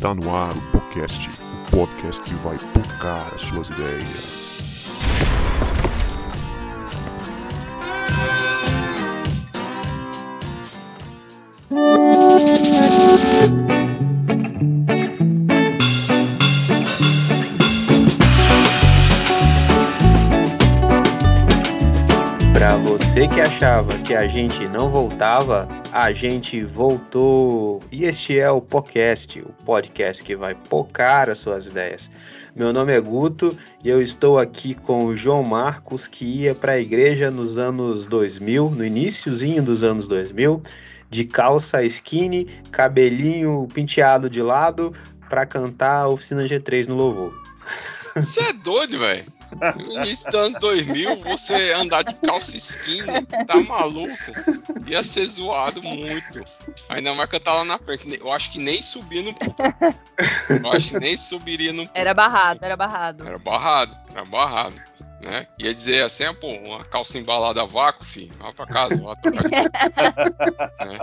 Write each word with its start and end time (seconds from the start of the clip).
Está 0.00 0.14
no 0.14 0.34
ar 0.34 0.56
o 0.56 0.60
podcast, 0.72 1.28
o 1.28 1.76
podcast 1.76 2.22
que 2.22 2.32
vai 2.36 2.56
tocar 2.72 3.34
as 3.34 3.42
suas 3.42 3.68
ideias. 3.68 4.40
Pra 22.54 22.76
você 22.78 23.28
que 23.28 23.38
achava 23.38 23.98
que 23.98 24.14
a 24.14 24.26
gente 24.26 24.66
não 24.66 24.88
voltava, 24.88 25.68
a 25.92 26.12
gente 26.12 26.62
voltou. 26.62 27.82
E 27.90 28.04
este 28.04 28.38
é 28.38 28.50
o 28.50 28.60
podcast, 28.60 29.40
o 29.40 29.52
podcast 29.64 30.22
que 30.22 30.36
vai 30.36 30.54
pocar 30.54 31.28
as 31.28 31.38
suas 31.38 31.66
ideias. 31.66 32.10
Meu 32.54 32.72
nome 32.72 32.92
é 32.92 33.00
Guto 33.00 33.56
e 33.82 33.88
eu 33.88 34.00
estou 34.00 34.38
aqui 34.38 34.74
com 34.74 35.06
o 35.06 35.16
João 35.16 35.42
Marcos, 35.42 36.06
que 36.06 36.24
ia 36.24 36.54
para 36.54 36.72
a 36.72 36.78
igreja 36.78 37.30
nos 37.30 37.58
anos 37.58 38.06
2000, 38.06 38.70
no 38.70 38.84
iníciozinho 38.84 39.62
dos 39.62 39.82
anos 39.82 40.06
2000, 40.06 40.62
de 41.08 41.24
calça 41.24 41.82
skinny, 41.84 42.46
cabelinho 42.70 43.66
penteado 43.72 44.28
de 44.28 44.42
lado, 44.42 44.92
para 45.28 45.46
cantar 45.46 46.02
a 46.02 46.08
Oficina 46.08 46.44
G3 46.44 46.86
no 46.86 46.96
louvor. 46.96 47.34
Você 48.14 48.40
é 48.50 48.52
doido, 48.52 48.98
velho? 48.98 49.39
No 49.76 49.92
início 49.92 50.30
do 50.30 50.38
ano 50.38 50.58
2000, 50.58 51.16
você 51.16 51.72
andar 51.72 52.02
de 52.02 52.14
calça 52.14 52.56
skinny, 52.56 53.26
tá 53.46 53.60
maluco? 53.60 54.14
Ia 54.86 55.02
ser 55.02 55.26
zoado 55.26 55.82
muito. 55.82 56.44
Ainda 56.88 57.14
mais 57.14 57.28
cantar 57.30 57.54
lá 57.54 57.64
na 57.64 57.78
frente. 57.78 58.18
Eu 58.20 58.32
acho 58.32 58.52
que 58.52 58.58
nem 58.58 58.82
subia 58.82 59.22
no 59.22 59.34
púlpito. 59.34 59.62
Eu 60.62 60.72
acho 60.72 60.90
que 60.90 61.00
nem 61.00 61.16
subiria 61.16 61.72
no 61.72 61.82
púlpito. 61.82 61.98
Era 61.98 62.14
barrado, 62.14 62.64
era 62.64 62.76
barrado. 62.76 63.26
Era 63.26 63.38
barrado, 63.38 63.96
era 64.12 64.24
barrado. 64.24 64.90
Né? 65.26 65.46
Ia 65.58 65.74
dizer 65.74 66.02
assim, 66.02 66.24
ah, 66.24 66.34
pô, 66.34 66.48
uma 66.48 66.84
calça 66.84 67.18
embalada 67.18 67.62
a 67.62 67.66
vácuo, 67.66 68.04
filho. 68.04 68.32
Vá 68.38 68.52
pra 68.52 68.66
casa, 68.66 69.00
vá 69.00 69.14
pra 69.16 69.32
casa. 69.32 69.48
né? 70.86 70.98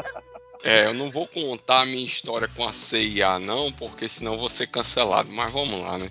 É, 0.64 0.86
eu 0.86 0.94
não 0.94 1.12
vou 1.12 1.28
contar 1.28 1.82
a 1.82 1.86
minha 1.86 2.04
história 2.04 2.48
com 2.48 2.68
a 2.68 2.74
CIA, 2.74 3.38
não, 3.38 3.72
porque 3.72 4.08
senão 4.08 4.38
vou 4.38 4.50
ser 4.50 4.68
cancelado. 4.68 5.30
Mas 5.32 5.52
vamos 5.52 5.80
lá, 5.82 6.00
né? 6.00 6.10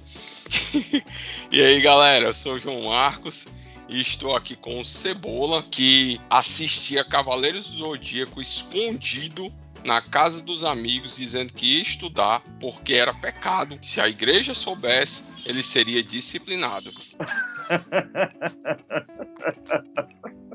e 1.50 1.60
aí, 1.60 1.80
galera, 1.80 2.26
eu 2.26 2.34
sou 2.34 2.54
o 2.54 2.58
João 2.58 2.84
Marcos 2.84 3.46
e 3.88 4.00
estou 4.00 4.34
aqui 4.36 4.56
com 4.56 4.80
o 4.80 4.84
Cebola, 4.84 5.62
que 5.62 6.20
assistia 6.28 7.04
Cavaleiros 7.04 7.72
do 7.72 7.78
Zodíaco 7.78 8.40
escondido 8.40 9.52
na 9.84 10.00
casa 10.00 10.42
dos 10.42 10.64
amigos, 10.64 11.16
dizendo 11.16 11.52
que 11.52 11.76
ia 11.76 11.82
estudar 11.82 12.42
porque 12.60 12.94
era 12.94 13.14
pecado. 13.14 13.78
Se 13.80 14.00
a 14.00 14.08
igreja 14.08 14.54
soubesse, 14.54 15.22
ele 15.44 15.62
seria 15.62 16.02
disciplinado. 16.02 16.90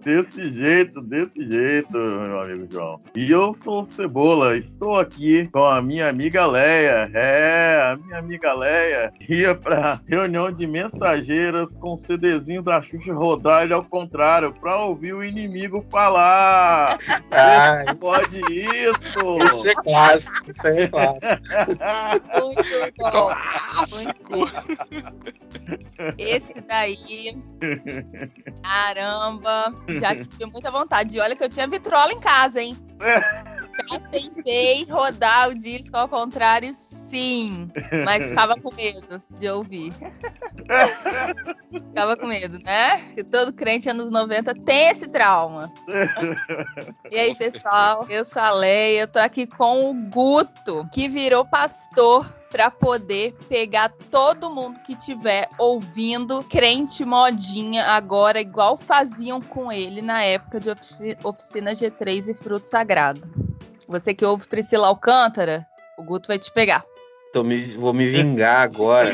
Desse 0.03 0.51
jeito, 0.51 0.99
desse 0.99 1.47
jeito, 1.47 1.95
meu 1.95 2.41
amigo 2.41 2.67
João. 2.71 2.99
E 3.15 3.29
eu 3.29 3.53
sou 3.53 3.81
o 3.81 3.83
Cebola, 3.83 4.57
estou 4.57 4.97
aqui 4.97 5.47
com 5.49 5.63
a 5.63 5.79
minha 5.79 6.09
amiga 6.09 6.43
Leia. 6.47 7.11
É, 7.13 7.83
a 7.83 7.95
minha 7.95 8.17
amiga 8.17 8.51
Leia 8.51 9.13
ia 9.29 9.53
pra 9.53 10.01
reunião 10.07 10.51
de 10.51 10.65
mensageiras 10.65 11.71
com 11.75 11.93
o 11.93 11.97
CDzinho 11.97 12.63
da 12.63 12.81
Xuxa 12.81 13.13
rodar 13.13 13.61
ele 13.63 13.73
ao 13.73 13.83
contrário, 13.83 14.51
pra 14.53 14.77
ouvir 14.77 15.13
o 15.13 15.23
inimigo 15.23 15.85
falar. 15.89 16.97
Ah, 17.33 17.83
isso... 17.85 17.99
Pode 18.01 18.41
isso! 18.49 19.43
Isso 19.43 19.69
é 19.69 19.75
clássico, 19.75 20.51
isso 20.51 20.67
é 20.67 20.87
clássico. 20.87 21.27
Muito 22.41 22.99
bom. 22.99 23.29
Muito 23.95 24.21
Esse 26.17 26.61
daí. 26.61 26.97
Caramba! 28.63 29.73
Já 29.99 30.15
tive 30.15 30.45
muita 30.45 30.71
vontade. 30.71 31.19
Olha 31.19 31.35
que 31.35 31.43
eu 31.43 31.49
tinha 31.49 31.67
vitrola 31.67 32.11
em 32.11 32.19
casa, 32.19 32.61
hein? 32.61 32.77
Já 33.89 33.99
tentei 33.99 34.85
rodar 34.85 35.49
o 35.49 35.55
disco 35.55 35.95
ao 35.95 36.07
contrário, 36.07 36.73
sim. 36.73 37.65
Mas 38.05 38.29
ficava 38.29 38.55
com 38.55 38.73
medo 38.73 39.21
de 39.37 39.49
ouvir. 39.49 39.93
ficava 41.69 42.15
com 42.15 42.27
medo, 42.27 42.57
né? 42.59 43.11
Que 43.13 43.23
todo 43.23 43.53
crente 43.53 43.89
anos 43.89 44.09
90 44.09 44.53
tem 44.55 44.89
esse 44.89 45.09
trauma. 45.09 45.71
E 47.11 47.19
aí, 47.19 47.35
pessoal? 47.37 48.05
Eu 48.09 48.23
sou 48.23 48.41
a 48.41 48.51
Leia, 48.51 49.01
eu 49.01 49.07
tô 49.07 49.19
aqui 49.19 49.45
com 49.45 49.89
o 49.89 49.93
Guto, 49.93 50.87
que 50.93 51.07
virou 51.07 51.45
pastor 51.45 52.25
para 52.51 52.69
poder 52.69 53.33
pegar 53.47 53.89
todo 54.11 54.49
mundo 54.49 54.79
que 54.81 54.93
tiver 54.93 55.47
ouvindo 55.57 56.43
crente 56.43 57.05
modinha 57.05 57.85
agora, 57.85 58.41
igual 58.41 58.77
faziam 58.77 59.41
com 59.41 59.71
ele 59.71 60.01
na 60.01 60.21
época 60.21 60.59
de 60.59 60.69
ofici 60.69 61.17
oficina 61.23 61.71
G3 61.71 62.27
e 62.27 62.33
fruto 62.33 62.67
sagrado. 62.67 63.50
Você 63.91 64.13
que 64.13 64.23
ouve 64.23 64.47
Priscila 64.47 64.87
Alcântara, 64.87 65.67
o 65.97 66.03
Guto 66.03 66.29
vai 66.29 66.39
te 66.39 66.49
pegar. 66.49 66.85
Tô 67.33 67.43
me, 67.43 67.61
vou 67.61 67.93
me 67.93 68.09
vingar 68.09 68.61
agora. 68.61 69.13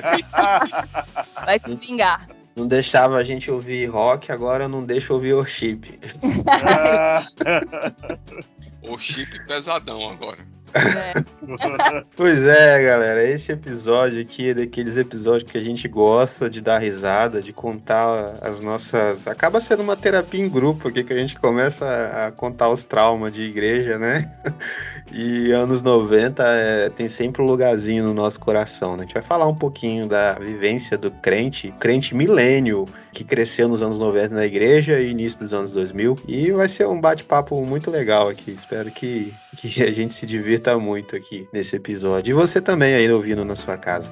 Vai 1.46 1.60
se 1.60 1.76
vingar. 1.76 2.28
Não 2.56 2.68
deixava 2.68 3.18
a 3.18 3.24
gente 3.24 3.50
ouvir 3.50 3.88
rock, 3.88 4.32
agora 4.32 4.66
eu 4.66 4.70
não 4.70 4.84
deixo 4.84 5.14
ouvir 5.14 5.34
worship. 5.34 6.00
worship 8.88 9.48
pesadão 9.48 10.12
agora. 10.12 10.38
É. 10.74 11.14
pois 12.16 12.46
é, 12.46 12.84
galera. 12.84 13.24
Esse 13.24 13.52
episódio 13.52 14.22
aqui 14.22 14.50
é 14.50 14.54
daqueles 14.54 14.98
episódios 14.98 15.50
que 15.50 15.58
a 15.58 15.62
gente 15.62 15.88
gosta 15.88 16.50
de 16.50 16.62
dar 16.62 16.80
risada, 16.80 17.42
de 17.42 17.54
contar 17.54 18.38
as 18.42 18.60
nossas. 18.60 19.28
Acaba 19.28 19.60
sendo 19.60 19.84
uma 19.84 19.96
terapia 19.96 20.44
em 20.44 20.50
grupo 20.50 20.88
aqui 20.88 21.04
que 21.04 21.14
a 21.14 21.18
gente 21.18 21.36
começa 21.40 21.86
a 22.28 22.32
contar 22.32 22.70
os 22.70 22.84
traumas 22.84 23.34
de 23.34 23.44
igreja, 23.44 23.98
né? 23.98 24.32
E 25.12 25.52
anos 25.52 25.82
90 25.82 26.44
é, 26.44 26.90
tem 26.90 27.08
sempre 27.08 27.42
um 27.42 27.46
lugarzinho 27.46 28.04
no 28.04 28.14
nosso 28.14 28.40
coração, 28.40 28.92
né? 28.96 29.04
A 29.04 29.06
gente 29.06 29.14
vai 29.14 29.24
falar 29.24 29.48
um 29.48 29.56
pouquinho 29.56 30.08
da 30.08 30.34
vivência 30.34 30.98
do 30.98 31.10
crente, 31.10 31.74
crente 31.80 32.14
milênio, 32.14 32.86
que 33.12 33.24
cresceu 33.24 33.68
nos 33.68 33.82
anos 33.82 34.00
90 34.00 34.36
na 34.36 34.46
igreja 34.46 35.00
e 35.00 35.10
início 35.10 35.40
dos 35.40 35.54
anos 35.54 35.72
2000. 35.72 36.20
E 36.28 36.52
vai 36.52 36.68
ser 36.68 36.88
um 36.88 37.00
bate-papo 37.00 37.60
muito 37.66 37.90
legal 37.90 38.28
aqui. 38.28 38.52
Espero 38.52 38.92
que, 38.92 39.34
que 39.56 39.84
a 39.84 39.92
gente 39.92 40.14
se 40.14 40.26
divirta 40.26 40.78
muito 40.78 41.16
aqui 41.16 41.48
nesse 41.54 41.76
episódio. 41.76 42.32
E 42.32 42.34
você 42.34 42.62
também 42.62 42.94
aí 42.94 43.10
ouvindo 43.12 43.46
na 43.46 43.56
sua 43.56 43.78
casa. 43.78 44.12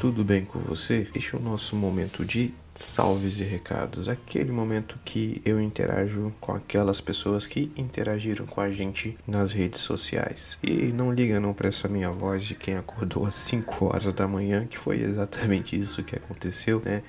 Tudo 0.00 0.24
bem 0.24 0.46
com 0.46 0.58
você? 0.60 1.06
Este 1.14 1.34
é 1.34 1.38
o 1.38 1.42
nosso 1.42 1.76
momento 1.76 2.24
de 2.24 2.54
salves 2.74 3.38
e 3.38 3.44
recados, 3.44 4.08
aquele 4.08 4.50
momento 4.50 4.98
que 5.04 5.42
eu 5.44 5.60
interajo 5.60 6.32
com 6.40 6.54
aquelas 6.54 7.02
pessoas 7.02 7.46
que 7.46 7.70
interagiram 7.76 8.46
com 8.46 8.62
a 8.62 8.70
gente 8.70 9.14
nas 9.26 9.52
redes 9.52 9.82
sociais. 9.82 10.56
E 10.62 10.90
não 10.90 11.12
liga 11.12 11.38
não 11.38 11.52
para 11.52 11.68
essa 11.68 11.86
minha 11.86 12.10
voz 12.10 12.44
de 12.44 12.54
quem 12.54 12.78
acordou 12.78 13.26
às 13.26 13.34
5 13.34 13.84
horas 13.84 14.10
da 14.14 14.26
manhã, 14.26 14.64
que 14.64 14.78
foi 14.78 15.02
exatamente 15.02 15.78
isso 15.78 16.02
que 16.02 16.16
aconteceu, 16.16 16.80
né? 16.82 17.02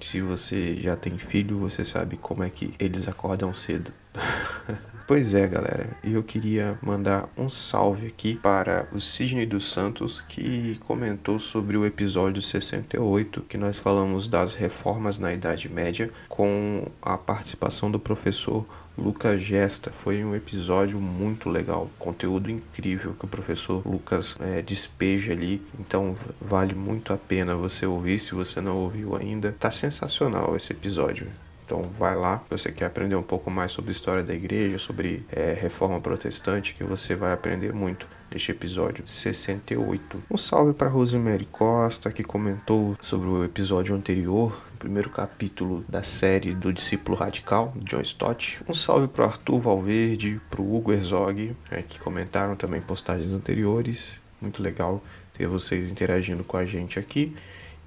Se 0.00 0.20
você 0.20 0.76
já 0.76 0.96
tem 0.96 1.18
filho, 1.18 1.58
você 1.58 1.84
sabe 1.84 2.16
como 2.16 2.42
é 2.42 2.50
que 2.50 2.74
eles 2.78 3.08
acordam 3.08 3.52
cedo. 3.54 3.92
Pois 5.06 5.34
é, 5.34 5.46
galera, 5.46 5.88
eu 6.02 6.20
queria 6.20 6.76
mandar 6.82 7.28
um 7.38 7.48
salve 7.48 8.08
aqui 8.08 8.34
para 8.34 8.88
o 8.92 8.98
Sidney 8.98 9.46
dos 9.46 9.70
Santos, 9.70 10.20
que 10.20 10.76
comentou 10.80 11.38
sobre 11.38 11.76
o 11.76 11.86
episódio 11.86 12.42
68, 12.42 13.42
que 13.42 13.56
nós 13.56 13.78
falamos 13.78 14.26
das 14.26 14.56
reformas 14.56 15.16
na 15.16 15.32
Idade 15.32 15.68
Média, 15.68 16.10
com 16.28 16.88
a 17.00 17.16
participação 17.16 17.88
do 17.88 18.00
professor 18.00 18.66
Lucas 18.96 19.40
Gesta. 19.40 19.92
Foi 19.92 20.24
um 20.24 20.34
episódio 20.34 20.98
muito 20.98 21.48
legal, 21.48 21.90
conteúdo 21.98 22.50
incrível 22.50 23.14
que 23.14 23.24
o 23.24 23.28
professor 23.28 23.86
Lucas 23.86 24.36
é, 24.40 24.62
despeja 24.62 25.32
ali. 25.32 25.62
Então 25.78 26.16
vale 26.40 26.74
muito 26.74 27.12
a 27.12 27.16
pena 27.16 27.54
você 27.54 27.86
ouvir 27.86 28.18
se 28.18 28.34
você 28.34 28.60
não 28.60 28.76
ouviu 28.76 29.16
ainda. 29.16 29.52
Tá 29.52 29.70
sensacional 29.70 30.56
esse 30.56 30.72
episódio. 30.72 31.26
Então 31.64 31.82
vai 31.82 32.14
lá, 32.14 32.38
se 32.44 32.50
você 32.50 32.70
quer 32.70 32.86
aprender 32.86 33.16
um 33.16 33.22
pouco 33.22 33.50
mais 33.50 33.72
sobre 33.72 33.90
história 33.90 34.22
da 34.22 34.32
igreja, 34.32 34.78
sobre 34.78 35.26
é, 35.32 35.52
reforma 35.52 36.00
protestante, 36.00 36.72
que 36.72 36.84
você 36.84 37.16
vai 37.16 37.32
aprender 37.32 37.72
muito 37.72 38.06
neste 38.30 38.50
episódio 38.50 39.06
68. 39.06 40.22
Um 40.30 40.36
salve 40.36 40.72
para 40.72 40.88
Rosemary 40.88 41.46
Costa, 41.46 42.10
que 42.10 42.22
comentou 42.22 42.96
sobre 43.00 43.28
o 43.28 43.44
episódio 43.44 43.94
anterior, 43.94 44.56
o 44.74 44.76
primeiro 44.76 45.10
capítulo 45.10 45.84
da 45.88 46.02
série 46.02 46.54
do 46.54 46.72
Discípulo 46.72 47.16
Radical, 47.16 47.72
John 47.76 48.00
Stott. 48.00 48.58
Um 48.68 48.74
salve 48.74 49.08
para 49.08 49.26
Arthur 49.26 49.60
Valverde, 49.60 50.40
para 50.50 50.60
o 50.60 50.76
Hugo 50.76 50.92
Herzog, 50.92 51.56
é, 51.70 51.82
que 51.82 51.98
comentaram 51.98 52.56
também 52.56 52.80
postagens 52.80 53.32
anteriores. 53.32 54.20
Muito 54.40 54.62
legal 54.62 55.02
ter 55.32 55.46
vocês 55.46 55.90
interagindo 55.90 56.44
com 56.44 56.56
a 56.56 56.64
gente 56.64 56.98
aqui. 56.98 57.34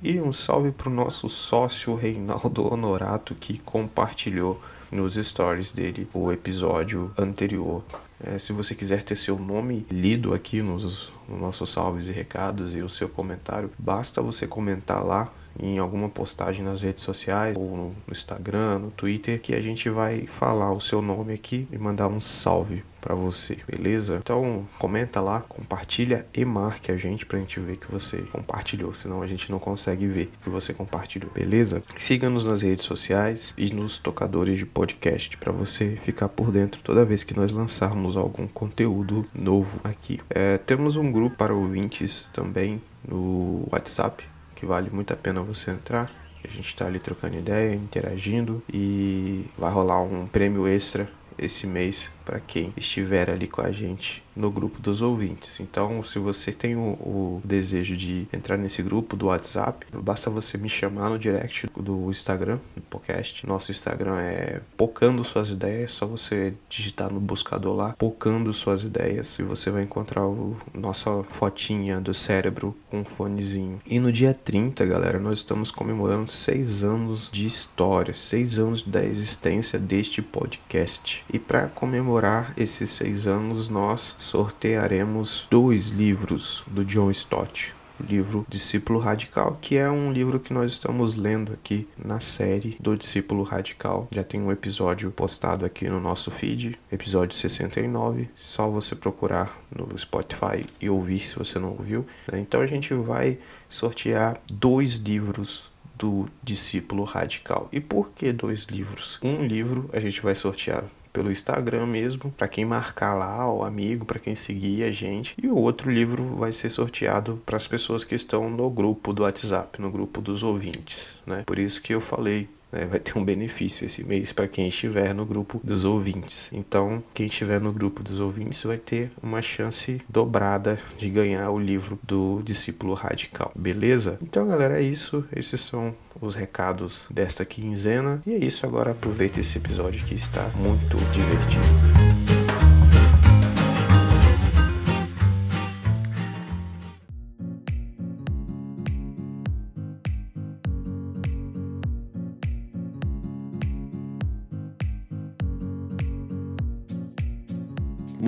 E 0.02 0.20
um 0.22 0.32
salve 0.32 0.72
para 0.72 0.90
o 0.90 0.94
nosso 0.94 1.28
sócio 1.28 1.94
Reinaldo 1.94 2.72
Honorato 2.72 3.36
que 3.36 3.60
compartilhou 3.60 4.62
nos 4.92 5.16
stories 5.16 5.72
dele 5.72 6.08
o 6.14 6.32
episódio 6.32 7.12
anterior. 7.18 7.84
É, 8.22 8.38
se 8.38 8.52
você 8.52 8.76
quiser 8.76 9.04
ter 9.04 9.16
seu 9.16 9.38
nome 9.38 9.86
lido 9.90 10.34
aqui 10.34 10.62
nos, 10.62 11.14
nos 11.28 11.40
nossos 11.40 11.70
salves 11.70 12.08
e 12.08 12.12
recados 12.12 12.76
e 12.76 12.82
o 12.82 12.90
seu 12.90 13.08
comentário, 13.08 13.72
basta 13.78 14.22
você 14.22 14.46
comentar 14.46 15.06
lá 15.06 15.32
em 15.58 15.78
alguma 15.78 16.10
postagem 16.10 16.64
nas 16.64 16.82
redes 16.82 17.04
sociais, 17.04 17.56
ou 17.58 17.76
no 17.76 17.96
Instagram, 18.12 18.80
no 18.80 18.92
Twitter, 18.92 19.42
que 19.42 19.54
a 19.54 19.62
gente 19.62 19.90
vai 19.90 20.26
falar 20.28 20.72
o 20.72 20.80
seu 20.80 21.02
nome 21.02 21.34
aqui 21.34 21.68
e 21.72 21.78
mandar 21.78 22.08
um 22.08 22.20
salve 22.20 22.84
para 23.00 23.16
você, 23.16 23.58
beleza? 23.68 24.20
Então 24.22 24.66
comenta 24.78 25.22
lá, 25.22 25.42
compartilha 25.42 26.26
e 26.34 26.44
marque 26.44 26.92
a 26.92 26.98
gente 26.98 27.26
pra 27.26 27.40
gente 27.40 27.60
ver 27.60 27.78
que 27.78 27.90
você 27.92 28.18
compartilhou, 28.32 28.94
senão 28.94 29.22
a 29.22 29.28
gente 29.28 29.50
não 29.52 29.60
consegue 29.60 30.08
ver 30.08 30.32
que 30.44 30.50
você 30.50 30.74
compartilhou, 30.74 31.32
beleza? 31.32 31.82
Siga-nos 31.98 32.46
nas 32.46 32.62
redes 32.62 32.86
sociais 32.86 33.54
e 33.58 33.74
nos 33.74 33.98
tocadores 33.98 34.58
de 34.58 34.66
podcast 34.66 35.38
para 35.38 35.52
você 35.52 35.96
ficar 35.96 36.30
por 36.30 36.52
dentro 36.52 36.82
toda 36.84 37.06
vez 37.06 37.24
que 37.24 37.36
nós 37.36 37.52
lançarmos 37.52 38.18
algum 38.18 38.48
conteúdo 38.48 39.26
novo 39.34 39.80
aqui. 39.84 40.20
É, 40.30 40.58
temos 40.58 40.96
um 40.96 41.12
grupo 41.12 41.38
para 41.38 41.54
ouvintes 41.54 42.30
também 42.34 42.82
no 43.08 43.68
WhatsApp, 43.72 44.28
que 44.60 44.66
vale 44.66 44.90
muito 44.90 45.14
a 45.14 45.16
pena 45.16 45.42
você 45.42 45.72
entrar. 45.72 46.12
A 46.44 46.48
gente 46.48 46.68
está 46.68 46.86
ali 46.86 47.00
trocando 47.00 47.38
ideia, 47.38 47.74
interagindo 47.74 48.62
e 48.72 49.46
vai 49.58 49.72
rolar 49.72 50.02
um 50.02 50.28
prêmio 50.28 50.68
extra 50.68 51.10
esse 51.38 51.66
mês 51.66 52.12
para 52.30 52.40
quem 52.40 52.72
estiver 52.78 53.28
ali 53.28 53.48
com 53.48 53.60
a 53.60 53.72
gente 53.72 54.22
no 54.36 54.50
grupo 54.50 54.80
dos 54.80 55.02
ouvintes. 55.02 55.60
Então, 55.60 56.02
se 56.02 56.18
você 56.18 56.54
tem 56.54 56.76
o, 56.76 56.94
o, 57.02 57.42
desejo 57.44 57.96
de 57.98 58.28
entrar 58.32 58.56
nesse 58.56 58.82
grupo 58.82 59.18
do 59.18 59.26
WhatsApp, 59.26 59.86
basta 59.92 60.30
você 60.30 60.58
me 60.58 60.70
chamar 60.70 61.10
no 61.10 61.20
direct 61.20 61.68
do 61.76 62.10
Instagram, 62.10 62.58
do 62.76 62.82
podcast. 62.84 63.46
Nosso 63.46 63.72
Instagram 63.72 64.18
é 64.20 64.62
Pocando 64.78 65.24
Suas 65.26 65.50
Ideias, 65.50 65.92
só 65.92 66.06
você 66.06 66.54
digitar 66.70 67.12
no 67.12 67.20
buscador 67.20 67.76
lá, 67.76 67.96
Pocando 67.98 68.54
Suas 68.54 68.84
Ideias, 68.84 69.38
e 69.40 69.44
você 69.44 69.70
vai 69.72 69.84
encontrar 69.84 70.26
o 70.26 70.56
nossa 70.74 71.24
fotinha 71.24 72.00
do 72.00 72.14
cérebro 72.14 72.76
com 72.90 73.02
um 73.02 73.06
fonezinho. 73.06 73.80
E 73.86 74.00
no 74.00 74.12
dia 74.12 74.34
30, 74.34 74.86
galera, 74.86 75.20
nós 75.20 75.40
estamos 75.40 75.70
comemorando 75.70 76.30
seis 76.30 76.82
anos 76.82 77.30
de 77.30 77.46
história, 77.46 78.14
seis 78.14 78.58
anos 78.58 78.84
da 78.84 79.04
existência 79.04 79.78
deste 79.78 80.22
podcast. 80.22 81.26
E 81.34 81.38
para 81.38 81.68
comemorar 81.68 82.19
esses 82.58 82.90
seis 82.90 83.28
anos, 83.28 83.70
nós 83.70 84.14
sortearemos 84.18 85.48
dois 85.50 85.88
livros 85.88 86.66
do 86.68 86.84
John 86.84 87.10
Stott. 87.12 87.74
O 87.98 88.04
livro 88.04 88.46
Discípulo 88.50 89.00
Radical, 89.00 89.58
que 89.62 89.78
é 89.78 89.90
um 89.90 90.12
livro 90.12 90.38
que 90.38 90.54
nós 90.54 90.74
estamos 90.74 91.16
lendo 91.16 91.54
aqui 91.54 91.88
na 91.98 92.20
série 92.20 92.76
do 92.78 92.98
Discípulo 92.98 93.44
Radical. 93.44 94.10
Já 94.12 94.22
tem 94.22 94.42
um 94.42 94.52
episódio 94.52 95.10
postado 95.12 95.66
aqui 95.66 95.88
no 95.88 96.00
nosso 96.00 96.30
feed, 96.30 96.78
episódio 96.92 97.38
69. 97.38 98.30
Só 98.36 98.70
você 98.70 98.96
procurar 98.96 99.50
no 99.74 99.98
Spotify 99.98 100.66
e 100.82 100.90
ouvir 100.90 101.20
se 101.20 101.38
você 101.38 101.58
não 101.58 101.70
ouviu. 101.70 102.06
Né? 102.30 102.40
Então 102.40 102.60
a 102.60 102.68
gente 102.68 102.94
vai 102.94 103.38
sortear 103.70 104.42
dois 104.50 104.96
livros 104.96 105.72
do 105.98 106.26
discípulo 106.44 107.06
radical. 107.06 107.70
E 107.72 107.80
por 107.80 108.12
que 108.12 108.34
dois 108.34 108.66
livros? 108.66 109.20
Um 109.24 109.46
livro 109.46 109.90
a 109.94 110.02
gente 110.02 110.22
vai 110.22 110.36
sortear 110.36 110.84
pelo 111.20 111.30
Instagram 111.30 111.86
mesmo, 111.86 112.32
para 112.32 112.48
quem 112.48 112.64
marcar 112.64 113.14
lá, 113.14 113.52
o 113.52 113.62
amigo, 113.62 114.06
para 114.06 114.18
quem 114.18 114.36
seguir 114.36 114.84
a 114.86 114.92
gente. 114.92 115.36
E 115.44 115.48
o 115.48 115.58
outro 115.58 115.92
livro 115.92 116.24
vai 116.38 116.54
ser 116.54 116.70
sorteado 116.70 117.42
para 117.46 117.58
as 117.58 117.68
pessoas 117.68 118.06
que 118.06 118.16
estão 118.16 118.50
no 118.50 118.70
grupo 118.70 119.14
do 119.14 119.24
WhatsApp, 119.24 119.82
no 119.82 119.92
grupo 119.92 120.22
dos 120.22 120.44
ouvintes, 120.44 121.16
né? 121.28 121.44
Por 121.46 121.60
isso 121.60 121.82
que 121.82 121.94
eu 121.94 122.00
falei 122.00 122.48
né, 122.72 122.86
vai 122.86 123.00
ter 123.00 123.18
um 123.18 123.24
benefício 123.24 123.86
esse 123.86 124.04
mês 124.04 124.32
para 124.32 124.48
quem 124.48 124.68
estiver 124.68 125.14
no 125.14 125.26
grupo 125.26 125.60
dos 125.64 125.86
ouvintes. 125.86 126.50
Então, 126.54 127.04
quem 127.14 127.28
estiver 127.28 127.60
no 127.60 127.72
grupo 127.72 128.04
dos 128.04 128.20
ouvintes 128.20 128.64
vai 128.64 128.78
ter 128.78 129.12
uma 129.22 129.42
chance 129.42 130.02
dobrada 130.08 130.78
de 130.98 131.10
ganhar 131.10 131.50
o 131.50 131.60
livro 131.60 132.00
do 132.04 132.42
discípulo 132.44 132.94
radical, 132.94 133.52
beleza? 133.56 134.18
Então, 134.22 134.48
galera, 134.48 134.80
é 134.80 134.84
isso. 134.84 135.24
Esses 135.36 135.62
são 135.62 135.94
os 136.22 136.36
recados 136.36 137.08
desta 137.10 137.46
quinzena. 137.46 138.22
E 138.26 138.34
é 138.34 138.38
isso. 138.38 138.66
Agora 138.66 138.92
aproveita 138.92 139.40
esse 139.40 139.58
episódio 139.58 140.06
que 140.06 140.14
está 140.14 140.50
muito 140.56 140.98
divertido. 141.12 142.09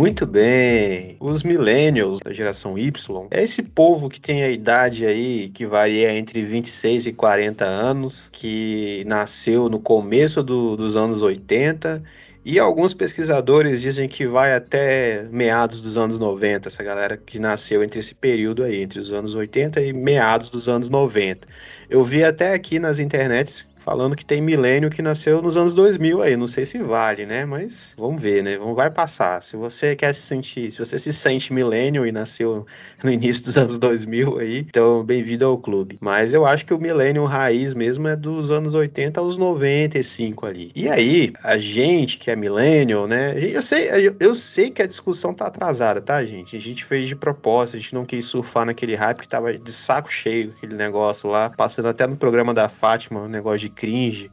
Muito 0.02 0.26
bem. 0.26 1.16
Os 1.20 1.44
millennials 1.44 2.20
da 2.22 2.34
geração 2.34 2.76
Y 2.76 2.92
é 3.30 3.44
esse 3.44 3.62
povo 3.62 4.10
que 4.10 4.20
tem 4.20 4.42
a 4.42 4.50
idade 4.50 5.06
aí 5.06 5.50
que 5.50 5.64
varia 5.64 6.12
entre 6.12 6.44
26 6.44 7.06
e 7.06 7.14
40 7.14 7.64
anos, 7.64 8.28
que 8.32 9.04
nasceu 9.06 9.70
no 9.70 9.80
começo 9.80 10.42
do, 10.42 10.76
dos 10.76 10.96
anos 10.96 11.22
80 11.22 12.02
e 12.44 12.58
alguns 12.58 12.96
pesquisadores 12.96 13.80
dizem 13.80 14.10
que 14.10 14.26
vai 14.26 14.56
até 14.56 15.28
meados 15.32 15.80
dos 15.80 15.96
anos 15.96 16.18
90, 16.18 16.68
essa 16.68 16.82
galera 16.82 17.16
que 17.16 17.38
nasceu 17.38 17.84
entre 17.84 18.00
esse 18.00 18.16
período 18.16 18.64
aí, 18.64 18.82
entre 18.82 19.00
os 19.00 19.14
anos 19.14 19.36
80 19.36 19.82
e 19.82 19.94
meados 19.94 20.50
dos 20.50 20.68
anos 20.68 20.90
90. 20.90 21.48
Eu 21.88 22.04
vi 22.04 22.24
até 22.24 22.56
aqui 22.56 22.80
nas 22.80 22.98
internets 22.98 23.68
falando 23.84 24.16
que 24.16 24.26
tem 24.26 24.42
milênio 24.42 24.90
que 24.90 25.02
nasceu 25.02 25.42
nos 25.42 25.58
anos 25.58 25.74
2000 25.74 26.22
aí, 26.22 26.38
não 26.38 26.48
sei 26.48 26.66
se 26.66 26.78
vale, 26.78 27.26
né? 27.26 27.46
Mas 27.46 27.96
vamos 27.98 28.22
ver, 28.22 28.44
né? 28.44 28.58
Vai 28.76 28.90
passar. 28.90 29.42
Se 29.42 29.56
você 29.56 29.96
quer 29.96 30.14
se 30.14 30.22
sentir, 30.22 30.72
se 30.72 30.80
você 30.80 30.98
se 30.98 31.12
sente 31.12 31.52
milênio 31.52 32.06
e 32.06 32.12
nasceu 32.12 32.66
no 33.04 33.12
início 33.12 33.44
dos 33.46 33.58
anos 33.58 33.78
2000 33.78 34.40
aí, 34.40 34.66
então 34.70 35.04
bem-vindo 35.04 35.46
ao 35.46 35.58
clube. 35.58 35.98
Mas 36.00 36.34
eu 36.34 36.46
acho 36.46 36.66
que 36.66 36.74
o 36.74 36.80
milênio 36.80 37.26
raiz 37.26 37.74
mesmo 37.74 38.08
é 38.08 38.16
dos 38.16 38.52
anos 38.52 38.74
80 38.74 39.20
aos 39.20 39.38
95 39.38 40.46
ali. 40.46 40.72
E 40.76 40.88
aí, 40.88 41.34
a 41.44 41.58
gente 41.58 42.18
que 42.18 42.30
é 42.30 42.36
milênio, 42.36 43.08
né? 43.08 43.34
Eu 43.38 43.62
sei, 43.62 43.90
eu, 44.20 44.36
sei 44.36 44.70
que 44.70 44.82
a 44.82 44.88
discussão 44.88 45.34
tá 45.34 45.48
atrasada, 45.48 46.02
tá, 46.02 46.24
gente? 46.24 46.56
A 46.56 46.60
gente 46.60 46.86
fez 46.86 47.08
de 47.08 47.16
propósito, 47.16 47.78
a 47.78 47.80
gente 47.80 47.96
não 47.96 48.06
quis 48.06 48.26
surfar 48.26 48.66
naquele 48.66 48.96
hype 48.96 49.22
que 49.22 49.28
tava 49.28 49.58
de 49.58 49.72
saco 49.72 50.12
cheio 50.12 50.54
aquele 50.56 50.76
negócio 50.76 51.30
lá, 51.30 51.50
passando 51.50 51.88
até 51.88 52.06
no 52.06 52.16
programa 52.16 52.54
da 52.54 52.70
Fátima, 52.70 53.22
um 53.22 53.28
negócio 53.28 53.60
de 53.60 53.71
cringe, 53.72 54.30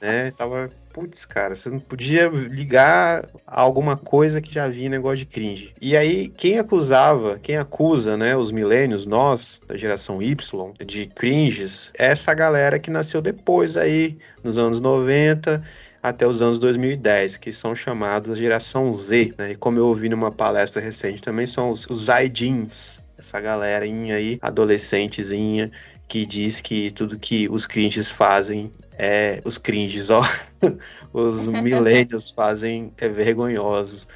né? 0.00 0.30
Tava, 0.32 0.70
putz, 0.92 1.24
cara, 1.24 1.54
você 1.54 1.68
não 1.68 1.80
podia 1.80 2.28
ligar 2.28 3.28
a 3.46 3.60
alguma 3.60 3.96
coisa 3.96 4.40
que 4.40 4.52
já 4.52 4.68
vinha 4.68 4.88
negócio 4.88 5.18
de 5.18 5.26
cringe. 5.26 5.74
E 5.80 5.96
aí, 5.96 6.28
quem 6.28 6.58
acusava, 6.58 7.38
quem 7.38 7.56
acusa, 7.56 8.16
né, 8.16 8.36
os 8.36 8.50
milênios, 8.50 9.04
nós, 9.04 9.60
da 9.66 9.76
geração 9.76 10.22
Y, 10.22 10.74
de 10.84 11.06
cringes, 11.06 11.92
é 11.98 12.06
essa 12.06 12.32
galera 12.34 12.78
que 12.78 12.90
nasceu 12.90 13.20
depois 13.20 13.76
aí, 13.76 14.16
nos 14.42 14.58
anos 14.58 14.80
90, 14.80 15.62
até 16.02 16.26
os 16.26 16.40
anos 16.40 16.58
2010, 16.58 17.36
que 17.36 17.52
são 17.52 17.74
chamados 17.74 18.38
geração 18.38 18.92
Z, 18.92 19.34
né? 19.36 19.52
E 19.52 19.56
como 19.56 19.78
eu 19.78 19.86
ouvi 19.86 20.08
numa 20.08 20.30
palestra 20.30 20.80
recente 20.80 21.20
também, 21.20 21.46
são 21.46 21.70
os, 21.70 21.86
os 21.86 22.04
Zaidins, 22.04 23.00
essa 23.18 23.40
galerinha 23.40 24.16
aí, 24.16 24.38
adolescentezinha, 24.40 25.70
que 26.08 26.26
diz 26.26 26.60
que 26.60 26.90
tudo 26.90 27.18
que 27.18 27.48
os 27.48 27.66
cringes 27.66 28.10
fazem 28.10 28.72
é. 28.98 29.40
Os 29.44 29.58
cringes, 29.58 30.10
ó. 30.10 30.22
os 31.12 31.46
milênios 31.62 32.30
fazem 32.30 32.92
é 32.96 33.08
vergonhoso. 33.08 34.08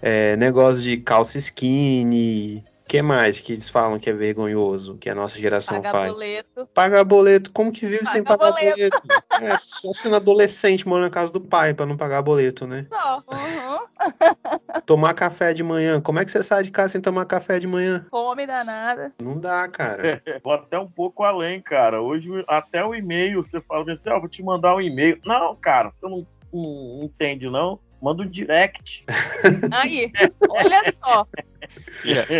É, 0.00 0.36
negócio 0.36 0.82
de 0.82 0.96
calça 0.96 1.36
skinny. 1.36 2.64
Que 2.90 3.00
mais 3.02 3.38
que 3.38 3.52
eles 3.52 3.68
falam 3.68 4.00
que 4.00 4.10
é 4.10 4.12
vergonhoso, 4.12 4.98
que 4.98 5.08
a 5.08 5.14
nossa 5.14 5.38
geração 5.38 5.76
Paga 5.80 5.90
faz? 5.92 6.12
boleto. 6.12 6.66
Pagar 6.74 7.04
boleto. 7.04 7.52
Como 7.52 7.70
que 7.70 7.86
vive 7.86 7.98
Paga 7.98 8.10
sem 8.10 8.24
pagar 8.24 8.50
boleto. 8.50 8.76
boleto? 8.76 9.00
É 9.40 9.56
só 9.56 9.92
sendo 9.92 10.16
adolescente 10.16 10.86
morando 10.86 11.04
na 11.04 11.10
casa 11.10 11.32
do 11.32 11.40
pai 11.40 11.72
pra 11.72 11.86
não 11.86 11.96
pagar 11.96 12.20
boleto, 12.20 12.66
né? 12.66 12.86
Só. 12.92 13.22
Uhum. 13.30 13.78
Tomar 14.84 15.14
café 15.14 15.54
de 15.54 15.62
manhã. 15.62 16.00
Como 16.00 16.18
é 16.18 16.24
que 16.24 16.32
você 16.32 16.42
sai 16.42 16.64
de 16.64 16.70
casa 16.72 16.90
sem 16.90 17.00
tomar 17.00 17.24
café 17.26 17.60
de 17.60 17.66
manhã? 17.66 18.04
Fome 18.10 18.44
danada. 18.44 19.12
Não 19.22 19.38
dá, 19.38 19.68
cara. 19.68 20.20
Vou 20.42 20.52
até 20.52 20.78
um 20.78 20.90
pouco 20.90 21.22
além, 21.22 21.62
cara. 21.62 22.02
Hoje, 22.02 22.28
até 22.48 22.84
o 22.84 22.92
e-mail, 22.92 23.42
você 23.42 23.60
fala 23.60 23.90
assim, 23.92 24.10
ó, 24.10 24.18
vou 24.18 24.28
te 24.28 24.42
mandar 24.42 24.74
um 24.74 24.80
e-mail. 24.80 25.18
Não, 25.24 25.54
cara, 25.54 25.90
você 25.90 26.06
não, 26.06 26.26
não 26.52 27.04
entende, 27.04 27.48
não? 27.48 27.78
Manda 28.00 28.22
um 28.22 28.28
direct. 28.28 29.04
Aí, 29.70 30.10
olha 30.48 30.92
só. 30.98 31.26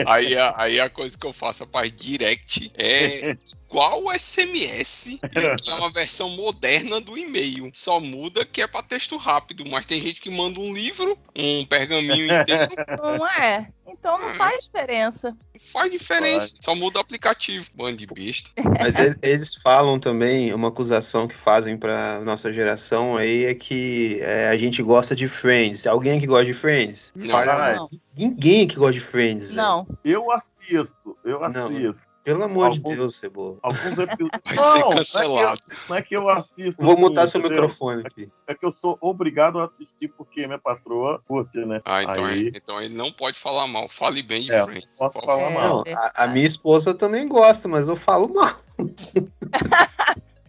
Aí, 0.06 0.36
a- 0.36 0.54
aí 0.56 0.80
a 0.80 0.88
coisa 0.88 1.16
que 1.18 1.26
eu 1.26 1.32
faço 1.32 1.66
para 1.66 1.88
direct 1.88 2.72
é 2.78 3.36
igual 3.68 4.02
o 4.04 4.10
SMS, 4.12 5.18
que 5.62 5.70
é 5.70 5.74
uma 5.74 5.90
versão 5.90 6.30
moderna 6.30 7.00
do 7.00 7.16
e-mail. 7.18 7.70
Só 7.74 8.00
muda 8.00 8.44
que 8.44 8.62
é 8.62 8.66
para 8.66 8.82
texto 8.82 9.16
rápido, 9.16 9.64
mas 9.66 9.84
tem 9.86 10.00
gente 10.00 10.20
que 10.20 10.30
manda 10.30 10.58
um 10.58 10.72
livro, 10.72 11.18
um 11.36 11.64
pergaminho 11.66 12.24
inteiro, 12.24 12.72
Não 13.02 13.26
é? 13.28 13.68
Então 13.90 14.18
não 14.18 14.32
faz 14.34 14.64
diferença. 14.64 15.30
não 15.30 15.60
faz 15.72 15.90
diferença. 15.90 16.56
Só 16.60 16.74
muda 16.74 16.98
o 16.98 17.00
aplicativo. 17.02 17.66
Bando 17.74 17.96
de 17.96 18.06
besta. 18.06 18.50
Mas 18.80 19.18
eles, 19.22 19.54
falam 19.54 19.98
também, 19.98 20.52
uma 20.54 20.68
acusação 20.68 21.26
que 21.26 21.34
fazem 21.34 21.76
pra 21.76 22.20
nossa 22.20 22.52
geração 22.52 23.16
aí 23.16 23.44
é 23.44 23.54
que 23.54 24.18
é, 24.20 24.48
a 24.48 24.56
gente 24.56 24.82
gosta 24.82 25.14
de 25.14 25.28
Friends. 25.28 25.86
Alguém 25.86 26.18
que 26.18 26.26
gosta 26.26 26.46
de 26.46 26.54
Friends? 26.54 27.12
Não. 27.14 27.30
Caralho. 27.30 27.76
Não. 27.76 27.90
Ninguém 28.16 28.66
que 28.66 28.76
gosta 28.76 28.92
de 28.92 29.00
Friends. 29.00 29.50
Não. 29.50 29.86
Eu 30.04 30.30
assisto, 30.30 31.16
eu 31.24 31.40
Não. 31.40 31.66
assisto. 31.66 32.09
Pelo 32.22 32.44
amor 32.44 32.70
de 32.70 32.78
Algum- 32.78 32.94
Deus, 32.94 33.16
Cebola. 33.16 33.56
Alguns 33.62 33.96
episódios. 33.98 34.30
Vai 34.44 34.54
Não, 34.56 34.62
ser 34.62 34.68
não 34.68 34.76
é 34.76 34.80
eu- 34.82 34.90
cancelado. 34.90 35.60
Não 35.88 35.96
é 35.96 36.02
que 36.02 36.16
eu 36.16 36.28
assisto. 36.28 36.82
Vou 36.82 36.92
assim, 36.92 37.00
mutar 37.00 37.26
seu 37.28 37.40
entendeu? 37.40 37.62
microfone 37.62 38.02
aqui. 38.06 38.28
É 38.46 38.54
que 38.54 38.64
eu 38.66 38.70
sou 38.72 38.98
obrigado 39.00 39.58
a 39.58 39.64
assistir 39.64 40.08
porque 40.16 40.46
minha 40.46 40.58
patroa 40.58 41.22
curte, 41.26 41.58
né? 41.64 41.80
Ah, 41.84 42.02
então, 42.02 42.24
Aí- 42.26 42.32
ele, 42.46 42.52
então 42.54 42.80
ele 42.82 42.94
não 42.94 43.10
pode 43.10 43.38
falar 43.38 43.66
mal. 43.66 43.88
Fale 43.88 44.22
bem 44.22 44.42
de 44.42 44.52
É, 44.52 44.62
Friends. 44.64 44.98
posso 44.98 45.20
falar 45.22 45.50
mal. 45.50 45.62
Não, 45.62 45.78
a, 45.78 45.80
a 45.80 45.82
verdade. 45.84 46.32
minha 46.34 46.46
esposa 46.46 46.92
também 46.94 47.26
gosta, 47.26 47.66
mas 47.68 47.88
eu 47.88 47.96
falo 47.96 48.28
mal. 48.32 48.54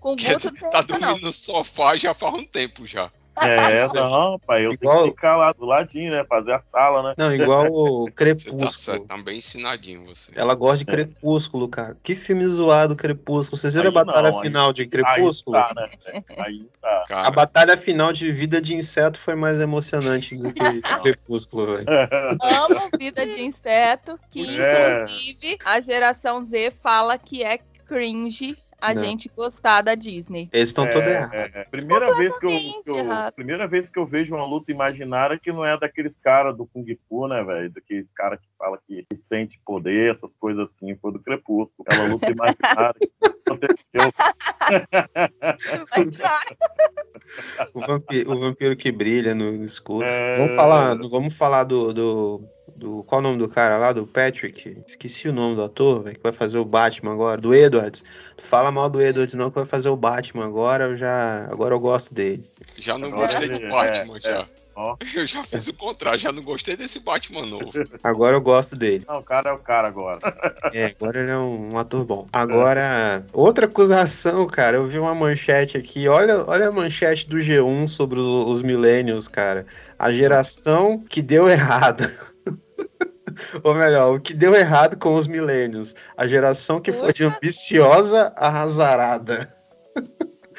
Com 0.02 0.16
não 0.16 0.70
tá 0.72 0.82
dormindo 0.82 1.06
não. 1.12 1.18
no 1.20 1.32
sofá 1.32 1.96
já 1.96 2.12
faz 2.14 2.34
um 2.34 2.44
tempo 2.44 2.88
já. 2.88 3.12
É, 3.40 3.60
aí. 3.80 3.88
não, 3.94 4.38
pai, 4.40 4.66
eu 4.66 4.74
Igual- 4.74 4.96
tenho 4.98 5.06
que 5.10 5.16
ficar 5.16 5.38
lá 5.38 5.54
do 5.54 5.66
ladinho, 5.66 6.12
né? 6.12 6.24
Fazer 6.26 6.52
a 6.54 6.60
sala, 6.60 7.02
né? 7.04 7.14
Não, 7.18 7.34
igual 7.34 7.68
o 7.72 8.06
Você 8.12 8.12
Crepúsculo. 8.12 8.60
tá 8.66 8.72
certo, 8.72 9.06
tá 9.08 9.18
bem 9.18 9.38
ensinadinho 9.38 10.06
você. 10.06 10.32
Ela 10.36 10.54
gosta 10.54 10.80
de 10.80 10.86
Crepúsculo, 10.86 11.68
cara. 11.70 11.96
Que 12.04 12.16
filme 12.16 12.48
zoado, 12.48 12.96
Crepúsculo. 12.96 13.58
Vocês 13.58 13.74
viram 13.74 13.90
Aí 13.90 13.98
a 13.98 14.04
batalha 14.04 14.30
não, 14.30 14.38
aí- 14.38 14.44
final 14.44 14.74
de 14.74 14.82
Aí 14.82 14.88
Crepúsculo? 14.88 15.56
tá, 15.58 15.74
né? 15.76 16.24
Aí 16.38 16.66
tá. 16.82 17.06
Cara, 17.08 17.28
A 17.28 17.32
batalha 17.32 17.78
final 17.78 18.12
de 18.12 18.32
Vida 18.32 18.62
de 18.62 18.76
Inseto 18.76 19.18
foi 19.18 19.36
mais 19.36 19.60
emocionante 19.60 20.36
do 20.36 20.52
que 20.54 20.62
Crepúsculo, 21.02 21.78
velho. 21.78 21.86
Amo 22.42 22.90
Vida 23.00 23.26
de 23.26 23.42
Inseto, 23.42 24.20
que 24.30 24.60
É. 24.62 25.04
inclusive 25.04 25.58
a 25.66 25.80
geração 25.80 26.42
Z 26.42 26.72
fala 26.82 27.18
que 27.18 27.44
é 27.44 27.60
cringe 27.88 28.58
a 28.82 28.94
Não. 28.94 29.04
gente 29.04 29.30
gostar 29.36 29.82
da 29.82 29.94
Disney. 29.96 30.50
Eles 30.52 30.70
estão 30.70 30.90
todos 30.90 31.08
É, 31.08 31.14
errados. 31.18 31.34
é, 31.36 31.52
é. 31.54 31.64
Primeira 31.66 32.16
vez 32.16 32.38
que 32.40 32.46
eu, 32.48 32.50
que 32.84 32.90
eu- 32.90 32.98
errado. 32.98 33.34
primeira 33.34 33.68
vez 33.68 33.90
que 33.90 34.00
eu 34.00 34.06
vejo 34.06 34.36
uma 34.36 34.46
luta 34.46 34.72
imaginária 34.72 35.40
que 35.40 35.52
não 35.52 35.64
é 35.64 35.78
daqueles 35.78 36.18
caras 36.18 36.58
do 36.58 36.66
Kung 36.66 36.86
Fu, 37.08 37.28
né, 37.28 37.44
velho? 37.44 37.70
Daqueles 37.72 38.12
caras 38.12 38.40
que 38.40 38.48
fala 38.58 38.80
que, 38.88 39.06
sente 39.16 39.60
poder, 39.64 40.12
essas 40.12 40.36
coisas 40.36 40.70
assim, 40.72 40.96
foi 40.96 41.12
do 41.14 41.20
Crepúsculo. 41.20 41.86
Aquela 41.88 42.08
luta 42.10 42.26
imaginária 42.32 42.96
que 43.00 43.12
aconteceu. 43.48 44.12
O, 47.74 47.80
vampiro, 47.82 48.32
o 48.32 48.40
vampiro 48.40 48.76
que 48.76 48.92
brilha 48.92 49.34
no 49.36 49.64
escuro. 49.64 50.06
É. 50.06 50.38
Vamos 50.38 50.52
falar, 50.54 50.96
vamos 51.10 51.36
falar 51.38 51.64
do, 51.64 51.94
do, 51.94 52.44
do- 52.82 53.04
Qual 53.04 53.20
o 53.20 53.22
nome 53.22 53.38
do 53.38 53.48
cara 53.48 53.78
lá? 53.78 53.94
Do 53.94 54.06
Patrick? 54.08 54.78
Esqueci 54.88 55.30
o 55.30 55.34
nome 55.34 55.56
do 55.56 55.64
ator, 55.64 56.02
velho, 56.04 56.16
que 56.18 56.24
vai 56.24 56.34
fazer 56.34 56.58
o 56.58 56.66
Batman 56.66 57.14
agora. 57.14 57.40
Do 57.40 57.54
Edwards. 57.54 58.04
Fala 58.38 58.72
mal 58.72 58.90
do 58.90 59.02
Edwards, 59.02 59.36
não, 59.36 59.50
que 59.50 59.56
vai 59.56 59.66
fazer 59.66 59.90
o 59.90 59.96
Batman 59.96 60.46
agora. 60.46 60.86
Eu 60.86 60.98
já. 60.98 61.46
Agora 61.50 61.76
eu 61.76 61.80
gosto 61.80 62.14
dele. 62.14 62.44
já 62.78 62.98
não 62.98 63.10
Agora 63.10 63.28
gostei 63.28 63.50
do 63.50 63.70
Batman, 63.70 64.18
é, 64.18 64.22
já. 64.22 64.48
Ó. 64.74 64.96
Eu 65.14 65.26
já 65.28 65.44
fiz 65.44 65.68
o 65.68 65.74
contrário, 65.74 66.18
já 66.18 66.32
não 66.32 66.42
gostei 66.42 66.78
desse 66.78 67.02
Batman 67.02 67.46
novo. 67.46 67.72
Agora 68.02 68.38
eu 68.38 68.42
gosto 68.42 68.74
dele. 68.74 69.04
Não, 69.06 69.20
o 69.20 69.24
cara 69.24 69.50
é 69.50 69.54
o 69.54 69.60
cara 69.60 69.88
agora. 69.90 70.20
É, 70.74 70.86
agora 70.98 71.20
ele 71.22 71.30
é 71.30 71.38
um, 71.38 71.74
um 71.74 71.78
ator 71.78 72.06
bom. 72.06 72.26
Agora, 72.32 73.26
outra 73.34 73.66
acusação, 73.66 74.48
cara. 74.48 74.78
Eu 74.78 74.86
vi 74.86 74.98
uma 74.98 75.14
manchete 75.14 75.78
aqui. 75.78 76.08
Olha, 76.08 76.46
olha 76.50 76.70
a 76.70 76.72
manchete 76.72 77.28
do 77.28 77.38
G1 77.38 77.90
sobre 77.90 78.18
os, 78.20 78.26
os 78.48 78.62
millennials, 78.62 79.28
cara. 79.28 79.66
A 80.00 80.10
geração 80.12 81.04
que 81.10 81.22
deu 81.22 81.50
errado. 81.50 82.10
Ou 83.64 83.74
melhor, 83.74 84.16
o 84.16 84.20
que 84.20 84.34
deu 84.34 84.56
errado 84.56 84.98
com 84.98 85.14
os 85.16 85.28
millennials. 85.28 85.96
A 86.16 86.28
geração 86.28 86.80
que 86.80 86.92
foi 86.92 87.12
de 87.14 87.24
ambiciosa 87.26 88.34
a. 88.38 88.52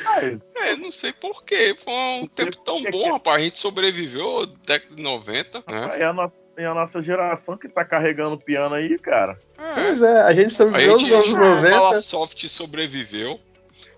Mas, 0.04 0.52
É, 0.56 0.74
não 0.76 0.90
sei 0.90 1.12
porquê. 1.12 1.74
Foi 1.76 1.92
um 1.92 2.26
tempo 2.26 2.56
tão 2.58 2.82
bom, 2.84 2.90
que- 2.90 3.08
rapaz. 3.10 3.36
A 3.36 3.44
gente 3.44 3.58
sobreviveu 3.58 4.46
década 4.66 4.94
de 4.96 5.02
90, 5.02 5.62
né? 5.68 5.98
é, 6.00 6.04
a 6.04 6.12
nossa, 6.12 6.42
é 6.56 6.66
a 6.66 6.74
nossa 6.74 7.00
geração 7.02 7.56
que 7.56 7.68
tá 7.68 7.84
carregando 7.84 8.34
o 8.34 8.38
piano 8.38 8.74
aí, 8.74 8.98
cara. 8.98 9.38
É. 9.58 9.74
Pois 9.74 10.02
é, 10.02 10.22
a 10.22 10.32
gente 10.32 10.46
A 10.46 10.50
sobreviveu 10.50 10.98
gente, 10.98 11.10
nos 11.12 11.34
anos 11.34 11.50
90. 11.50 11.76
Fala 11.78 11.96
Soft 11.96 12.48
sobreviveu. 12.48 13.38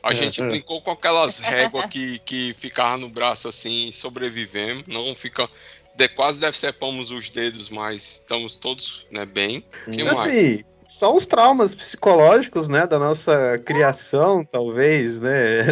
A 0.02 0.12
É, 0.12 0.14
gente 0.14 0.42
é. 0.42 0.46
brincou 0.46 0.82
com 0.82 0.90
aquelas 0.90 1.38
réguas 1.38 1.86
que, 1.86 2.18
que 2.18 2.52
ficavam 2.54 2.98
no 2.98 3.08
braço 3.08 3.48
assim, 3.48 3.90
sobrevivemos. 3.90 4.84
Não 4.86 5.14
fica. 5.14 5.48
De, 5.94 6.08
quase 6.08 6.40
decepamos 6.40 7.10
os 7.10 7.28
dedos, 7.30 7.70
mas 7.70 8.20
estamos 8.20 8.56
todos 8.56 9.06
né, 9.10 9.24
bem. 9.24 9.64
Que 9.90 10.02
mais? 10.02 10.18
Assim, 10.18 10.64
só 10.88 11.14
os 11.14 11.24
traumas 11.24 11.74
psicológicos, 11.74 12.68
né, 12.68 12.86
da 12.86 12.98
nossa 12.98 13.58
criação, 13.64 14.44
talvez, 14.44 15.18
né? 15.20 15.66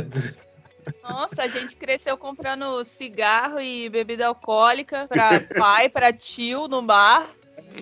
nossa, 1.02 1.42
a 1.42 1.48
gente 1.48 1.76
cresceu 1.76 2.16
comprando 2.16 2.84
cigarro 2.84 3.60
e 3.60 3.88
bebida 3.88 4.26
alcoólica 4.26 5.06
pra 5.08 5.40
pai, 5.58 5.88
pra 5.88 6.12
tio 6.12 6.68
no 6.68 6.82
bar. 6.82 7.28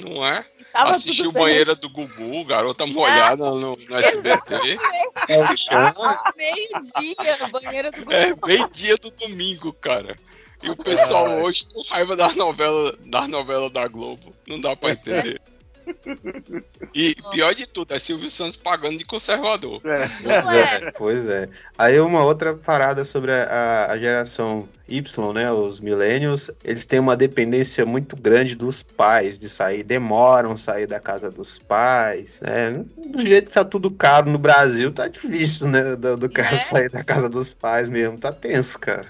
Não 0.04 0.24
é? 0.24 0.44
Assistiu 0.72 1.32
banheira 1.32 1.74
do 1.74 1.88
Gugu, 1.88 2.44
garota 2.44 2.86
molhada 2.86 3.44
no, 3.44 3.76
no 3.76 3.96
SBT. 3.96 4.78
É 5.28 5.38
o 5.42 5.56
chão. 5.56 5.92
Ah, 5.98 6.32
Meio-dia, 6.36 7.48
banheira 7.50 7.90
do 7.90 8.12
É, 8.12 8.30
Gugu. 8.30 8.46
meio 8.46 8.70
dia 8.70 8.96
do 8.96 9.10
domingo, 9.10 9.72
cara. 9.72 10.16
E 10.62 10.70
o 10.70 10.76
pessoal 10.76 11.26
Ai. 11.26 11.40
hoje 11.40 11.64
com 11.72 11.82
raiva 11.90 12.14
das 12.16 12.36
novelas 12.36 12.94
das 13.06 13.28
novela 13.28 13.70
da 13.70 13.86
Globo. 13.88 14.34
Não 14.46 14.60
dá 14.60 14.76
pra 14.76 14.90
entender. 14.90 15.40
E 16.94 17.16
pior 17.32 17.52
de 17.52 17.66
tudo, 17.66 17.92
é 17.94 17.98
Silvio 17.98 18.30
Santos 18.30 18.56
pagando 18.56 18.98
de 18.98 19.04
conservador. 19.04 19.80
É. 19.84 20.08
Não 20.22 20.52
é. 20.52 20.92
Pois 20.92 21.28
é. 21.28 21.48
Aí 21.76 21.98
uma 21.98 22.22
outra 22.24 22.54
parada 22.54 23.04
sobre 23.04 23.32
a, 23.32 23.86
a- 23.90 23.98
geração 23.98 24.68
Y, 24.88 25.32
né? 25.32 25.50
Os 25.50 25.80
millennials, 25.80 26.50
eles 26.62 26.84
têm 26.84 27.00
uma 27.00 27.16
dependência 27.16 27.84
muito 27.84 28.14
grande 28.16 28.54
dos 28.54 28.82
pais 28.82 29.36
de 29.38 29.48
sair, 29.48 29.82
demoram 29.82 30.56
sair 30.56 30.86
da 30.86 31.00
casa 31.00 31.28
dos 31.30 31.58
pais, 31.58 32.40
né? 32.40 32.84
Do 33.08 33.20
jeito 33.26 33.48
que 33.48 33.54
tá 33.54 33.64
tudo 33.64 33.90
caro 33.90 34.30
no 34.30 34.38
Brasil, 34.38 34.92
tá 34.92 35.08
difícil, 35.08 35.66
né? 35.68 35.96
Do, 35.96 36.16
do 36.16 36.28
cara 36.28 36.52
Né? 36.52 36.58
sair 36.58 36.88
da 36.90 37.02
casa 37.02 37.28
dos 37.28 37.52
pais 37.52 37.88
mesmo, 37.88 38.18
tá 38.18 38.32
tenso, 38.32 38.78
cara. 38.78 39.06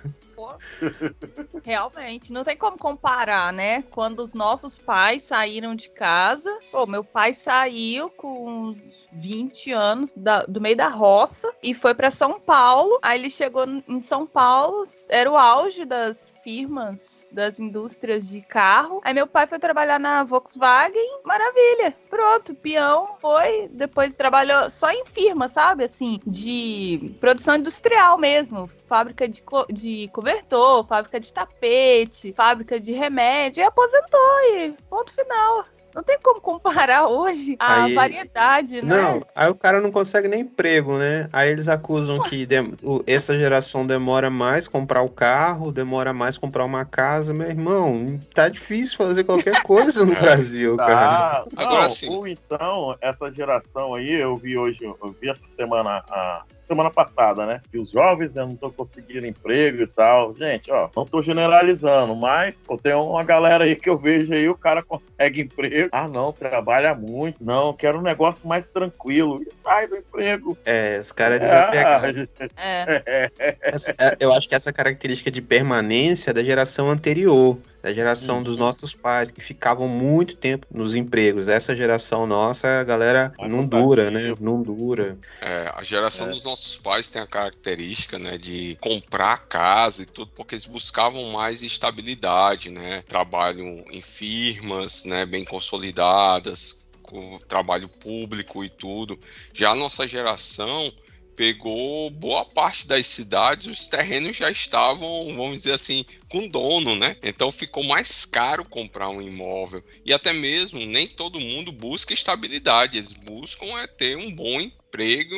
Realmente, 1.64 2.32
não 2.32 2.42
tem 2.44 2.56
como 2.56 2.78
comparar, 2.78 3.52
né? 3.52 3.82
Quando 3.90 4.20
os 4.20 4.34
nossos 4.34 4.76
pais 4.76 5.22
saíram 5.22 5.74
de 5.74 5.90
casa. 5.90 6.50
Pô, 6.70 6.86
meu 6.86 7.04
pai 7.04 7.34
saiu 7.34 8.10
com 8.10 8.70
uns 8.70 9.00
20 9.12 9.72
anos 9.72 10.12
da- 10.14 10.44
do 10.46 10.60
meio 10.60 10.76
da 10.76 10.88
roça 10.88 11.52
e 11.62 11.74
foi 11.74 11.94
pra 11.94 12.10
São 12.10 12.40
Paulo. 12.40 12.98
Aí 13.02 13.18
ele 13.18 13.30
chegou 13.30 13.64
em 13.86 14.00
São 14.00 14.26
Paulo, 14.26 14.82
era 15.08 15.30
o 15.30 15.36
auge 15.36 15.84
das 15.84 16.32
firmas, 16.42 17.19
das 17.32 17.58
indústrias 17.60 18.28
de 18.28 18.40
carro. 18.42 19.00
Aí 19.04 19.14
meu 19.14 19.26
pai 19.26 19.46
foi 19.46 19.58
trabalhar 19.58 19.98
na 19.98 20.24
Volkswagen, 20.24 21.20
maravilha. 21.24 21.96
Pronto, 22.08 22.54
peão 22.54 23.16
foi, 23.18 23.68
depois 23.68 24.16
trabalhou 24.16 24.70
só 24.70 24.90
em 24.90 25.04
firma, 25.04 25.48
sabe? 25.48 25.84
Assim, 25.84 26.20
de 26.26 27.14
produção 27.20 27.56
industrial 27.56 28.18
mesmo, 28.18 28.66
fábrica 28.66 29.28
de, 29.28 29.42
co 29.42 29.66
de 29.70 30.08
cobertor, 30.12 30.84
fábrica 30.86 31.20
de 31.20 31.32
tapete, 31.32 32.32
fábrica 32.32 32.78
de 32.78 32.92
remédio, 32.92 33.60
e 33.60 33.64
aposentou 33.64 34.20
e 34.54 34.74
ponto 34.88 35.12
final. 35.12 35.64
Não 35.94 36.02
tem 36.02 36.18
como 36.22 36.40
comparar 36.40 37.06
hoje 37.06 37.56
a 37.58 37.84
Aí- 37.84 37.94
variedade, 37.94 38.82
né? 38.82 38.96
Não, 39.00 39.22
aí 39.34 39.48
o 39.48 39.54
cara 39.54 39.80
não 39.80 39.90
consegue 39.90 40.28
nem 40.28 40.40
emprego, 40.40 40.96
né? 40.98 41.28
Aí 41.32 41.50
eles 41.50 41.68
acusam 41.68 42.20
que 42.20 42.46
dem- 42.46 42.74
o- 42.82 43.02
essa 43.06 43.36
geração 43.36 43.86
demora 43.86 44.30
mais 44.30 44.68
comprar 44.68 45.02
o 45.02 45.08
carro, 45.08 45.72
demora 45.72 46.12
mais 46.12 46.36
comprar 46.38 46.64
uma 46.64 46.84
casa. 46.84 47.32
Meu 47.34 47.48
irmão, 47.48 48.18
tá 48.34 48.48
difícil 48.48 48.96
fazer 48.96 49.24
qualquer 49.24 49.62
coisa 49.64 50.04
no. 50.04 50.14
Brasil, 50.20 50.76
cara. 50.76 50.90
Tá. 50.90 51.44
Agora 51.56 51.82
Não, 51.82 51.88
sim. 51.88 52.08
Ou 52.10 52.28
então, 52.28 52.96
essa 53.00 53.30
geração 53.32 53.94
aí, 53.94 54.12
eu 54.12 54.36
vi 54.36 54.56
hoje, 54.58 54.84
eu 54.84 55.16
vi 55.20 55.28
essa 55.30 55.46
semana, 55.46 56.04
a 56.10 56.42
semana 56.58 56.90
passada, 56.90 57.46
né? 57.46 57.60
Que 57.70 57.78
os 57.78 57.90
jovens 57.90 58.34
né, 58.34 58.42
não 58.42 58.50
estão 58.50 58.70
conseguindo 58.70 59.26
emprego 59.26 59.82
e 59.82 59.86
tal. 59.86 60.34
Gente, 60.36 60.70
ó, 60.70 60.88
não 60.94 61.06
tô 61.06 61.22
generalizando, 61.22 62.14
mas 62.14 62.64
pô, 62.66 62.76
tem 62.76 62.92
uma 62.94 63.24
galera 63.24 63.64
aí 63.64 63.74
que 63.76 63.88
eu 63.88 63.96
vejo 63.96 64.32
aí, 64.34 64.48
o 64.48 64.54
cara 64.54 64.82
consegue 64.82 65.40
emprego. 65.42 65.79
Ah, 65.92 66.08
não, 66.08 66.32
trabalha 66.32 66.94
muito. 66.94 67.42
Não, 67.42 67.72
quero 67.72 67.98
um 67.98 68.02
negócio 68.02 68.46
mais 68.48 68.68
tranquilo. 68.68 69.42
E 69.46 69.50
sai 69.52 69.86
do 69.88 69.96
emprego. 69.96 70.56
É, 70.64 70.98
os 71.00 71.12
caras 71.12 71.40
é 71.40 71.44
desapegados. 71.44 72.28
É. 72.56 73.30
Essa- 73.62 73.94
é, 73.98 74.16
Eu 74.20 74.32
acho 74.32 74.48
que 74.48 74.54
essa 74.54 74.72
característica 74.72 75.30
de 75.30 75.40
permanência 75.40 76.30
é 76.30 76.34
da 76.34 76.42
geração 76.42 76.90
anterior, 76.90 77.56
da 77.82 77.92
geração 77.92 78.38
Uhum. 78.38 78.42
dos 78.42 78.56
nossos 78.56 78.92
pais, 78.94 79.30
que 79.30 79.40
ficavam 79.40 79.88
muito 79.88 80.36
tempo 80.36 80.66
nos 80.70 80.94
empregos. 80.94 81.48
Essa 81.48 81.74
geração 81.74 82.26
nossa, 82.26 82.80
a 82.80 82.84
galera 82.84 83.32
não 83.38 83.64
dura, 83.66 84.10
né? 84.10 84.34
Não 84.40 84.62
dura. 84.62 85.18
É, 85.40 85.72
a 85.74 85.82
geração 85.82 86.26
É. 86.28 86.30
dos 86.30 86.44
nossos 86.44 86.76
pais 86.76 87.08
tem 87.10 87.22
a 87.22 87.26
característica, 87.26 88.18
né, 88.18 88.36
de 88.36 88.76
comprar 88.80 89.46
casa 89.48 90.02
e 90.02 90.06
tudo, 90.06 90.30
porque 90.34 90.54
eles 90.54 90.66
buscavam 90.66 91.24
mais 91.30 91.62
estabilidade, 91.62 92.70
né? 92.70 93.02
Trabalham 93.08 93.84
em 93.90 94.00
firmas, 94.00 95.04
né, 95.04 95.24
bem 95.24 95.44
consolidadas, 95.44 96.86
com 97.02 97.38
trabalho 97.48 97.88
público 97.88 98.64
e 98.64 98.68
tudo. 98.68 99.18
Já 99.52 99.70
a 99.70 99.74
nossa 99.74 100.06
geração 100.06 100.92
pegou 101.40 102.10
boa 102.10 102.44
parte 102.44 102.86
das 102.86 103.06
cidades, 103.06 103.64
os 103.64 103.88
terrenos 103.88 104.36
já 104.36 104.50
estavam, 104.50 105.34
vamos 105.34 105.60
dizer 105.60 105.72
assim, 105.72 106.04
com 106.28 106.46
dono, 106.46 106.94
né? 106.94 107.16
Então 107.22 107.50
ficou 107.50 107.82
mais 107.82 108.26
caro 108.26 108.62
comprar 108.62 109.08
um 109.08 109.22
imóvel. 109.22 109.82
E 110.04 110.12
até 110.12 110.34
mesmo 110.34 110.84
nem 110.84 111.06
todo 111.06 111.40
mundo 111.40 111.72
busca 111.72 112.12
estabilidade, 112.12 112.98
eles 112.98 113.14
buscam 113.14 113.64
é 113.78 113.86
ter 113.86 114.18
um 114.18 114.30
bom 114.30 114.60
emprego 114.60 115.34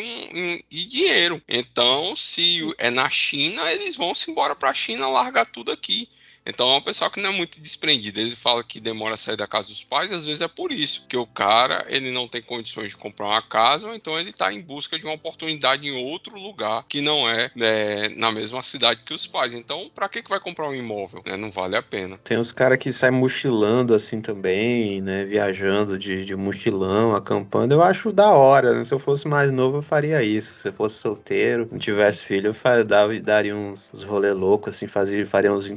e 0.68 0.84
dinheiro. 0.86 1.40
Então, 1.48 2.16
se 2.16 2.68
é 2.78 2.90
na 2.90 3.08
China, 3.08 3.70
eles 3.70 3.94
vão 3.96 4.12
se 4.12 4.28
embora 4.28 4.56
para 4.56 4.70
a 4.70 4.74
China 4.74 5.06
largar 5.06 5.46
tudo 5.46 5.70
aqui. 5.70 6.08
Então 6.44 6.70
é 6.72 6.76
um 6.76 6.80
pessoal 6.82 7.10
que 7.10 7.20
não 7.20 7.30
é 7.30 7.32
muito 7.32 7.60
desprendido. 7.60 8.20
Ele 8.20 8.34
fala 8.34 8.64
que 8.64 8.80
demora 8.80 9.14
a 9.14 9.16
sair 9.16 9.36
da 9.36 9.46
casa 9.46 9.68
dos 9.68 9.84
pais, 9.84 10.10
às 10.12 10.24
vezes 10.24 10.40
é 10.40 10.48
por 10.48 10.72
isso. 10.72 11.06
Que 11.08 11.16
o 11.16 11.26
cara 11.26 11.84
ele 11.88 12.10
não 12.10 12.26
tem 12.28 12.42
condições 12.42 12.90
de 12.90 12.96
comprar 12.96 13.26
uma 13.28 13.42
casa, 13.42 13.88
ou 13.88 13.94
então 13.94 14.18
ele 14.18 14.30
está 14.30 14.52
em 14.52 14.60
busca 14.60 14.98
de 14.98 15.04
uma 15.04 15.14
oportunidade 15.14 15.86
em 15.86 15.92
outro 16.04 16.36
lugar 16.38 16.84
que 16.88 17.00
não 17.00 17.28
é, 17.28 17.50
né, 17.54 18.08
na 18.16 18.32
mesma 18.32 18.62
cidade 18.62 19.02
que 19.04 19.14
os 19.14 19.26
pais. 19.26 19.52
Então, 19.52 19.90
para 19.94 20.08
que, 20.08 20.22
que 20.22 20.30
vai 20.30 20.40
comprar 20.40 20.68
um 20.68 20.74
imóvel? 20.74 21.22
né? 21.28 21.36
Não 21.36 21.50
vale 21.50 21.76
a 21.76 21.82
pena. 21.82 22.18
Tem 22.24 22.38
os 22.38 22.50
caras 22.52 22.78
que 22.78 22.92
saem 22.92 23.12
mochilando 23.12 23.94
assim 23.94 24.20
também, 24.20 25.00
né? 25.00 25.24
Viajando 25.24 25.98
de, 25.98 26.24
de 26.24 26.34
mochilão, 26.36 27.14
acampando. 27.14 27.74
Eu 27.74 27.82
acho 27.82 28.12
da 28.12 28.32
hora, 28.32 28.74
né? 28.74 28.84
Se 28.84 28.92
eu 28.94 28.98
fosse 28.98 29.28
mais 29.28 29.50
novo, 29.52 29.78
eu 29.78 29.82
faria 29.82 30.22
isso. 30.22 30.54
Se 30.54 30.68
eu 30.68 30.72
fosse 30.72 30.96
solteiro, 30.98 31.68
não 31.70 31.78
tivesse 31.78 32.24
filho, 32.24 32.48
eu 32.48 32.54
fa- 32.54 32.82
dava- 32.82 33.18
daria 33.20 33.54
uns, 33.56 33.90
uns 33.94 34.02
rolê 34.02 34.32
loucos, 34.32 34.74
assim, 34.76 34.86
fazia, 34.86 35.24
faria 35.26 35.52
uns 35.52 35.70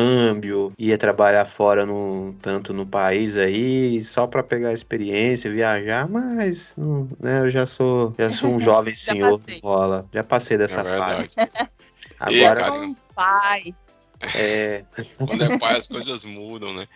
intercâmbio, 0.00 0.72
ia 0.78 0.96
trabalhar 0.98 1.44
fora 1.44 1.84
no, 1.86 2.34
tanto 2.40 2.72
no 2.72 2.86
país 2.86 3.36
aí, 3.36 4.02
só 4.04 4.26
pra 4.26 4.42
pegar 4.42 4.72
experiência, 4.72 5.50
viajar, 5.50 6.08
mas 6.08 6.74
não, 6.76 7.08
né, 7.20 7.40
eu 7.40 7.50
já 7.50 7.66
sou, 7.66 8.14
já 8.18 8.30
sou 8.30 8.50
um 8.50 8.58
jovem 8.60 8.94
Já 8.94 9.14
senhor, 9.14 9.38
passei. 9.38 9.60
rola. 9.62 10.06
Já 10.12 10.24
passei 10.24 10.58
dessa 10.58 10.80
É 10.80 10.98
fase. 10.98 11.30
Eu 12.20 12.36
Agora, 12.36 12.54
cara, 12.56 12.72
sou 12.72 12.82
um 12.82 12.94
pai. 13.14 13.74
é, 14.34 14.84
Quando 15.26 15.42
é 15.42 15.58
pai, 15.58 15.76
as 15.76 15.88
coisas 15.88 16.24
mudam, 16.24 16.74
né? 16.74 16.86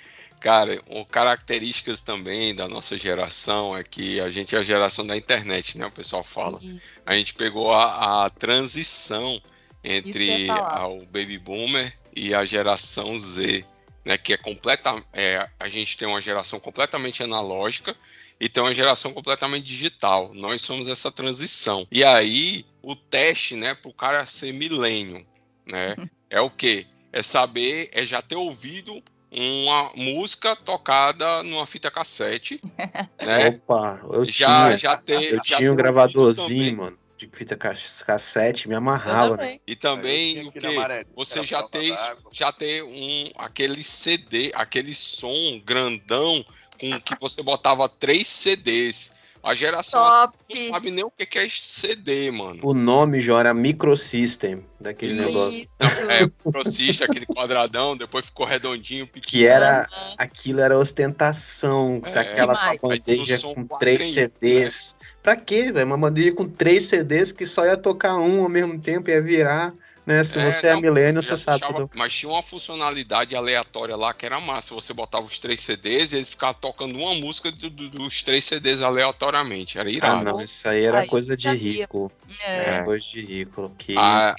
Cara, 0.40 0.78
o- 0.90 1.06
características 1.06 2.02
também 2.02 2.54
da 2.54 2.68
nossa 2.68 2.98
geração 2.98 3.74
é 3.74 3.82
que 3.82 4.20
a 4.20 4.28
gente 4.28 4.54
é 4.54 4.58
a 4.58 4.62
geração 4.62 5.06
da 5.06 5.16
internet, 5.16 5.78
né? 5.78 5.86
O 5.86 5.90
pessoal 5.90 6.22
fala. 6.22 6.60
A 7.06 7.14
gente 7.14 7.32
pegou 7.34 7.72
a, 7.72 8.26
a 8.26 8.30
transição 8.30 9.40
eu 9.82 9.90
entre 9.92 10.50
o 10.50 11.06
baby 11.06 11.38
boomer 11.38 11.94
e 12.14 12.34
a 12.34 12.44
geração 12.44 13.18
Z, 13.18 13.64
né? 14.04 14.16
Que 14.16 14.34
é 14.34 14.36
completa, 14.36 15.02
é, 15.12 15.48
a 15.58 15.68
gente 15.68 15.96
tem 15.96 16.06
uma 16.06 16.20
geração 16.20 16.60
completamente 16.60 17.22
analógica 17.22 17.96
e 18.40 18.48
tem 18.48 18.62
uma 18.62 18.74
geração 18.74 19.12
completamente 19.12 19.64
digital. 19.64 20.32
Nós 20.34 20.62
somos 20.62 20.88
essa 20.88 21.10
transição. 21.10 21.86
E 21.90 22.04
aí, 22.04 22.64
o 22.82 22.94
teste, 22.94 23.56
né, 23.56 23.74
pro 23.74 23.92
cara 23.92 24.26
ser 24.26 24.52
milênio, 24.52 25.26
né? 25.70 25.94
É 26.28 26.40
o 26.40 26.50
quê? 26.50 26.86
É 27.12 27.22
saber, 27.22 27.90
é 27.92 28.04
já 28.04 28.20
ter 28.20 28.36
ouvido 28.36 29.02
uma 29.30 29.90
música 29.96 30.54
tocada 30.54 31.42
numa 31.42 31.66
fita 31.66 31.90
cassete, 31.90 32.60
né? 33.24 33.48
opa, 33.48 34.00
eu 34.12 34.28
Já, 34.28 34.66
tinha. 34.66 34.76
já 34.76 34.96
ter, 34.96 35.32
Eu 35.32 35.36
já 35.36 35.56
tinha 35.56 35.72
um 35.72 35.76
gravadorzinho, 35.76 36.76
mano, 36.76 36.98
de 37.26 37.36
fita 37.36 37.56
cas- 37.56 38.02
cassete, 38.02 38.68
me 38.68 38.74
amarrava, 38.74 39.36
né? 39.36 39.36
também. 39.36 39.60
E 39.66 39.72
Eu 39.72 39.76
também 39.76 40.46
o 40.48 40.52
que 40.52 40.66
Amarelo, 40.66 41.06
você 41.14 41.44
já 41.44 41.60
d'água. 41.62 42.30
já 42.32 42.52
ter 42.52 42.82
um 42.82 43.30
aquele 43.36 43.82
CD, 43.84 44.50
aquele 44.54 44.94
som 44.94 45.60
grandão 45.64 46.44
com 46.80 47.00
que 47.00 47.14
você 47.20 47.42
botava 47.42 47.88
três 47.88 48.26
CDs. 48.28 49.12
A 49.42 49.52
geração 49.54 50.02
Top. 50.02 50.38
não 50.48 50.56
sabe 50.72 50.90
nem 50.90 51.04
o 51.04 51.10
que 51.10 51.38
é 51.38 51.46
CD, 51.50 52.30
mano. 52.30 52.60
O 52.62 52.72
nome 52.72 53.20
já 53.20 53.38
era 53.40 53.52
Microsystem, 53.52 54.64
daquele 54.80 55.12
Isso. 55.12 55.22
negócio. 55.26 55.58
Isso. 55.60 56.10
É, 56.10 56.50
grossista, 56.50 57.04
aquele 57.04 57.26
quadradão, 57.26 57.94
depois 57.94 58.24
ficou 58.24 58.46
redondinho, 58.46 59.06
pequeno. 59.06 59.26
Que 59.26 59.46
era, 59.46 59.86
aquilo 60.16 60.60
era 60.60 60.78
ostentação, 60.78 62.00
se 62.06 62.16
É. 62.16 62.22
aquela 62.22 62.74
bandeja 62.78 63.38
com 63.42 63.66
três 63.78 64.14
CDs. 64.14 64.96
Pra 65.24 65.34
quê, 65.36 65.72
velho? 65.72 65.86
Uma 65.86 65.96
bandeja 65.96 66.32
com 66.32 66.46
três 66.46 66.84
CDs 66.84 67.32
que 67.32 67.46
só 67.46 67.64
ia 67.64 67.78
tocar 67.78 68.14
um 68.18 68.42
ao 68.42 68.48
mesmo 68.50 68.78
tempo, 68.78 69.08
ia 69.08 69.22
virar, 69.22 69.72
né? 70.04 70.22
Se 70.22 70.34
você 70.38 70.66
é 70.66 70.76
milênio, 70.78 71.22
você 71.22 71.34
sabe 71.34 71.60
deixava-. 71.60 71.88
Mas 71.94 72.12
tinha 72.12 72.30
uma 72.30 72.42
funcionalidade 72.42 73.34
aleatória 73.34 73.96
lá 73.96 74.12
que 74.12 74.26
era 74.26 74.38
massa. 74.38 74.74
Você 74.74 74.92
botava 74.92 75.24
os 75.24 75.38
três 75.38 75.60
CDs 75.60 76.12
e 76.12 76.16
eles 76.16 76.28
ficavam 76.28 76.56
tocando 76.60 76.98
uma 76.98 77.14
música 77.14 77.50
do- 77.50 77.70
do- 77.70 77.88
dos 77.88 78.22
três 78.22 78.44
CDs 78.44 78.82
aleatoriamente. 78.82 79.78
Era 79.78 79.88
Ah, 79.88 79.92
irado. 79.92 80.24
não, 80.24 80.42
isso 80.42 80.68
aí 80.68 80.84
era 80.84 81.00
Aí 81.00 81.08
coisa 81.08 81.34
de 81.34 81.44
sabia. 81.44 81.72
rico. 81.80 82.12
É. 82.44 82.56
Era 82.68 82.84
coisa 82.84 83.02
de 83.06 83.20
rico. 83.24 83.72
Que 83.78 83.96
Ah, 83.96 84.34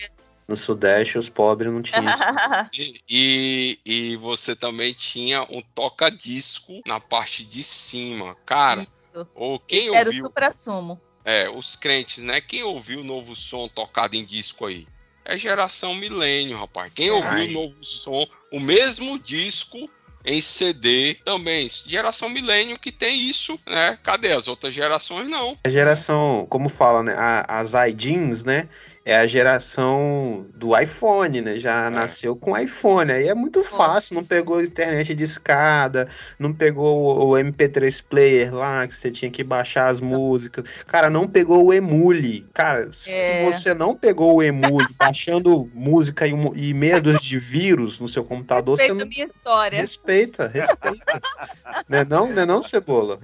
no 0.48 0.56
Sudeste 0.56 1.17
os 1.17 1.30
pobres 1.30 1.71
não 1.74 1.82
tinham 1.82 2.08
isso. 2.08 2.19
e, 2.71 3.00
e, 3.10 3.80
e 3.84 4.15
você 4.17 4.56
também 4.56 4.93
tinha 4.93 5.41
um 5.50 5.63
toca-disco 5.74 6.80
na 6.86 7.00
parte 7.00 7.43
de 7.43 7.63
cima. 7.63 8.38
Cara, 8.45 8.86
Isso. 9.15 9.28
ou 9.36 9.60
quem 9.60 9.88
Era 9.95 10.06
o 10.06 10.08
ouviu, 10.08 10.23
supra-sumo. 10.25 11.01
é, 11.23 11.49
os 11.49 11.75
crentes, 11.75 12.23
né? 12.23 12.41
Quem 12.41 12.63
ouviu 12.63 12.99
o 12.99 13.04
novo 13.04 13.36
som 13.36 13.67
tocado 13.67 14.15
em 14.15 14.25
disco 14.25 14.65
aí? 14.65 14.88
É 15.23 15.38
geração 15.38 15.95
milênio, 15.95 16.58
rapaz. 16.58 16.91
Quem 16.93 17.10
ouviu 17.10 17.30
Ai. 17.32 17.47
o 17.47 17.51
novo 17.51 17.84
som, 17.84 18.28
o 18.51 18.60
mesmo 18.60 19.17
disco 19.17 19.89
em 20.23 20.39
CD 20.41 21.15
também. 21.25 21.67
Geração 21.69 22.30
milênio 22.30 22.78
que 22.80 22.91
tem 22.91 23.28
isso, 23.28 23.60
né? 23.65 23.97
Cadê 24.04 24.34
as 24.34 24.47
outras 24.47 24.73
gerações? 24.73 25.28
Não. 25.28 25.58
A 25.65 25.69
geração, 25.69 26.45
como 26.49 26.69
fala, 26.69 27.01
né? 27.01 27.15
a- 27.17 27.60
As 27.60 27.73
iDeans, 27.89 28.43
né? 28.43 28.69
É 29.08 29.15
a 29.18 29.28
geração 29.28 30.48
do 30.56 30.76
iPhone, 30.76 31.39
né? 31.39 31.60
Já 31.60 31.86
É. 31.86 31.89
nasceu 31.91 32.36
com 32.36 32.58
iPhone. 32.58 33.12
Aí 33.12 33.28
é 33.28 33.36
muito 33.36 33.63
fácil, 33.63 34.15
não 34.15 34.24
pegou 34.24 34.60
internet 34.60 35.13
de 35.13 35.24
escada, 35.24 36.08
não 36.39 36.52
pegou 36.52 37.20
o, 37.20 37.30
o 37.30 37.32
MP3 37.34 38.04
player 38.10 38.52
lá, 38.54 38.88
que 38.88 38.96
você 38.96 39.12
tinha 39.12 39.30
que 39.30 39.44
baixar 39.44 39.89
as 39.89 40.02
músicas. 40.02 40.68
Cara, 40.88 41.08
não 41.08 41.28
pegou 41.28 41.65
o 41.65 41.72
Emule. 41.74 42.48
Cara, 42.52 42.91
se 42.91 43.12
É. 43.13 43.46
você 43.46 43.76
não 43.76 43.96
pegou 43.96 44.38
o 44.38 44.41
Emule 44.44 44.88
baixando 44.98 45.70
música 45.72 46.26
e, 46.28 46.32
e 46.56 46.74
medos 46.74 47.20
de 47.22 47.38
vírus 47.38 48.00
no 48.00 48.08
seu 48.08 48.24
computador, 48.24 48.76
Respeita 48.76 48.96
você 48.96 49.02
a 49.02 49.06
não. 49.06 49.08
minha 49.08 49.26
história. 49.28 49.78
Respeita, 49.80 50.48
respeita. 50.48 51.22
não 51.88 51.98
é 52.00 52.06
não, 52.06 52.28
não, 52.34 52.41
é 52.41 52.46
não 52.48 52.62
Cebola? 52.63 53.20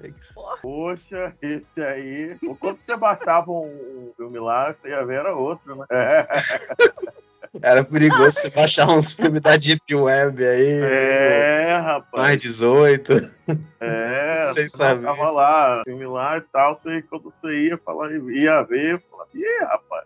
Poxa, 0.61 1.33
esse 1.41 1.81
aí. 1.81 2.37
Quando 2.59 2.77
você 2.83 2.95
baixava 2.95 3.51
um, 3.51 3.65
um 3.65 4.11
filme 4.15 4.37
lá, 4.39 4.71
você 4.71 4.89
ia 4.89 5.03
ver 5.03 5.21
era 5.21 5.35
outro, 5.35 5.70
né? 5.75 5.85
É, 5.89 6.27
Era 7.61 7.83
perigoso 7.83 8.31
você 8.31 8.49
baixar 8.49 8.87
uns 8.87 9.11
filmes 9.11 9.41
da 9.41 9.57
Deep 9.57 9.93
Web 9.93 10.45
aí. 10.45 10.79
é 10.83 11.73
Mais 11.73 11.85
rapaz. 11.85 12.41
18. 12.41 13.31
É, 13.81 14.51
saber. 14.69 15.05
Tava 15.05 15.31
lá, 15.31 15.81
similar 15.83 16.37
e 16.37 16.41
tal, 16.41 16.79
você, 16.79 17.01
quando 17.01 17.23
você 17.23 17.67
ia 17.67 17.77
falar, 17.77 18.09
ia 18.11 18.61
ver, 18.61 19.03
falava, 19.09 19.29
ih, 19.35 19.65
rapaz. 19.65 20.05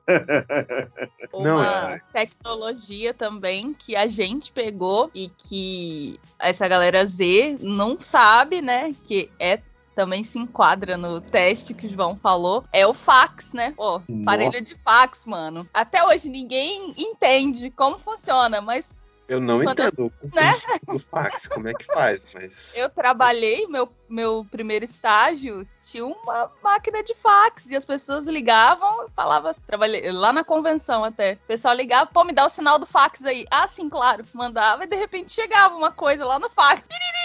Uma 1.31 1.43
Não, 1.43 1.63
é. 1.63 2.01
tecnologia 2.11 3.13
também 3.13 3.75
que 3.75 3.95
a 3.95 4.07
gente 4.07 4.51
pegou 4.51 5.11
e 5.13 5.29
que 5.29 6.19
essa 6.39 6.67
galera 6.67 7.05
Z 7.05 7.57
não 7.61 7.99
sabe, 7.99 8.59
né? 8.59 8.95
Que 9.05 9.29
é 9.39 9.59
também 9.95 10.23
se 10.23 10.37
enquadra 10.37 10.97
no 10.97 11.21
teste 11.21 11.73
que 11.73 11.87
o 11.87 11.89
João 11.89 12.15
falou, 12.17 12.65
é 12.71 12.85
o 12.85 12.93
fax, 12.93 13.53
né? 13.53 13.73
Pô, 13.75 14.01
aparelho 14.21 14.61
de 14.61 14.75
fax, 14.75 15.25
mano. 15.25 15.67
Até 15.73 16.03
hoje 16.05 16.29
ninguém 16.29 16.93
entende 16.97 17.71
como 17.71 17.97
funciona, 17.97 18.61
mas 18.61 18.97
eu 19.27 19.41
não 19.41 19.63
Quando 19.63 19.81
entendo 19.81 20.13
né? 20.35 20.51
o 20.87 20.99
fax, 20.99 21.47
como 21.47 21.67
é 21.67 21.73
que 21.73 21.85
faz, 21.85 22.27
mas... 22.31 22.75
Eu 22.77 22.89
trabalhei, 22.91 23.65
meu, 23.65 23.89
meu 24.07 24.45
primeiro 24.51 24.85
estágio 24.85 25.67
tinha 25.81 26.05
uma 26.05 26.51
máquina 26.61 27.03
de 27.03 27.15
fax 27.15 27.65
e 27.65 27.75
as 27.75 27.83
pessoas 27.83 28.27
ligavam, 28.27 29.09
falava, 29.15 29.55
trabalhei 29.65 30.11
lá 30.11 30.31
na 30.31 30.43
convenção 30.43 31.03
até. 31.03 31.33
O 31.33 31.47
pessoal 31.47 31.73
ligava, 31.73 32.09
pô, 32.11 32.23
me 32.23 32.33
dá 32.33 32.45
o 32.45 32.49
sinal 32.49 32.77
do 32.77 32.85
fax 32.85 33.25
aí. 33.25 33.45
Ah, 33.49 33.67
sim, 33.67 33.89
claro. 33.89 34.23
Mandava 34.31 34.83
e 34.83 34.87
de 34.87 34.95
repente 34.95 35.31
chegava 35.31 35.75
uma 35.75 35.91
coisa 35.91 36.23
lá 36.23 36.37
no 36.37 36.49
fax. 36.49 36.83
Piriri. 36.87 37.24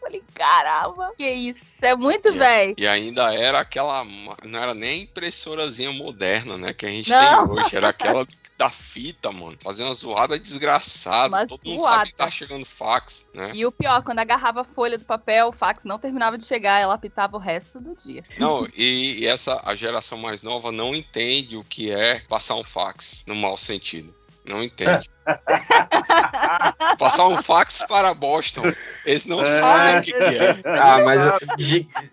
Falei, 0.00 0.22
caramba, 0.34 1.12
que 1.16 1.28
isso, 1.28 1.60
é 1.82 1.94
muito 1.94 2.32
velho. 2.32 2.74
E 2.76 2.86
ainda 2.86 3.32
era 3.34 3.60
aquela, 3.60 4.04
não 4.44 4.60
era 4.60 4.74
nem 4.74 5.02
impressorazinha 5.02 5.92
moderna, 5.92 6.56
né, 6.56 6.72
que 6.72 6.86
a 6.86 6.88
gente 6.88 7.10
não. 7.10 7.48
tem 7.48 7.58
hoje, 7.58 7.76
era 7.76 7.90
aquela 7.90 8.26
da 8.60 8.68
fita, 8.68 9.32
mano. 9.32 9.56
Fazendo 9.58 9.86
uma 9.86 9.94
zoada 9.94 10.38
desgraçada. 10.38 11.34
Uma 11.34 11.46
Todo 11.46 11.62
zoada. 11.64 11.70
mundo 11.70 11.82
sabe 11.82 12.10
que 12.10 12.14
tá 12.14 12.30
chegando 12.30 12.66
fax, 12.66 13.30
né? 13.32 13.52
E 13.54 13.64
o 13.64 13.72
pior, 13.72 14.02
quando 14.02 14.18
agarrava 14.18 14.60
a 14.60 14.64
folha 14.64 14.98
do 14.98 15.04
papel, 15.06 15.48
o 15.48 15.52
fax 15.52 15.82
não 15.82 15.98
terminava 15.98 16.36
de 16.36 16.44
chegar, 16.44 16.78
ela 16.78 16.92
apitava 16.92 17.38
o 17.38 17.40
resto 17.40 17.80
do 17.80 17.94
dia. 17.94 18.22
Não, 18.38 18.68
e, 18.76 19.22
e 19.22 19.26
essa 19.26 19.62
a 19.64 19.74
geração 19.74 20.18
mais 20.18 20.42
nova 20.42 20.70
não 20.70 20.94
entende 20.94 21.56
o 21.56 21.64
que 21.64 21.90
é 21.90 22.20
passar 22.28 22.56
um 22.56 22.64
fax 22.64 23.24
no 23.26 23.34
mau 23.34 23.56
sentido. 23.56 24.14
Não 24.44 24.62
entende. 24.62 25.10
Passar 26.98 27.28
um 27.28 27.42
fax 27.42 27.84
para 27.88 28.12
Boston. 28.14 28.72
Eles 29.04 29.26
não 29.26 29.42
é. 29.42 29.46
sabem 29.46 29.98
o 29.98 30.02
que, 30.02 30.12
que, 30.12 30.38
é. 30.38 30.60
Ah, 30.64 30.98
mas 31.04 31.22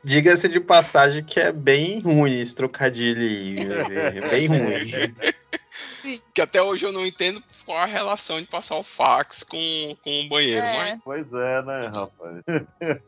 diga-se 0.03 0.47
de 0.47 0.59
passagem 0.59 1.23
que 1.23 1.39
é 1.39 1.51
bem 1.51 1.99
ruim 1.99 2.39
esse 2.39 2.53
trocadilho 2.53 3.21
aí. 3.21 3.55
É 4.17 4.29
bem 4.29 4.47
ruim. 4.47 5.13
Que 6.33 6.41
até 6.41 6.61
hoje 6.61 6.85
eu 6.85 6.91
não 6.91 7.05
entendo 7.05 7.41
qual 7.67 7.77
a 7.77 7.85
relação 7.85 8.39
de 8.39 8.47
passar 8.47 8.77
o 8.77 8.83
fax 8.83 9.43
com, 9.43 9.95
com 10.01 10.21
o 10.21 10.29
banheiro. 10.29 10.65
É. 10.65 10.91
Mas... 10.91 11.03
Pois 11.03 11.27
é, 11.33 11.61
né, 11.61 11.91
rapaz? 11.93 12.41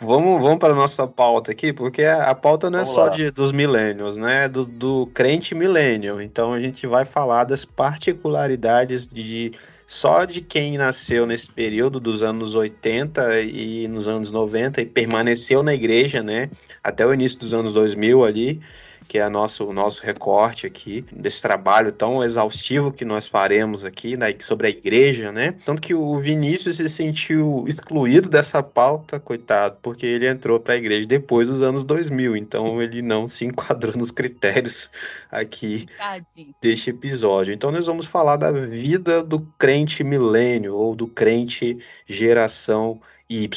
Vamos, 0.00 0.40
vamos 0.40 0.58
para 0.58 0.74
nossa 0.74 1.06
pauta 1.06 1.52
aqui, 1.52 1.74
porque 1.74 2.04
a, 2.04 2.34
pauta 2.34 2.70
não 2.70 2.78
é 2.78 2.84
vamos 2.84 2.94
só 2.94 3.08
de, 3.08 3.30
dos 3.30 3.52
milênios, 3.52 4.16
né? 4.16 4.48
Do, 4.48 4.64
do 4.64 5.06
crente 5.12 5.54
milênio. 5.54 6.22
Então 6.22 6.54
a 6.54 6.60
gente 6.60 6.86
vai 6.86 7.04
falar 7.04 7.44
das 7.44 7.66
particularidades 7.66 9.06
de 9.06 9.52
só 9.86 10.24
de 10.24 10.40
quem 10.40 10.78
nasceu 10.78 11.26
nesse 11.26 11.50
período 11.50 12.00
dos 12.00 12.22
anos 12.22 12.54
80 12.54 13.42
e 13.42 13.88
nos 13.88 14.08
anos 14.08 14.30
90 14.30 14.80
e 14.80 14.86
permaneceu 14.86 15.62
na 15.62 15.74
igreja, 15.74 16.22
né? 16.22 16.48
Até 16.82 17.04
o 17.04 17.12
início 17.12 17.38
dos 17.38 17.52
anos 17.52 17.74
2000 17.74 18.24
ali 18.24 18.60
que 19.10 19.18
é 19.18 19.28
nosso, 19.28 19.64
o 19.64 19.72
nosso 19.72 20.04
recorte 20.04 20.68
aqui, 20.68 21.04
desse 21.10 21.42
trabalho 21.42 21.90
tão 21.90 22.22
exaustivo 22.22 22.92
que 22.92 23.04
nós 23.04 23.26
faremos 23.26 23.84
aqui 23.84 24.16
né, 24.16 24.32
sobre 24.38 24.68
a 24.68 24.70
igreja, 24.70 25.32
né? 25.32 25.52
Tanto 25.64 25.82
que 25.82 25.92
o 25.92 26.16
Vinícius 26.20 26.76
se 26.76 26.88
sentiu 26.88 27.64
excluído 27.66 28.28
dessa 28.30 28.62
pauta, 28.62 29.18
coitado, 29.18 29.78
porque 29.82 30.06
ele 30.06 30.28
entrou 30.28 30.60
para 30.60 30.74
a 30.74 30.76
igreja 30.76 31.08
depois 31.08 31.48
dos 31.48 31.60
anos 31.60 31.82
2000, 31.82 32.36
então 32.36 32.80
ele 32.80 33.02
não 33.02 33.26
se 33.26 33.44
enquadrou 33.44 33.96
nos 33.98 34.12
critérios 34.12 34.88
aqui 35.28 35.88
Tadinho. 35.98 36.54
deste 36.62 36.90
episódio. 36.90 37.52
Então 37.52 37.72
nós 37.72 37.86
vamos 37.86 38.06
falar 38.06 38.36
da 38.36 38.52
vida 38.52 39.24
do 39.24 39.40
crente 39.58 40.04
milênio 40.04 40.76
ou 40.76 40.94
do 40.94 41.08
crente 41.08 41.80
geração 42.06 43.00
Y. 43.30 43.48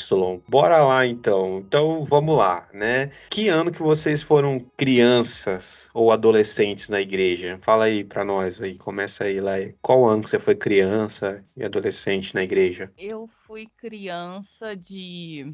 Bora 0.47 0.85
lá 0.85 1.05
então. 1.05 1.57
Então 1.57 2.05
vamos 2.05 2.37
lá, 2.37 2.69
né? 2.71 3.09
Que 3.29 3.49
ano 3.49 3.71
que 3.71 3.81
vocês 3.81 4.21
foram 4.21 4.59
crianças 4.77 5.89
ou 5.93 6.11
adolescentes 6.11 6.87
na 6.89 7.01
igreja? 7.01 7.57
Fala 7.59 7.85
aí 7.85 8.03
para 8.03 8.23
nós 8.23 8.61
aí, 8.61 8.77
começa 8.77 9.23
aí 9.23 9.41
lá. 9.41 9.53
Qual 9.81 10.05
ano 10.05 10.21
que 10.21 10.29
você 10.29 10.37
foi 10.39 10.53
criança 10.53 11.43
e 11.57 11.63
adolescente 11.63 12.35
na 12.35 12.43
igreja? 12.43 12.91
Eu 12.95 13.25
fui 13.25 13.67
criança 13.75 14.75
de 14.75 15.51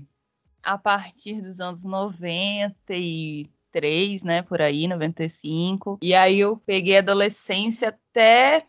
a 0.62 0.78
partir 0.78 1.42
dos 1.42 1.62
anos 1.62 1.86
93, 1.86 4.24
né, 4.24 4.42
por 4.42 4.62
aí, 4.62 4.86
95. 4.86 5.98
E 6.02 6.14
aí 6.14 6.42
eu 6.42 6.58
peguei 6.58 6.98
adolescência 6.98 7.88
até 7.90 8.68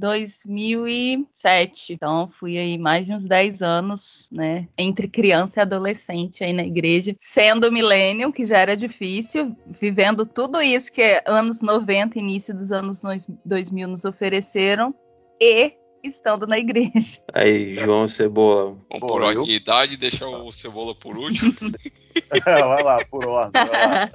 2007. 0.00 1.92
Então, 1.92 2.30
fui 2.32 2.58
aí 2.58 2.78
mais 2.78 3.06
de 3.06 3.12
uns 3.12 3.24
10 3.24 3.62
anos, 3.62 4.26
né? 4.32 4.66
Entre 4.76 5.06
criança 5.06 5.60
e 5.60 5.62
adolescente 5.62 6.42
aí 6.42 6.52
na 6.52 6.64
igreja, 6.64 7.14
sendo 7.18 7.70
milênio, 7.70 8.32
que 8.32 8.46
já 8.46 8.58
era 8.58 8.74
difícil, 8.74 9.54
vivendo 9.66 10.24
tudo 10.26 10.60
isso 10.62 10.90
que 10.90 11.22
anos 11.26 11.60
90, 11.60 12.18
início 12.18 12.54
dos 12.54 12.72
anos 12.72 13.02
2000 13.44 13.88
nos 13.88 14.04
ofereceram, 14.04 14.94
e 15.40 15.74
estando 16.02 16.46
na 16.46 16.58
igreja. 16.58 17.20
Aí, 17.32 17.74
João 17.76 18.08
Cebola. 18.08 18.76
Vamos 18.90 19.06
por 19.06 19.24
aqui 19.24 19.54
idade, 19.54 19.96
deixa 19.96 20.26
o 20.26 20.50
Cebola 20.52 20.94
por 20.94 21.16
último. 21.16 21.52
vai 22.44 22.82
lá, 22.82 22.96
por 23.10 23.26
ordem. 23.26 23.62
Lá. 23.62 24.10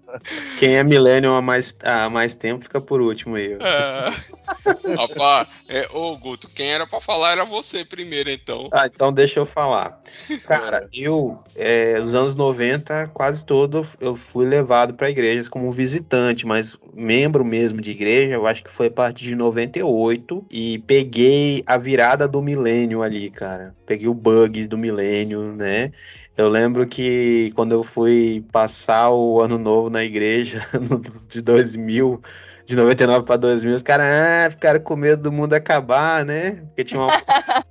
Quem 0.58 0.76
é 0.76 0.84
milênio 0.84 1.34
há 1.34 1.42
mais, 1.42 1.76
há 1.82 2.08
mais 2.08 2.34
tempo 2.34 2.62
fica 2.62 2.80
por 2.80 3.00
último 3.00 3.36
aí. 3.36 3.52
É. 3.54 4.34
Rapaz, 4.96 5.48
é, 5.68 5.88
ô 5.92 6.16
Guto, 6.16 6.48
quem 6.48 6.72
era 6.72 6.86
pra 6.86 7.00
falar 7.00 7.32
era 7.32 7.44
você 7.44 7.84
primeiro, 7.84 8.30
então. 8.30 8.68
Ah, 8.72 8.86
então 8.86 9.12
deixa 9.12 9.40
eu 9.40 9.46
falar. 9.46 10.00
Cara, 10.46 10.88
eu, 10.92 11.38
é, 11.56 11.98
nos 12.00 12.14
anos 12.14 12.34
90, 12.34 13.08
quase 13.08 13.44
todo 13.44 13.86
eu 14.00 14.14
fui 14.14 14.46
levado 14.46 14.94
pra 14.94 15.10
igrejas 15.10 15.48
como 15.48 15.70
visitante, 15.70 16.46
mas 16.46 16.78
membro 16.92 17.44
mesmo 17.44 17.80
de 17.80 17.90
igreja, 17.90 18.34
eu 18.34 18.46
acho 18.46 18.62
que 18.62 18.70
foi 18.70 18.86
a 18.86 18.90
partir 18.90 19.24
de 19.24 19.34
98 19.34 20.46
e 20.50 20.78
peguei 20.80 21.62
a 21.66 21.76
virada 21.76 22.28
do 22.28 22.40
milênio 22.40 23.02
ali, 23.02 23.30
cara. 23.30 23.74
Peguei 23.86 24.08
o 24.08 24.14
bugs 24.14 24.66
do 24.66 24.78
milênio, 24.78 25.54
né? 25.54 25.90
Eu 26.36 26.48
lembro 26.48 26.86
que 26.86 27.52
quando 27.54 27.72
eu 27.72 27.84
fui 27.84 28.44
passar 28.50 29.10
o 29.10 29.40
ano 29.40 29.56
novo 29.56 29.88
na 29.88 30.02
igreja 30.02 30.66
de 31.28 31.40
2000, 31.40 32.20
de 32.66 32.74
99 32.74 33.24
para 33.24 33.36
2000, 33.36 33.76
os 33.76 33.82
caras 33.82 34.06
ah, 34.06 34.50
ficaram 34.50 34.80
com 34.80 34.96
medo 34.96 35.22
do 35.22 35.32
mundo 35.32 35.54
acabar, 35.54 36.24
né? 36.24 36.62
Porque 36.66 36.84
tinha 36.84 37.00
uma, 37.00 37.22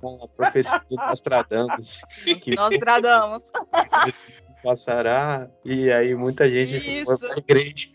uma 0.02 0.28
profecia 0.28 0.80
do 0.88 0.96
Nostradamus. 0.96 2.00
Que... 2.40 2.54
Nostradamus. 2.56 3.42
passará 4.64 5.46
e 5.62 5.92
aí 5.92 6.14
muita 6.14 6.48
gente 6.48 7.04
foi 7.04 7.18
pra 7.18 7.36
igreja. 7.36 7.88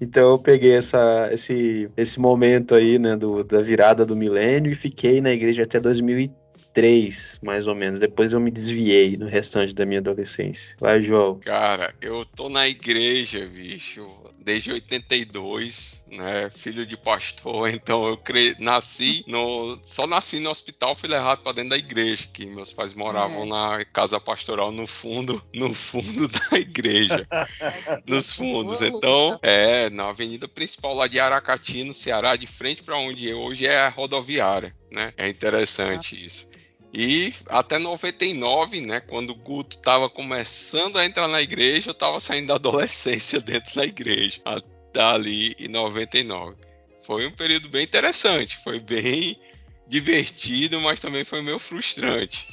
Então 0.00 0.30
eu 0.30 0.38
peguei 0.40 0.74
essa, 0.74 1.28
esse, 1.30 1.88
esse 1.96 2.18
momento 2.18 2.74
aí, 2.74 2.98
né, 2.98 3.14
do, 3.14 3.44
da 3.44 3.60
virada 3.60 4.04
do 4.04 4.16
milênio 4.16 4.72
e 4.72 4.74
fiquei 4.74 5.20
na 5.20 5.30
igreja 5.30 5.62
até 5.62 5.78
2003 5.78 6.47
três, 6.72 7.40
mais 7.42 7.66
ou 7.66 7.74
menos. 7.74 7.98
Depois 7.98 8.32
eu 8.32 8.40
me 8.40 8.50
desviei 8.50 9.16
no 9.16 9.26
restante 9.26 9.74
da 9.74 9.84
minha 9.84 10.00
adolescência. 10.00 10.76
Vai, 10.80 11.02
João. 11.02 11.40
Cara, 11.40 11.94
eu 12.00 12.24
tô 12.24 12.48
na 12.48 12.68
igreja, 12.68 13.46
bicho, 13.46 14.06
desde 14.44 14.72
82, 14.72 16.04
né? 16.10 16.48
Filho 16.50 16.86
de 16.86 16.96
pastor, 16.96 17.68
então 17.74 18.06
eu 18.06 18.16
cre... 18.16 18.54
nasci 18.58 19.24
no. 19.26 19.78
Só 19.84 20.06
nasci 20.06 20.40
no 20.40 20.50
hospital, 20.50 20.94
fui 20.94 21.08
levado 21.08 21.42
para 21.42 21.52
dentro 21.52 21.70
da 21.70 21.76
igreja, 21.76 22.28
que 22.32 22.46
meus 22.46 22.72
pais 22.72 22.94
moravam 22.94 23.42
uhum. 23.42 23.48
na 23.48 23.84
casa 23.84 24.20
pastoral 24.20 24.72
no 24.72 24.86
fundo, 24.86 25.42
no 25.54 25.74
fundo 25.74 26.28
da 26.28 26.58
igreja. 26.58 27.26
nos 28.06 28.34
fundos. 28.34 28.80
Então, 28.80 29.38
é, 29.42 29.90
na 29.90 30.08
avenida 30.08 30.48
principal 30.48 30.94
lá 30.94 31.06
de 31.06 31.18
Aracati, 31.20 31.84
no 31.84 31.94
Ceará, 31.94 32.36
de 32.36 32.46
frente 32.46 32.82
para 32.82 32.96
onde 32.96 33.32
hoje 33.32 33.66
é 33.66 33.78
a 33.78 33.88
rodoviária, 33.88 34.74
né? 34.90 35.12
É 35.16 35.28
interessante 35.28 36.16
ah. 36.16 36.24
isso. 36.24 36.50
E 36.92 37.32
até 37.48 37.78
99, 37.78 38.80
né, 38.80 39.00
quando 39.00 39.30
o 39.30 39.34
Guto 39.34 39.76
estava 39.76 40.08
começando 40.08 40.96
a 40.96 41.04
entrar 41.04 41.28
na 41.28 41.42
igreja, 41.42 41.90
eu 41.90 41.92
estava 41.92 42.18
saindo 42.18 42.48
da 42.48 42.54
adolescência 42.54 43.40
dentro 43.40 43.74
da 43.74 43.84
igreja, 43.84 44.40
até 44.44 45.02
ali 45.02 45.54
em 45.58 45.68
99. 45.68 46.56
Foi 47.04 47.26
um 47.26 47.32
período 47.32 47.68
bem 47.68 47.84
interessante, 47.84 48.56
foi 48.64 48.80
bem 48.80 49.38
divertido, 49.86 50.80
mas 50.80 51.00
também 51.00 51.24
foi 51.24 51.42
meio 51.42 51.58
frustrante. 51.58 52.46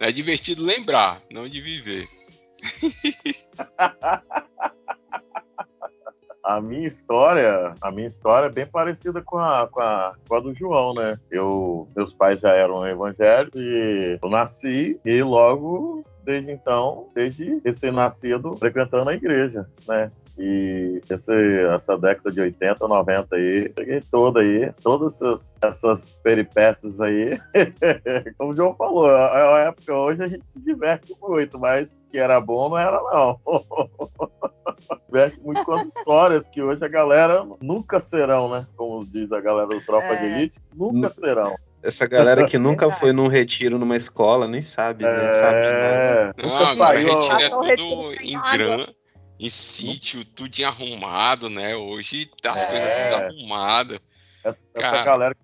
É 0.00 0.12
divertido 0.12 0.64
lembrar, 0.64 1.22
não 1.30 1.48
de 1.48 1.60
viver. 1.60 2.04
a 6.46 6.60
minha 6.60 6.86
história, 6.86 7.74
a 7.80 7.90
minha 7.90 8.06
história 8.06 8.46
é 8.46 8.50
bem 8.50 8.66
parecida 8.66 9.20
com 9.20 9.36
a, 9.36 9.66
com 9.66 9.80
a, 9.80 10.14
com 10.28 10.34
a 10.36 10.40
do 10.40 10.54
João, 10.54 10.94
né? 10.94 11.18
Eu, 11.28 11.88
meus 11.94 12.14
pais 12.14 12.40
já 12.40 12.52
eram 12.52 12.86
evangélicos 12.86 13.60
e 13.60 14.18
eu 14.22 14.30
nasci 14.30 14.98
e 15.04 15.22
logo 15.22 16.04
desde 16.24 16.52
então, 16.52 17.08
desde 17.14 17.60
recém-nascido, 17.64 18.56
frequentando 18.58 19.10
a 19.10 19.14
igreja, 19.14 19.68
né? 19.88 20.10
E 20.38 21.00
esse, 21.08 21.32
essa 21.74 21.96
década 21.96 22.30
de 22.30 22.40
80, 22.42 22.86
90 22.86 23.36
aí, 23.36 23.68
peguei 23.70 24.02
toda 24.10 24.40
aí, 24.40 24.70
todas 24.82 25.14
essas, 25.14 25.56
essas 25.62 26.18
peripécias 26.22 27.00
aí. 27.00 27.38
Como 28.36 28.52
o 28.52 28.54
João 28.54 28.74
falou, 28.74 29.08
é 29.10 29.48
uma 29.48 29.60
época 29.60 29.94
hoje 29.94 30.22
a 30.22 30.28
gente 30.28 30.46
se 30.46 30.60
diverte 30.62 31.14
muito, 31.22 31.58
mas 31.58 32.02
que 32.10 32.18
era 32.18 32.38
bom 32.40 32.68
não 32.68 32.76
era 32.78 33.00
não. 33.00 33.40
diverte 35.06 35.40
muito 35.42 35.64
com 35.64 35.72
as 35.72 35.86
histórias 35.96 36.46
que 36.46 36.62
hoje 36.62 36.84
a 36.84 36.88
galera 36.88 37.46
nunca 37.62 37.98
serão, 37.98 38.50
né? 38.50 38.66
Como 38.76 39.06
diz 39.06 39.32
a 39.32 39.40
galera 39.40 39.68
do 39.68 39.80
Tropa 39.80 40.06
É. 40.06 40.16
de 40.16 40.24
Elite, 40.26 40.58
nunca 40.74 41.08
serão. 41.10 41.56
Essa 41.82 42.06
galera 42.06 42.44
que 42.46 42.58
nunca 42.58 42.90
foi 42.90 43.12
num 43.12 43.28
retiro 43.28 43.78
numa 43.78 43.96
escola, 43.96 44.48
nem 44.48 44.60
sabe, 44.60 45.04
né? 45.04 45.10
Não 45.10 45.34
sabe 45.34 45.60
de 45.62 45.68
nada. 45.68 45.74
É, 45.78 46.32
Não, 46.42 46.48
nunca 46.48 46.66
agora 46.72 46.76
saiu. 46.76 47.20
retiro 47.20 47.64
é 47.66 47.76
tudo 47.76 48.12
em 48.22 48.40
grã, 48.52 48.86
em 49.38 49.48
sítio, 49.48 50.24
tudo 50.24 50.64
arrumado, 50.64 51.50
né? 51.50 51.74
Hoje 51.76 52.26
tá 52.40 52.52
as 52.52 52.64
É. 52.64 52.66
coisas 52.66 53.02
tudo 53.02 53.24
arrumadas. 53.24 53.98
Essa, 54.42 54.70
essa 54.74 55.04
galera 55.04 55.36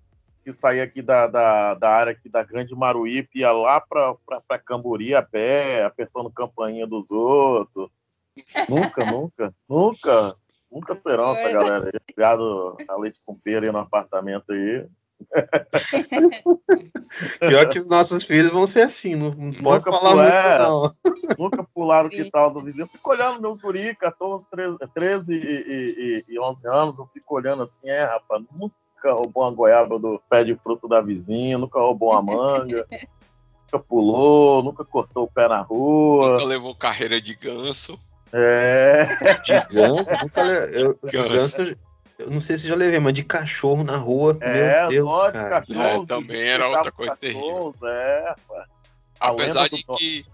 que 0.42 0.52
saía 0.52 0.82
aqui 0.82 1.02
da, 1.02 1.26
da, 1.26 1.74
da 1.74 1.90
área 1.90 2.12
aqui 2.12 2.28
da 2.28 2.42
Grande 2.42 2.74
Maruípe 2.74 3.40
ia 3.40 3.52
lá 3.52 3.80
pra, 3.80 4.14
pra, 4.26 4.40
pra 4.40 4.58
Cambori 4.58 5.14
a 5.14 5.22
pé, 5.22 5.84
apertando 5.84 6.30
campainha 6.30 6.86
dos 6.86 7.10
outros. 7.10 7.90
Nunca, 8.68 9.04
nunca, 9.06 9.54
nunca, 9.68 10.36
nunca 10.70 10.94
serão 10.94 11.32
essa 11.32 11.50
galera 11.50 11.86
aí. 11.86 12.14
Criado 12.14 12.76
a 12.88 12.96
leite 12.96 13.20
com 13.24 13.38
pera 13.38 13.66
aí 13.66 13.72
no 13.72 13.78
apartamento 13.78 14.52
aí. 14.52 14.86
Pior 17.40 17.68
que 17.68 17.78
os 17.78 17.88
nossos 17.88 18.24
filhos 18.24 18.50
vão 18.50 18.66
ser 18.66 18.82
assim, 18.82 19.14
não, 19.14 19.30
não 19.30 19.52
pode 19.52 19.84
Nunca 19.84 19.92
falar 19.92 20.10
foi, 20.12 20.22
muito, 20.22 20.34
é. 20.34 20.58
não. 20.58 20.90
Nunca 21.38 21.64
pularam 21.74 22.08
o 22.08 22.10
Sim. 22.10 22.24
quintal 22.24 22.52
do 22.52 22.62
vizinho. 22.62 22.84
Eu 22.84 22.88
fico 22.88 23.10
olhando 23.10 23.40
meus 23.40 23.58
guri, 23.58 23.94
14, 23.96 24.46
13, 24.50 24.78
13 24.94 25.34
e, 25.34 25.36
e, 25.36 26.24
e, 26.28 26.34
e 26.34 26.40
11 26.40 26.66
anos, 26.68 26.98
eu 26.98 27.06
fico 27.12 27.34
olhando 27.34 27.62
assim, 27.62 27.88
é, 27.88 28.04
rapaz, 28.04 28.42
nunca 28.50 28.74
roubou 29.12 29.44
uma 29.44 29.50
goiaba 29.52 29.98
do 29.98 30.20
pé 30.30 30.44
de 30.44 30.54
fruto 30.56 30.88
da 30.88 31.00
vizinha, 31.00 31.58
nunca 31.58 31.78
roubou 31.78 32.12
uma 32.12 32.22
manga, 32.22 32.86
nunca 33.72 33.84
pulou, 33.86 34.62
nunca 34.62 34.84
cortou 34.84 35.24
o 35.24 35.30
pé 35.30 35.48
na 35.48 35.60
rua. 35.60 36.32
Nunca 36.32 36.44
levou 36.44 36.74
carreira 36.74 37.20
de 37.20 37.34
ganso. 37.34 37.98
É, 38.34 39.04
De 39.44 39.60
ganso, 39.74 40.10
nunca 40.22 40.42
le- 40.42 40.82
eu, 40.82 40.98
Ganso. 41.04 41.58
ganso, 41.58 41.76
eu 42.18 42.30
não 42.30 42.40
sei 42.40 42.56
se 42.56 42.66
já 42.68 42.74
levei, 42.74 42.98
mas 43.00 43.12
de 43.12 43.24
cachorro 43.24 43.82
na 43.84 43.96
rua, 43.96 44.36
é, 44.40 44.80
meu 44.82 44.88
Deus, 44.90 45.22
de 45.26 45.32
cara. 45.32 45.48
cachorros, 45.60 46.04
É, 46.04 46.06
também 46.06 46.42
era 46.42 46.68
outra 46.68 46.92
coisa 46.92 47.16
terrível. 47.16 47.74
É, 47.84 48.34
Apesar 49.20 49.68
de 49.68 49.84
do- 49.84 49.94
que 49.96 50.24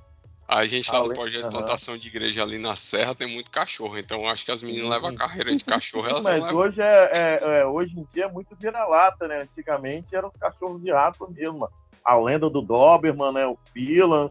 a 0.46 0.66
gente 0.66 0.90
lá 0.90 0.98
no 1.00 1.04
lenda- 1.04 1.14
projeto 1.14 1.44
de 1.44 1.50
plantação 1.50 1.98
de 1.98 2.08
igreja 2.08 2.42
ali 2.42 2.56
na 2.58 2.74
Serra 2.74 3.14
tem 3.14 3.26
muito 3.28 3.50
cachorro. 3.50 3.98
Então 3.98 4.22
eu 4.22 4.28
acho 4.28 4.44
que 4.44 4.50
as 4.50 4.62
meninas 4.62 4.88
levam 4.90 5.10
a 5.10 5.14
carreira 5.14 5.54
de 5.54 5.62
cachorro, 5.64 6.08
elas 6.08 6.24
Mas 6.24 6.50
hoje, 6.50 6.80
é, 6.80 7.10
é- 7.12 7.58
é- 7.60 7.66
hoje 7.66 7.98
em 7.98 8.04
dia 8.04 8.24
é 8.24 8.28
muito 8.32 8.56
vira-lata, 8.56 9.28
né? 9.28 9.42
Antigamente 9.42 10.16
eram 10.16 10.28
os 10.30 10.36
cachorros 10.38 10.82
de 10.82 10.90
raça 10.90 11.26
mesmo. 11.28 11.68
A 12.02 12.16
lenda 12.16 12.48
do 12.48 12.62
Doberman, 12.62 13.32
né? 13.32 13.46
O 13.46 13.58
Pilan. 13.74 14.30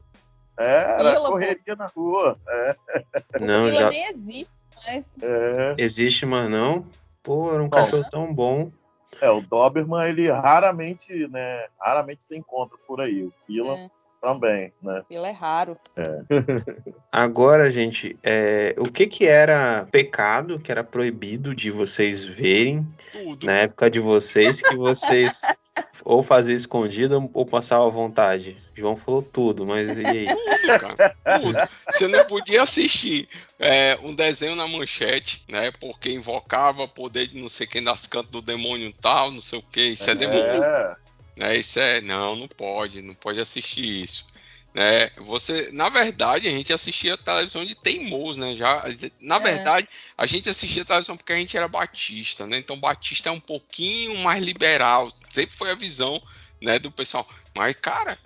É, 0.60 0.74
era 0.82 0.98
Pila, 0.98 1.16
pô. 1.18 1.28
correria 1.34 1.76
na 1.78 1.86
rua. 1.86 2.36
É, 2.50 2.76
Não, 3.40 3.66
Fila 3.66 3.80
já 3.82 3.90
nem 3.92 4.06
existe 4.08 4.58
mais. 4.88 5.16
é. 5.22 5.76
existe, 5.78 6.26
mas 6.26 6.50
não. 6.50 6.84
Pô, 7.28 7.52
era 7.54 7.60
um 7.62 7.66
Não. 7.66 7.70
cachorro 7.70 8.06
tão 8.10 8.34
bom. 8.34 8.72
É, 9.20 9.30
o 9.30 9.42
Doberman, 9.42 10.08
ele 10.08 10.32
raramente, 10.32 11.28
né? 11.28 11.66
Raramente 11.78 12.24
se 12.24 12.38
encontra 12.38 12.78
por 12.88 13.02
aí. 13.02 13.26
O 13.26 13.34
Pilan 13.46 13.74
É, 13.76 13.90
também, 14.22 14.72
né? 14.82 15.04
fila 15.10 15.28
é 15.28 15.32
raro. 15.32 15.78
Agora, 17.12 17.70
gente, 17.70 18.18
é, 18.24 18.74
o 18.78 18.86
que 18.86 19.08
que 19.08 19.26
era 19.28 19.86
pecado, 19.92 20.58
que 20.58 20.72
era 20.72 20.86
proibido 20.86 21.54
de 21.54 21.70
vocês 21.70 22.24
verem 22.24 22.88
Tudo. 23.12 23.46
na 23.46 23.54
época 23.58 23.90
de 23.92 24.00
vocês, 24.00 24.62
que 24.62 24.78
vocês 24.78 25.42
ou 26.04 26.24
faziam 26.24 26.56
escondido 26.56 27.30
ou 27.34 27.46
passavam 27.46 27.88
à 27.88 27.90
vontade? 27.90 28.58
João 28.76 28.96
falou 28.96 29.22
tudo, 29.22 29.66
mas 29.66 29.98
e 29.98 30.06
aí? 30.06 30.28
Tudo, 30.28 30.80
cara. 30.80 31.16
Tudo. 31.42 31.70
Você 31.90 32.08
não 32.08 32.26
podia 32.26 32.62
assistir 32.62 33.28
é, 33.60 33.98
um 34.04 34.14
desenho 34.14 34.56
na 34.56 34.68
manchete, 34.68 35.44
né? 35.48 35.72
Porque 35.80 36.12
invocava 36.12 36.88
poder 36.88 37.28
de 37.28 37.40
não 37.40 37.50
sei 37.50 37.66
quem 37.66 37.84
das 37.84 38.06
cantos 38.08 38.32
do 38.32 38.42
demônio 38.42 38.94
tal, 39.02 39.32
não 39.32 39.42
sei 39.42 39.60
o 39.60 39.64
que. 39.64 39.82
Isso 39.82 40.10
é, 40.10 40.16
demônio. 40.16 40.64
É, 40.64 40.96
Né? 41.38 41.58
Isso 41.58 41.80
é. 41.80 42.02
Não, 42.02 42.36
não 42.36 42.48
pode, 42.48 43.02
não 43.02 43.14
pode 43.14 43.40
assistir 43.40 44.04
isso. 44.04 44.28
Né? 44.78 45.10
Você, 45.18 45.72
na 45.74 45.90
verdade, 45.90 46.48
a 46.48 46.52
gente 46.52 46.72
assistia 46.72 47.18
televisão 47.18 47.66
de 47.66 47.74
teimoso, 47.74 48.40
né? 48.40 48.54
Já, 48.54 48.84
na 49.20 49.38
É. 49.38 49.40
verdade, 49.40 49.90
a 50.16 50.28
gente 50.28 50.48
assistia 50.48 50.86
televisão 50.86 51.18
porque 51.18 51.34
a 51.34 51.36
gente 51.36 51.58
era 51.58 51.68
batista, 51.68 52.46
né? 52.46 52.60
Então, 52.60 52.80
batista 52.80 53.30
é 53.30 53.32
um 53.32 53.40
pouquinho 53.40 54.20
mais 54.20 54.46
liberal. 54.46 55.12
Sempre 55.32 55.56
foi 55.56 55.72
a 55.72 55.76
visão, 55.76 56.22
né, 56.62 56.78
do 56.78 56.92
pessoal. 56.92 57.28
Mas, 57.56 57.76
cara, 57.82 58.20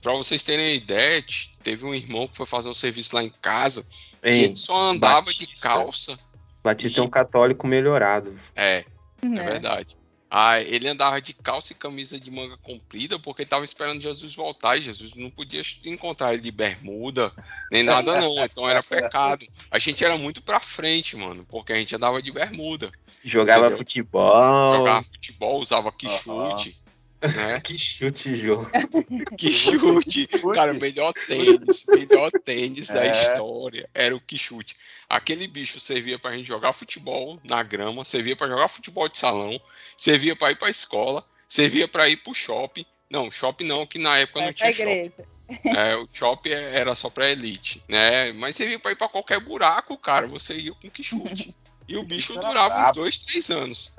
pra 0.00 0.12
vocês 0.14 0.42
terem 0.42 0.76
ideia, 0.76 1.22
teve 1.62 1.84
um 1.84 1.94
irmão 1.94 2.26
que 2.26 2.38
foi 2.38 2.46
fazer 2.46 2.70
um 2.70 2.74
serviço 2.74 3.14
lá 3.14 3.22
em 3.22 3.32
casa 3.42 3.86
que 4.22 4.28
Hein, 4.28 4.44
ele 4.44 4.54
só 4.54 4.74
andava 4.90 5.30
de 5.30 5.44
Batista. 5.44 5.68
calça. 5.68 6.18
Batista 6.64 7.00
é 7.02 7.04
um 7.04 7.08
católico 7.08 7.66
melhorado. 7.66 8.34
É, 8.56 8.82
é 9.22 9.26
né? 9.26 9.44
verdade. 9.44 9.94
Ah, 10.30 10.60
ele 10.60 10.86
andava 10.86 11.20
de 11.20 11.34
calça 11.34 11.72
e 11.72 11.76
camisa 11.76 12.18
de 12.18 12.30
manga 12.30 12.56
comprida 12.58 13.18
porque 13.18 13.42
ele 13.42 13.46
estava 13.46 13.64
esperando 13.64 14.00
Jesus 14.00 14.32
voltar 14.34 14.76
e 14.76 14.82
Jesus 14.82 15.12
não 15.14 15.28
podia 15.28 15.60
encontrar 15.84 16.32
ele 16.32 16.42
de 16.42 16.52
bermuda 16.52 17.32
nem 17.70 17.82
nada 17.82 18.16
não, 18.20 18.44
então 18.44 18.68
era 18.68 18.80
pecado. 18.80 19.44
A 19.70 19.78
gente 19.78 20.04
era 20.04 20.16
muito 20.16 20.40
pra 20.40 20.60
frente, 20.60 21.16
mano, 21.16 21.44
porque 21.48 21.72
a 21.72 21.76
gente 21.76 21.94
andava 21.96 22.22
de 22.22 22.30
bermuda, 22.30 22.92
Jogava 23.24 23.62
Entendeu? 23.62 23.78
futebol. 23.78 24.76
jogava 24.78 25.02
futebol, 25.02 25.60
usava 25.60 25.92
que 25.92 26.08
chute, 26.08 26.79
né? 27.22 27.60
Que 27.64 27.78
chute, 27.78 28.36
João. 28.36 28.66
Que 29.36 29.52
chute. 29.52 30.26
Cara, 30.54 30.72
o 30.72 30.80
melhor 30.80 31.12
tênis, 31.12 31.84
melhor 31.88 32.30
tênis 32.44 32.88
da 32.88 33.04
É. 33.04 33.10
história 33.10 33.88
era 33.94 34.14
o 34.14 34.20
que 34.20 34.38
chute. 34.38 34.74
Aquele 35.08 35.46
bicho 35.46 35.78
servia 35.80 36.18
pra 36.18 36.32
gente 36.36 36.46
jogar 36.46 36.72
futebol 36.72 37.38
na 37.44 37.62
grama, 37.62 38.04
servia 38.04 38.36
pra 38.36 38.48
jogar 38.48 38.68
futebol 38.68 39.08
de 39.08 39.18
salão, 39.18 39.60
servia 39.96 40.34
pra 40.36 40.50
ir 40.52 40.56
pra 40.56 40.70
escola, 40.70 41.24
servia 41.48 41.86
pra 41.88 42.08
ir 42.08 42.16
pro 42.18 42.34
shopping. 42.34 42.84
Não, 43.10 43.30
shopping 43.30 43.64
não, 43.66 43.84
que 43.86 43.98
na 43.98 44.18
época 44.18 44.38
não 44.40 44.46
Vai 44.46 44.54
pra 44.54 44.72
tinha 44.72 44.72
shopping. 44.72 44.90
igreja. 44.90 45.28
É, 45.76 45.96
o 45.96 46.06
shopping 46.12 46.50
era 46.50 46.94
só 46.94 47.10
pra 47.10 47.28
elite, 47.28 47.82
né? 47.88 48.32
Mas 48.34 48.54
servia 48.54 48.78
pra 48.78 48.92
ir 48.92 48.96
pra 48.96 49.08
qualquer 49.08 49.40
buraco, 49.40 49.98
cara, 49.98 50.28
você 50.28 50.54
ia 50.56 50.72
com 50.74 50.88
que 50.88 51.02
chute. 51.02 51.54
E 51.90 51.96
o 51.96 52.04
bicho 52.04 52.38
durava 52.38 52.84
uns 52.84 52.92
dois, 52.92 53.18
três 53.18 53.50
anos. 53.50 53.92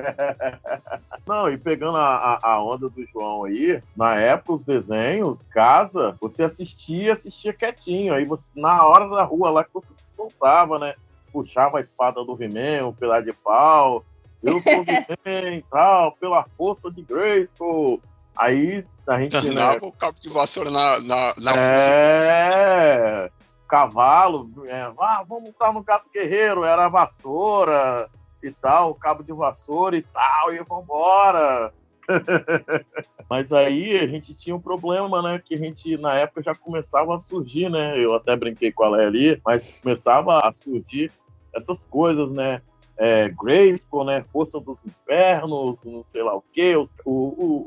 Não, 1.27 1.51
e 1.51 1.57
pegando 1.57 1.97
a, 1.97 2.39
a, 2.41 2.63
onda 2.63 2.87
do 2.87 3.05
João 3.05 3.43
aí, 3.43 3.83
na 3.97 4.15
época 4.15 4.53
os 4.53 4.63
desenhos, 4.63 5.45
casa, 5.47 6.15
você 6.21 6.43
assistia, 6.43 7.11
assistia 7.11 7.51
quietinho. 7.51 8.13
Aí 8.13 8.23
você, 8.23 8.57
na 8.57 8.87
hora 8.87 9.09
da 9.09 9.23
rua 9.25 9.51
lá 9.51 9.65
que 9.65 9.73
você 9.73 9.93
se 9.93 10.15
soltava, 10.15 10.79
né? 10.79 10.95
Puxava 11.33 11.79
a 11.79 11.81
espada 11.81 12.23
do 12.23 12.41
He-Man, 12.41 12.87
o 12.87 12.93
pilar 12.93 13.21
de 13.21 13.33
pau. 13.33 14.05
Eu 14.41 14.61
sou 14.61 14.71
o 14.71 14.85
He-Man 14.87 15.55
e 15.57 15.65
tal, 15.69 16.13
pela 16.13 16.45
força 16.57 16.89
de 16.89 17.01
Grayskull. 17.01 18.01
Aí 18.37 18.85
a 19.05 19.19
gente, 19.19 19.49
né, 19.49 19.77
o 19.81 19.91
cabo 19.91 20.17
de 20.17 20.29
vassoura 20.29 20.71
na, 20.71 20.97
na, 21.01 21.33
na. 21.41 21.57
É, 21.57 23.31
cavalo, 23.71 24.51
é, 24.65 24.81
ah, 24.99 25.23
vamos 25.27 25.47
estar 25.49 25.71
no 25.71 25.81
gato 25.81 26.09
guerreiro, 26.13 26.65
era 26.65 26.85
a 26.85 26.89
vassoura 26.89 28.09
e 28.43 28.51
tal, 28.51 28.93
cabo 28.93 29.23
de 29.23 29.31
vassoura 29.31 29.95
e 29.95 30.01
tal, 30.01 30.53
e 30.53 30.61
vambora. 30.61 31.73
Mas 33.29 33.53
aí 33.53 33.97
a 33.97 34.07
gente 34.07 34.35
tinha 34.35 34.53
um 34.53 34.59
problema, 34.59 35.21
né? 35.21 35.39
Que 35.43 35.53
a 35.53 35.57
gente, 35.57 35.95
na 35.97 36.15
época, 36.15 36.43
já 36.43 36.53
começava 36.53 37.15
a 37.15 37.19
surgir, 37.19 37.69
né? 37.69 37.97
Eu 37.97 38.13
até 38.13 38.35
brinquei 38.35 38.73
com 38.73 38.83
ela 38.83 38.97
ali, 38.97 39.39
mas 39.45 39.79
começava 39.81 40.39
a 40.39 40.51
surgir 40.51 41.09
essas 41.55 41.85
coisas, 41.85 42.29
né? 42.33 42.61
É, 42.97 43.29
Grayskull, 43.29 44.03
né? 44.03 44.25
Força 44.33 44.59
dos 44.59 44.83
Infernos, 44.85 45.85
não 45.85 46.03
sei 46.03 46.23
lá 46.23 46.35
o 46.35 46.43
quê, 46.51 46.75
os, 46.75 46.93
o- 47.05 47.11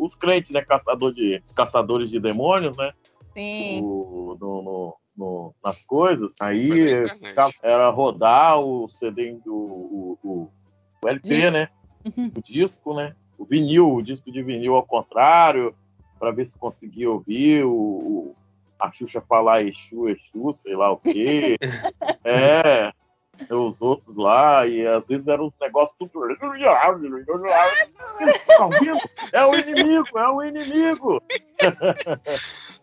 o- 0.01 0.05
os 0.05 0.14
crentes, 0.14 0.51
né? 0.51 0.61
Caçador 0.61 1.14
de, 1.14 1.40
os 1.43 1.53
caçadores 1.53 2.11
de 2.11 2.21
demônios, 2.21 2.77
né? 2.77 2.93
Sim. 3.33 3.81
no- 3.81 4.37
no- 4.38 4.62
no- 4.62 4.97
no- 5.16 5.55
nas 5.64 5.83
coisas. 5.83 6.35
Aí 6.40 6.68
ficava- 7.18 7.53
era 7.62 7.88
rodar 7.90 8.59
o 8.61 8.88
CD 8.88 9.33
do 9.44 9.55
o, 9.55 10.18
o- 10.22 10.50
o 11.03 11.09
LP, 11.09 11.29
Disco. 11.29 11.50
né? 11.53 11.68
Uhum. 12.05 12.33
O 12.37 12.40
disco, 12.42 12.94
né? 12.94 13.14
O 13.38 13.44
vinil, 13.44 13.92
o 13.94 14.03
disco 14.03 14.31
de 14.31 14.42
vinil 14.42 14.74
ao 14.74 14.83
contrário, 14.85 15.74
para 16.18 16.31
ver 16.31 16.44
se 16.46 16.59
conseguia 16.59 17.11
ouvir 17.11 17.64
o, 17.64 17.70
o- 17.72 18.37
a 18.79 18.90
Xuxa 18.92 19.20
falar 19.20 19.62
Exu, 19.62 20.09
Exu, 20.09 20.53
sei 20.53 20.74
lá 20.77 20.90
o 20.92 20.96
quê. 20.98 21.57
é. 22.24 22.92
Os 23.50 23.83
outros 23.83 24.14
lá, 24.14 24.64
e 24.64 24.87
às 24.87 25.09
vezes 25.09 25.27
eram 25.27 25.46
uns 25.46 25.59
negócios 25.59 25.96
tudo. 25.98 26.24
Tá 28.46 28.64
ouvindo? 28.64 29.00
É 29.33 29.44
o 29.44 29.55
inimigo, 29.57 30.07
é 30.16 30.29
o 30.29 30.42
inimigo. 30.44 31.20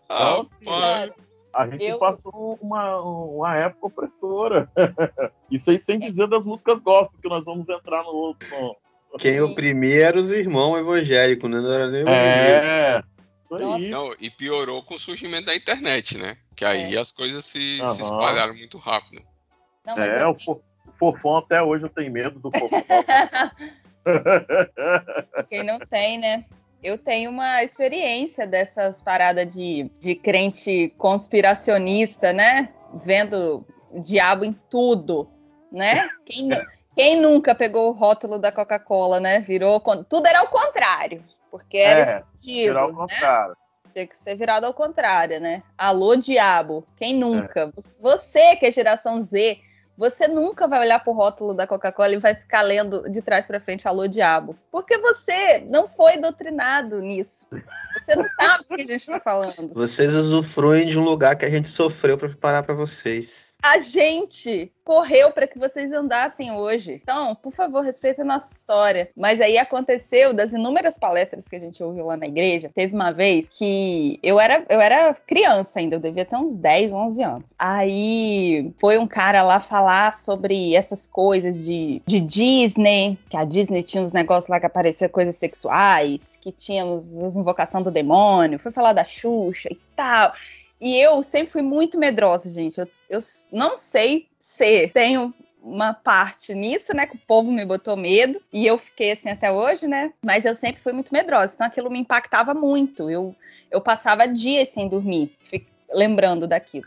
Ah, 0.08 0.36
Nossa, 0.36 0.58
pai. 0.62 1.12
A 1.52 1.66
gente 1.68 1.84
Eu- 1.84 1.98
passou 1.98 2.58
uma, 2.62 2.98
uma 3.00 3.56
época 3.56 3.86
opressora. 3.88 4.68
Isso 5.50 5.70
aí 5.70 5.78
sem 5.78 5.98
dizer 5.98 6.26
das 6.28 6.46
músicas 6.46 6.80
gospel, 6.80 7.18
que 7.20 7.28
nós 7.28 7.44
vamos 7.44 7.68
entrar 7.68 8.02
no 8.04 8.10
outro. 8.10 8.48
no- 8.50 8.76
Quem 9.18 9.40
oprimia 9.40 10.06
eram 10.06 10.20
os 10.20 10.32
irmãos 10.32 10.78
evangélicos, 10.78 11.50
né? 11.50 11.60
Não 11.60 11.72
era 11.72 11.90
nem 11.90 12.04
o 12.04 12.08
É, 12.08 13.02
isso 13.38 13.54
aí. 13.54 13.90
Não, 13.90 14.14
e 14.18 14.30
piorou 14.30 14.82
com 14.82 14.94
o 14.94 14.98
surgimento 14.98 15.46
da 15.46 15.54
internet, 15.54 16.16
né? 16.16 16.38
Que 16.56 16.64
aí 16.64 16.96
as 16.96 17.12
coisas 17.12 17.44
se, 17.44 17.78
se 17.84 18.00
espalharam 18.02 18.54
muito 18.54 18.78
rápido. 18.78 19.22
Não, 19.84 19.98
É, 19.98 20.22
eu 20.22 20.30
o, 20.46 20.52
o 20.88 20.92
fofão 20.92 21.36
até 21.36 21.60
hoje 21.62 21.84
eu 21.84 21.90
tenho 21.90 22.10
medo 22.10 22.38
do 22.40 22.50
fofão. 22.50 22.80
Quem 25.48 25.62
não 25.64 25.78
tem, 25.78 26.18
né? 26.18 26.44
Eu 26.82 26.98
tenho 26.98 27.30
uma 27.30 27.62
experiência 27.62 28.46
dessas 28.46 29.00
paradas 29.00 29.52
de, 29.54 29.90
de 30.00 30.14
crente 30.14 30.92
conspiracionista, 30.98 32.32
né? 32.32 32.68
Vendo 33.04 33.64
o 33.90 34.00
diabo 34.00 34.44
em 34.44 34.52
tudo, 34.68 35.30
né? 35.70 36.08
Quem, 36.26 36.48
quem 36.96 37.20
nunca 37.20 37.54
pegou 37.54 37.90
o 37.90 37.92
rótulo 37.92 38.38
da 38.38 38.50
Coca-Cola, 38.50 39.20
né? 39.20 39.40
Virou. 39.40 39.80
Tudo 40.08 40.26
era 40.26 40.40
ao 40.40 40.48
contrário. 40.48 41.24
Porque 41.50 41.78
era 41.78 42.00
É, 42.00 42.20
escondido. 42.20 42.68
Tirar 42.68 42.82
ao 42.82 42.88
né? 42.92 42.96
contrário. 42.96 43.56
Tinha 43.92 44.06
que 44.06 44.16
ser 44.16 44.34
virado 44.36 44.64
ao 44.64 44.72
contrário, 44.74 45.38
né? 45.38 45.62
Alô, 45.76 46.16
diabo. 46.16 46.84
É. 46.96 46.98
Quem 46.98 47.14
nunca? 47.14 47.72
Você 48.00 48.56
que 48.56 48.66
é 48.66 48.70
geração 48.70 49.22
Z, 49.22 49.58
você 50.02 50.26
nunca 50.26 50.66
vai 50.66 50.80
olhar 50.80 50.98
pro 50.98 51.12
rótulo 51.12 51.54
da 51.54 51.64
Coca-Cola 51.64 52.14
e 52.14 52.18
vai 52.18 52.34
ficar 52.34 52.62
lendo 52.62 53.08
de 53.08 53.22
trás 53.22 53.46
pra 53.46 53.60
frente 53.60 53.86
Alô, 53.86 54.08
diabo. 54.08 54.58
Porque 54.68 54.98
você 54.98 55.60
não 55.70 55.86
foi 55.86 56.16
doutrinado 56.16 57.00
nisso. 57.00 57.46
Você 57.94 58.16
não 58.16 58.28
sabe 58.28 58.64
o 58.68 58.74
que 58.74 58.82
a 58.82 58.86
gente 58.86 59.06
tá 59.06 59.20
falando. 59.20 59.72
Vocês 59.72 60.12
usufruem 60.16 60.86
de 60.86 60.98
um 60.98 61.04
lugar 61.04 61.36
que 61.36 61.44
a 61.44 61.50
gente 61.50 61.68
sofreu 61.68 62.18
pra 62.18 62.28
preparar 62.28 62.64
pra 62.64 62.74
vocês. 62.74 63.51
A 63.62 63.78
gente 63.78 64.72
correu 64.84 65.30
para 65.30 65.46
que 65.46 65.56
vocês 65.56 65.92
andassem 65.92 66.50
hoje. 66.50 67.00
Então, 67.00 67.34
por 67.36 67.52
favor, 67.52 67.84
respeitem 67.84 68.24
a 68.24 68.26
nossa 68.26 68.52
história. 68.52 69.08
Mas 69.16 69.40
aí 69.40 69.56
aconteceu 69.56 70.34
das 70.34 70.52
inúmeras 70.52 70.98
palestras 70.98 71.46
que 71.46 71.54
a 71.54 71.60
gente 71.60 71.80
ouviu 71.80 72.06
lá 72.06 72.16
na 72.16 72.26
igreja. 72.26 72.72
Teve 72.74 72.92
uma 72.92 73.12
vez 73.12 73.46
que 73.48 74.18
eu 74.20 74.40
era, 74.40 74.64
eu 74.68 74.80
era 74.80 75.14
criança 75.14 75.78
ainda, 75.78 75.94
eu 75.94 76.00
devia 76.00 76.24
ter 76.24 76.34
uns 76.34 76.56
10, 76.56 76.92
11 76.92 77.22
anos. 77.22 77.54
Aí 77.56 78.72
foi 78.80 78.98
um 78.98 79.06
cara 79.06 79.44
lá 79.44 79.60
falar 79.60 80.16
sobre 80.16 80.74
essas 80.74 81.06
coisas 81.06 81.64
de, 81.64 82.02
de 82.04 82.18
Disney, 82.18 83.16
que 83.30 83.36
a 83.36 83.44
Disney 83.44 83.84
tinha 83.84 84.02
uns 84.02 84.12
negócios 84.12 84.48
lá 84.48 84.58
que 84.58 84.66
apareciam 84.66 85.08
coisas 85.08 85.36
sexuais, 85.36 86.36
que 86.40 86.50
tínhamos 86.50 87.16
as 87.22 87.36
invocações 87.36 87.84
do 87.84 87.92
demônio. 87.92 88.58
Foi 88.58 88.72
falar 88.72 88.92
da 88.92 89.04
Xuxa 89.04 89.68
e 89.70 89.78
tal. 89.94 90.32
E 90.82 90.98
eu 90.98 91.22
sempre 91.22 91.52
fui 91.52 91.62
muito 91.62 91.96
medrosa, 91.96 92.50
gente. 92.50 92.80
Eu, 92.80 92.88
eu 93.08 93.20
não 93.52 93.76
sei 93.76 94.26
se 94.40 94.88
tenho 94.88 95.32
uma 95.62 95.94
parte 95.94 96.52
nisso, 96.56 96.92
né? 96.92 97.06
Que 97.06 97.14
o 97.14 97.20
povo 97.24 97.52
me 97.52 97.64
botou 97.64 97.96
medo. 97.96 98.42
E 98.52 98.66
eu 98.66 98.76
fiquei 98.76 99.12
assim 99.12 99.30
até 99.30 99.52
hoje, 99.52 99.86
né? 99.86 100.12
Mas 100.26 100.44
eu 100.44 100.56
sempre 100.56 100.82
fui 100.82 100.92
muito 100.92 101.14
medrosa. 101.14 101.54
Então 101.54 101.68
aquilo 101.68 101.88
me 101.88 102.00
impactava 102.00 102.52
muito. 102.52 103.08
Eu, 103.08 103.32
eu 103.70 103.80
passava 103.80 104.26
dias 104.26 104.70
sem 104.70 104.88
dormir, 104.88 105.30
lembrando 105.94 106.48
daquilo. 106.48 106.86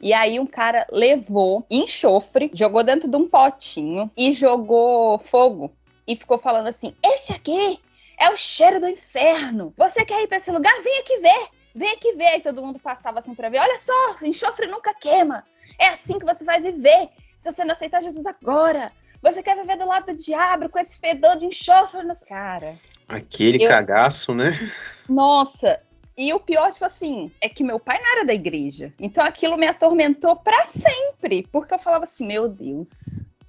E 0.00 0.12
aí 0.12 0.38
um 0.38 0.46
cara 0.46 0.86
levou 0.92 1.66
enxofre, 1.68 2.48
jogou 2.54 2.84
dentro 2.84 3.10
de 3.10 3.16
um 3.16 3.28
potinho 3.28 4.08
e 4.16 4.30
jogou 4.30 5.18
fogo. 5.18 5.72
E 6.06 6.14
ficou 6.14 6.38
falando 6.38 6.68
assim: 6.68 6.94
esse 7.04 7.32
aqui 7.32 7.80
é 8.20 8.30
o 8.30 8.36
cheiro 8.36 8.78
do 8.78 8.86
inferno. 8.86 9.74
Você 9.76 10.04
quer 10.04 10.22
ir 10.22 10.28
pra 10.28 10.38
esse 10.38 10.52
lugar? 10.52 10.80
Vem 10.80 11.00
aqui 11.00 11.18
ver. 11.18 11.61
Vem 11.74 11.90
aqui 11.92 12.12
ver. 12.14 12.38
E 12.38 12.40
todo 12.40 12.62
mundo 12.62 12.78
passava 12.78 13.18
assim 13.20 13.34
pra 13.34 13.48
ver. 13.48 13.58
Olha 13.58 13.78
só, 13.78 14.16
enxofre 14.24 14.66
nunca 14.66 14.94
queima. 14.94 15.44
É 15.78 15.88
assim 15.88 16.18
que 16.18 16.24
você 16.24 16.44
vai 16.44 16.60
viver. 16.60 17.08
Se 17.40 17.50
você 17.50 17.64
não 17.64 17.72
aceitar 17.72 18.02
Jesus 18.02 18.24
agora. 18.26 18.92
Você 19.22 19.40
quer 19.42 19.56
viver 19.56 19.76
do 19.76 19.86
lado 19.86 20.06
do 20.06 20.16
diabo 20.16 20.68
com 20.68 20.78
esse 20.80 20.98
fedor 20.98 21.36
de 21.36 21.46
enxofre 21.46 22.02
no... 22.02 22.14
Cara, 22.26 22.74
Aquele 23.08 23.62
Eu- 23.62 23.68
cagaço, 23.68 24.34
né? 24.34 24.52
nossa. 25.08 25.80
E 26.16 26.32
o 26.34 26.40
pior, 26.40 26.70
tipo 26.72 26.84
assim, 26.84 27.32
é 27.40 27.48
que 27.48 27.64
meu 27.64 27.80
pai 27.80 27.98
não 27.98 28.12
era 28.16 28.24
da 28.26 28.34
igreja. 28.34 28.92
Então 28.98 29.24
aquilo 29.24 29.56
me 29.56 29.66
atormentou 29.66 30.36
pra 30.36 30.64
sempre. 30.66 31.48
Porque 31.50 31.72
eu 31.72 31.78
falava 31.78 32.04
assim, 32.04 32.26
meu 32.26 32.48
Deus. 32.48 32.88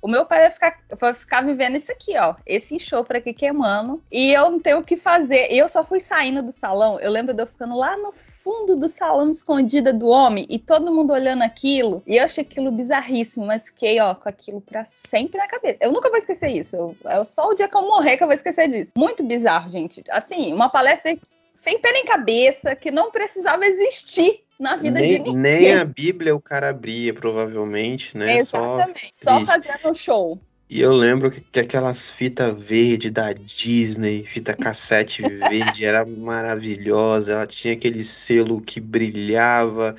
O 0.04 0.08
meu 0.10 0.26
pai 0.26 0.42
vai 0.42 0.52
ficar, 0.52 0.80
vai 1.00 1.14
ficar 1.14 1.46
vivendo 1.46 1.78
isso 1.78 1.90
aqui, 1.90 2.18
ó. 2.18 2.36
Esse 2.46 2.76
enxofre 2.76 3.20
aqui 3.20 3.34
queimando. 3.34 4.04
E 4.12 4.34
eu 4.34 4.52
não 4.52 4.60
tenho 4.60 4.80
o 4.80 4.84
que 4.84 4.98
fazer. 4.98 5.48
Eu 5.50 5.70
só 5.70 5.82
fui 5.82 6.02
saindo 6.02 6.44
do 6.44 6.52
salão. 6.52 7.00
Eu 7.00 7.10
lembro 7.10 7.34
de 7.34 7.42
eu 7.42 7.48
ficando 7.48 7.78
lá 7.78 7.96
no 7.96 8.12
fundo 8.12 8.76
do 8.76 8.90
salão, 8.90 9.32
escondida 9.32 9.94
do 9.94 10.08
homem. 10.08 10.46
E 10.50 10.60
todo 10.60 10.94
mundo 10.94 11.14
olhando 11.14 11.42
aquilo. 11.44 12.04
E 12.06 12.18
eu 12.18 12.26
achei 12.26 12.44
aquilo 12.44 12.70
bizarríssimo. 12.70 13.46
Mas 13.46 13.70
fiquei, 13.70 13.98
ó, 14.02 14.14
com 14.14 14.28
aquilo 14.28 14.60
pra 14.60 14.84
sempre 14.84 15.38
na 15.38 15.48
cabeça. 15.48 15.80
Eu 15.82 15.94
nunca 15.94 16.10
vou 16.10 16.18
esquecer 16.18 16.50
isso. 16.50 16.98
É 17.06 17.24
só 17.24 17.48
o 17.48 17.54
dia 17.54 17.70
que 17.70 17.78
eu 17.78 17.84
morrer 17.84 18.18
que 18.18 18.24
eu 18.24 18.28
vou 18.28 18.36
esquecer 18.36 18.68
disso. 18.68 18.92
Muito 18.98 19.24
bizarro, 19.24 19.72
gente. 19.72 20.04
Assim, 20.10 20.52
uma 20.52 20.68
palestra 20.68 21.18
sem 21.64 21.80
pé 21.80 21.94
nem 21.94 22.04
cabeça, 22.04 22.76
que 22.76 22.92
não 22.92 23.10
precisava 23.10 23.66
existir 23.66 24.42
na 24.60 24.76
vida 24.76 25.00
de 25.00 25.08
Nem, 25.08 25.18
ninguém. 25.20 25.38
nem 25.38 25.74
a 25.74 25.86
Bíblia 25.86 26.36
o 26.36 26.42
cara 26.42 26.70
abria, 26.70 27.14
provavelmente, 27.14 28.18
né? 28.18 28.36
Exatamente. 28.38 29.12
Só, 29.14 29.38
triste. 29.38 29.46
fazendo 29.46 29.96
show. 29.96 30.38
E 30.70 30.82
eu 30.82 30.92
lembro 30.92 31.32
que, 31.32 31.40
que 31.40 31.62
aquelas 31.62 32.12
fitas 32.12 32.54
verde 32.62 33.10
da 33.10 33.32
Disney, 33.32 34.26
fita 34.26 34.54
cassete 34.54 35.22
verde, 35.22 35.86
era 35.86 36.06
maravilhosa. 36.06 37.32
Ela 37.32 37.48
tinha 37.48 37.74
aquele 37.74 38.04
selo 38.04 38.60
que 38.60 38.82
brilhava. 38.82 39.96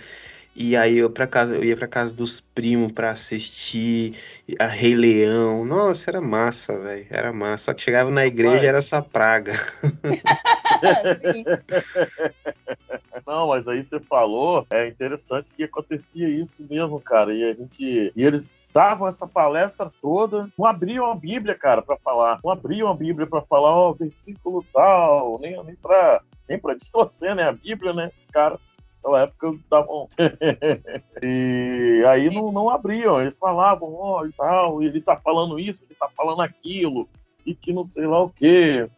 E 0.54 0.76
aí 0.76 0.98
eu 0.98 1.08
para 1.08 1.26
casa, 1.26 1.54
eu 1.54 1.64
ia 1.64 1.76
pra 1.76 1.88
casa 1.88 2.12
dos 2.12 2.40
primos 2.54 2.92
pra 2.92 3.10
assistir 3.10 4.14
a 4.58 4.66
Rei 4.66 4.94
Leão. 4.94 5.64
Nossa, 5.64 6.10
era 6.10 6.20
massa, 6.20 6.76
velho. 6.78 7.06
Era 7.08 7.32
massa. 7.32 7.64
Só 7.64 7.74
que 7.74 7.82
chegava 7.82 8.10
na 8.10 8.26
igreja 8.26 8.66
era 8.66 8.78
essa 8.78 9.00
praga. 9.00 9.54
Não, 13.26 13.48
mas 13.48 13.66
aí 13.66 13.82
você 13.82 13.98
falou, 14.00 14.66
é 14.70 14.86
interessante 14.86 15.52
que 15.52 15.64
acontecia 15.64 16.28
isso 16.28 16.64
mesmo, 16.68 17.00
cara. 17.00 17.32
E 17.32 17.42
a 17.42 17.54
gente. 17.54 18.12
E 18.14 18.22
eles 18.22 18.68
davam 18.72 19.08
essa 19.08 19.26
palestra 19.26 19.90
toda, 20.02 20.48
não 20.58 20.66
abriam 20.66 21.06
a 21.06 21.14
Bíblia, 21.14 21.54
cara, 21.54 21.80
pra 21.80 21.96
falar. 21.96 22.40
Não 22.44 22.50
abriam 22.50 22.88
a 22.88 22.94
Bíblia 22.94 23.26
pra 23.26 23.40
falar, 23.42 23.74
ó, 23.74 23.92
versículo 23.92 24.64
tal, 24.72 25.38
nem, 25.40 25.62
nem 25.64 25.76
pra. 25.76 26.20
Nem 26.48 26.58
pra 26.58 26.74
distorcer, 26.76 27.34
né? 27.34 27.44
A 27.44 27.52
Bíblia, 27.52 27.92
né? 27.92 28.10
Cara, 28.32 28.58
naquela 29.04 29.22
época 29.22 29.46
eles 29.46 29.60
estavam. 29.60 30.08
e 31.22 32.04
aí 32.06 32.34
não, 32.34 32.50
não 32.50 32.68
abriam, 32.68 33.20
eles 33.20 33.38
falavam, 33.38 33.94
ó, 33.94 34.26
e 34.26 34.32
tal, 34.32 34.82
ele 34.82 35.00
tá 35.00 35.16
falando 35.16 35.58
isso, 35.58 35.84
ele 35.84 35.94
tá 35.94 36.08
falando 36.16 36.42
aquilo, 36.42 37.08
e 37.44 37.54
que 37.54 37.72
não 37.72 37.84
sei 37.84 38.06
lá 38.06 38.22
o 38.22 38.30
quê. 38.30 38.88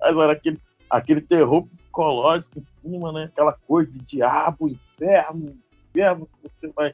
Mas 0.00 0.16
era 0.16 0.32
aquele 0.32 0.60
aquele 0.90 1.20
terror 1.20 1.62
psicológico 1.62 2.58
em 2.58 2.64
cima, 2.64 3.12
né? 3.12 3.24
Aquela 3.24 3.52
coisa 3.52 3.96
de 3.98 4.04
diabo, 4.04 4.68
inferno, 4.68 5.56
inferno 5.88 6.26
que 6.26 6.48
você 6.50 6.68
vai. 6.68 6.92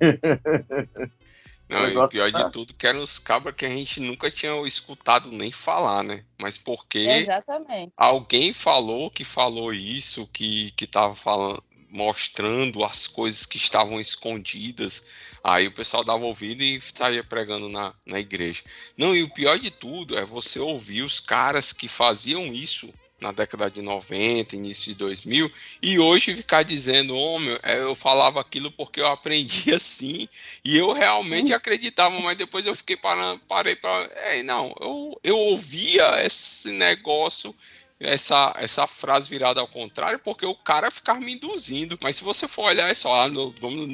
Não, 1.68 1.88
e 1.88 1.96
o 1.96 2.08
pior 2.08 2.30
tá- 2.30 2.42
de 2.42 2.52
tudo 2.52 2.74
que 2.74 2.86
eram 2.86 3.00
os 3.00 3.18
cabras 3.18 3.54
que 3.54 3.64
a 3.64 3.70
gente 3.70 3.98
nunca 4.00 4.30
tinha 4.30 4.54
escutado 4.66 5.30
nem 5.30 5.50
falar, 5.50 6.02
né? 6.02 6.24
Mas 6.38 6.58
porque 6.58 6.98
Exatamente. 6.98 7.92
alguém 7.96 8.52
falou 8.52 9.10
que 9.10 9.24
falou 9.24 9.72
isso, 9.72 10.26
que, 10.26 10.72
que 10.72 10.86
tava 10.86 11.14
falando, 11.14 11.62
mostrando 11.88 12.84
as 12.84 13.06
coisas 13.06 13.46
que 13.46 13.56
estavam 13.56 13.98
escondidas. 13.98 15.06
Aí 15.42 15.66
o 15.66 15.72
pessoal 15.72 16.04
dava 16.04 16.24
ouvido 16.24 16.62
e 16.62 16.80
saía 16.80 17.24
pregando 17.24 17.68
na, 17.68 17.94
na 18.04 18.18
igreja. 18.18 18.62
Não, 18.96 19.16
e 19.16 19.22
o 19.22 19.32
pior 19.32 19.58
de 19.58 19.70
tudo 19.70 20.18
é 20.18 20.24
você 20.24 20.58
ouvir 20.58 21.02
os 21.02 21.18
caras 21.18 21.72
que 21.72 21.88
faziam 21.88 22.46
isso 22.52 22.92
na 23.20 23.32
década 23.32 23.70
de 23.70 23.80
90, 23.80 24.54
início 24.56 24.92
de 24.92 24.98
2000, 24.98 25.50
e 25.82 25.98
hoje 25.98 26.34
ficar 26.34 26.62
dizendo, 26.62 27.16
oh, 27.16 27.38
meu, 27.38 27.58
é, 27.62 27.80
eu 27.80 27.94
falava 27.94 28.40
aquilo 28.40 28.70
porque 28.72 29.00
eu 29.00 29.06
aprendi 29.06 29.72
assim, 29.74 30.28
e 30.64 30.76
eu 30.76 30.92
realmente 30.92 31.52
acreditava, 31.52 32.18
mas 32.20 32.36
depois 32.36 32.66
eu 32.66 32.74
fiquei 32.74 32.96
parando, 32.96 33.40
parei 33.48 33.76
para, 33.76 34.10
é, 34.16 34.42
não, 34.42 34.74
eu, 34.80 35.20
eu 35.22 35.38
ouvia 35.38 36.24
esse 36.24 36.70
negócio 36.72 37.54
essa, 38.00 38.52
essa 38.58 38.86
frase 38.86 39.30
virada 39.30 39.60
ao 39.60 39.68
contrário, 39.68 40.18
porque 40.18 40.44
o 40.44 40.54
cara 40.54 40.90
ficava 40.90 41.20
me 41.20 41.34
induzindo. 41.34 41.98
Mas 42.02 42.16
se 42.16 42.24
você 42.24 42.46
for 42.48 42.64
olhar, 42.66 42.90
é 42.90 42.94
só. 42.94 43.22
ah, 43.22 43.28
no- 43.28 43.50
vamos- 43.60 43.86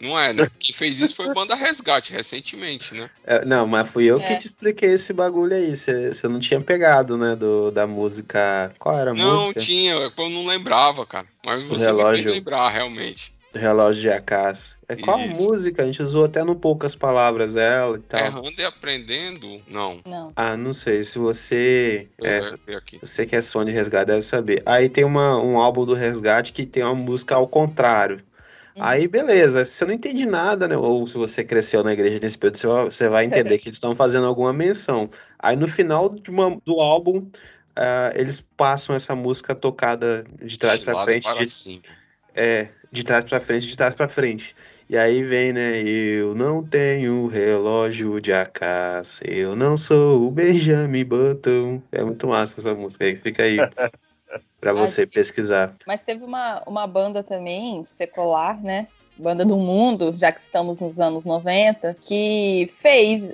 Não 0.00 0.18
é, 0.18 0.32
né? 0.32 0.48
Quem 0.58 0.74
fez 0.74 0.98
isso 1.00 1.16
foi 1.16 1.32
Banda 1.32 1.54
Resgate, 1.54 2.12
recentemente, 2.12 2.94
né? 2.94 3.08
É, 3.24 3.44
não, 3.44 3.66
mas 3.66 3.88
fui 3.88 4.04
eu 4.04 4.18
É. 4.18 4.26
que 4.26 4.36
te 4.36 4.46
expliquei 4.46 4.90
esse 4.90 5.12
bagulho 5.12 5.54
aí. 5.54 5.74
Você 5.74 6.28
não 6.28 6.38
tinha 6.38 6.60
pegado, 6.60 7.16
né? 7.16 7.34
Do, 7.34 7.70
da 7.70 7.86
música. 7.86 8.70
Qual 8.78 8.96
era 8.98 9.10
a 9.10 9.14
Não, 9.14 9.42
música? 9.44 9.60
tinha, 9.60 9.92
eu 9.92 10.12
não 10.30 10.46
lembrava, 10.46 11.04
cara. 11.06 11.26
Mas 11.44 11.64
você 11.64 11.90
me 11.90 11.96
relógio. 11.98 12.22
fez 12.24 12.34
lembrar, 12.36 12.68
realmente. 12.68 13.34
Relógio 13.54 14.02
de 14.02 14.10
Acácio. 14.10 14.76
É 14.88 14.94
qual 14.94 15.18
Isso. 15.18 15.42
música? 15.48 15.82
A 15.82 15.86
gente 15.86 16.02
usou 16.02 16.26
até 16.26 16.44
no 16.44 16.54
poucas 16.54 16.94
palavras 16.94 17.54
dela 17.54 17.96
e 17.96 18.00
tal. 18.00 18.20
Errando 18.20 18.54
e 18.60 18.64
aprendendo? 18.64 19.60
Não. 19.66 20.00
Não. 20.06 20.32
Ah, 20.36 20.56
não 20.56 20.72
sei. 20.74 21.02
Se 21.02 21.18
você. 21.18 22.08
Eu 22.18 22.26
É, 22.26 22.40
você 23.00 23.24
que 23.24 23.34
é 23.34 23.42
fã 23.42 23.64
de 23.64 23.72
Resgate 23.72 24.06
deve 24.06 24.22
saber. 24.22 24.62
Aí 24.66 24.88
tem 24.88 25.04
uma, 25.04 25.38
um 25.42 25.58
álbum 25.58 25.84
do 25.86 25.94
Resgate 25.94 26.52
que 26.52 26.66
tem 26.66 26.82
uma 26.82 26.94
música 26.94 27.34
ao 27.34 27.48
contrário. 27.48 28.20
Uhum. 28.76 28.82
Aí, 28.84 29.08
beleza. 29.08 29.64
Se 29.64 29.72
você 29.72 29.84
não 29.86 29.94
entende 29.94 30.26
nada, 30.26 30.68
né? 30.68 30.76
Ou 30.76 31.06
se 31.06 31.16
você 31.16 31.42
cresceu 31.42 31.82
na 31.82 31.94
igreja 31.94 32.18
nesse 32.22 32.36
período, 32.36 32.58
você 32.58 33.08
vai- 33.08 33.08
vai 33.08 33.24
entender 33.24 33.58
que 33.58 33.68
eles 33.68 33.76
estão 33.76 33.94
fazendo 33.94 34.26
alguma 34.26 34.52
menção. 34.52 35.08
Aí 35.38 35.56
no 35.56 35.66
final 35.66 36.10
de 36.10 36.30
uma- 36.30 36.60
do 36.64 36.80
álbum, 36.80 37.26
ah, 37.74 38.12
eles 38.14 38.44
passam 38.56 38.94
essa 38.94 39.14
música 39.16 39.54
tocada 39.54 40.24
de 40.42 40.58
trás 40.58 40.84
lado 40.84 41.06
frente, 41.06 41.24
para 41.24 41.42
de, 41.42 41.50
cima. 41.50 41.82
é, 42.34 42.68
de 42.92 43.02
trás 43.02 43.24
pra 43.24 43.40
frente, 43.40 43.66
de 43.66 43.76
trás 43.76 43.94
pra 43.94 44.08
frente. 44.08 44.54
E 44.88 44.96
aí 44.96 45.22
vem, 45.22 45.52
né? 45.52 45.82
Eu 45.82 46.34
não 46.34 46.62
tenho 46.62 47.26
relógio 47.26 48.20
de 48.20 48.32
Acácio, 48.32 49.26
eu 49.26 49.56
não 49.56 49.76
sou 49.76 50.28
o 50.28 50.30
Benjamin 50.30 51.04
Button. 51.04 51.82
É 51.90 52.04
muito 52.04 52.28
massa 52.28 52.60
essa 52.60 52.74
música 52.74 53.04
aí, 53.04 53.16
fica 53.16 53.42
aí 53.42 53.56
pra 54.60 54.72
você 54.72 55.02
Ai, 55.02 55.06
pesquisar. 55.06 55.74
Mas 55.86 56.02
teve 56.02 56.24
uma, 56.24 56.62
uma 56.66 56.86
banda 56.86 57.22
também, 57.22 57.84
secular, 57.86 58.62
né? 58.62 58.88
Banda 59.16 59.44
do 59.44 59.56
mundo, 59.56 60.14
já 60.16 60.30
que 60.30 60.40
estamos 60.40 60.78
nos 60.78 61.00
anos 61.00 61.24
90, 61.24 61.96
que 62.00 62.70
fez 62.74 63.32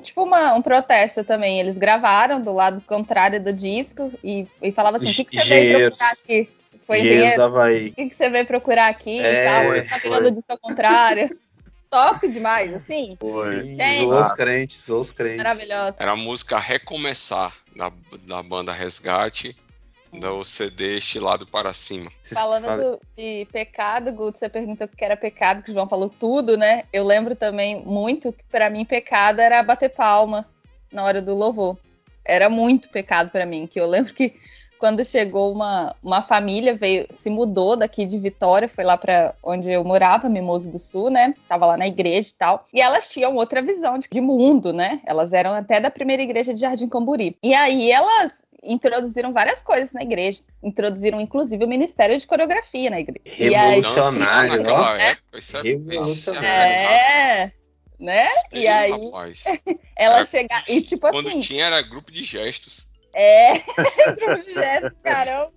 tipo 0.00 0.22
uma, 0.22 0.54
um 0.54 0.62
protesto 0.62 1.24
também. 1.24 1.60
Eles 1.60 1.78
gravaram 1.78 2.40
do 2.40 2.52
lado 2.52 2.80
contrário 2.86 3.42
do 3.42 3.52
disco 3.52 4.12
e, 4.22 4.46
e 4.60 4.72
falavam 4.72 5.00
assim: 5.00 5.10
o 5.10 5.14
que, 5.14 5.24
que 5.24 5.38
você 5.38 5.48
veio 5.48 5.90
procurar 5.90 6.12
aqui? 6.12 6.48
Foi. 6.86 6.98
O 6.98 7.94
que, 7.94 8.08
que 8.08 8.16
você 8.16 8.30
veio 8.30 8.46
procurar 8.46 8.88
aqui 8.88 9.20
É, 9.20 9.32
e 9.32 9.44
tal? 9.44 9.88
Tá 9.88 10.00
foi. 10.00 10.10
virando 10.10 10.28
o 10.28 10.32
disco 10.32 10.52
ao 10.52 10.58
contrário. 10.58 11.38
Top 11.90 12.26
demais, 12.26 12.72
assim. 12.72 13.16
Foi. 13.20 13.66
Gente. 13.66 14.00
zoou 14.00 14.18
os 14.18 14.32
crentes, 14.32 14.86
zoou 14.86 15.00
os 15.00 15.12
crentes. 15.12 15.36
Maravilhosa. 15.36 15.94
Era 15.98 16.12
a 16.12 16.16
música 16.16 16.58
Recomeçar, 16.58 17.54
da, 17.76 17.92
da 18.26 18.42
banda 18.42 18.72
Resgate, 18.72 19.54
do 20.12 20.44
CD 20.44 20.98
Estilado 20.98 21.46
para 21.46 21.72
Cima. 21.72 22.10
Falando 22.22 22.66
do- 22.82 23.00
de 23.16 23.46
pecado, 23.52 24.12
Guto, 24.12 24.38
você 24.38 24.48
perguntou 24.48 24.86
o 24.86 24.90
que 24.96 25.04
era 25.04 25.16
pecado, 25.16 25.62
que 25.62 25.70
o 25.70 25.74
João 25.74 25.88
falou 25.88 26.08
tudo, 26.08 26.56
né? 26.56 26.84
Eu 26.92 27.04
lembro 27.04 27.34
também 27.34 27.82
muito 27.84 28.32
que 28.32 28.44
pra 28.50 28.68
mim 28.68 28.84
pecado 28.84 29.40
era 29.40 29.62
bater 29.62 29.88
palma 29.88 30.46
na 30.92 31.02
hora 31.04 31.22
do 31.22 31.34
louvor. 31.34 31.78
Era 32.24 32.48
muito 32.50 32.88
pecado 32.90 33.30
pra 33.30 33.46
mim, 33.46 33.66
que 33.66 33.80
eu 33.80 33.86
lembro 33.86 34.12
que 34.14 34.34
quando 34.78 35.04
chegou 35.04 35.52
uma, 35.52 35.94
uma 36.02 36.22
família, 36.22 36.74
veio, 36.74 37.06
se 37.08 37.30
mudou 37.30 37.76
daqui 37.76 38.04
de 38.04 38.18
Vitória, 38.18 38.68
foi 38.68 38.82
lá 38.82 38.96
pra 38.96 39.32
onde 39.40 39.70
eu 39.70 39.84
morava, 39.84 40.28
Mimoso 40.28 40.68
do 40.70 40.78
Sul, 40.78 41.08
né? 41.08 41.34
Tava 41.48 41.66
lá 41.66 41.76
na 41.76 41.86
igreja 41.86 42.30
e 42.30 42.34
tal. 42.34 42.66
E 42.74 42.80
elas 42.80 43.08
tinham 43.08 43.36
outra 43.36 43.62
visão 43.62 43.96
de, 43.96 44.08
de 44.10 44.20
mundo, 44.20 44.72
né? 44.72 45.00
Elas 45.06 45.32
eram 45.32 45.52
até 45.54 45.78
da 45.80 45.88
primeira 45.88 46.20
igreja 46.22 46.52
de 46.52 46.60
Jardim 46.60 46.88
Camburi. 46.88 47.38
E 47.42 47.54
aí 47.54 47.92
elas 47.92 48.42
introduziram 48.62 49.32
várias 49.32 49.60
coisas 49.60 49.92
na 49.92 50.02
igreja, 50.02 50.42
introduziram 50.62 51.20
inclusive 51.20 51.64
o 51.64 51.68
ministério 51.68 52.16
de 52.16 52.26
coreografia 52.26 52.90
na 52.90 53.00
igreja. 53.00 53.22
Aí, 53.26 53.48
Revolucionário, 53.50 54.62
ó. 54.72 54.94
época, 54.96 55.38
isso 55.38 55.56
é, 55.56 55.62
Revolucionário. 55.62 56.72
é, 56.74 57.52
né? 57.98 58.28
E 58.52 58.66
aí 58.68 58.90
rapaz. 59.06 59.44
ela 59.96 60.16
Era- 60.16 60.24
chega 60.24 60.62
e 60.68 60.80
tipo 60.80 61.10
Quando 61.10 61.28
assim, 61.28 61.40
tinha 61.40 61.66
era 61.66 61.82
grupo 61.82 62.12
de 62.12 62.22
gestos. 62.22 62.88
é, 63.14 63.58
grupo 64.16 64.44
de 64.44 64.52
gestos, 64.54 64.92
caramba. 65.02 65.52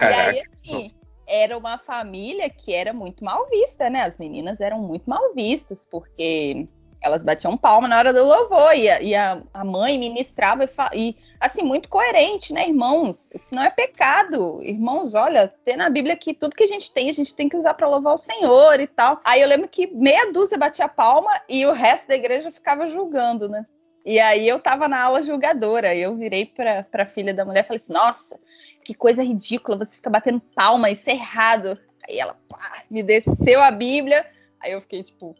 E 0.00 0.04
aí, 0.04 0.42
assim, 0.62 0.90
era 1.26 1.56
uma 1.56 1.78
família 1.78 2.50
que 2.50 2.74
era 2.74 2.92
muito 2.92 3.24
mal 3.24 3.48
vista, 3.48 3.88
né? 3.88 4.02
As 4.02 4.18
meninas 4.18 4.60
eram 4.60 4.80
muito 4.80 5.08
mal 5.08 5.32
vistas, 5.34 5.86
porque 5.88 6.66
elas 7.04 7.22
batiam 7.22 7.54
palma 7.54 7.86
na 7.86 7.98
hora 7.98 8.14
do 8.14 8.24
louvor, 8.24 8.74
e 8.74 8.88
a, 8.88 9.02
e 9.02 9.14
a, 9.14 9.42
a 9.52 9.62
mãe 9.62 9.98
ministrava 9.98 10.64
e, 10.64 11.10
e, 11.10 11.16
assim, 11.38 11.62
muito 11.62 11.86
coerente, 11.86 12.54
né, 12.54 12.66
irmãos? 12.66 13.30
Isso 13.34 13.54
não 13.54 13.62
é 13.62 13.68
pecado. 13.68 14.62
Irmãos, 14.62 15.14
olha, 15.14 15.52
tem 15.66 15.76
na 15.76 15.90
Bíblia 15.90 16.16
que 16.16 16.32
tudo 16.32 16.56
que 16.56 16.64
a 16.64 16.66
gente 16.66 16.90
tem, 16.90 17.10
a 17.10 17.12
gente 17.12 17.34
tem 17.34 17.46
que 17.46 17.58
usar 17.58 17.74
para 17.74 17.86
louvar 17.86 18.14
o 18.14 18.18
Senhor 18.18 18.80
e 18.80 18.86
tal. 18.86 19.20
Aí 19.22 19.42
eu 19.42 19.48
lembro 19.48 19.68
que 19.68 19.86
meia 19.88 20.32
dúzia 20.32 20.56
batia 20.56 20.88
palma 20.88 21.30
e 21.46 21.66
o 21.66 21.72
resto 21.72 22.08
da 22.08 22.14
igreja 22.14 22.50
ficava 22.50 22.86
julgando, 22.86 23.50
né? 23.50 23.66
E 24.02 24.18
aí 24.18 24.48
eu 24.48 24.58
tava 24.58 24.88
na 24.88 25.02
aula 25.02 25.22
julgadora, 25.22 25.94
eu 25.94 26.16
virei 26.16 26.46
pra, 26.46 26.84
pra 26.84 27.06
filha 27.06 27.34
da 27.34 27.44
mulher 27.44 27.60
e 27.60 27.66
falei 27.66 27.76
assim, 27.76 27.92
nossa, 27.92 28.40
que 28.82 28.94
coisa 28.94 29.22
ridícula, 29.22 29.76
você 29.76 29.96
fica 29.96 30.08
batendo 30.08 30.40
palma, 30.54 30.90
isso 30.90 31.08
é 31.10 31.12
errado. 31.12 31.78
Aí 32.08 32.18
ela 32.18 32.34
pá, 32.48 32.82
me 32.90 33.02
desceu 33.02 33.62
a 33.62 33.70
Bíblia, 33.70 34.26
aí 34.60 34.72
eu 34.72 34.80
fiquei 34.80 35.02
tipo, 35.02 35.34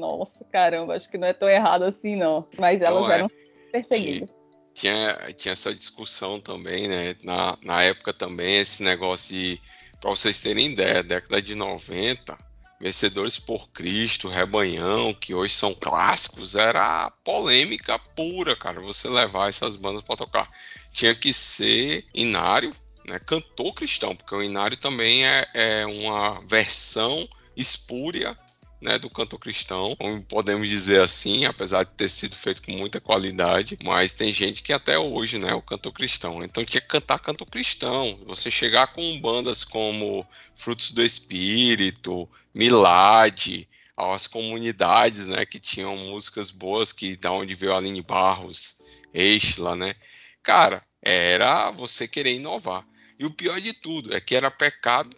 nossa, 0.00 0.44
caramba, 0.46 0.94
acho 0.96 1.08
que 1.08 1.18
não 1.18 1.28
é 1.28 1.32
tão 1.32 1.48
errado 1.48 1.82
assim, 1.84 2.16
não. 2.16 2.48
Mas 2.58 2.80
elas 2.80 3.02
Não 3.02 3.10
é. 3.10 3.14
eram 3.16 3.30
perseguidas. 3.70 4.28
Tinha, 4.74 5.14
tinha 5.36 5.52
essa 5.52 5.74
discussão 5.74 6.40
também, 6.40 6.88
né? 6.88 7.14
Na, 7.22 7.56
na 7.62 7.82
época 7.82 8.12
também, 8.12 8.58
esse 8.58 8.82
negócio 8.82 9.34
de. 9.34 9.60
Pra 10.00 10.10
vocês 10.10 10.40
terem 10.40 10.72
ideia, 10.72 11.02
década 11.02 11.42
de 11.42 11.54
90, 11.54 12.38
Vencedores 12.80 13.38
por 13.38 13.68
Cristo, 13.68 14.26
Rebanhão, 14.26 15.12
que 15.12 15.34
hoje 15.34 15.52
são 15.54 15.74
clássicos, 15.74 16.54
era 16.54 17.10
polêmica 17.22 17.98
pura, 17.98 18.56
cara. 18.56 18.80
Você 18.80 19.06
levar 19.06 19.50
essas 19.50 19.76
bandas 19.76 20.02
pra 20.02 20.16
tocar. 20.16 20.50
Tinha 20.90 21.14
que 21.14 21.34
ser 21.34 22.06
inário, 22.14 22.74
né? 23.04 23.18
Cantor 23.18 23.74
cristão, 23.74 24.16
porque 24.16 24.34
o 24.34 24.42
inário 24.42 24.78
também 24.78 25.26
é, 25.26 25.46
é 25.52 25.86
uma 25.86 26.40
versão 26.46 27.28
espúria 27.54 28.34
né, 28.80 28.98
do 28.98 29.10
canto 29.10 29.38
cristão, 29.38 29.96
podemos 30.28 30.68
dizer 30.68 31.02
assim, 31.02 31.44
apesar 31.44 31.84
de 31.84 31.90
ter 31.92 32.08
sido 32.08 32.34
feito 32.34 32.62
com 32.62 32.72
muita 32.72 33.00
qualidade, 33.00 33.78
mas 33.82 34.14
tem 34.14 34.32
gente 34.32 34.62
que 34.62 34.72
até 34.72 34.98
hoje, 34.98 35.38
né, 35.38 35.52
o 35.52 35.62
canto 35.62 35.92
cristão. 35.92 36.38
Então 36.42 36.64
tinha 36.64 36.80
que 36.80 36.86
cantar 36.86 37.18
canto 37.18 37.44
cristão. 37.44 38.18
Você 38.26 38.50
chegar 38.50 38.88
com 38.94 39.20
bandas 39.20 39.62
como 39.62 40.26
Frutos 40.54 40.92
do 40.92 41.02
Espírito, 41.02 42.28
Milad, 42.54 43.66
as 43.96 44.26
comunidades, 44.26 45.26
né, 45.26 45.44
que 45.44 45.60
tinham 45.60 45.96
músicas 45.96 46.50
boas, 46.50 46.92
que 46.92 47.16
da 47.16 47.30
onde 47.30 47.54
veio 47.54 47.74
Aline 47.74 48.02
Barros,Eixla, 48.02 49.76
né? 49.76 49.94
Cara, 50.42 50.82
era 51.02 51.70
você 51.70 52.08
querer 52.08 52.34
inovar. 52.34 52.86
E 53.18 53.26
o 53.26 53.30
pior 53.30 53.60
de 53.60 53.74
tudo 53.74 54.14
é 54.14 54.20
que 54.20 54.34
era 54.34 54.50
pecado 54.50 55.14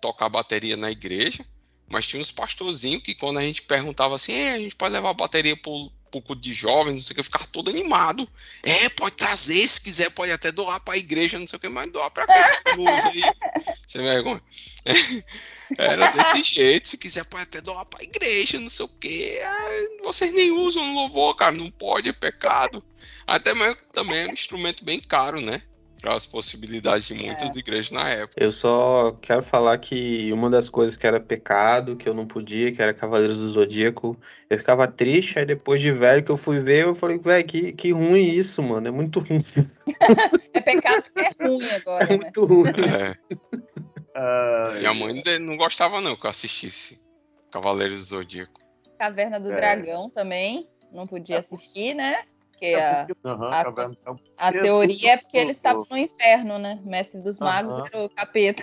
tocar 0.00 0.28
bateria 0.28 0.76
na 0.76 0.90
igreja, 0.90 1.44
mas 1.94 2.06
tinha 2.06 2.20
uns 2.20 2.32
pastorzinhos 2.32 3.02
que 3.02 3.14
quando 3.14 3.38
a 3.38 3.42
gente 3.42 3.62
perguntava 3.62 4.16
assim, 4.16 4.32
"É, 4.32 4.54
a 4.54 4.58
gente 4.58 4.74
pode 4.74 4.92
levar 4.92 5.10
a 5.10 5.14
bateria 5.14 5.56
pro, 5.56 5.90
pro 6.10 6.20
culto 6.20 6.42
de 6.42 6.52
jovens, 6.52 6.94
não 6.94 7.00
sei 7.00 7.12
o 7.12 7.16
que, 7.16 7.22
ficava 7.22 7.46
todo 7.46 7.70
animado. 7.70 8.28
É, 8.64 8.88
pode 8.90 9.14
trazer, 9.14 9.66
se 9.66 9.80
quiser, 9.80 10.10
pode 10.10 10.32
até 10.32 10.52
doar 10.52 10.80
pra 10.80 10.96
igreja, 10.96 11.38
não 11.38 11.46
sei 11.46 11.56
o 11.56 11.60
que, 11.60 11.68
mas 11.68 11.90
doar 11.90 12.10
pra 12.10 12.26
que 12.26 12.32
essa 12.32 12.60
cruz 12.62 13.04
aí? 13.06 13.22
Sem 13.86 14.02
vergonha. 14.02 14.42
Era 15.78 16.10
desse 16.10 16.42
jeito, 16.42 16.88
se 16.88 16.98
quiser 16.98 17.24
pode 17.24 17.44
até 17.44 17.60
doar 17.60 17.86
pra 17.86 18.02
igreja, 18.02 18.60
não 18.60 18.68
sei 18.68 18.84
o 18.84 18.88
que. 18.88 19.38
vocês 20.04 20.32
nem 20.32 20.50
usam 20.50 20.94
louvor, 20.94 21.34
cara, 21.34 21.52
não 21.52 21.70
pode, 21.70 22.08
é 22.08 22.12
pecado. 22.12 22.84
Até 23.26 23.54
mesmo 23.54 23.76
também 23.92 24.24
é 24.24 24.26
um 24.26 24.32
instrumento 24.32 24.84
bem 24.84 25.00
caro, 25.00 25.40
né? 25.40 25.62
Para 26.04 26.16
as 26.16 26.26
possibilidades 26.26 27.06
de 27.06 27.14
muitas 27.14 27.56
igrejas 27.56 27.90
na 27.90 28.06
época. 28.10 28.44
Eu 28.44 28.52
só 28.52 29.12
quero 29.22 29.42
falar 29.42 29.78
que 29.78 30.30
uma 30.34 30.50
das 30.50 30.68
coisas 30.68 30.98
que 30.98 31.06
era 31.06 31.18
pecado, 31.18 31.96
que 31.96 32.06
eu 32.06 32.12
não 32.12 32.26
podia, 32.26 32.70
que 32.70 32.82
era 32.82 32.92
Cavaleiros 32.92 33.38
do 33.38 33.48
Zodíaco, 33.48 34.14
eu 34.50 34.58
ficava 34.58 34.86
triste, 34.86 35.38
aí 35.38 35.46
depois 35.46 35.80
de 35.80 35.90
velho 35.90 36.22
que 36.22 36.30
eu 36.30 36.36
fui 36.36 36.60
ver, 36.60 36.82
eu 36.82 36.94
falei, 36.94 37.16
velho, 37.16 37.46
que, 37.46 37.72
que 37.72 37.90
ruim 37.92 38.22
isso, 38.22 38.62
mano, 38.62 38.86
é 38.86 38.90
muito 38.90 39.18
ruim, 39.18 39.42
É 40.52 40.60
pecado 40.60 41.04
porque 41.04 41.20
é 41.20 41.30
ruim 41.42 41.70
agora, 41.70 42.04
é 42.04 42.08
né? 42.10 42.16
muito 42.18 42.44
ruim. 42.44 42.70
É. 42.94 43.16
Ai, 44.14 44.78
Minha 44.80 44.92
mãe 44.92 45.22
não- 45.24 45.38
não 45.46 45.56
gostava 45.56 46.02
não 46.02 46.16
que 46.16 46.26
eu 46.26 46.30
assistisse 46.30 47.00
Cavaleiros 47.50 48.00
do 48.00 48.04
Zodíaco. 48.16 48.60
Caverna 48.98 49.40
do 49.40 49.50
É. 49.50 49.56
Dragão 49.56 50.10
também, 50.10 50.68
não 50.92 51.06
podia 51.06 51.36
É, 51.36 51.38
assistir, 51.38 51.94
né? 51.94 52.24
Porque 52.54 52.66
é 52.66 52.80
a, 52.84 53.06
aham, 53.24 53.50
a- 53.52 53.64
caverna- 53.64 53.94
é 54.06 54.10
a 54.38 54.48
é 54.48 54.52
teoria 54.62 55.12
é 55.12 55.16
porque 55.16 55.36
eles 55.36 55.56
estavam 55.56 55.84
no 55.90 55.96
inferno, 55.98 56.56
né? 56.58 56.80
Mestre 56.84 57.20
dos 57.20 57.38
magos 57.40 57.74
Aham. 57.74 57.84
era 57.92 58.04
o 58.04 58.08
capeta. 58.10 58.62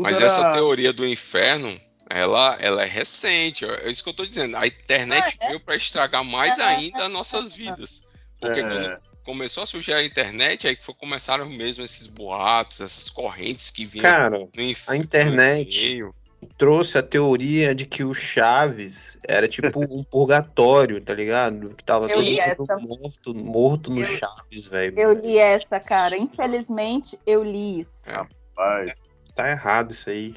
Mas 0.00 0.20
essa 0.20 0.52
teoria 0.52 0.92
do 0.92 1.06
inferno, 1.06 1.78
ela, 2.08 2.56
ela 2.60 2.82
é 2.82 2.86
recente. 2.86 3.64
É 3.64 3.88
isso 3.90 4.02
que 4.02 4.08
eu 4.08 4.14
tô 4.14 4.24
dizendo. 4.26 4.56
A 4.56 4.66
internet 4.66 5.36
Ah, 5.40 5.44
é? 5.44 5.48
veio 5.48 5.60
para 5.60 5.76
estragar 5.76 6.24
mais 6.24 6.58
Ah, 6.58 6.68
ainda 6.68 7.06
as 7.06 7.12
nossas 7.12 7.52
vidas. 7.52 8.06
Porque 8.40 8.60
É. 8.60 8.62
quando 8.64 9.02
começou 9.22 9.62
a 9.62 9.66
surgir 9.66 9.92
a 9.92 10.02
internet, 10.02 10.66
aí 10.66 10.74
que 10.74 10.84
foi, 10.84 10.94
começaram 10.94 11.46
mesmo 11.48 11.84
esses 11.84 12.06
boatos, 12.06 12.80
essas 12.80 13.08
correntes 13.08 13.70
que 13.70 13.84
vinham 13.84 14.10
Cara, 14.10 14.38
no 14.38 14.62
inferno. 14.62 15.00
a 15.00 15.04
internet- 15.04 15.76
no 15.76 15.82
meio. 15.92 16.14
Trouxe 16.56 16.98
a 16.98 17.02
teoria 17.02 17.74
de 17.74 17.86
que 17.86 18.04
o 18.04 18.12
Chaves 18.14 19.18
era 19.26 19.48
tipo 19.48 19.80
um 19.90 20.02
purgatório, 20.04 21.00
tá 21.00 21.14
ligado? 21.14 21.74
Que 21.74 21.84
tava 21.84 22.04
Eu 22.06 22.14
todo 22.14 22.22
li 22.24 22.40
mundo 22.40 22.64
essa. 22.64 22.78
morto, 22.78 23.34
morto 23.34 23.90
no 23.90 24.00
Eu- 24.00 24.04
Chaves, 24.04 24.66
velho. 24.68 24.98
Eu 24.98 25.12
li 25.12 25.38
essa, 25.38 25.78
cara. 25.80 26.16
Infelizmente, 26.16 27.18
eu 27.26 27.42
li 27.42 27.80
isso. 27.80 28.04
Rapaz, 28.08 28.92
Tá 29.34 29.44
tá 29.44 29.50
errado 29.50 29.92
isso 29.92 30.10
aí. 30.10 30.34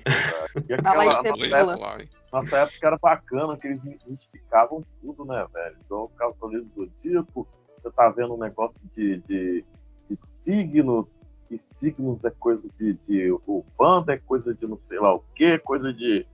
E 0.70 0.74
aí, 0.74 0.80
aquela, 0.80 1.06
nossa, 1.06 1.28
época, 1.28 2.10
nossa 2.32 2.70
era 2.82 2.97
bacana, 2.97 3.58
que 3.58 3.68
eles 3.68 3.82
mistificavam 4.08 4.84
tudo, 5.01 5.26
né, 5.26 5.45
velho? 5.53 5.76
Então, 5.86 6.03
o 6.03 6.10
Cavaleiro 6.10 6.66
do 6.66 6.74
Zodíaco, 6.86 7.47
você 7.76 7.91
tá 7.91 8.10
vendo 8.10 8.34
um 8.36 8.39
negócio 8.39 8.88
de, 8.95 9.18
de, 9.18 9.66
de 10.10 10.16
signos, 10.16 11.18
e 11.50 11.58
signos 11.58 12.24
é 12.26 12.32
coisa 12.32 12.70
de, 12.70 12.93
de 12.93 13.32
Urbanda, 13.48 14.14
é 14.14 14.18
coisa 14.18 14.54
de 14.54 14.66
não 14.68 14.78
sei 14.78 15.00
lá 15.00 15.14
o 15.14 15.24
quê, 15.36 15.58
coisa 15.60 15.93
de. 15.93 16.26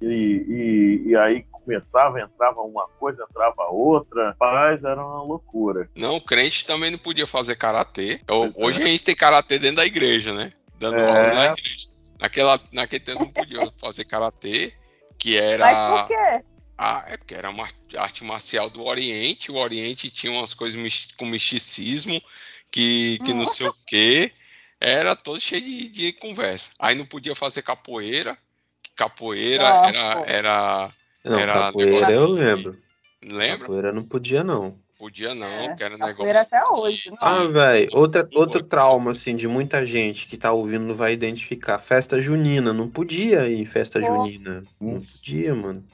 E, 0.00 0.06
e, 0.06 1.08
e 1.10 1.16
aí 1.16 1.44
começava, 1.50 2.20
entrava 2.20 2.60
uma 2.60 2.86
coisa, 3.00 3.26
entrava 3.28 3.64
outra. 3.70 4.36
Mas 4.40 4.84
era 4.84 5.04
uma 5.04 5.22
loucura. 5.22 5.88
Não, 5.96 6.16
o 6.16 6.20
crente 6.20 6.64
também 6.64 6.90
não 6.90 6.98
podia 6.98 7.26
fazer 7.26 7.56
karatê. 7.56 8.20
Eu- 8.28 8.52
Pois 8.52 8.56
é. 8.56 8.64
Hoje 8.64 8.82
a 8.82 8.86
gente 8.86 9.02
tem 9.02 9.14
karatê 9.16 9.58
dentro 9.58 9.76
da 9.76 9.86
igreja, 9.86 10.32
né? 10.32 10.52
Dando 10.78 10.98
É. 11.00 11.08
aula 11.08 11.34
na 11.34 11.46
igreja. 11.46 11.88
Naquela, 12.20 12.60
naquele 12.72 13.04
tempo 13.04 13.20
não 13.20 13.30
podia 13.30 13.70
fazer 13.80 14.04
karatê, 14.04 14.72
que 15.18 15.34
Mas 15.40 15.42
era. 15.42 15.98
por 15.98 16.08
quê? 16.08 16.44
Ah, 16.76 17.04
é 17.08 17.16
porque 17.16 17.34
era 17.34 17.50
uma 17.50 17.66
arte 17.96 18.24
marcial 18.24 18.70
do 18.70 18.84
Oriente. 18.84 19.50
O 19.50 19.56
Oriente 19.56 20.10
tinha 20.10 20.32
umas 20.32 20.54
coisas 20.54 21.08
com 21.16 21.26
misticismo, 21.26 22.22
que, 22.70 23.18
que 23.24 23.34
não 23.34 23.46
sei 23.46 23.66
o 23.66 23.74
quê. 23.86 24.32
Era 24.80 25.16
todo 25.16 25.40
cheio 25.40 25.62
de, 25.62 25.90
de 25.90 26.12
conversa. 26.12 26.70
Aí 26.78 26.94
não 26.94 27.04
podia 27.06 27.34
fazer 27.34 27.62
capoeira, 27.62 28.36
que 28.82 28.92
capoeira 28.94 29.64
Nossa. 29.64 29.88
era, 29.88 30.22
era. 30.26 30.90
Não, 31.24 31.38
Era 31.40 31.52
capoeira 31.54 31.92
negócio 31.94 32.14
eu 32.14 32.26
de- 32.26 32.32
lembro. 32.32 32.82
Lembra? 33.22 33.58
Capoeira 33.60 33.92
não 33.92 34.04
podia, 34.04 34.44
não. 34.44 34.78
Podia 34.96 35.34
não, 35.34 35.46
É, 35.46 35.76
que 35.76 35.82
era 35.82 35.96
capoeira 35.98 36.40
negócio. 36.40 36.56
até 36.56 36.66
hoje, 36.68 37.10
não. 37.10 37.18
Ah, 37.20 37.44
velho, 37.44 37.88
outra, 37.92 38.28
outro 38.34 38.62
trauma, 38.62 39.10
assim, 39.12 39.36
de 39.36 39.46
muita 39.46 39.84
gente 39.86 40.26
que 40.26 40.36
tá 40.36 40.52
ouvindo 40.52 40.86
não 40.86 40.94
vai 40.96 41.12
identificar. 41.12 41.78
Festa 41.78 42.20
junina, 42.20 42.72
não 42.72 42.88
podia 42.88 43.48
ir 43.48 43.60
em 43.60 43.64
festa 43.66 44.00
Pô. 44.00 44.06
junina. 44.06 44.64
Não 44.80 45.00
podia, 45.00 45.54
mano. 45.54 45.84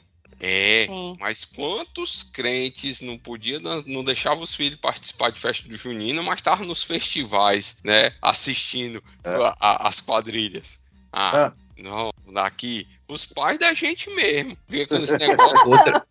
É, 0.40 0.86
Sim. 0.88 1.16
mas 1.20 1.44
quantos 1.44 2.22
crentes 2.22 3.00
não 3.00 3.16
podiam, 3.16 3.60
não, 3.86 4.02
deixavam 4.04 4.42
os 4.42 4.54
filhos 4.54 4.78
participar 4.80 5.30
de 5.30 5.40
festa 5.40 5.68
do 5.68 5.76
Junino, 5.76 6.22
mas 6.22 6.36
estavam 6.36 6.66
nos 6.66 6.82
festivais, 6.82 7.78
né, 7.84 8.12
assistindo 8.20 9.02
É. 9.22 9.30
a- 9.30 9.56
a- 9.60 9.88
as 9.88 10.00
quadrilhas. 10.00 10.78
Ah, 11.12 11.46
Ah. 11.46 11.52
não, 11.78 12.12
daqui, 12.32 12.86
os 13.08 13.24
pais 13.24 13.58
da 13.58 13.72
gente 13.72 14.10
mesmo, 14.10 14.56
vinha 14.68 14.86
com 14.86 14.96
esse 14.96 15.16
negócio, 15.18 15.70
Outra, 15.70 16.06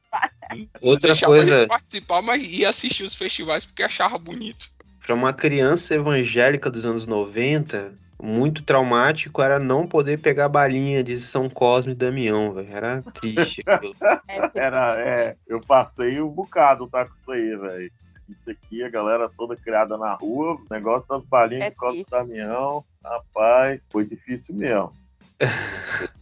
outra 0.82 1.16
coisa, 1.20 1.60
gente 1.62 1.68
participar, 1.70 2.22
mas 2.22 2.44
ia 2.54 2.70
assistir 2.70 3.04
os 3.04 3.16
festivais 3.16 3.66
porque 3.66 3.84
achava 3.84 4.18
bonito. 4.18 4.72
pra 5.06 5.14
uma 5.14 5.34
criança 5.34 5.96
evangélica 5.96 6.70
dos 6.70 6.86
anos 6.86 7.06
90, 7.06 7.94
muito 8.24 8.64
traumático 8.64 9.42
era 9.42 9.60
não 9.60 9.86
poder 9.86 10.18
pegar 10.20 10.48
balinha 10.48 11.04
de 11.04 11.18
São 11.20 11.50
Cosme 11.50 11.92
e 11.92 11.96
Damião, 11.96 12.54
velho. 12.54 12.74
Era 12.74 13.02
triste 13.02 13.62
aquilo. 13.68 13.96
É, 14.28 14.50
Era, 14.56 15.00
é, 15.00 15.36
eu 15.46 15.60
passei 15.60 16.22
um 16.22 16.30
bocado, 16.30 16.88
tá, 16.88 17.04
com 17.06 17.12
isso 17.14 17.32
aí, 17.32 17.56
velho. 17.58 17.92
Isso 18.30 18.50
aqui, 18.50 18.82
a 18.82 18.90
galera 18.90 19.30
toda 19.38 19.58
criada 19.58 19.98
na 19.98 20.14
rua, 20.16 20.54
o 20.56 20.66
negócio 20.74 21.06
das 21.10 21.24
balinhas 21.26 21.64
É 21.66 21.70
de 21.72 21.76
do 21.76 21.92
triste. 21.92 22.10
Damião, 22.10 22.86
rapaz, 23.04 23.88
foi 23.92 24.06
difícil 24.06 24.56
mesmo. 24.56 24.94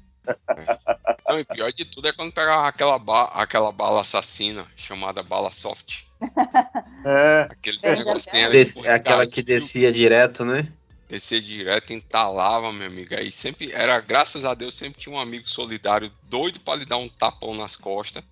Não, 1.28 1.40
e 1.40 1.46
pior 1.46 1.72
de 1.72 1.86
tudo 1.86 2.08
é 2.08 2.14
quando 2.14 2.32
pegava 2.34 2.68
aquela, 2.68 2.98
ba 3.00 3.24
aquela 3.36 3.72
bala 3.72 4.02
assassina, 4.02 4.66
chamada 4.76 5.24
bala 5.24 5.50
soft. 5.50 6.04
É, 7.06 7.48
Aquele 7.50 7.80
É, 7.82 7.96
negocinho 7.96 8.44
era 8.44 8.52
Desse- 8.52 8.88
aquela 8.88 9.26
que 9.26 9.42
descia 9.42 9.92
direto, 9.92 10.44
né? 10.46 10.68
Descer 11.12 11.42
direto, 11.42 11.92
entalava, 11.92 12.72
meu 12.72 12.88
amigo. 12.88 13.14
Aí 13.14 13.30
sempre 13.30 13.72
era, 13.72 14.00
graças 14.00 14.46
a 14.46 14.54
Deus, 14.54 14.76
sempre 14.76 15.00
tinha 15.00 15.14
um 15.14 15.20
amigo 15.20 15.48
solidário 15.50 16.10
doido 16.30 16.60
pra 16.62 16.76
lhe 16.76 16.86
dar 16.86 16.98
um 16.98 17.10
tapão 17.10 17.54
nas 17.54 17.76
costas, 17.76 18.24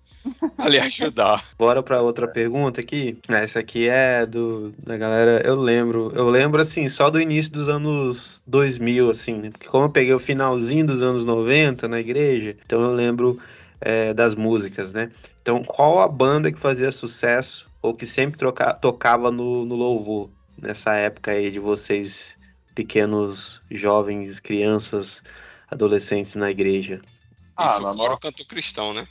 pra 0.56 0.68
lhe 0.68 0.78
ajudar. 0.78 1.44
Bora 1.58 1.82
pra 1.82 2.00
outra 2.00 2.26
pergunta 2.26 2.80
aqui. 2.80 3.18
Essa 3.28 3.60
aqui 3.60 3.86
é 3.86 4.24
do 4.24 4.72
da 4.78 4.96
galera. 4.96 5.42
Eu 5.46 5.56
lembro, 5.56 6.10
eu 6.14 6.30
lembro 6.30 6.62
assim, 6.62 6.88
só 6.88 7.10
do 7.10 7.20
início 7.20 7.52
dos 7.52 7.68
anos 7.68 8.42
2000, 8.46 9.10
assim, 9.10 9.34
né? 9.34 9.50
Porque 9.50 9.68
como 9.68 9.84
eu 9.84 9.90
peguei 9.90 10.14
o 10.14 10.18
finalzinho 10.18 10.86
dos 10.86 11.02
anos 11.02 11.24
90 11.24 11.86
na 11.86 12.00
igreja, 12.00 12.56
então 12.64 12.80
eu 12.80 12.94
lembro 12.94 13.38
é, 13.80 14.14
das 14.14 14.34
músicas, 14.34 14.92
né? 14.92 15.10
Então, 15.42 15.62
qual 15.64 16.00
a 16.00 16.08
banda 16.08 16.50
que 16.52 16.58
fazia 16.58 16.90
sucesso 16.92 17.68
ou 17.82 17.94
que 17.94 18.06
sempre 18.06 18.38
troca- 18.38 18.74
tocava 18.74 19.30
no, 19.30 19.64
no 19.64 19.74
louvor 19.74 20.30
nessa 20.60 20.94
época 20.94 21.30
aí 21.32 21.50
de 21.50 21.58
vocês, 21.58 22.36
pequenos 22.80 23.60
jovens, 23.70 24.40
crianças, 24.40 25.22
adolescentes 25.70 26.34
na 26.34 26.50
igreja? 26.50 27.02
Ah, 27.54 27.66
Isso 27.66 27.82
na 27.82 27.92
fora 27.92 28.08
no- 28.08 28.14
o 28.14 28.18
canto 28.18 28.42
cristão, 28.46 28.94
né? 28.94 29.06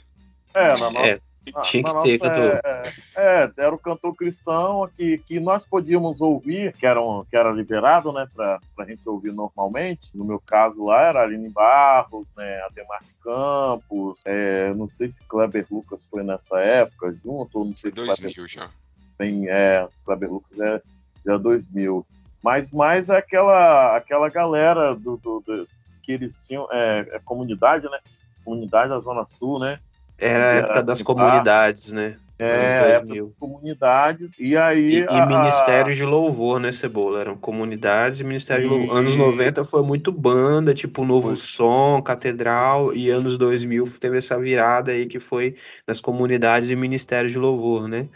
é, 0.52 0.70
na 0.76 0.90
nossa 0.90 0.98
É, 1.06 1.20
Na- 1.54 1.62
Tinha 1.62 1.82
na 1.84 1.94
que 1.94 2.02
ter 2.02 2.18
nossa, 2.18 2.30
cantor. 2.30 2.60
É, 2.64 2.92
é, 3.16 3.52
era 3.58 3.74
o 3.74 3.78
cantor 3.78 4.14
cristão 4.16 4.90
que, 4.94 5.18
que 5.18 5.38
nós 5.40 5.64
podíamos 5.64 6.20
ouvir, 6.20 6.74
que 6.76 6.84
era, 6.84 7.00
um- 7.00 7.24
que 7.24 7.36
era 7.36 7.50
liberado, 7.52 8.12
né, 8.12 8.26
pra, 8.34 8.60
pra 8.74 8.84
gente 8.86 9.08
ouvir 9.08 9.32
normalmente. 9.32 10.16
No 10.16 10.24
meu 10.24 10.40
caso 10.44 10.84
lá 10.84 11.02
era 11.02 11.22
Aline 11.22 11.48
Barros, 11.48 12.32
né, 12.36 12.60
Ademar 12.62 13.00
de 13.04 13.14
Campos, 13.22 14.20
é, 14.26 14.74
não 14.74 14.88
sei 14.90 15.08
se 15.08 15.22
Kleber 15.28 15.64
Lucas 15.70 16.08
foi 16.10 16.22
nessa 16.24 16.58
época 16.58 17.12
junto, 17.14 17.58
ou 17.58 17.64
não 17.66 17.76
sei 17.76 17.90
Foi 17.92 18.00
se 18.08 18.20
Kleber 18.22 18.34
2000 18.34 18.48
já. 18.48 18.70
tem, 19.16 19.48
é, 19.48 19.88
Kleber 20.04 20.30
Lucas 20.30 20.58
é, 20.58 20.82
é 21.28 21.38
2000. 21.38 22.04
Mas 22.42 22.72
mais 22.72 23.08
é 23.08 23.16
aquela, 23.18 23.96
aquela 23.96 24.28
galera 24.28 24.94
do, 24.94 25.16
do- 25.16 25.42
do- 25.46 25.68
que 26.02 26.12
eles 26.12 26.44
tinham, 26.46 26.66
é, 26.72 27.06
é 27.12 27.20
comunidade, 27.24 27.84
né, 27.88 27.98
comunidade 28.44 28.88
da 28.88 29.00
Zona 29.00 29.24
Sul, 29.26 29.58
né, 29.58 29.78
Era 30.18 30.44
a 30.44 30.48
Era 30.48 30.58
época 30.58 30.82
das 30.82 30.98
de 30.98 31.04
comunidades, 31.04 31.92
né? 31.92 32.16
é, 32.38 32.46
a 32.46 32.56
época 32.56 32.84
2000. 32.84 33.26
das 33.26 33.34
comunidades, 33.34 34.38
e 34.38 34.56
aí... 34.56 34.92
E, 34.92 34.96
e 34.98 35.06
a- 35.06 35.26
ministérios 35.26 35.96
de 35.96 36.04
louvor, 36.04 36.58
né, 36.58 36.72
Cebola? 36.72 37.20
Eram 37.20 37.36
comunidades 37.36 38.18
e 38.20 38.24
ministérios 38.24 38.64
de 38.66 38.70
louvor. 38.70 38.96
Anos 38.96 39.14
E- 39.14 39.18
90 39.18 39.62
foi 39.62 39.82
muito 39.82 40.10
banda, 40.10 40.72
tipo 40.72 41.04
Novo 41.04 41.28
Foi. 41.28 41.36
Som, 41.36 42.00
Catedral, 42.02 42.94
e 42.94 43.10
anos 43.10 43.36
2000 43.36 43.84
teve 43.98 44.16
essa 44.18 44.38
virada 44.40 44.90
aí 44.92 45.06
que 45.06 45.18
foi 45.18 45.54
nas 45.86 46.00
comunidades 46.00 46.70
e 46.70 46.76
ministérios 46.76 47.32
de 47.32 47.38
louvor, 47.38 47.86
né? 47.88 48.08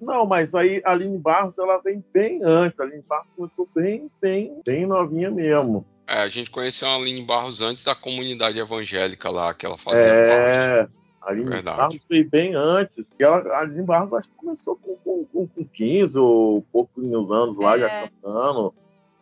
Não, 0.00 0.26
mas 0.26 0.54
aí 0.54 0.82
a 0.84 0.92
Aline 0.92 1.18
Barros, 1.18 1.58
ela 1.58 1.78
vem 1.78 2.04
bem 2.12 2.40
antes, 2.42 2.80
a 2.80 2.84
Aline 2.84 3.02
Barros 3.08 3.28
começou 3.36 3.68
bem, 3.74 4.10
bem, 4.20 4.60
bem 4.64 4.86
novinha 4.86 5.30
mesmo. 5.30 5.84
É, 6.06 6.18
a 6.18 6.28
gente 6.28 6.50
conheceu 6.50 6.88
a 6.88 6.96
Aline 6.96 7.22
Barros 7.22 7.60
antes 7.60 7.84
da 7.84 7.94
comunidade 7.94 8.58
evangélica 8.58 9.30
lá, 9.30 9.54
que 9.54 9.64
ela 9.64 9.76
fazia 9.78 10.12
parte. 10.26 10.58
É, 10.58 10.88
a 11.22 11.30
Aline 11.30 11.50
Verdade. 11.50 11.76
Barros 11.76 12.06
veio 12.08 12.28
bem 12.28 12.54
antes, 12.54 13.16
e 13.18 13.22
ela, 13.22 13.38
a 13.54 13.60
Aline 13.60 13.82
Barros 13.82 14.12
acho 14.12 14.28
que 14.28 14.36
começou 14.36 14.76
com, 14.76 14.96
com, 14.96 15.24
com, 15.24 15.46
com 15.46 15.64
15 15.64 16.18
ou 16.18 16.62
poucos 16.72 17.04
anos 17.30 17.56
lá, 17.58 17.78
já 17.78 17.86
É. 17.88 18.08
cantando. 18.08 18.74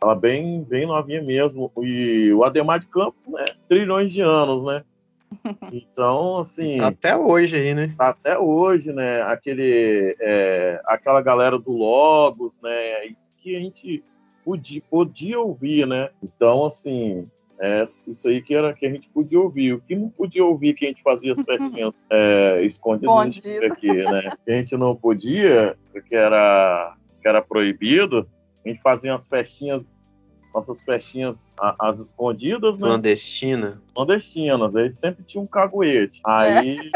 Ela 0.02 0.16
bem, 0.16 0.64
bem 0.64 0.84
novinha 0.84 1.22
mesmo. 1.22 1.70
E 1.80 2.32
o 2.32 2.42
Ademar 2.42 2.80
de 2.80 2.88
Campos, 2.88 3.28
né? 3.28 3.44
Trilhões 3.68 4.12
de 4.12 4.20
anos, 4.20 4.64
né? 4.64 4.82
Então, 5.72 6.38
assim. 6.38 6.76
Tá 6.76 6.88
Até 6.88 7.16
hoje 7.16 7.56
aí, 7.56 7.74
né? 7.74 7.94
até 7.98 8.38
hoje, 8.38 8.92
né? 8.92 9.22
Aquele, 9.22 10.16
é, 10.20 10.80
aquela 10.86 11.20
galera 11.20 11.58
do 11.58 11.72
Logos, 11.72 12.60
né? 12.60 13.06
Isso 13.06 13.30
que 13.38 13.56
a 13.56 13.60
gente 13.60 14.02
podia, 14.44 14.82
podia 14.90 15.40
ouvir, 15.40 15.86
né? 15.86 16.10
Então, 16.22 16.64
assim, 16.64 17.24
é 17.60 17.84
isso 17.84 18.26
aí 18.28 18.42
que 18.42 18.54
era 18.54 18.74
que 18.74 18.84
a 18.84 18.90
gente 18.90 19.08
podia 19.08 19.40
ouvir. 19.40 19.74
O 19.74 19.80
que 19.80 19.94
não 19.94 20.08
podia 20.08 20.44
ouvir 20.44 20.74
que 20.74 20.84
a 20.84 20.88
gente 20.88 21.02
fazia 21.02 21.32
as 21.32 21.42
festinhas 21.46 22.04
é, 22.10 22.60
escondidas 22.64 23.70
aqui, 23.70 23.92
né? 23.92 24.32
Que 24.44 24.50
a 24.50 24.58
gente 24.58 24.76
não 24.76 24.96
podia, 24.96 25.76
que 26.08 26.14
era, 26.14 26.96
que 27.20 27.28
era 27.28 27.40
proibido. 27.40 28.28
A 28.64 28.68
gente 28.68 28.82
fazia 28.82 29.14
as 29.14 29.28
festinhas, 29.28 30.01
nossas 30.54 30.82
festinhas 30.82 31.54
as 31.78 31.98
escondidas, 31.98 32.78
né? 32.78 32.88
Clandestina. 32.88 33.80
clandestinas, 33.94 34.74
aí 34.76 34.90
sempre 34.90 35.24
tinha 35.24 35.42
um 35.42 35.46
caguete. 35.46 36.20
Aí, 36.24 36.90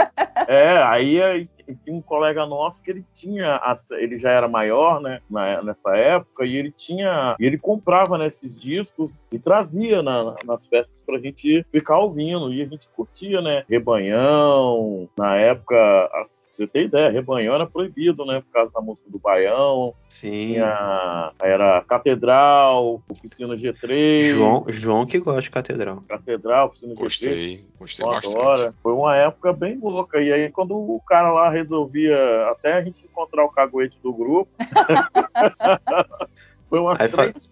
é, 0.46 0.78
aí, 0.82 1.22
aí 1.22 1.48
tinha 1.84 1.96
um 1.96 2.00
colega 2.00 2.46
nosso 2.46 2.80
que 2.82 2.90
ele 2.92 3.04
tinha, 3.12 3.60
ele 3.98 4.16
já 4.18 4.30
era 4.30 4.46
maior, 4.48 5.00
né, 5.00 5.20
na- 5.28 5.62
nessa 5.64 5.96
época, 5.96 6.44
e 6.46 6.56
ele 6.56 6.70
tinha, 6.70 7.34
e 7.40 7.44
ele 7.44 7.58
comprava 7.58 8.16
nesses 8.16 8.56
discos 8.58 9.24
e 9.32 9.38
trazia 9.38 10.00
na- 10.02 10.36
nas 10.44 10.64
festas 10.66 11.02
pra 11.04 11.18
gente 11.18 11.66
ficar 11.72 11.98
ouvindo, 11.98 12.52
e 12.52 12.62
a 12.62 12.66
gente 12.66 12.88
curtia, 12.94 13.40
né, 13.42 13.64
Rebanhão, 13.68 15.08
na 15.18 15.36
época, 15.36 15.76
as- 16.14 16.42
você 16.56 16.66
ter 16.66 16.84
ideia, 16.84 17.10
Rebanhão 17.10 17.54
era 17.54 17.66
proibido, 17.66 18.24
né, 18.24 18.40
por 18.40 18.50
causa 18.50 18.72
da 18.72 18.80
música 18.80 19.10
do 19.10 19.18
Baião, 19.18 19.94
Sim. 20.08 20.54
tinha, 20.54 21.32
era 21.42 21.82
Catedral, 21.82 23.02
Oficina 23.08 23.54
G3, 23.54 24.30
João, 24.30 24.64
João 24.68 25.06
que 25.06 25.18
gosta 25.18 25.42
de 25.42 25.50
catedral. 25.50 26.02
Catedral, 26.08 26.68
Oficina 26.68 26.94
G3, 26.94 26.98
Gostei, 26.98 27.66
gostei 27.78 28.06
bastante. 28.06 28.36
adoro. 28.36 28.74
Foi 28.82 28.92
uma 28.92 29.16
época 29.16 29.52
bem 29.52 29.78
louca. 29.78 30.20
E 30.20 30.32
aí, 30.32 30.50
quando 30.50 30.76
o 30.76 31.00
cara 31.06 31.30
lá 31.30 31.50
resolvia, 31.50 32.16
até 32.48 32.74
a 32.74 32.84
gente 32.84 33.04
encontrar 33.04 33.44
o 33.44 33.50
caguete 33.50 34.00
do 34.00 34.12
grupo, 34.12 34.50
foi 36.70 36.80
umas 36.80 37.00
Aí 37.00 37.08
três 37.08 37.50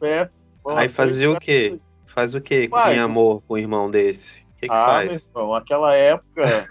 umas 0.64 0.78
Aí 0.78 0.88
fazia 0.88 1.30
o 1.30 1.38
quê? 1.38 1.78
Faz 2.06 2.34
o 2.34 2.40
quê 2.40 2.68
com 2.68 2.76
Vai, 2.76 2.94
em 2.94 3.00
amor 3.00 3.42
com 3.42 3.54
um 3.54 3.58
irmão 3.58 3.90
desse? 3.90 4.40
O 4.40 4.60
que, 4.60 4.68
que 4.68 4.70
Ah, 4.70 5.00
meu 5.02 5.10
faz? 5.10 5.28
irmão, 5.28 5.54
aquela 5.54 5.94
época. 5.94 6.66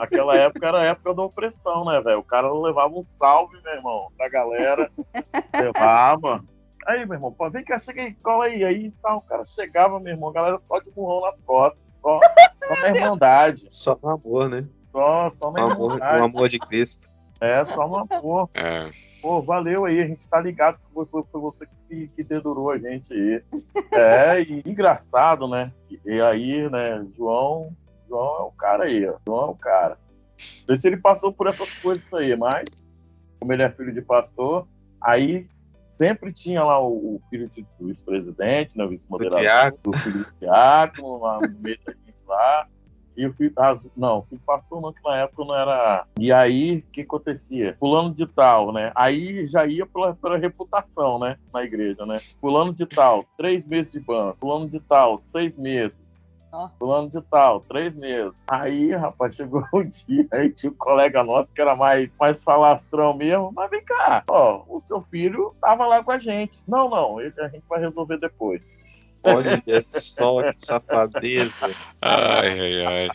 Aquela 0.00 0.36
época 0.36 0.66
era 0.66 0.80
a 0.80 0.84
época 0.84 1.14
da 1.14 1.22
opressão, 1.22 1.84
né, 1.84 2.00
velho? 2.00 2.18
O 2.18 2.24
cara 2.24 2.52
levava 2.52 2.94
um 2.94 3.02
salve, 3.02 3.60
meu 3.62 3.72
irmão, 3.72 4.08
da 4.18 4.28
galera. 4.28 4.90
levava. 5.54 6.44
Aí, 6.86 7.04
meu 7.04 7.14
irmão, 7.14 7.32
pô, 7.32 7.50
vem 7.50 7.64
cá, 7.64 7.78
chega 7.78 8.02
aí, 8.02 8.14
cola 8.14 8.46
aí. 8.46 8.64
Aí 8.64 8.92
tal, 9.02 9.18
o 9.18 9.22
cara 9.22 9.44
chegava, 9.44 10.00
meu 10.00 10.14
irmão, 10.14 10.30
a 10.30 10.32
galera 10.32 10.58
só 10.58 10.78
de 10.78 10.90
burrão 10.90 11.20
nas 11.22 11.40
costas. 11.40 11.80
Só, 12.00 12.18
só 12.66 12.80
na 12.80 12.88
irmandade. 12.88 13.66
Só 13.68 13.98
no 14.02 14.08
amor, 14.10 14.48
né? 14.48 14.66
Só, 14.92 15.30
só 15.30 15.50
O 15.50 15.58
amor, 15.58 15.98
o 15.98 16.24
amor 16.24 16.48
de 16.48 16.58
Cristo. 16.58 17.08
É, 17.40 17.64
só 17.64 17.86
no 17.86 17.96
amor. 17.96 18.50
É, 18.54 18.90
Pô, 19.20 19.42
valeu 19.42 19.84
aí, 19.84 20.00
a 20.00 20.06
gente 20.06 20.28
tá 20.28 20.40
ligado 20.40 20.78
que 20.78 20.92
foi, 20.94 21.04
foi, 21.06 21.22
foi 21.30 21.40
você 21.40 21.66
que, 21.88 22.08
que 22.08 22.22
dedurou 22.22 22.70
a 22.70 22.78
gente 22.78 23.12
aí. 23.12 23.42
É, 23.92 24.42
e 24.42 24.62
engraçado, 24.64 25.48
né? 25.48 25.72
E, 25.90 26.00
e 26.04 26.20
aí, 26.20 26.70
né, 26.70 27.04
João, 27.16 27.74
João 28.08 28.36
é 28.38 28.42
o 28.42 28.52
cara 28.52 28.84
aí, 28.84 29.06
ó. 29.08 29.14
João 29.26 29.48
é 29.48 29.50
o 29.50 29.54
cara. 29.54 29.98
Não 30.38 30.66
sei 30.68 30.76
se 30.76 30.86
ele 30.86 30.96
passou 30.98 31.32
por 31.32 31.46
essas 31.46 31.74
coisas 31.78 32.02
aí, 32.12 32.36
mas 32.36 32.84
como 33.40 33.52
ele 33.52 33.62
é 33.62 33.70
filho 33.70 33.92
de 33.92 34.02
pastor, 34.02 34.66
aí 35.02 35.46
sempre 35.84 36.32
tinha 36.32 36.62
lá 36.64 36.78
o, 36.80 37.16
o 37.16 37.20
filho 37.30 37.48
de- 37.48 37.66
do 37.78 37.88
ex-presidente, 37.88 38.76
né, 38.76 38.84
o 38.84 38.86
Do 38.88 38.90
vice-moderador, 38.90 39.78
do 39.82 39.96
filho 39.98 40.18
do 40.24 40.32
diácono, 40.40 41.18
lá 41.22 41.40
no 41.40 41.48
meio 41.60 41.78
da 41.86 41.92
gente 42.04 42.22
lá. 42.26 42.66
E 43.16 43.26
o 43.26 43.32
filho, 43.32 43.52
as- 43.58 43.90
não, 43.96 44.18
o 44.18 44.22
filho 44.26 44.40
pastor 44.46 44.80
não, 44.80 44.92
que 44.92 45.00
na 45.04 45.16
época 45.22 45.44
não 45.44 45.54
era. 45.56 46.06
E 46.20 46.32
aí, 46.32 46.78
o 46.78 46.82
que 46.92 47.00
acontecia? 47.00 47.76
Fulano 47.78 48.14
de 48.14 48.26
tal, 48.26 48.72
né? 48.72 48.92
Aí 48.94 49.46
já 49.48 49.66
ia 49.66 49.86
pela, 49.86 50.14
pela 50.14 50.36
reputação, 50.38 51.18
né? 51.18 51.36
Na 51.52 51.62
igreja, 51.64 52.04
né? 52.06 52.18
Fulano 52.40 52.72
de 52.72 52.86
tal, 52.86 53.24
três 53.36 53.64
meses 53.64 53.90
de 53.90 53.98
banco. 54.00 54.36
Fulano 54.40 54.68
de 54.68 54.78
tal, 54.80 55.16
seis 55.18 55.56
meses. 55.56 56.16
Ó. 56.50 56.68
Fulano 56.78 57.10
de 57.10 57.20
tal, 57.22 57.60
três 57.60 57.94
meses. 57.94 58.32
Aí, 58.50 58.90
rapaz, 58.92 59.34
chegou 59.36 59.62
o 59.72 59.82
dia, 59.84 60.26
aí 60.32 60.50
tinha 60.50 60.72
um 60.72 60.76
colega 60.76 61.22
nosso 61.22 61.52
que 61.52 61.60
era 61.60 61.76
mais, 61.76 62.14
mais 62.18 62.42
falastrão 62.42 63.14
mesmo. 63.14 63.52
Mas 63.54 63.70
vem 63.70 63.84
cá, 63.84 64.22
ó, 64.28 64.62
o 64.68 64.80
seu 64.80 65.02
filho 65.10 65.54
tava 65.60 65.86
lá 65.86 66.02
com 66.02 66.10
a 66.12 66.18
gente. 66.18 66.62
Não, 66.66 66.88
não, 66.88 67.20
ele- 67.20 67.34
a 67.40 67.48
gente 67.48 67.64
vai 67.68 67.80
resolver 67.80 68.18
depois. 68.18 68.64
Olha 69.24 69.62
só 69.82 70.42
que 70.42 70.52
safadeza. 70.58 71.52
ai, 72.00 72.58
ai, 72.60 72.86
ai. 72.86 73.08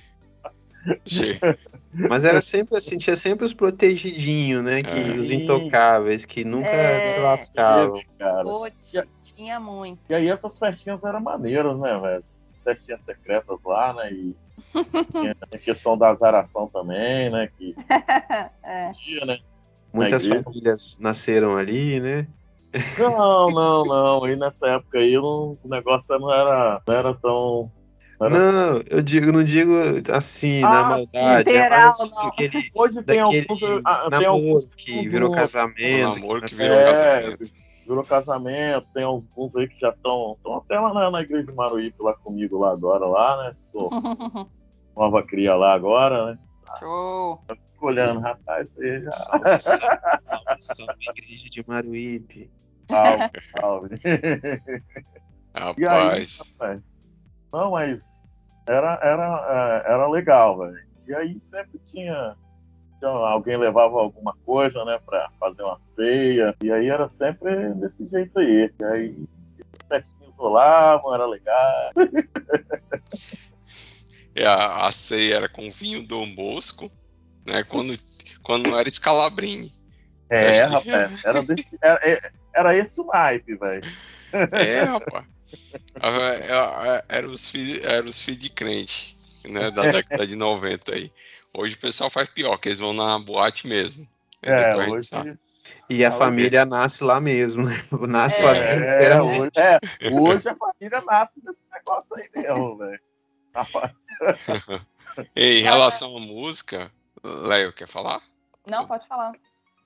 Mas 2.10 2.24
era 2.26 2.42
sempre 2.42 2.76
assim, 2.78 2.98
tinha 2.98 3.16
sempre 3.16 3.46
os 3.46 3.54
protegidinhos, 3.54 4.64
né? 4.64 4.84
Que, 4.84 5.12
É. 5.12 5.16
os 5.16 5.32
intocáveis, 5.32 6.26
que 6.26 6.44
nunca 6.44 6.68
É. 6.68 7.14
se 7.16 7.20
lascavam. 7.22 8.02
Cara. 8.20 8.44
Pô, 8.44 8.70
ti- 8.70 9.08
tinha 9.22 9.60
muito. 9.60 10.00
E 10.10 10.14
aí 10.16 10.28
essas 10.28 10.58
festinhas 10.60 11.04
eram 11.04 11.22
maneiras, 11.22 11.78
né, 11.80 11.98
velho? 12.00 12.24
Festinhas 12.64 13.01
secretas 13.03 13.59
lá, 13.66 13.93
né? 13.93 14.11
E 14.11 14.36
tinha 15.11 15.36
a 15.53 15.57
questão 15.57 15.97
da 15.97 16.09
azaração 16.09 16.68
também, 16.68 17.30
né? 17.30 17.49
Que 17.57 17.76
É. 18.64 18.89
tinha, 18.91 19.26
né? 19.26 19.38
Muitas 19.93 20.26
famílias 20.26 20.97
nasceram 20.99 21.55
ali, 21.55 21.99
né? 21.99 22.28
Não, 22.97 23.51
não, 23.51 23.84
não. 23.84 24.24
Aí 24.24 24.36
nessa 24.36 24.68
época 24.68 24.97
aí 24.97 25.14
não- 25.14 25.57
o 25.64 25.68
negócio 25.70 26.18
não 26.18 26.34
era, 26.34 26.82
não 26.88 26.95
era 26.95 27.14
tão. 27.14 27.72
não 28.20 28.28
era- 28.28 28.51
Não, 28.51 28.82
eu 28.89 29.01
digo, 29.03 29.32
não 29.32 29.43
digo 29.43 29.72
assim, 30.11 30.64
Ah, 30.64 30.70
na 30.70 30.84
maldade. 30.86 31.20
é 31.22 31.38
literal, 31.53 31.89
assim, 31.89 32.09
não. 32.09 32.28
aquele, 32.30 32.64
Hoje 32.74 33.03
tem 33.03 33.20
daquele 33.22 33.45
alguns. 33.47 33.64
ah, 33.86 34.01
tem 34.01 34.09
namoro 34.09 34.26
alguns 34.32 34.66
que 34.76 35.07
virou 35.07 35.30
casamento. 35.32 36.11
O 36.18 36.20
namoro 36.22 36.41
que 36.41 36.55
nasceu- 36.55 36.68
virou 36.68 36.80
É, 36.80 36.86
casamento. 36.86 37.53
Virou 37.86 38.04
casamento, 38.04 38.88
tem 38.94 39.04
alguns 39.04 39.56
aí 39.56 39.68
que 39.68 39.80
já 39.80 39.90
estão 39.90 40.38
até 40.58 40.80
lá 40.80 40.94
na, 40.94 41.12
na 41.12 41.22
igreja 41.22 41.46
de 41.46 41.54
Maruípe 41.54 42.02
lá 42.02 42.14
comigo 42.14 42.60
lá 42.60 42.72
agora, 42.72 43.06
lá, 43.06 43.44
né? 43.44 43.56
Tô 43.72 43.90
nova 44.96 45.24
cria 45.24 45.56
lá 45.56 45.74
agora, 45.74 46.28
né? 46.28 46.40
Show. 46.80 47.44
Fico 47.50 47.88
olhando, 47.88 48.20
rapaz, 48.22 48.72
isso 48.72 48.82
aí 48.82 49.04
já. 49.04 49.12
Salve, 49.12 49.60
salve, 49.60 49.88
salve, 50.22 50.62
salve, 50.62 51.10
igreja 51.10 51.50
de 51.50 51.66
Maruípe. 51.68 52.52
Salve, 52.90 53.32
salve. 53.60 54.02
E 55.78 55.88
aí, 55.88 56.04
Rapaz, 56.04 56.40
rapaz, 56.40 56.82
não, 57.54 57.72
mas 57.72 58.42
era, 58.68 59.00
era, 59.04 59.84
é, 59.86 59.94
era 59.94 60.08
legal, 60.08 60.58
velho. 60.58 60.84
E 61.08 61.14
aí 61.14 61.40
sempre 61.40 61.78
tinha, 61.86 62.36
tinha- 63.04 63.28
alguém 63.28 63.58
levava 63.58 63.99
alguma 63.99 64.36
coisa, 64.45 64.84
né, 64.86 64.97
pra 65.06 65.30
fazer 65.39 65.64
uma 65.64 65.78
ceia. 65.80 66.56
E 66.62 66.72
aí 66.72 66.88
era 66.89 67.08
sempre 67.10 67.74
desse 67.76 68.08
jeito 68.08 68.38
aí. 68.39 68.72
E 68.80 68.86
aí 68.86 69.16
rolavam, 70.38 71.14
era 71.14 71.26
legal. 71.26 71.91
e 74.36 74.43
a, 74.45 74.88
a 74.88 74.91
ceia 74.91 75.36
era 75.36 75.49
com 75.49 75.70
vinho 75.70 76.06
Dom 76.06 76.34
Bosco, 76.34 76.91
né? 77.45 77.64
Quando, 77.64 77.97
quando 78.41 78.70
não 78.70 78.80
era 78.80 78.89
Scalabrini. 78.89 79.72
É, 80.30 80.64
rapaz, 80.64 81.24
era, 81.24 81.43
desse, 81.43 81.78
era, 81.82 81.99
é- 82.04 82.32
era 82.56 82.76
esse 82.76 82.99
o 82.99 83.06
naipe, 83.06 83.56
velho. 83.56 83.86
É, 84.32 84.82
rapaz. 84.82 85.26
É, 86.01 86.97
é, 86.97 87.04
Era 87.08 87.28
os 87.30 87.49
filhos 87.49 87.84
era 87.84 88.04
os 88.04 88.20
filhos 88.20 88.41
de 88.41 88.49
crente, 88.49 89.16
né? 89.45 89.70
Da 89.70 89.84
década 89.91 90.26
de 90.26 90.36
90 90.36 90.95
aí. 90.95 91.12
Hoje 91.56 91.76
o 91.76 91.80
pessoal 91.80 92.10
faz 92.10 92.30
pior, 92.30 92.58
que 92.58 92.70
eles 92.70 92.80
vão 92.80 92.93
na 92.93 93.20
boate 93.20 93.68
mesmo. 93.68 94.08
É, 94.41 94.72
gente 94.72 95.04
sabe. 95.06 95.30
hoje, 95.32 95.39
E 95.89 96.04
a 96.04 96.12
família 96.12 96.66
nasce 96.66 97.04
lá 97.04 97.20
mesmo, 97.22 97.64
né? 97.64 97.76
Nasce 98.08 98.41
É. 98.41 98.45
lá 98.45 98.56
é, 98.58 98.76
literalmente. 98.76 99.39
hoje, 99.41 99.51
é, 99.58 99.80
hoje 100.12 100.49
a 100.49 100.56
família 100.56 101.01
nasce 101.06 101.41
desse 101.43 101.64
negócio 101.72 102.16
aí 102.18 102.30
mesmo, 102.36 102.78
velho. 102.78 102.99
Rapaz, 103.56 103.91
E 105.36 105.60
em 105.60 105.62
relação 105.64 106.18
à 106.18 106.20
música, 106.20 106.91
Léo, 107.24 107.72
quer 107.72 107.88
falar? 107.88 108.22
Não, 108.70 108.88
pode 108.88 109.08
falar. 109.08 109.30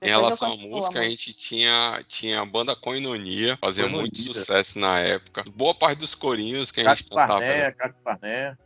Em 0.00 0.06
Depois 0.06 0.12
eu 0.12 0.18
relação 0.20 0.52
à 0.52 0.56
música, 0.56 1.00
a 1.00 1.04
gente 1.08 1.34
tinha, 1.34 2.02
tinha 2.08 2.40
a 2.40 2.46
banda 2.46 2.74
Coinonia, 2.74 3.58
fazia 3.60 3.84
Coinonia. 3.84 4.02
muito 4.02 4.16
sucesso 4.18 4.78
na 4.78 4.98
época. 5.00 5.44
Boa 5.54 5.74
parte 5.74 5.98
dos 5.98 6.14
corinhos 6.14 6.72
que 6.72 6.80
a 6.80 6.94
gente 6.94 7.08
cantava. 7.10 7.32
Parné, 7.40 7.70
Cátia 7.72 8.00
Parné. 8.02 8.56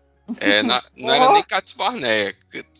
É, 0.40 0.62
na- 0.62 0.84
não 0.96 1.12
era 1.12 1.30
Oh. 1.30 1.32
nem 1.32 1.42
Catos 1.42 1.72
Barné. 1.72 2.34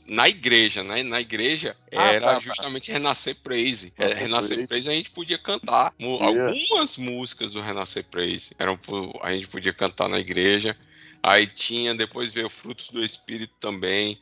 Na 0.07 0.29
igreja, 0.29 0.83
né? 0.83 1.03
Na 1.03 1.21
igreja 1.21 1.77
Ah, 1.95 2.13
era 2.13 2.27
tá, 2.27 2.35
tá. 2.35 2.41
justamente 2.41 2.91
Renascer 2.91 3.37
Praise. 3.37 3.93
É, 3.97 4.13
Renascer 4.13 4.67
Praise. 4.67 4.91
A 4.91 4.93
gente 4.93 5.11
podia 5.11 5.39
cantar 5.39 5.95
algumas 6.21 6.97
músicas 6.97 7.53
do 7.53 7.61
Renascer 7.61 8.05
Praise. 8.05 8.55
Eram, 8.59 8.79
a 9.23 9.33
gente 9.33 9.47
podia 9.47 9.73
cantar 9.73 10.09
na 10.09 10.19
igreja. 10.19 10.77
Aí 11.23 11.47
tinha, 11.47 11.95
depois 11.95 12.33
veio 12.33 12.49
Frutos 12.49 12.89
do 12.89 13.05
Espírito 13.05 13.55
também. 13.61 14.21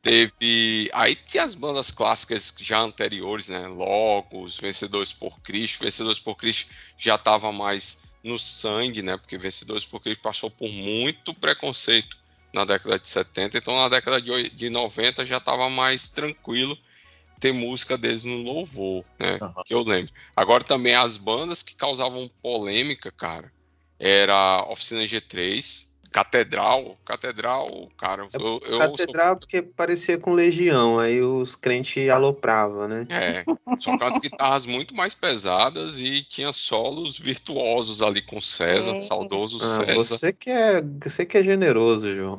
Teve. 0.00 0.88
Aí 0.92 1.16
tinha 1.16 1.42
as 1.42 1.56
bandas 1.56 1.90
clássicas 1.90 2.54
já 2.60 2.78
anteriores, 2.78 3.48
né? 3.48 3.66
Logos, 3.66 4.56
Vencedores 4.56 5.12
por 5.12 5.40
Cristo. 5.40 5.82
Vencedores 5.82 6.20
por 6.20 6.36
Cristo 6.36 6.70
já 6.96 7.16
estava 7.16 7.50
mais 7.50 8.02
no 8.22 8.38
sangue, 8.38 9.02
né? 9.02 9.16
Porque 9.16 9.36
Vencedores 9.36 9.84
por 9.84 10.00
Cristo 10.00 10.22
passou 10.22 10.48
por 10.48 10.68
muito 10.70 11.34
preconceito 11.34 12.16
na 12.56 12.64
década 12.64 12.98
de 12.98 13.08
70. 13.08 13.58
Então 13.58 13.76
na 13.76 13.88
década 13.88 14.20
de, 14.20 14.50
de 14.50 14.70
90 14.70 15.24
já 15.24 15.36
estava 15.36 15.68
mais 15.68 16.08
tranquilo 16.08 16.76
ter 17.38 17.52
música 17.52 17.98
deles 17.98 18.24
no 18.24 18.36
louvor, 18.38 19.04
né? 19.18 19.38
Aham. 19.40 19.62
Que 19.64 19.74
eu 19.74 19.80
lembro. 19.80 20.12
Agora 20.34 20.64
também 20.64 20.94
as 20.94 21.16
bandas 21.16 21.62
que 21.62 21.74
causavam 21.74 22.30
polêmica, 22.42 23.12
cara, 23.12 23.52
era 23.98 24.64
Oficina 24.68 25.04
G3, 25.04 25.85
Catedral, 26.12 26.96
Catedral, 27.04 27.90
cara, 27.96 28.28
eu, 28.32 28.60
eu 28.64 28.78
Catedral 28.78 29.36
porque 29.36 29.60
parecia 29.60 30.16
com 30.18 30.32
Legião, 30.32 30.98
aí 30.98 31.20
os 31.20 31.56
crentes 31.56 32.08
alopravam, 32.08 32.88
né? 32.88 33.06
É, 33.10 33.44
só 33.78 33.96
com 33.98 34.04
as 34.04 34.18
guitarras 34.18 34.64
muito 34.64 34.94
mais 34.94 35.14
pesadas 35.14 36.00
e 36.00 36.22
tinha 36.22 36.52
solos 36.52 37.18
virtuosos 37.18 38.00
ali 38.02 38.22
com 38.22 38.40
César, 38.40 38.92
É. 38.92 38.96
saudoso 38.96 39.58
Ah, 39.60 39.66
César. 39.66 39.94
você 39.94 40.32
que 40.32 40.50
é, 40.50 40.82
você 41.02 41.26
que 41.26 41.38
é 41.38 41.42
generoso, 41.42 42.14
João. 42.14 42.38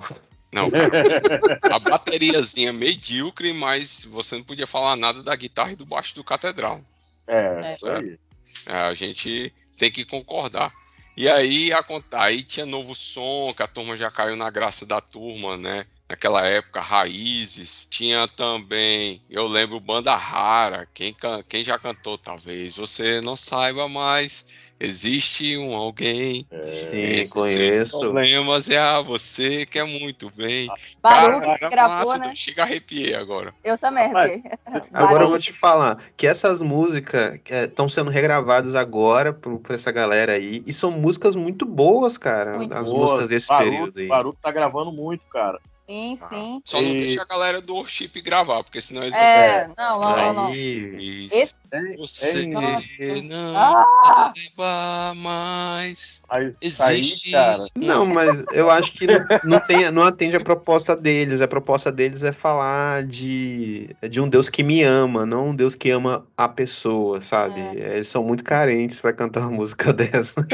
Não, 0.51 0.70
a 1.72 1.80
bateriazinha 1.80 2.72
medíocre, 2.72 3.53
mas 3.53 4.05
você 4.05 4.38
não 4.38 4.43
podia 4.43 4.65
falar 4.65 4.95
nada 4.95 5.22
da 5.22 5.36
guitarra 5.36 5.74
e 5.74 5.76
do 5.76 5.86
baixo 5.86 6.15
do 6.15 6.24
Catedral. 6.24 6.82
É, 7.28 7.76
É. 7.86 8.18
É, 8.65 8.74
a 8.82 8.93
gente 8.93 9.53
tem 9.78 9.91
que 9.91 10.03
concordar. 10.03 10.72
E 11.18 11.28
aí, 11.28 11.74
a, 11.74 11.84
aí 12.13 12.43
tinha 12.43 12.65
novo 12.65 12.93
som, 12.95 13.51
que 13.53 13.63
a 13.63 13.68
turma 13.68 13.97
já 13.97 14.11
caiu 14.11 14.36
na 14.36 14.49
graça 14.51 14.86
da 14.86 15.01
turma, 15.01 15.57
né? 15.57 15.88
Naquela 16.07 16.45
época, 16.45 16.80
Raízes. 16.80 17.88
Tinha 17.89 18.28
também, 18.28 19.22
eu 19.30 19.47
lembro, 19.47 19.80
Banda 19.80 20.15
Rara. 20.15 20.88
Quem, 20.93 21.15
quem 21.49 21.63
já 21.63 21.80
cantou, 21.80 22.18
talvez 22.20 22.78
você 22.78 23.20
não 23.22 23.36
saiba 23.36 23.89
mais. 23.89 24.45
Existe 24.80 25.58
um 25.58 25.76
alguém. 25.76 26.46
Sim, 26.66 26.98
Esses 26.98 27.32
seus 27.32 27.56
conheço. 27.56 28.00
problemas 28.00 28.70
é 28.70 28.78
a 28.78 29.02
você 29.02 29.66
que 29.66 29.80
é 29.80 29.84
muito 29.84 30.32
bem. 30.36 30.68
Baruch 31.02 31.46
Cara, 31.46 31.70
gravou, 31.70 31.98
massa, 31.98 32.18
né? 32.20 32.36
Chega 32.36 32.62
a 32.62 32.66
arrepiei 32.66 33.16
agora. 33.16 33.54
Eu 33.64 33.78
também, 33.78 34.08
Rapaz, 34.08 34.42
porque... 34.64 34.98
Agora 34.98 35.24
eu 35.24 35.30
vou 35.30 35.40
te 35.40 35.52
falar 35.52 35.98
que 36.16 36.28
essas 36.28 36.62
músicas 36.62 37.40
estão 37.46 37.90
sendo 37.90 38.12
regravadas 38.12 38.76
agora 38.76 39.34
por, 39.34 39.60
por 39.60 39.74
essa 39.74 39.92
galera 39.92 40.34
aí. 40.34 40.64
E 40.66 40.74
são 40.74 40.92
músicas 40.92 41.36
muito 41.36 41.66
boas, 41.66 42.18
cara. 42.18 42.58
Muito 42.58 42.74
as 42.74 42.90
Boa, 42.90 43.02
músicas 43.02 43.30
desse 43.30 43.48
Baruch, 43.48 43.72
período 43.72 44.00
aí. 44.00 44.08
Baruch 44.08 44.38
tá 44.42 44.52
gravando 44.52 44.92
muito, 44.92 45.26
cara. 45.28 45.60
Sim, 45.90 46.18
sim. 46.18 46.62
Só 46.66 46.82
não 46.82 46.90
E- 46.90 46.98
deixa 46.98 47.22
a 47.22 47.26
galera 47.26 47.62
do 47.62 47.74
worship 47.76 48.10
gravar, 48.22 48.62
porque 48.62 48.82
senão 48.82 49.04
eles 49.04 49.16
É, 49.16 49.64
vão. 49.68 49.76
não, 49.78 50.02
não, 50.02 50.18
não, 50.18 50.34
não. 50.34 50.54
Isso. 50.54 51.34
Esse- 51.34 51.58
Você 51.98 52.46
não 52.48 53.56
Ah! 53.56 54.34
saiba 54.36 55.14
mais. 55.16 56.22
Mas 56.30 56.58
Existe. 56.62 57.28
aí, 57.28 57.32
cara, 57.32 57.66
Não, 57.78 58.06
mas 58.06 58.44
eu 58.52 58.70
acho 58.70 58.92
que 58.92 59.08
não, 59.08 59.26
não 59.46 59.60
tem, 59.62 59.90
não 59.92 60.04
atende 60.04 60.36
a 60.36 60.40
proposta 60.44 60.94
deles. 60.96 61.40
A 61.40 61.48
proposta 61.48 61.90
deles 61.92 62.22
é 62.24 62.34
falar 62.34 63.04
de, 63.06 63.90
de 64.10 64.20
um 64.20 64.28
Deus 64.28 64.50
que 64.50 64.64
me 64.64 64.84
ama, 64.84 65.26
não 65.26 65.50
um 65.50 65.56
Deus 65.56 65.74
que 65.76 65.90
ama 65.90 66.28
a 66.36 66.50
pessoa, 66.50 67.22
sabe? 67.22 67.62
Eles 67.78 68.08
são 68.08 68.24
muito 68.24 68.44
carentes 68.44 69.00
pra 69.00 69.14
cantar 69.14 69.42
uma 69.42 69.52
música 69.52 69.92
dessa. 69.94 70.46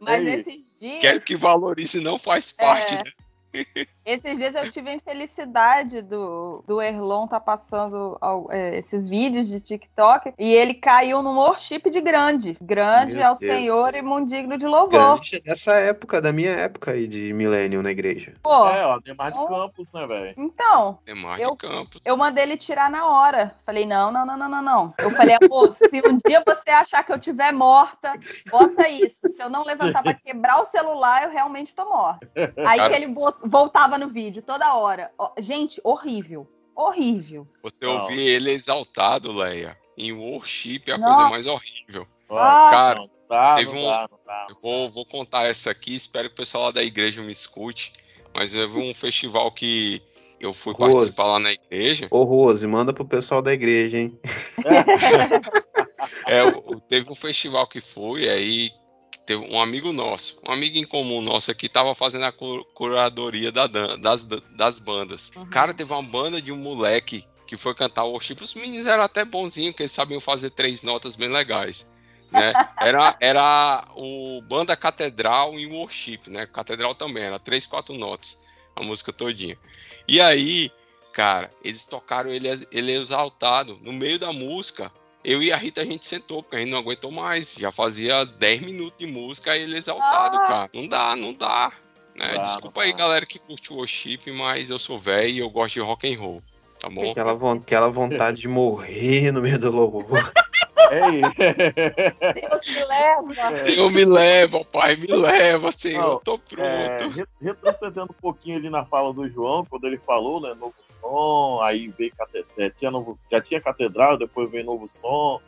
Mas 0.00 0.24
Ei, 0.24 0.34
esses 0.34 0.78
dias. 0.80 1.00
Quero 1.00 1.20
que 1.20 1.36
valorize 1.36 2.00
não 2.00 2.18
faz 2.18 2.50
parte, 2.52 2.94
É. 2.94 2.96
né? 2.96 3.12
Esses 4.08 4.38
dias 4.38 4.54
eu 4.54 4.70
tive 4.70 4.88
a 4.90 4.94
infelicidade 4.94 6.00
do, 6.00 6.64
do 6.66 6.80
Erlon 6.80 7.26
tá 7.26 7.38
passando 7.38 8.16
ao- 8.22 8.50
é, 8.50 8.78
esses 8.78 9.06
vídeos 9.06 9.46
de 9.48 9.60
TikTok 9.60 10.32
e 10.38 10.50
ele 10.54 10.72
caiu 10.72 11.22
num 11.22 11.36
worship 11.36 11.90
de 11.90 12.00
grande. 12.00 12.56
Grande 12.60 13.16
Meu 13.16 13.26
ao 13.28 13.34
Deus. 13.36 13.52
Senhor 13.54 13.94
e 13.94 14.00
mundigno 14.00 14.56
de 14.56 14.66
louvor. 14.66 14.88
Grande 15.16 15.40
dessa 15.40 15.72
época, 15.74 16.22
da 16.22 16.32
minha 16.32 16.52
época 16.52 16.92
aí 16.92 17.06
de 17.06 17.34
milênio 17.34 17.82
na 17.82 17.90
igreja. 17.90 18.32
Pô, 18.42 18.66
é, 18.68 18.86
ó, 18.86 18.98
Demar 18.98 19.30
de 19.30 19.38
Oh. 19.38 19.46
Campos, 19.46 19.92
né, 19.92 20.06
velho? 20.06 20.34
então, 20.38 20.98
É 21.06 21.12
mais 21.14 21.42
Eu- 21.42 21.50
de 21.52 21.58
campos. 21.58 22.00
eu 22.04 22.16
mandei 22.16 22.44
ele 22.44 22.56
tirar 22.56 22.88
na 22.90 23.06
hora. 23.06 23.54
Falei, 23.66 23.84
não, 23.84 24.10
não, 24.10 24.24
não, 24.24 24.38
não, 24.38 24.48
não, 24.48 24.62
não. 24.62 24.94
Eu 24.98 25.10
falei, 25.10 25.36
amor, 25.40 25.70
se 25.70 25.84
um 26.06 26.18
dia 26.26 26.42
você 26.46 26.70
achar 26.70 27.04
que 27.04 27.12
eu 27.12 27.18
tiver 27.18 27.52
morta, 27.52 28.12
bota 28.50 28.88
isso. 28.88 29.28
Se 29.28 29.42
eu 29.42 29.50
não 29.50 29.64
levantar 29.64 30.02
pra 30.02 30.14
quebrar 30.14 30.60
o 30.60 30.64
celular, 30.64 31.24
eu 31.24 31.30
realmente 31.30 31.74
tô 31.74 31.84
morta. 31.84 32.26
Aí 32.66 32.78
Cara. 32.78 32.88
que 32.88 32.94
ele 32.96 33.12
vo- 33.12 33.34
voltava 33.44 33.97
no 33.98 34.08
vídeo 34.08 34.42
toda 34.42 34.74
hora. 34.74 35.10
Gente, 35.38 35.80
horrível. 35.84 36.46
Horrível. 36.74 37.44
Você 37.62 37.84
Não. 37.84 38.02
ouvir 38.02 38.20
ele 38.20 38.50
exaltado, 38.52 39.32
Leia, 39.32 39.76
em 39.96 40.12
worship 40.12 40.82
é 40.86 40.92
a 40.92 40.98
Não. 40.98 41.06
coisa 41.12 41.28
mais 41.28 41.46
horrível. 41.46 42.06
Ah. 42.30 42.68
Cara, 42.70 42.98
não 43.00 43.10
dá, 43.28 43.56
teve 43.56 43.72
não 43.72 43.80
um- 43.80 43.90
dá, 43.90 44.08
não 44.10 44.18
dá. 44.26 44.46
eu 44.50 44.56
vou, 44.62 44.88
vou 44.88 45.04
contar 45.04 45.44
essa 45.44 45.70
aqui, 45.70 45.94
espero 45.94 46.28
que 46.28 46.34
o 46.34 46.36
pessoal 46.36 46.64
lá 46.64 46.70
da 46.70 46.82
igreja 46.84 47.20
me 47.22 47.32
escute. 47.32 47.92
Mas 48.34 48.52
teve 48.52 48.78
um 48.78 48.94
festival 48.94 49.50
que 49.50 50.00
eu 50.38 50.52
fui 50.52 50.72
Rose. 50.74 50.92
participar 50.94 51.24
lá 51.24 51.38
na 51.40 51.50
igreja. 51.52 52.06
Ô, 52.10 52.22
Rose, 52.22 52.64
manda 52.66 52.92
pro 52.92 53.04
pessoal 53.04 53.42
da 53.42 53.52
igreja, 53.52 53.96
hein? 53.98 54.18
É, 56.26 56.44
o- 56.44 56.80
teve 56.80 57.10
um 57.10 57.14
festival 57.14 57.66
que 57.66 57.80
foi, 57.80 58.28
aí 58.28 58.70
teve 59.28 59.44
um 59.44 59.60
amigo 59.60 59.92
nosso, 59.92 60.40
um 60.48 60.50
amigo 60.50 60.78
em 60.78 60.84
comum 60.84 61.20
nosso 61.20 61.50
aqui, 61.50 61.68
tava 61.68 61.94
fazendo 61.94 62.24
a 62.24 62.32
cu- 62.32 62.64
curadoria 62.72 63.52
da 63.52 63.66
das, 63.66 64.24
das 64.24 64.78
bandas. 64.78 65.30
Uhum. 65.36 65.44
Cara, 65.50 65.74
teve 65.74 65.92
uma 65.92 66.02
banda 66.02 66.40
de 66.40 66.50
um 66.50 66.56
moleque 66.56 67.22
que 67.46 67.54
foi 67.54 67.74
cantar 67.74 68.04
o 68.04 68.12
worship. 68.12 68.36
Os 68.42 68.54
meninos 68.54 68.86
eram 68.86 69.02
até 69.02 69.26
bonzinhos, 69.26 69.72
porque 69.72 69.82
eles 69.82 69.92
sabiam 69.92 70.18
fazer 70.18 70.48
três 70.50 70.82
notas 70.82 71.14
bem 71.14 71.28
legais. 71.28 71.92
Né? 72.32 72.54
Era, 72.80 73.16
era 73.20 73.88
o 73.96 74.40
Banda 74.42 74.74
Catedral 74.76 75.58
e 75.58 75.66
o 75.66 75.74
Worship, 75.74 76.20
né? 76.28 76.46
Catedral 76.46 76.94
também, 76.94 77.24
era 77.24 77.38
três, 77.38 77.64
quatro 77.64 77.94
notas, 77.96 78.38
a 78.76 78.82
música 78.82 79.12
todinha. 79.14 79.58
E 80.06 80.20
aí, 80.20 80.70
cara, 81.12 81.50
eles 81.64 81.86
tocaram 81.86 82.30
ele, 82.30 82.48
ele 82.70 82.92
exaltado. 82.92 83.78
No 83.82 83.92
meio 83.94 84.18
da 84.18 84.30
música, 84.30 84.92
eu 85.30 85.42
e 85.42 85.52
a 85.52 85.56
Rita 85.56 85.82
a 85.82 85.84
gente 85.84 86.06
sentou, 86.06 86.42
porque 86.42 86.56
a 86.56 86.58
gente 86.60 86.70
não 86.70 86.78
aguentou 86.78 87.10
mais. 87.10 87.54
Já 87.58 87.70
fazia 87.70 88.24
10 88.24 88.60
minutos 88.60 88.98
de 88.98 89.06
música 89.06 89.56
e 89.56 89.62
ele 89.62 89.76
exaltado, 89.76 90.36
Ah. 90.38 90.46
cara. 90.46 90.70
Não 90.72 90.86
dá, 90.88 91.14
não 91.16 91.32
dá. 91.32 91.70
Né? 92.14 92.32
Dá, 92.34 92.42
Desculpa 92.42 92.80
não 92.80 92.86
aí, 92.86 92.92
galera 92.92 93.24
que 93.26 93.38
curte 93.38 93.72
o 93.72 93.76
worship, 93.76 94.20
mas 94.32 94.70
eu 94.70 94.78
sou 94.78 94.98
velho 94.98 95.28
e 95.30 95.38
eu 95.38 95.50
gosto 95.50 95.74
de 95.74 95.80
rock 95.80 96.12
and 96.12 96.18
roll. 96.18 96.42
Tá 96.80 96.88
bom? 96.88 97.10
Aquela, 97.10 97.34
von- 97.34 97.52
aquela 97.58 97.88
vontade 97.90 98.40
de 98.40 98.48
morrer 98.48 99.30
no 99.32 99.40
meio 99.42 99.58
do 99.58 99.70
louvor. 99.70 100.32
Ei, 100.90 101.22
Deus 102.34 102.66
me 102.66 102.84
leva. 102.84 103.56
Senhor, 103.64 103.90
me 103.90 104.04
leva, 104.04 104.64
pai, 104.64 104.96
me 104.96 105.06
leva, 105.08 105.72
Senhor. 105.72 106.00
Não, 106.02 106.12
eu 106.12 106.18
tô 106.20 106.38
pronto. 106.38 106.62
é, 106.62 107.06
re- 107.06 107.26
retrocedendo 107.40 108.10
um 108.10 108.20
pouquinho 108.20 108.56
ali 108.58 108.70
na 108.70 108.84
fala 108.84 109.12
do 109.12 109.28
João, 109.28 109.64
quando 109.64 109.86
ele 109.86 109.98
falou, 109.98 110.40
né, 110.40 110.54
novo 110.54 110.74
som, 110.84 111.60
aí 111.62 111.88
veio 111.88 112.12
catedral, 112.16 112.70
tinha 112.70 112.90
novo, 112.90 113.18
já 113.30 113.40
tinha 113.40 113.60
catedral, 113.60 114.16
depois 114.18 114.50
veio 114.50 114.64
novo 114.64 114.88
som 114.88 115.40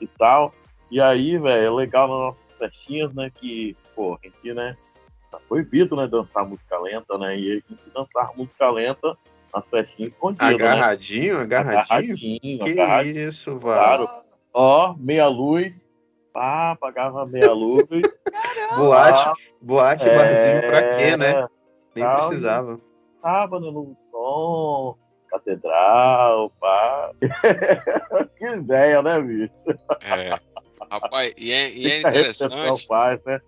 e 0.00 0.06
tal. 0.06 0.52
E 0.90 1.00
aí, 1.00 1.36
velho, 1.36 1.66
é 1.66 1.70
legal 1.70 2.08
nas 2.08 2.18
nossas 2.18 2.56
festinhas, 2.56 3.12
né, 3.14 3.30
que, 3.34 3.76
pô, 3.94 4.14
a 4.22 4.26
gente, 4.26 4.54
né, 4.54 4.76
tá 5.30 5.38
proibido, 5.48 5.94
né, 5.96 6.06
dançar 6.06 6.46
música 6.46 6.78
lenta, 6.78 7.18
né, 7.18 7.38
e 7.38 7.50
a 7.50 7.54
gente 7.54 7.90
dançar 7.94 8.30
música 8.36 8.70
lenta 8.70 9.16
nas 9.54 9.68
festinhas 9.68 10.12
escondidas, 10.14 10.48
né? 10.48 10.54
Agarradinho, 10.54 11.38
agarradinho. 11.38 11.78
Agarradinho, 12.14 12.58
Que 12.64 12.70
agarradinho. 12.72 13.28
isso, 13.28 13.58
Val. 13.58 13.96
Claro. 13.96 14.27
Ó, 14.60 14.92
meia 14.98 15.28
luz, 15.28 15.88
pá, 16.32 16.74
pagava 16.74 17.24
meia 17.26 17.52
luz. 17.52 17.86
Boate, 18.76 19.40
boate, 19.62 20.08
É, 20.08 20.16
barzinho 20.16 20.62
pra 20.64 20.88
quê, 20.96 21.16
né? 21.16 21.46
Nem 21.94 22.10
precisava. 22.10 22.80
sábado, 23.22 23.70
novo 23.70 23.94
som, 23.94 24.96
catedral, 25.30 26.50
pá. 26.58 27.12
que 28.36 28.46
ideia, 28.46 29.00
né, 29.00 29.22
bicho? 29.22 29.70
É. 30.00 30.36
Rapaz, 30.90 31.32
e 31.38 31.52
é, 31.52 31.70
e 31.70 31.92
é 31.92 32.00
interessante, 32.10 32.84
faz, 32.88 33.22
né? 33.24 33.40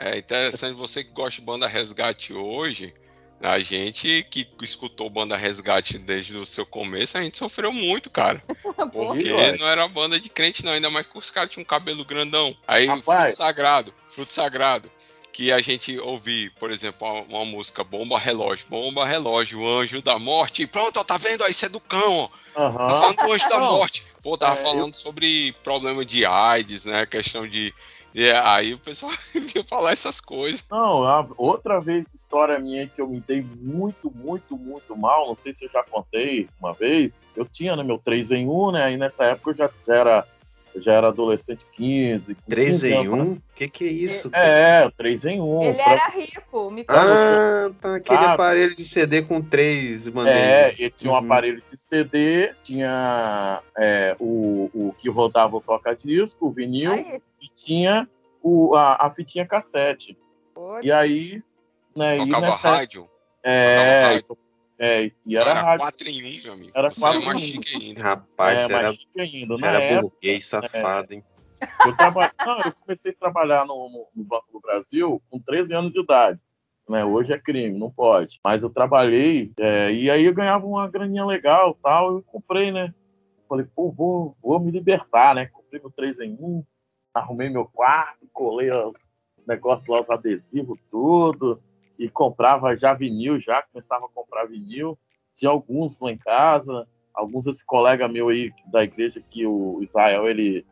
é 0.00 0.18
interessante 0.18 0.74
você 0.74 1.04
que 1.04 1.12
gosta 1.12 1.40
de 1.40 1.46
banda 1.46 1.68
resgate 1.68 2.34
hoje, 2.34 2.92
a 3.40 3.58
gente 3.60 4.26
que 4.30 4.46
escutou 4.62 5.08
banda 5.08 5.36
resgate 5.36 5.96
desde 5.98 6.36
o 6.36 6.44
seu 6.46 6.66
começo, 6.66 7.16
a 7.16 7.22
gente 7.22 7.38
sofreu 7.38 7.72
muito, 7.72 8.10
cara. 8.10 8.42
Porque 8.92 9.30
não 9.58 9.68
era 9.68 9.86
banda 9.88 10.18
de 10.18 10.28
crente, 10.28 10.64
não, 10.64 10.72
ainda 10.72 10.90
mais 10.90 11.06
que 11.06 11.16
os 11.16 11.30
caras 11.30 11.50
tinham 11.50 11.62
um 11.62 11.66
cabelo 11.66 12.04
grandão. 12.04 12.56
Aí, 12.66 12.86
Rapaz. 12.86 13.04
fruto 13.34 13.36
sagrado, 13.36 13.94
fruto 14.10 14.32
sagrado. 14.32 14.90
Que 15.32 15.52
a 15.52 15.60
gente 15.60 15.96
ouvir, 16.00 16.50
por 16.58 16.68
exemplo, 16.72 17.06
uma, 17.06 17.20
uma 17.22 17.44
música 17.44 17.84
Bomba 17.84 18.18
Relógio, 18.18 18.66
Bomba 18.68 19.06
Relógio, 19.06 19.60
o 19.60 19.68
Anjo 19.78 20.02
da 20.02 20.18
Morte. 20.18 20.66
Pronto, 20.66 20.98
ó, 20.98 21.04
tá 21.04 21.16
vendo? 21.16 21.44
Ó, 21.44 21.46
Isso 21.46 21.64
é 21.64 21.68
do 21.68 21.78
cão, 21.78 22.16
ó. 22.16 22.28
Aham. 22.60 22.86
Tá 22.88 23.00
falando 23.00 23.16
do 23.18 23.32
Anjo 23.32 23.48
da 23.48 23.60
Não. 23.60 23.76
Morte. 23.76 24.04
Pô, 24.20 24.36
tava 24.36 24.58
É, 24.58 24.62
falando 24.64 24.94
sobre 24.96 25.54
problema 25.62 26.04
de 26.04 26.26
AIDS, 26.26 26.86
né? 26.86 27.06
Questão 27.06 27.46
de. 27.46 27.72
De- 28.14 28.30
aí 28.32 28.74
o 28.74 28.78
pessoal 28.78 29.12
vinha 29.34 29.64
falar 29.64 29.92
essas 29.92 30.20
coisas. 30.20 30.64
Não, 30.70 31.02
outra 31.36 31.80
vez, 31.80 32.12
história 32.14 32.58
minha 32.58 32.86
que 32.88 33.00
eu 33.00 33.08
me 33.08 33.20
dei 33.20 33.42
muito, 33.42 34.10
muito, 34.14 34.56
muito 34.56 34.96
mal. 34.96 35.26
Não 35.28 35.36
sei 35.36 35.52
se 35.52 35.64
eu 35.64 35.70
já 35.70 35.82
contei 35.82 36.48
uma 36.60 36.72
vez. 36.72 37.22
Eu 37.36 37.44
tinha 37.44 37.76
né, 37.76 37.82
meu 37.82 37.98
3 37.98 38.30
em 38.30 38.46
1, 38.48 38.72
né? 38.72 38.84
Aí 38.84 38.96
nessa 38.96 39.24
época 39.24 39.50
eu 39.50 39.54
já, 39.54 39.70
era, 39.94 40.26
já 40.80 40.94
era 40.94 41.08
adolescente 41.08 41.64
15. 41.72 42.34
com 42.34 42.42
3 42.48 42.68
15 42.80 42.88
em 42.90 42.96
anos, 43.06 43.18
né? 43.18 43.22
1? 43.24 43.40
Que 43.56 43.68
que 43.68 43.84
é 43.84 43.90
isso? 43.92 44.30
cara? 44.30 44.46
É, 44.46 44.86
o 44.86 44.90
3 44.90 45.24
em 45.26 45.40
1. 45.40 45.62
Ele 45.62 45.80
era 45.80 46.08
rico, 46.08 46.70
me 46.70 46.84
conta. 46.84 47.00
Ah, 47.00 47.70
tá. 47.80 47.96
Aquele 47.96 48.24
Ah, 48.24 48.32
aparelho 48.34 48.74
de 48.74 48.84
CD 48.84 49.22
com 49.22 49.40
três 49.42 50.06
É, 50.06 50.10
bandeiras. 50.10 50.78
ele 50.78 50.90
tinha 50.90 51.10
um 51.12 51.14
Uhum. 51.16 51.24
aparelho 51.24 51.62
de 51.62 51.76
CD, 51.76 52.54
tinha 52.62 53.62
é, 53.76 54.16
o, 54.18 54.70
o 54.72 54.92
que 54.98 55.08
rodava 55.10 55.56
o 55.56 55.60
toca-disco, 55.60 56.46
o 56.46 56.50
vinil, 56.52 56.92
Aí, 56.92 57.20
e 57.40 57.48
tinha 57.54 58.08
o, 58.42 58.74
a, 58.76 59.06
a 59.06 59.10
fitinha 59.10 59.46
cassete. 59.46 60.16
pô, 60.54 60.80
E 60.80 60.90
aí, 60.92 61.42
né, 61.96 62.16
e 62.16 62.26
Tocava 62.26 62.46
nessa, 62.50 62.70
rádio. 62.70 63.08
é, 63.42 64.02
rádio. 64.04 64.38
É, 64.78 65.10
e 65.26 65.36
era, 65.36 65.50
Era 65.50 65.60
rádio. 65.62 65.80
4 65.80 66.08
em 66.08 66.40
1, 66.40 66.42
meu 66.44 66.52
amigo. 66.52 66.72
Era 66.74 66.90
Você 66.90 67.00
quatro 67.00 67.20
é 67.20 67.24
mais 67.24 67.40
em 67.40 67.42
um. 67.42 67.46
chique 67.62 67.76
ainda. 67.76 68.02
Rapaz, 68.02 68.58
é, 68.60 68.66
você 68.66 68.72
era, 68.72 68.92
chique 68.92 69.20
ainda. 69.20 69.46
você 69.58 69.64
era 69.66 69.78
época, 69.82 70.00
burguês 70.02 70.46
safado, 70.46 71.14
hein? 71.14 71.24
eu, 71.84 71.96
traba... 71.96 72.32
Não, 72.44 72.60
eu 72.62 72.72
comecei 72.72 73.12
a 73.12 73.16
trabalhar 73.16 73.66
no, 73.66 73.74
no- 73.90 74.06
no 74.14 74.24
Banco 74.24 74.46
do 74.52 74.60
Brasil 74.60 75.20
com 75.30 75.40
13 75.40 75.74
anos 75.74 75.92
de 75.92 76.00
idade. 76.00 76.38
Né? 76.88 77.04
Hoje 77.04 77.32
é 77.32 77.38
crime, 77.38 77.78
não 77.78 77.90
pode. 77.90 78.40
Mas 78.42 78.62
eu 78.62 78.70
trabalhei 78.70 79.52
é, 79.58 79.92
e 79.92 80.10
aí 80.10 80.24
eu 80.24 80.32
ganhava 80.34 80.66
uma 80.66 80.88
graninha 80.88 81.24
legal 81.26 81.76
tal. 81.82 82.12
Eu 82.16 82.22
comprei, 82.22 82.70
né? 82.72 82.94
Falei, 83.48 83.66
pô, 83.74 83.90
vou, 83.90 84.36
vou 84.42 84.58
me 84.60 84.70
libertar, 84.70 85.34
né? 85.34 85.46
Comprei 85.46 85.80
meu 85.80 85.90
3 85.90 86.20
em 86.20 86.32
1, 86.40 86.64
arrumei 87.12 87.48
meu 87.48 87.64
quarto, 87.66 88.26
colei 88.32 88.70
os 88.70 89.08
negócios 89.46 89.88
lá, 89.88 90.00
os 90.00 90.08
adesivos, 90.10 90.78
tudo. 90.90 91.62
E 91.98 92.08
comprava 92.08 92.76
já 92.76 92.94
vinil, 92.94 93.40
já 93.40 93.62
começava 93.62 94.06
a 94.06 94.08
comprar 94.08 94.46
vinil. 94.46 94.98
Tinha 95.34 95.50
alguns 95.50 96.00
lá 96.00 96.10
em 96.10 96.18
casa, 96.18 96.86
alguns 97.14 97.46
esse 97.46 97.64
colega 97.64 98.08
meu 98.08 98.28
aí 98.28 98.52
da 98.66 98.84
igreja 98.84 99.22
que 99.28 99.46
o 99.46 99.80
Israel 99.82 100.28
ele 100.28 100.64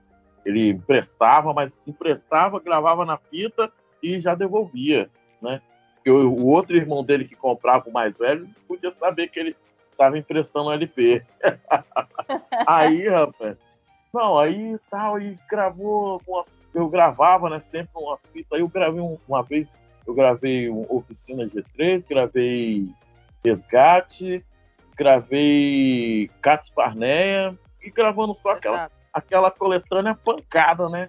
ele 0.45 0.69
emprestava, 0.71 1.53
mas 1.53 1.89
emprestava, 1.89 2.61
gravava 2.61 3.05
na 3.05 3.19
fita 3.19 3.73
e 4.01 4.21
já 4.21 4.37
devolvia, 4.37 5.11
né? 5.43 5.61
Porque 5.97 6.09
o, 6.09 6.45
outro 6.45 6.77
irmão 6.77 7.03
dele 7.03 7.25
que 7.25 7.35
comprava 7.35 7.89
o 7.89 7.93
mais 7.93 8.17
velho 8.17 8.49
podia 8.69 8.93
saber 8.93 9.27
que 9.27 9.41
ele 9.41 9.57
estava 9.91 10.17
emprestando 10.17 10.71
LP. 10.71 11.21
aí, 12.65 13.09
rapaz, 13.09 13.57
não, 14.15 14.39
aí 14.39 14.79
tal, 14.89 15.21
e 15.21 15.37
gravou, 15.51 16.23
umas, 16.27 16.55
eu 16.73 16.89
gravava, 16.89 17.51
né, 17.51 17.59
sempre 17.61 17.91
umas 17.97 18.27
fitas, 18.27 18.53
aí 18.53 18.61
eu 18.61 18.69
gravei 18.69 19.01
um, 19.01 19.19
uma 19.29 19.43
vez, 19.43 19.77
eu 20.07 20.15
gravei 20.15 20.69
Oficina 20.71 21.45
G3, 21.45 22.07
gravei 22.09 22.89
Resgate, 23.45 24.45
gravei 24.97 26.31
Cats 26.41 26.71
Parneia, 26.71 27.57
e 27.83 27.91
gravando 27.91 28.35
só 28.35 28.51
aquela, 28.51 28.91
aquela 29.13 29.51
coletânea 29.51 30.15
pancada, 30.15 30.89
né? 30.89 31.09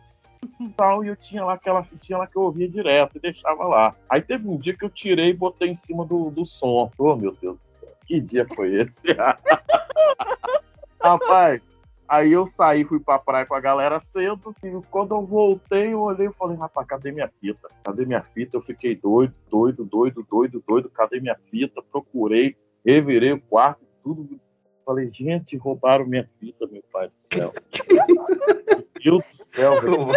Tal, 0.75 1.03
e 1.03 1.07
eu 1.07 1.15
tinha 1.15 1.43
lá 1.43 1.53
aquela 1.53 1.83
fitinha 1.83 2.19
lá 2.19 2.27
que 2.27 2.37
eu 2.37 2.43
ouvia 2.43 2.69
direto 2.69 3.17
e 3.17 3.19
deixava 3.19 3.63
lá. 3.65 3.95
Aí 4.09 4.21
teve 4.21 4.47
um 4.47 4.57
dia 4.57 4.75
que 4.75 4.85
eu 4.85 4.89
tirei 4.89 5.29
e 5.29 5.33
botei 5.33 5.69
em 5.69 5.75
cima 5.75 6.05
do, 6.05 6.29
do 6.29 6.45
som. 6.45 6.91
Oh, 6.97 7.15
meu 7.15 7.35
Deus 7.41 7.57
do 7.57 7.71
céu, 7.71 7.89
que 8.05 8.21
dia 8.21 8.45
foi 8.55 8.73
esse? 8.75 9.15
Rapaz, 11.01 11.76
aí 12.07 12.31
eu 12.31 12.47
saí, 12.47 12.83
fui 12.83 12.99
pra 12.99 13.19
praia 13.19 13.45
com 13.45 13.55
a 13.55 13.59
galera 13.59 13.99
cedo, 13.99 14.55
e 14.63 14.71
quando 14.89 15.15
eu 15.15 15.25
voltei, 15.25 15.93
eu 15.93 16.01
olhei 16.01 16.27
e 16.27 16.33
falei, 16.33 16.57
rapaz, 16.57 16.87
cadê 16.87 17.11
minha 17.11 17.31
fita? 17.39 17.67
Cadê 17.83 18.05
minha 18.05 18.21
fita? 18.21 18.57
Eu 18.57 18.61
fiquei 18.61 18.95
doido, 18.95 19.33
doido, 19.49 19.85
doido, 19.85 20.25
doido, 20.29 20.63
doido, 20.67 20.89
cadê 20.89 21.19
minha 21.19 21.37
fita? 21.49 21.81
Procurei, 21.91 22.55
revirei 22.85 23.33
o 23.33 23.41
quarto, 23.41 23.85
tudo 24.03 24.39
Falei, 24.87 25.11
gente, 25.11 25.57
roubaram 25.57 26.05
minha 26.05 26.25
fita, 26.39 26.65
meu 26.65 26.81
pai 26.89 27.09
do 27.09 27.13
céu. 27.13 27.51
meu 28.71 28.85
Deus 29.03 29.23
do 29.29 29.35
céu, 29.35 29.81
velho. 29.81 30.07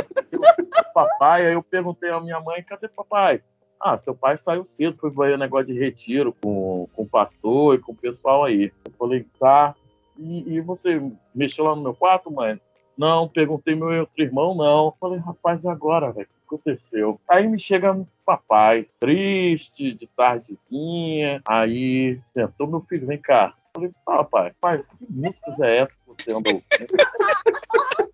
papai, 0.94 1.48
aí 1.48 1.54
eu 1.54 1.62
perguntei 1.62 2.08
à 2.08 2.20
minha 2.20 2.38
mãe, 2.38 2.62
cadê 2.62 2.86
papai? 2.86 3.42
Ah, 3.80 3.98
seu 3.98 4.14
pai 4.14 4.38
saiu 4.38 4.64
cedo, 4.64 4.96
foi 4.96 5.10
ver 5.10 5.36
negócio 5.36 5.66
de 5.66 5.72
retiro 5.72 6.32
com, 6.40 6.86
com 6.94 7.02
o 7.02 7.08
pastor 7.08 7.74
e 7.74 7.78
com 7.78 7.90
o 7.90 7.96
pessoal 7.96 8.44
aí. 8.44 8.70
Eu 8.84 8.92
falei, 8.92 9.26
tá. 9.40 9.74
E, 10.20 10.56
e 10.56 10.60
você 10.60 11.00
mexeu 11.34 11.64
lá 11.64 11.74
no 11.74 11.82
meu 11.82 11.94
quarto, 11.94 12.30
mãe? 12.30 12.60
Não, 12.96 13.26
perguntei 13.26 13.74
meu 13.74 13.88
outro 14.00 14.22
irmão, 14.22 14.54
não. 14.54 14.86
Eu 14.86 14.94
falei, 15.00 15.18
rapaz, 15.18 15.64
e 15.64 15.68
agora, 15.68 16.12
velho? 16.12 16.26
O 16.26 16.48
que 16.50 16.54
aconteceu? 16.54 17.18
Aí 17.26 17.48
me 17.48 17.58
chega 17.58 17.98
papai, 18.26 18.86
triste, 19.00 19.94
de 19.94 20.06
tardezinha. 20.06 21.40
Aí 21.48 22.20
sentou 22.34 22.66
meu 22.66 22.82
filho, 22.82 23.06
vem 23.06 23.18
cá. 23.18 23.54
Falei, 23.72 23.90
ah, 24.06 24.24
pai, 24.24 24.52
que 24.78 25.06
músicas 25.08 25.60
é 25.60 25.78
essa 25.78 25.96
que 25.96 26.08
você 26.08 26.32
anda 26.32 26.50
ouvindo? 26.50 26.60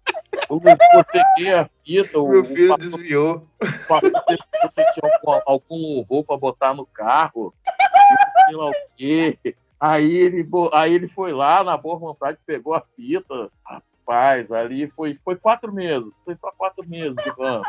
você 0.49 1.23
quer 1.37 1.59
a 1.59 1.71
fita, 1.85 2.23
Meu 2.23 2.45
filho 2.45 2.75
o 2.75 2.77
desviou. 2.77 3.49
Você 4.63 4.85
tinha 4.93 5.13
algum, 5.13 5.41
algum 5.45 5.77
louvor 5.97 6.25
para 6.25 6.37
botar 6.37 6.75
no 6.75 6.87
carro, 6.87 7.53
sei 8.47 8.55
lá 8.55 8.69
o 8.69 8.73
quê. 8.97 9.39
Aí 9.79 10.17
ele, 10.17 10.49
aí 10.73 10.95
ele 10.95 11.09
foi 11.09 11.33
lá, 11.33 11.63
na 11.63 11.77
boa 11.77 11.99
vontade, 11.99 12.39
pegou 12.47 12.75
a 12.75 12.83
fita. 12.97 13.51
Rapaz, 13.63 14.51
ali 14.51 14.89
foi, 14.89 15.19
foi 15.25 15.37
quatro 15.37 15.73
meses. 15.73 16.23
Foi 16.25 16.35
só 16.35 16.51
quatro 16.53 16.89
meses 16.89 17.15
de 17.15 17.37
banco. 17.37 17.69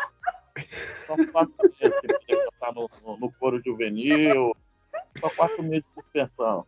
Só 1.05 1.15
quatro 1.31 1.53
meses 1.79 1.99
que 1.99 2.33
ele 2.33 2.45
botar 2.45 2.73
no, 2.73 2.89
no, 3.05 3.17
no 3.19 3.31
coro 3.33 3.61
juvenil. 3.63 4.55
Só 5.19 5.29
quatro 5.31 5.61
meses 5.61 5.87
de 5.87 5.93
suspensão. 6.01 6.65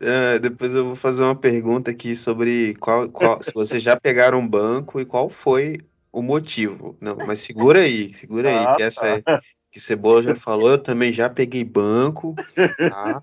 Uh, 0.00 0.38
depois 0.40 0.74
eu 0.74 0.86
vou 0.86 0.96
fazer 0.96 1.22
uma 1.22 1.34
pergunta 1.34 1.90
aqui 1.90 2.16
sobre 2.16 2.74
qual, 2.76 3.08
qual, 3.10 3.42
se 3.42 3.52
vocês 3.52 3.82
já 3.82 3.98
pegaram 3.98 4.38
um 4.38 4.48
banco 4.48 5.00
e 5.00 5.04
qual 5.04 5.28
foi 5.28 5.78
o 6.10 6.22
motivo. 6.22 6.96
Não, 7.00 7.16
mas 7.26 7.40
segura 7.40 7.80
aí, 7.80 8.14
segura 8.14 8.48
aí, 8.48 8.66
ah, 8.66 8.74
que 8.76 8.82
essa 8.82 9.06
é, 9.06 9.20
tá 9.20 9.40
que 9.70 9.78
Cebola 9.78 10.20
já 10.22 10.34
falou, 10.34 10.70
eu 10.70 10.78
também 10.78 11.12
já 11.12 11.30
peguei 11.30 11.62
banco, 11.62 12.34
tá? 12.90 13.22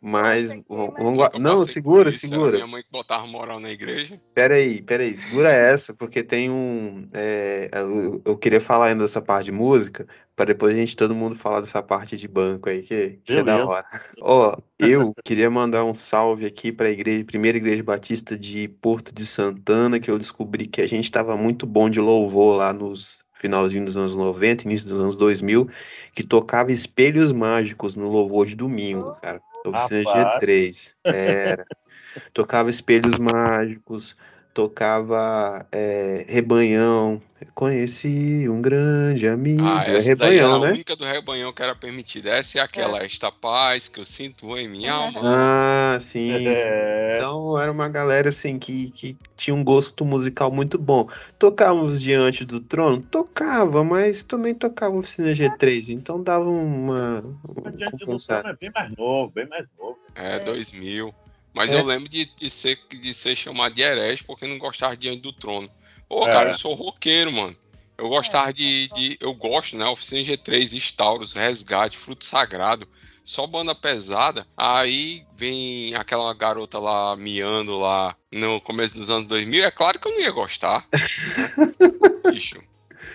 Mas 0.00 0.50
vamos, 0.68 1.28
não, 1.40 1.58
segura, 1.58 2.12
segura. 2.12 2.52
Minha 2.52 2.66
mãe 2.66 2.82
que 2.82 2.90
botava 2.90 3.26
moral 3.26 3.58
na 3.58 3.70
igreja. 3.70 4.20
Peraí, 4.34 4.82
peraí, 4.82 5.16
segura 5.16 5.50
essa, 5.50 5.94
porque 5.94 6.22
tem 6.22 6.50
um. 6.50 7.08
É, 7.12 7.70
eu, 7.72 8.22
eu, 8.24 8.36
queria 8.36 8.60
falar 8.60 8.86
ainda 8.86 9.04
dessa 9.04 9.22
parte 9.22 9.46
de 9.46 9.52
música, 9.52 10.06
para 10.36 10.44
depois 10.44 10.74
a 10.74 10.76
gente 10.76 10.94
todo 10.94 11.14
mundo 11.14 11.34
falar 11.34 11.62
dessa 11.62 11.82
parte 11.82 12.16
de 12.16 12.28
banco 12.28 12.68
aí, 12.68 12.82
que, 12.82 13.18
que 13.24 13.32
é 13.32 13.42
da 13.42 13.66
hora. 13.66 13.86
Ó, 14.20 14.56
eu 14.78 15.14
queria 15.24 15.50
mandar 15.50 15.82
um 15.84 15.94
salve 15.94 16.44
aqui 16.44 16.70
para 16.70 16.88
a 16.88 16.90
igreja, 16.90 17.24
primeira 17.24 17.56
igreja 17.56 17.82
batista 17.82 18.38
de 18.38 18.68
Porto 18.68 19.14
de 19.14 19.24
Santana, 19.24 19.98
que 19.98 20.10
eu 20.10 20.18
descobri 20.18 20.66
que 20.66 20.82
a 20.82 20.86
gente 20.86 21.04
estava 21.04 21.36
muito 21.38 21.66
bom 21.66 21.88
de 21.88 22.00
louvor 22.00 22.56
lá 22.56 22.72
nos 22.72 23.25
finalzinho 23.38 23.84
dos 23.84 23.96
anos 23.96 24.16
90, 24.16 24.64
início 24.64 24.88
dos 24.88 25.00
anos 25.00 25.16
2000, 25.16 25.68
que 26.12 26.24
tocava 26.24 26.72
espelhos 26.72 27.32
mágicos 27.32 27.96
no 27.96 28.08
louvor 28.08 28.46
de 28.46 28.54
domingo, 28.54 29.12
cara. 29.20 29.40
Oficina 29.64 30.02
G3. 30.40 30.94
Era. 31.04 31.66
tocava 32.32 32.70
espelhos 32.70 33.18
mágicos, 33.18 34.16
tocava 34.56 35.66
é, 35.70 36.24
Rebanhão. 36.26 37.20
Conheci 37.54 38.48
um 38.48 38.62
grande 38.62 39.28
amigo. 39.28 39.62
Ah, 39.62 39.84
é 39.86 39.96
essa 39.96 40.06
é 40.06 40.08
Rebanhão, 40.08 40.60
né? 40.60 40.68
a 40.68 40.72
única 40.72 40.96
do 40.96 41.04
Rebanhão 41.04 41.52
que 41.52 41.62
era 41.62 41.74
permitida. 41.74 42.30
Essa 42.30 42.60
é 42.60 42.62
aquela, 42.62 43.02
é. 43.02 43.04
esta 43.04 43.30
paz 43.30 43.86
que 43.86 44.00
eu 44.00 44.04
sinto 44.06 44.56
em 44.56 44.66
minha 44.66 44.94
alma. 44.94 45.20
Ah, 45.22 45.98
sim. 46.00 46.48
É. 46.48 47.16
Então 47.18 47.58
era 47.58 47.70
uma 47.70 47.86
galera 47.86 48.30
assim 48.30 48.58
que, 48.58 48.90
que 48.92 49.14
tinha 49.36 49.54
um 49.54 49.62
gosto 49.62 50.06
musical 50.06 50.50
muito 50.50 50.78
bom. 50.78 51.06
Tocávamos 51.38 52.00
diante 52.00 52.42
do 52.42 52.58
trono? 52.58 53.02
Tocava, 53.02 53.84
mas 53.84 54.22
também 54.22 54.54
tocava 54.54 54.96
oficina 54.96 55.32
G3, 55.32 55.90
então 55.90 56.22
dava 56.22 56.48
uma. 56.48 57.22
uma 57.46 57.70
diante 57.72 58.06
do 58.06 58.16
trono 58.16 58.48
é 58.48 58.56
bem 58.56 58.70
mais 58.74 58.90
novo, 58.96 59.32
bem 59.34 59.46
mais 59.46 59.68
novo. 59.78 59.98
É, 60.14 60.38
2000. 60.38 61.14
Mas 61.56 61.72
é. 61.72 61.80
eu 61.80 61.84
lembro 61.86 62.06
de, 62.06 62.26
de, 62.26 62.50
ser, 62.50 62.78
de 62.90 63.14
ser 63.14 63.34
chamado 63.34 63.74
de 63.74 63.80
herege 63.80 64.22
porque 64.22 64.46
não 64.46 64.58
gostava 64.58 64.94
diante 64.94 65.22
do 65.22 65.32
trono. 65.32 65.70
Pô, 66.06 66.28
é. 66.28 66.30
cara, 66.30 66.50
eu 66.50 66.54
sou 66.54 66.74
roqueiro, 66.74 67.32
mano. 67.32 67.56
Eu 67.96 68.10
gostava 68.10 68.52
de, 68.52 68.88
de. 68.88 69.16
Eu 69.18 69.32
gosto, 69.32 69.74
né? 69.74 69.86
Oficina 69.86 70.20
G3, 70.20 70.76
Instauros, 70.76 71.32
Resgate, 71.32 71.96
Fruto 71.96 72.26
Sagrado. 72.26 72.86
Só 73.24 73.46
banda 73.46 73.74
pesada. 73.74 74.46
Aí 74.54 75.24
vem 75.34 75.94
aquela 75.94 76.32
garota 76.34 76.78
lá 76.78 77.16
miando 77.16 77.78
lá 77.78 78.14
no 78.30 78.60
começo 78.60 78.92
dos 78.92 79.08
anos 79.08 79.26
2000. 79.26 79.64
É 79.64 79.70
claro 79.70 79.98
que 79.98 80.08
eu 80.08 80.12
não 80.12 80.20
ia 80.20 80.30
gostar. 80.30 80.86
Né? 80.96 82.32
Bicho. 82.32 82.60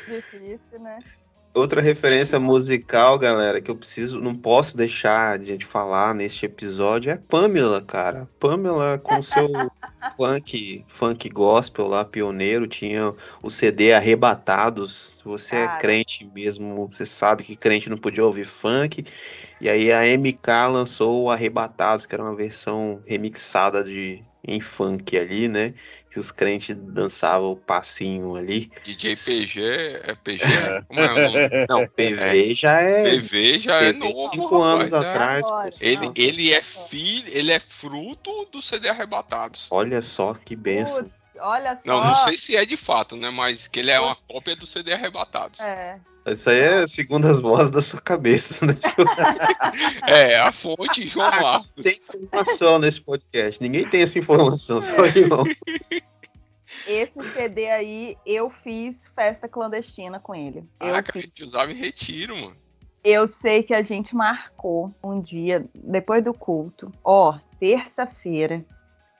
Difícil, 0.08 0.80
né? 0.80 1.00
Outra 1.54 1.82
referência 1.82 2.40
musical, 2.40 3.20
galera, 3.20 3.60
que 3.60 3.70
eu 3.70 3.76
preciso, 3.76 4.22
não 4.22 4.34
posso 4.34 4.78
deixar 4.78 5.38
de 5.38 5.66
falar 5.66 6.16
neste 6.16 6.46
episódio 6.46 7.12
é 7.12 7.18
Pamela, 7.18 7.82
cara. 7.82 8.30
Pamela 8.40 8.98
com 8.98 9.20
seu 9.22 9.50
funk, 10.16 10.86
funk 10.88 11.30
gospel 11.30 11.88
lá, 11.88 12.06
pioneiro, 12.06 12.68
tinha 12.68 13.14
o 13.44 13.50
CD 13.50 13.92
Arrebatados. 13.92 15.12
Você 15.26 15.58
é 15.58 15.66
cara. 15.66 15.78
é 15.78 15.82
crente 15.82 16.32
mesmo, 16.34 16.88
você 16.88 17.06
sabe 17.06 17.44
que 17.44 17.58
crente 17.58 17.90
não 17.90 17.98
podia 17.98 18.26
ouvir 18.26 18.46
funk. 18.46 19.04
E 19.60 19.70
aí 19.70 19.92
a 19.92 20.04
MK 20.18 20.72
lançou 20.72 21.24
o 21.24 21.30
Arrebatados, 21.30 22.06
que 22.06 22.16
era 22.16 22.24
uma 22.24 22.36
versão 22.36 23.04
remixada 23.06 23.84
de 23.84 24.24
em 24.48 24.60
funk 24.60 25.18
ali, 25.18 25.48
né? 25.48 25.74
Que 26.10 26.20
os 26.20 26.32
crentes 26.32 26.76
dançavam 26.78 27.52
o 27.52 27.56
passinho 27.56 28.36
ali. 28.36 28.72
DJ 28.84 29.16
PG 29.16 29.62
é 30.04 30.16
PG? 30.24 30.44
É. 30.44 30.82
Como 30.82 31.00
é 31.00 31.12
o 31.12 31.32
nome? 31.32 31.66
Não, 31.70 31.88
PV 31.88 32.52
é. 32.52 32.54
já 32.54 32.82
é. 32.82 33.04
PV 33.04 33.60
já 33.60 33.80
PV 33.80 33.90
é 33.90 33.94
novo. 33.94 34.30
Cinco 34.30 34.62
anos 34.62 34.92
rapaz, 34.92 35.46
atrás. 35.46 35.82
É. 35.82 35.90
Ele, 35.90 36.12
ele 36.16 36.54
é 36.54 36.62
filho, 36.62 37.28
ele 37.28 37.52
é 37.52 37.60
fruto 37.60 38.46
do 38.52 38.62
CD 38.62 38.90
Arrebatados. 38.90 39.68
Olha 39.72 40.02
só 40.02 40.34
que 40.34 40.56
benção. 40.56 41.10
Olha 41.40 41.76
só. 41.76 41.82
Não, 41.86 42.04
não 42.04 42.16
sei 42.16 42.38
se 42.38 42.56
é 42.56 42.66
de 42.66 42.78
fato, 42.78 43.16
né? 43.16 43.30
Mas 43.30 43.68
que 43.68 43.80
ele 43.80 43.92
é 43.92 44.00
uma 44.00 44.16
cópia 44.16 44.56
do 44.56 44.66
CD 44.66 44.94
Arrebatados. 44.94 45.60
É. 45.60 46.00
Isso 46.26 46.50
aí 46.50 46.60
é 46.60 46.88
segundo 46.88 47.28
as 47.28 47.40
vozes 47.40 47.72
da 47.72 47.82
sua 47.82 48.00
cabeça. 48.00 48.66
Né? 48.66 48.74
é, 50.08 50.40
a 50.40 50.52
fonte 50.52 51.08
João 51.08 51.32
Marcos. 51.32 51.72
Tem 51.72 51.98
informação 51.98 52.78
nesse 52.78 53.02
podcast. 53.02 53.62
Ninguém 53.62 53.88
tem 53.88 54.02
essa 54.02 54.20
informação, 54.20 54.82
só 54.82 54.96
o 54.98 55.06
João. 55.06 55.44
Esse 56.88 57.22
CD 57.22 57.70
aí, 57.70 58.18
eu 58.26 58.50
fiz 58.50 59.08
festa 59.16 59.48
clandestina 59.48 60.20
com 60.20 60.34
ele. 60.34 60.64
Eu 60.80 60.96
ah, 60.96 61.04
fiz... 61.04 61.16
a 61.16 61.20
gente 61.20 61.44
usava 61.44 61.72
em 61.72 61.76
retiro, 61.76 62.36
mano. 62.36 62.56
Eu 63.04 63.28
sei 63.28 63.64
que 63.64 63.74
a 63.74 63.82
gente 63.82 64.16
marcou 64.16 64.94
um 65.04 65.22
dia, 65.22 65.66
depois 65.76 66.24
do 66.24 66.34
culto. 66.34 66.92
Ó, 67.04 67.38
terça-feira, 67.60 68.64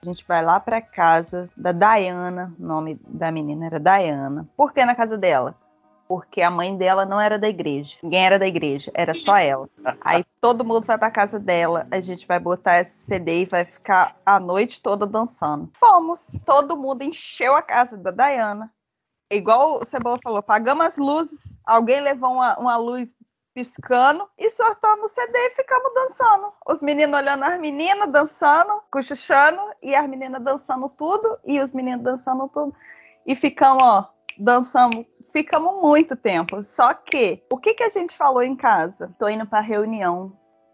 a 0.02 0.06
gente 0.06 0.24
vai 0.26 0.44
lá 0.44 0.58
para 0.58 0.82
casa 0.82 1.48
da 1.56 1.70
Diana, 1.70 2.52
o 2.58 2.62
nome 2.62 3.00
da 3.06 3.30
menina 3.30 3.66
era 3.66 3.78
Diana. 3.78 4.48
Por 4.56 4.72
que 4.72 4.84
na 4.84 4.96
casa 4.96 5.16
dela? 5.16 5.54
porque 6.08 6.42
a 6.42 6.50
mãe 6.50 6.76
dela 6.76 7.06
não 7.06 7.18
era 7.18 7.38
da 7.38 7.48
igreja. 7.48 7.96
Ninguém 8.02 8.26
era 8.26 8.38
da 8.38 8.46
igreja, 8.46 8.90
era 8.92 9.14
só 9.14 9.34
ela. 9.38 9.66
Aí 10.02 10.22
todo 10.42 10.62
mundo 10.62 10.84
vai 10.84 10.98
para 10.98 11.10
casa 11.10 11.40
dela, 11.40 11.86
a 11.90 12.02
gente 12.02 12.26
vai 12.26 12.38
botar 12.38 12.80
esse 12.80 12.94
CD 13.06 13.40
e 13.40 13.46
vai 13.46 13.64
ficar 13.64 14.14
a 14.26 14.38
noite 14.38 14.82
toda 14.82 15.06
dançando. 15.06 15.70
Fomos, 15.80 16.20
todo 16.44 16.76
mundo 16.76 17.00
encheu 17.00 17.56
a 17.56 17.62
casa 17.62 17.96
da 17.96 18.10
Diana. 18.10 18.70
igual 19.30 19.80
o 19.80 19.86
Cebola 19.86 20.18
falou, 20.22 20.40
apagamos 20.40 20.84
as 20.84 20.98
luzes, 20.98 21.56
alguém 21.64 22.02
levou 22.02 22.32
uma, 22.32 22.58
uma 22.58 22.76
luz 22.76 23.16
piscando 23.54 24.28
e 24.38 24.50
soltamos 24.50 25.10
o 25.10 25.14
CD 25.14 25.38
e 25.38 25.50
ficamos 25.50 25.90
dançando. 25.94 26.52
Os 26.66 26.82
meninos 26.82 27.18
olhando 27.18 27.44
as 27.44 27.58
meninas 27.58 28.10
dançando, 28.10 28.82
cochichando, 28.90 29.60
e 29.82 29.94
as 29.94 30.08
meninas 30.08 30.42
dançando 30.42 30.88
tudo, 30.88 31.38
e 31.44 31.60
os 31.60 31.72
meninos 31.72 32.02
dançando 32.02 32.48
tudo. 32.48 32.74
E 33.26 33.36
ficamos, 33.36 33.82
ó, 33.82 34.10
dançamos, 34.38 35.06
ficamos 35.32 35.80
muito 35.82 36.16
tempo. 36.16 36.62
Só 36.62 36.94
que, 36.94 37.42
o 37.50 37.58
que, 37.58 37.74
que 37.74 37.84
a 37.84 37.88
gente 37.88 38.16
falou 38.16 38.42
em 38.42 38.56
casa? 38.56 39.14
Tô 39.18 39.28
indo 39.28 39.46
pra 39.46 39.60
reunião 39.60 40.32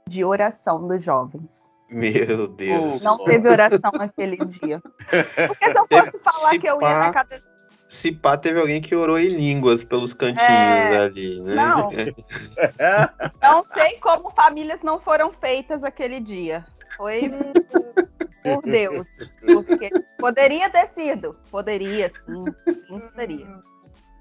de 0.09 0.25
oração 0.25 0.87
dos 0.87 1.03
jovens. 1.03 1.71
Meu 1.91 2.49
Deus. 2.49 3.03
Não 3.03 3.23
teve 3.25 3.49
oração 3.49 3.93
naquele 3.95 4.37
dia. 4.45 4.81
Porque 5.49 5.73
se 5.73 5.79
eu 5.79 5.87
fosse 5.87 6.19
falar 6.19 6.51
Se 6.51 6.59
que 6.59 6.67
eu 6.67 6.81
ia 6.81 6.99
na 6.99 7.13
casa. 7.13 7.48
Se 7.89 8.13
pá, 8.13 8.37
teve 8.37 8.61
alguém 8.61 8.83
que 8.83 8.95
orou 8.95 9.19
em 9.19 9.29
línguas 9.29 9.83
pelos 9.83 10.13
cantinhos 10.13 10.41
É, 10.49 10.99
ali, 10.99 11.41
né? 11.41 11.55
não. 11.55 11.91
Não 13.43 13.63
sei 13.65 13.99
como 13.99 14.31
famílias 14.31 14.83
não 14.83 15.01
foram 15.01 15.33
feitas 15.33 15.83
aquele 15.83 16.21
dia. 16.21 16.67
Foi 16.97 17.23
por 18.43 18.63
Deus. 18.63 19.09
Porque 19.47 19.91
poderia 20.19 20.69
ter 20.69 20.87
sido. 20.89 21.35
Poderia, 21.51 22.11
sim. 22.11 22.45
Sim, 22.87 23.01
poderia. 23.01 23.47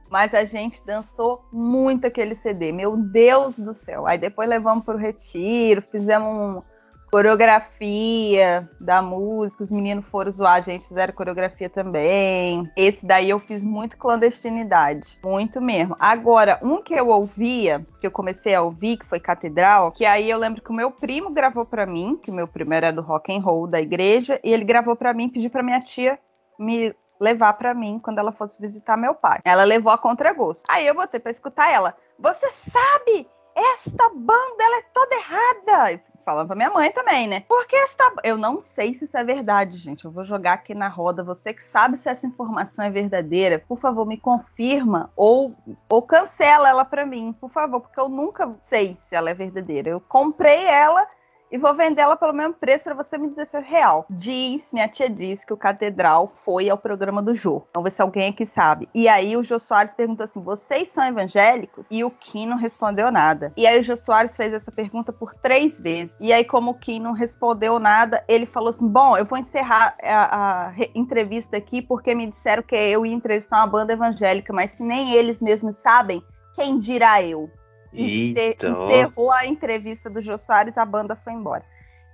Mas 0.09 0.33
a 0.33 0.45
gente 0.45 0.81
dançou 0.85 1.45
muito 1.51 2.07
aquele 2.07 2.35
CD. 2.35 2.71
Meu 2.71 2.95
Deus 2.95 3.59
do 3.59 3.73
céu. 3.73 4.07
Aí 4.07 4.17
depois 4.17 4.47
levamos 4.47 4.85
para 4.85 4.95
o 4.95 4.99
retiro, 4.99 5.83
fizemos 5.91 6.29
uma 6.29 6.63
coreografia 7.11 8.69
da 8.79 9.01
música. 9.01 9.63
Os 9.63 9.71
meninos 9.71 10.05
foram 10.05 10.31
zoar, 10.31 10.55
a 10.55 10.61
gente 10.61 10.87
fizeram 10.87 11.13
coreografia 11.13 11.69
também. 11.69 12.69
Esse 12.75 13.05
daí 13.05 13.29
eu 13.29 13.39
fiz 13.39 13.63
muito 13.63 13.97
clandestinidade. 13.97 15.19
Muito 15.23 15.61
mesmo. 15.61 15.95
Agora, 15.99 16.59
um 16.61 16.81
que 16.81 16.93
eu 16.93 17.07
ouvia, 17.07 17.85
que 17.99 18.07
eu 18.07 18.11
comecei 18.11 18.53
a 18.53 18.61
ouvir, 18.61 18.97
que 18.97 19.05
foi 19.05 19.19
Catedral, 19.19 19.91
que 19.91 20.05
aí 20.05 20.29
eu 20.29 20.37
lembro 20.37 20.61
que 20.61 20.69
o 20.69 20.75
meu 20.75 20.91
primo 20.91 21.31
gravou 21.31 21.65
para 21.65 21.85
mim, 21.85 22.19
que 22.21 22.31
meu 22.31 22.47
primo 22.47 22.73
era 22.73 22.91
do 22.91 23.01
rock 23.01 23.35
and 23.35 23.41
roll 23.41 23.67
da 23.67 23.79
igreja, 23.79 24.39
e 24.43 24.51
ele 24.51 24.63
gravou 24.63 24.95
para 24.95 25.13
mim, 25.13 25.29
pediu 25.29 25.49
para 25.49 25.63
minha 25.63 25.81
tia 25.81 26.19
me 26.59 26.93
levar 27.19 27.53
pra 27.53 27.73
mim 27.73 27.99
quando 27.99 28.19
ela 28.19 28.31
fosse 28.31 28.59
visitar 28.59 28.97
meu 28.97 29.15
pai. 29.15 29.39
Ela 29.43 29.63
levou 29.63 29.91
a 29.91 29.97
contragosto. 29.97 30.63
Aí 30.67 30.85
eu 30.85 30.93
botei 30.93 31.19
pra 31.19 31.31
escutar 31.31 31.71
ela. 31.71 31.95
Você 32.19 32.49
sabe? 32.51 33.27
Esta 33.55 34.09
banda 34.09 34.63
ela 34.63 34.77
é 34.77 34.85
toda 34.93 35.15
errada. 35.15 36.01
Falando 36.27 36.47
pra 36.47 36.57
minha 36.57 36.69
mãe 36.69 36.91
também, 36.91 37.25
né? 37.25 37.45
Porque 37.47 37.73
esta. 37.73 38.03
Eu 38.21 38.35
não 38.35 38.59
sei 38.59 38.93
se 38.93 39.05
isso 39.05 39.15
é 39.15 39.23
verdade, 39.23 39.77
gente. 39.77 40.03
Eu 40.03 40.11
vou 40.11 40.25
jogar 40.25 40.55
aqui 40.55 40.75
na 40.75 40.89
roda. 40.89 41.23
Você 41.23 41.53
que 41.53 41.63
sabe 41.63 41.95
se 41.95 42.09
essa 42.09 42.27
informação 42.27 42.83
é 42.83 42.89
verdadeira, 42.89 43.63
por 43.65 43.79
favor, 43.79 44.05
me 44.05 44.17
confirma 44.17 45.09
ou, 45.15 45.55
ou 45.87 46.01
cancela 46.01 46.67
ela 46.67 46.83
pra 46.83 47.05
mim, 47.05 47.31
por 47.31 47.49
favor, 47.49 47.79
porque 47.79 47.97
eu 47.97 48.09
nunca 48.09 48.53
sei 48.61 48.93
se 48.97 49.15
ela 49.15 49.29
é 49.29 49.33
verdadeira. 49.33 49.89
Eu 49.89 50.01
comprei 50.01 50.65
ela 50.65 51.07
e 51.51 51.57
vou 51.57 51.73
vender 51.73 52.01
ela 52.01 52.15
pelo 52.15 52.33
mesmo 52.33 52.53
preço 52.53 52.83
para 52.83 52.93
você 52.93 53.17
me 53.17 53.29
dizer 53.29 53.47
é 53.53 53.59
real. 53.59 54.05
Diz, 54.09 54.71
minha 54.73 54.87
tia 54.87 55.09
diz 55.09 55.45
que 55.45 55.53
o 55.53 55.57
Catedral 55.57 56.27
foi 56.27 56.69
ao 56.69 56.77
programa 56.77 57.21
do 57.21 57.33
Jô. 57.33 57.63
Vamos 57.73 57.89
ver 57.89 57.95
se 57.95 58.01
alguém 58.01 58.29
aqui 58.29 58.45
sabe. 58.45 58.87
E 58.93 59.07
aí 59.07 59.37
o 59.37 59.43
Jô 59.43 59.57
Soares 59.59 59.93
perguntou 59.93 60.23
assim: 60.25 60.41
vocês 60.41 60.89
são 60.89 61.03
evangélicos? 61.03 61.87
E 61.89 62.03
o 62.03 62.11
Kim 62.11 62.45
não 62.47 62.57
respondeu 62.57 63.11
nada. 63.11 63.53
E 63.55 63.65
aí 63.65 63.79
o 63.79 63.83
Jô 63.83 63.95
Soares 63.95 64.35
fez 64.35 64.53
essa 64.53 64.71
pergunta 64.71 65.13
por 65.13 65.33
três 65.35 65.79
vezes. 65.79 66.13
E 66.19 66.33
aí, 66.33 66.43
como 66.43 66.71
o 66.71 66.77
Kim 66.77 66.99
não 66.99 67.13
respondeu 67.13 67.79
nada, 67.79 68.23
ele 68.27 68.45
falou 68.45 68.69
assim: 68.69 68.87
bom, 68.87 69.17
eu 69.17 69.25
vou 69.25 69.37
encerrar 69.37 69.95
a, 70.03 70.35
a 70.35 70.67
re- 70.69 70.91
entrevista 70.93 71.57
aqui 71.57 71.81
porque 71.81 72.13
me 72.13 72.27
disseram 72.27 72.63
que 72.63 72.75
eu 72.75 73.05
ia 73.05 73.13
entrevistar 73.13 73.57
uma 73.57 73.67
banda 73.67 73.93
evangélica, 73.93 74.51
mas 74.51 74.71
se 74.71 74.83
nem 74.83 75.13
eles 75.13 75.41
mesmos 75.41 75.75
sabem, 75.77 76.21
quem 76.53 76.77
dirá 76.77 77.21
eu? 77.21 77.49
Ó. 77.93 78.87
encerrou 78.87 79.31
a 79.31 79.45
entrevista 79.45 80.09
do 80.09 80.21
Jô 80.21 80.37
Soares, 80.37 80.77
a 80.77 80.85
banda 80.85 81.15
foi 81.15 81.33
embora. 81.33 81.63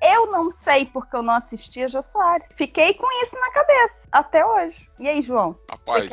Eu 0.01 0.31
não 0.31 0.51
sei 0.51 0.85
porque 0.85 1.15
eu 1.15 1.23
não 1.23 1.33
assistia 1.33 1.87
Jô 1.87 2.01
Soares. 2.01 2.47
Fiquei 2.57 2.93
com 2.93 3.07
isso 3.23 3.35
na 3.39 3.51
cabeça 3.51 4.07
até 4.11 4.45
hoje. 4.45 4.85
E 4.99 5.07
aí, 5.07 5.21
João? 5.21 5.57
Rapaz. 5.69 6.09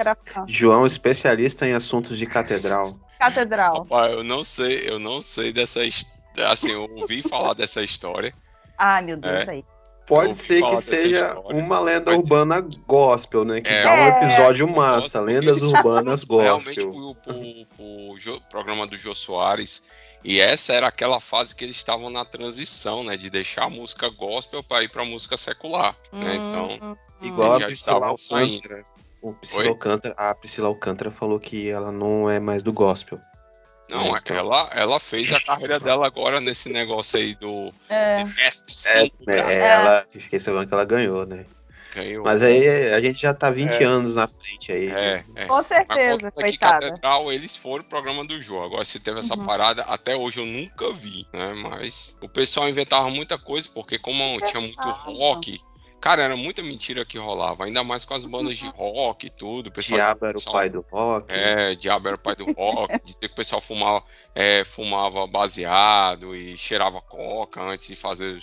João, 0.46 0.86
especialista 0.86 1.66
em 1.66 1.72
assuntos 1.74 2.16
de 2.16 2.24
catedral. 2.26 2.96
Catedral. 3.18 3.82
rapaz, 3.82 4.12
eu 4.12 4.24
não 4.24 4.44
sei, 4.44 4.88
eu 4.88 4.98
não 4.98 5.20
sei 5.20 5.52
dessa 5.52 5.80
assim, 6.48 6.70
eu 6.70 6.88
ouvi 6.94 7.20
falar 7.20 7.54
dessa 7.54 7.82
história. 7.82 8.32
Ai, 8.78 9.02
meu 9.02 9.16
Deus, 9.16 9.46
É. 9.46 9.50
aí. 9.50 9.64
Pode 10.10 10.34
ser 10.34 10.62
que 10.64 10.76
seja 10.76 11.28
história, 11.34 11.40
uma 11.64 11.80
lenda 11.80 12.10
mas- 12.12 12.20
urbana 12.22 12.60
gospel, 12.86 13.44
né? 13.44 13.60
Que 13.60 13.70
É. 13.70 13.82
dá 13.82 13.90
um 13.92 13.96
É. 13.96 14.08
episódio 14.18 14.68
massa, 14.68 15.20
Gospel, 15.20 15.24
lendas 15.24 15.62
urbanas 15.72 16.24
Realmente 16.28 16.84
gospel. 16.84 16.90
pro, 16.92 17.14
pro- 17.14 17.66
pro 17.76 18.18
Jô- 18.18 18.40
programa 18.50 18.86
do 18.86 18.98
Jô 18.98 19.14
Soares. 19.14 19.84
E 20.22 20.38
essa 20.38 20.74
era 20.74 20.86
aquela 20.88 21.18
fase 21.20 21.56
que 21.56 21.64
eles 21.64 21.76
estavam 21.76 22.10
na 22.10 22.24
transição, 22.26 23.02
né? 23.04 23.16
De 23.16 23.30
deixar 23.30 23.64
a 23.64 23.70
música 23.70 24.08
gospel 24.10 24.62
para 24.62 24.84
ir 24.84 24.88
pra 24.88 25.04
música 25.04 25.36
secular. 25.36 25.96
né? 26.12 26.34
Então, 26.34 26.68
Hum, 26.82 26.90
hum, 26.92 26.96
Igual 27.26 27.54
a 27.54 27.60
Priscila. 27.60 28.06
Alcântara. 28.08 28.84
O 29.22 29.32
Priscila? 29.34 29.68
Alcântara, 29.68 30.14
a 30.18 30.34
Priscila 30.34 30.68
Alcântara 30.68 31.10
falou 31.10 31.38
que 31.38 31.68
ela 31.70 31.90
não 31.92 32.28
é 32.28 32.38
mais 32.40 32.62
do 32.62 32.72
gospel. 32.72 33.18
Não, 33.90 34.16
Então. 34.16 34.36
ela, 34.36 34.70
ela 34.72 35.00
fez 35.00 35.32
a 35.32 35.40
carreira 35.40 35.78
dela 35.80 36.06
agora 36.06 36.40
nesse 36.40 36.68
negócio 36.70 37.18
aí 37.18 37.34
do 37.34 37.72
é. 37.88 38.22
S5 38.22 39.12
É, 39.20 39.24
Brasil. 39.24 39.64
ela, 39.66 40.06
fiquei 40.10 40.38
sabendo 40.40 40.66
que 40.66 40.74
ela 40.74 40.84
ganhou, 40.84 41.26
né? 41.26 41.44
Ganhou. 41.94 42.24
Mas 42.24 42.40
aí 42.40 42.68
a 42.92 43.00
gente 43.00 43.20
já 43.20 43.34
tá 43.34 43.50
20 43.50 43.82
É. 43.82 43.84
anos 43.84 44.14
na 44.14 44.28
frente 44.28 44.70
aí. 44.70 44.90
É, 44.90 45.24
é. 45.34 45.46
Com 45.46 45.56
Mas 45.56 45.66
certeza, 45.66 46.30
coitada. 46.30 46.86
Catedral, 46.88 47.32
eles 47.32 47.56
foram 47.56 47.82
pro 47.82 47.90
programa 47.98 48.24
do 48.24 48.40
Jô. 48.40 48.62
Agora, 48.62 48.84
se 48.84 49.00
teve 49.00 49.18
essa 49.18 49.34
Uhum. 49.34 49.42
parada, 49.42 49.82
até 49.82 50.14
hoje 50.14 50.38
eu 50.38 50.46
nunca 50.46 50.92
vi, 50.92 51.26
né? 51.32 51.52
Mas 51.54 52.16
o 52.22 52.28
pessoal 52.28 52.68
inventava 52.68 53.10
muita 53.10 53.36
coisa, 53.36 53.68
porque 53.74 53.98
como 53.98 54.40
tinha 54.42 54.60
muito 54.60 54.88
rock, 54.88 55.60
cara, 56.00 56.22
era 56.22 56.36
muita 56.36 56.62
mentira 56.62 57.04
que 57.04 57.18
rolava. 57.18 57.64
Ainda 57.64 57.84
mais 57.84 58.04
com 58.04 58.14
as 58.14 58.24
bandas 58.24 58.58
de 58.58 58.66
rock 58.68 59.26
e 59.26 59.30
tudo. 59.30 59.68
O 59.68 59.72
pessoal, 59.72 59.98
Diabo 59.98 60.24
era 60.26 60.30
o 60.32 60.34
pessoal- 60.34 60.54
pai 60.54 60.70
do 60.70 60.80
rock. 60.90 61.26
É, 61.32 61.74
Diabo 61.74 62.08
era 62.08 62.16
o 62.16 62.20
pai 62.20 62.34
do 62.36 62.50
rock. 62.52 63.00
Dizia 63.04 63.28
que 63.28 63.32
o 63.32 63.36
pessoal 63.36 63.60
fumava, 63.60 64.04
é, 64.34 64.64
fumava 64.64 65.26
baseado 65.26 66.34
e 66.34 66.56
cheirava 66.56 67.00
coca 67.02 67.60
antes 67.62 67.86
de 67.88 67.96
fazer, 67.96 68.42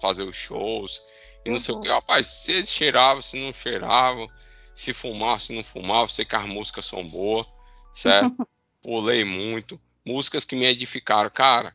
fazer 0.00 0.22
os 0.22 0.36
shows. 0.36 1.02
E 1.44 1.50
não 1.50 1.58
sei 1.58 1.74
o 1.74 1.76
Uhum. 1.78 1.82
que. 1.82 1.88
Rapaz, 1.88 2.26
se 2.28 2.52
eles 2.52 2.70
cheiravam, 2.72 3.20
se 3.22 3.36
não 3.38 3.52
cheiravam, 3.52 4.28
se 4.74 4.92
fumavam, 4.92 5.38
se 5.38 5.52
não 5.54 5.62
fumavam, 5.64 6.08
sei 6.08 6.24
que 6.24 6.36
as 6.36 6.46
músicas 6.46 6.86
são 6.86 7.06
boas, 7.06 7.46
certo? 7.92 8.34
Pulei 8.80 9.24
muito. 9.24 9.80
Músicas 10.04 10.44
que 10.44 10.56
me 10.56 10.64
edificaram. 10.66 11.30
Cara, 11.30 11.74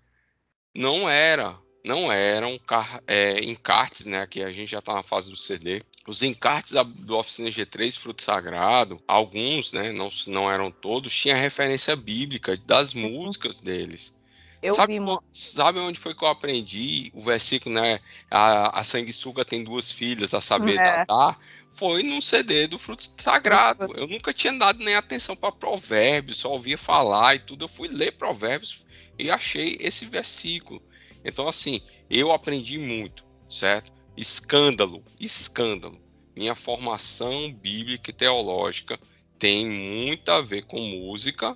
não 0.75 1.07
era, 1.09 1.57
não 1.87 2.11
eram 2.11 2.59
car- 2.59 3.01
é, 3.07 3.39
encartes, 3.43 4.05
né? 4.05 4.27
Que 4.27 4.43
a 4.43 4.51
gente 4.51 4.69
já 4.69 4.81
tá 4.81 4.93
na 4.93 5.03
fase 5.03 5.29
do 5.29 5.37
CD. 5.37 5.81
Os 6.05 6.21
encartes 6.21 6.73
da- 6.73 6.83
do 6.83 7.17
Oficina 7.17 7.49
G3, 7.49 7.97
Fruto 7.97 8.23
Sagrado, 8.23 8.97
alguns, 9.07 9.71
né? 9.73 9.91
Não, 9.91 10.09
não 10.27 10.51
eram 10.51 10.69
todos, 10.69 11.15
tinha 11.15 11.35
referência 11.35 11.95
bíblica 11.95 12.57
das 12.65 12.93
músicas 12.93 13.61
deles. 13.61 14.15
Eu 14.61 14.73
sabe, 14.73 14.99
vi 14.99 15.05
sabe 15.31 15.79
onde 15.79 15.99
foi 15.99 16.15
que 16.15 16.23
eu 16.23 16.27
aprendi 16.27 17.11
o 17.13 17.21
versículo, 17.21 17.75
né? 17.75 17.99
A, 18.29 18.79
a 18.79 18.83
sanguessuga 18.83 19.45
tem 19.45 19.63
duas 19.63 19.91
filhas, 19.91 20.33
a 20.33 20.41
saber, 20.41 20.79
É. 20.81 21.05
Dadá? 21.05 21.37
Foi 21.69 22.01
num 22.01 22.19
CD 22.19 22.65
do 22.65 22.77
Fruto 22.77 23.05
Sagrado. 23.21 23.87
Eu 23.95 24.07
nunca 24.07 24.33
tinha 24.33 24.51
dado 24.53 24.83
nem 24.83 24.95
atenção 24.95 25.35
para 25.35 25.51
provérbios, 25.51 26.37
só 26.39 26.51
ouvia 26.51 26.77
falar 26.77 27.35
e 27.35 27.39
tudo. 27.39 27.65
Eu 27.65 27.69
fui 27.69 27.87
ler 27.87 28.13
provérbios 28.13 28.83
e 29.19 29.29
achei 29.29 29.77
esse 29.79 30.05
versículo. 30.05 30.81
Então, 31.23 31.47
assim, 31.47 31.81
eu 32.09 32.31
aprendi 32.31 32.77
muito, 32.77 33.25
certo? 33.49 33.91
Escândalo, 34.15 35.03
escândalo. 35.19 36.01
Minha 36.35 36.55
formação 36.55 37.51
bíblica 37.53 38.11
e 38.11 38.13
teológica 38.13 38.99
tem 39.39 39.65
muito 39.67 40.29
a 40.29 40.41
ver 40.41 40.63
com 40.65 40.79
música 40.79 41.55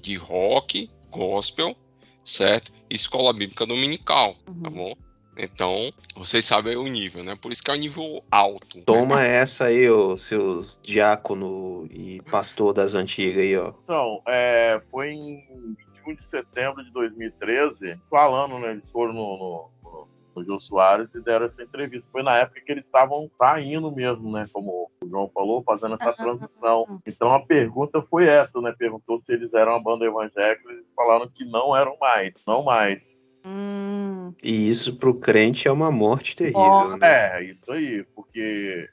de 0.00 0.14
rock, 0.16 0.90
gospel, 1.08 1.76
certo? 2.24 2.72
Escola 2.88 3.32
bíblica 3.32 3.66
dominical, 3.66 4.34
tá 4.44 4.52
Uhum. 4.52 4.70
bom? 4.70 4.94
Então, 5.42 5.90
vocês 6.16 6.44
sabem 6.44 6.76
o 6.76 6.84
nível, 6.84 7.24
né? 7.24 7.36
Por 7.40 7.50
isso 7.52 7.62
que 7.62 7.70
é 7.70 7.74
um 7.74 7.78
nível 7.78 8.22
alto. 8.30 8.78
né? 8.78 8.84
Toma 8.86 9.24
essa 9.24 9.64
aí, 9.66 9.88
ô, 9.88 10.16
seus 10.16 10.78
diácono 10.82 11.86
e 11.90 12.20
pastor 12.30 12.72
das 12.74 12.94
antigas 12.94 13.38
aí, 13.38 13.56
ó. 13.56 13.72
Então, 13.84 14.22
é, 14.26 14.80
foi 14.90 15.10
em 15.10 15.74
21 16.04 16.14
de 16.14 16.24
setembro 16.24 16.84
de 16.84 16.90
2013, 16.92 17.98
falando, 18.10 18.58
né? 18.58 18.72
Eles 18.72 18.90
foram 18.90 19.12
no, 19.12 19.36
no, 19.38 19.70
no, 19.82 20.08
no 20.36 20.44
Jô 20.44 20.60
Soares 20.60 21.14
e 21.14 21.20
deram 21.22 21.46
essa 21.46 21.62
entrevista. 21.62 22.10
Foi 22.10 22.22
na 22.22 22.36
época 22.38 22.60
que 22.60 22.72
eles 22.72 22.84
estavam 22.84 23.30
saindo 23.38 23.90
mesmo, 23.90 24.30
né? 24.32 24.46
Como 24.52 24.90
o 25.02 25.08
João 25.08 25.30
falou, 25.32 25.62
fazendo 25.62 25.96
essa 25.98 26.12
transição. 26.12 27.00
Então 27.06 27.32
a 27.32 27.40
pergunta 27.40 28.02
foi 28.02 28.26
essa, 28.26 28.60
né? 28.60 28.74
Perguntou 28.78 29.18
se 29.18 29.32
eles 29.32 29.52
eram 29.54 29.72
uma 29.72 29.82
banda 29.82 30.04
evangélica, 30.04 30.70
eles 30.70 30.92
falaram 30.94 31.28
que 31.28 31.44
não 31.44 31.76
eram 31.76 31.96
mais, 31.98 32.42
não 32.46 32.62
mais. 32.62 33.18
Hum, 33.44 34.34
E 34.42 34.68
isso 34.68 34.96
pro 34.96 35.18
crente 35.18 35.66
é 35.66 35.72
uma 35.72 35.90
morte 35.90 36.36
terrível, 36.36 36.60
Ó, 36.60 36.96
né? 36.96 37.38
É, 37.38 37.44
isso 37.44 37.72
aí, 37.72 38.04
porque 38.14 38.88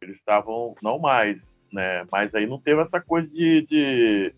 Eles 0.00 0.16
estavam, 0.16 0.74
não 0.82 0.98
mais, 0.98 1.62
né? 1.72 2.06
Mas 2.10 2.34
aí 2.34 2.46
não 2.46 2.60
teve 2.60 2.80
essa 2.80 3.00
coisa 3.00 3.30
de. 3.30 3.62
de... 3.62 4.34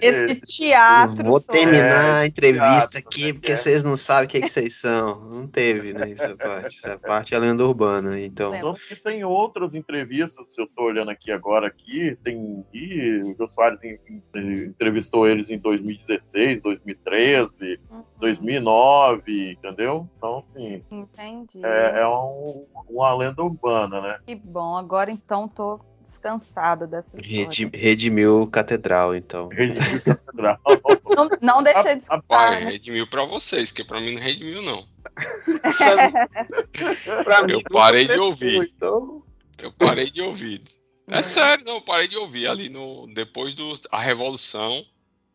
Esse 0.00 0.40
teatro. 0.42 1.24
Vou 1.24 1.40
terminar 1.40 2.20
a 2.20 2.24
É, 2.24 2.26
entrevista 2.26 2.88
teatro, 2.88 2.98
aqui 2.98 3.26
né, 3.26 3.32
porque 3.32 3.46
que 3.46 3.52
é. 3.52 3.56
vocês 3.56 3.82
não 3.82 3.96
sabem 3.96 4.24
o 4.26 4.28
que, 4.28 4.40
que 4.40 4.48
vocês 4.48 4.78
são. 4.80 5.20
Não 5.28 5.46
teve, 5.46 5.92
né? 5.92 6.10
Essa 6.10 6.36
parte. 6.36 6.78
Essa 6.84 6.98
parte 6.98 7.34
é 7.34 7.38
lenda 7.38 7.64
urbana. 7.64 8.18
Então, 8.20 8.52
tem 9.04 9.24
outras 9.24 9.74
entrevistas, 9.74 10.46
se 10.54 10.60
eu 10.60 10.66
tô 10.66 10.84
olhando 10.84 11.10
aqui 11.10 11.30
agora 11.32 11.66
aqui, 11.66 12.16
tem 12.24 12.64
e 12.72 13.22
o 13.24 13.34
Jô 13.36 13.48
Soares 13.48 13.80
entrevistou 14.34 15.26
eles 15.28 15.50
em 15.50 15.58
2016, 15.58 16.62
2013, 16.62 17.78
Uhum. 17.90 18.02
2009, 18.18 19.52
entendeu? 19.52 20.08
Então, 20.16 20.38
assim, 20.38 20.82
Entendi. 20.90 21.64
é, 21.64 22.00
é 22.00 22.06
um- 22.08 22.66
uma 22.88 23.14
lenda 23.16 23.42
urbana, 23.42 24.00
né? 24.00 24.18
Que 24.26 24.34
bom. 24.34 24.76
Agora 24.76 25.10
então 25.10 25.48
tô 25.48 25.80
descansada 26.10 26.86
dessa 26.86 27.16
história. 27.16 27.44
redi- 27.44 27.70
redimiu 27.74 28.46
Catedral, 28.48 29.14
então. 29.14 29.48
De 29.48 30.00
Catedral. 30.04 30.58
Não, 31.16 31.28
não 31.40 31.62
deixei 31.62 31.96
de 31.96 32.02
escutar. 32.02 32.50
Né? 32.52 32.70
redimiu 32.70 33.06
pra 33.08 33.24
vocês, 33.24 33.72
que 33.72 33.82
pra 33.84 34.00
mim 34.00 34.14
não 34.14 34.20
redimiu, 34.22 34.62
não. 34.62 34.86
Pra 37.24 37.40
Eu 37.40 37.48
nunca 37.48 37.70
parei 37.70 38.06
de 38.06 38.18
ouvir. 38.18 38.72
Então, 38.76 39.22
Eu 39.62 39.72
parei 39.72 40.10
de 40.10 40.20
ouvir. 40.22 40.62
É 41.10 41.22
sério, 41.22 41.64
não, 41.64 41.76
eu 41.76 41.82
parei 41.82 42.08
de 42.08 42.16
ouvir 42.16 42.46
ali 42.46 42.68
no 42.68 43.06
depois 43.12 43.54
do 43.54 43.74
a 43.90 43.98
revolução, 44.00 44.84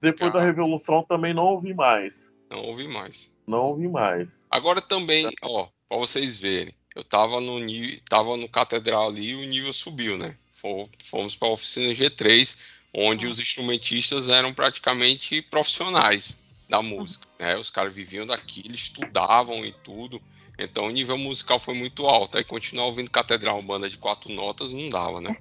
Depois 0.02 0.32
da 0.32 0.40
Cara. 0.40 0.52
Revolução 0.52 1.04
também 1.08 1.34
não 1.34 1.44
ouvi 1.44 1.74
mais. 1.74 2.34
não 2.50 2.62
ouvi 2.64 2.88
mais. 2.88 3.36
Não 3.46 3.60
ouvi 3.66 3.88
mais. 3.88 4.48
Agora 4.50 4.82
também, 4.82 5.30
ó, 5.44 5.68
pra 5.88 5.98
vocês 5.98 6.40
verem, 6.40 6.74
eu 6.96 7.04
tava 7.04 7.42
no 7.42 7.60
nível, 7.60 8.00
tava 8.10 8.38
no 8.38 8.48
catedral 8.48 9.10
ali 9.10 9.32
e 9.32 9.36
o 9.36 9.46
nível 9.48 9.74
subiu, 9.74 10.18
né? 10.18 10.36
Fo- 10.66 10.90
Fomos 11.04 11.36
pra 11.36 11.50
oficina 11.50 11.94
G3, 11.94 12.58
onde 12.94 13.28
os 13.28 13.40
instrumentistas 13.40 14.30
eram 14.30 14.52
praticamente 14.52 15.42
profissionais 15.44 16.40
da 16.68 16.82
música, 16.82 17.28
né? 17.40 17.56
Os 17.56 17.70
caras 17.70 17.94
viviam 17.94 18.26
daquilo, 18.26 18.74
estudavam 18.74 19.64
e 19.64 19.72
tudo. 19.84 20.20
Então 20.58 20.86
o 20.86 20.92
nível 20.92 21.18
musical 21.18 21.60
foi 21.60 21.76
muito 21.76 22.08
alto. 22.08 22.38
Aí 22.38 22.44
continuar 22.44 22.86
ouvindo 22.86 23.12
catedral 23.12 23.62
banda 23.62 23.88
de 23.90 23.98
quatro 23.98 24.32
notas 24.32 24.74
não 24.74 24.90
dava, 24.90 25.22
né? 25.22 25.36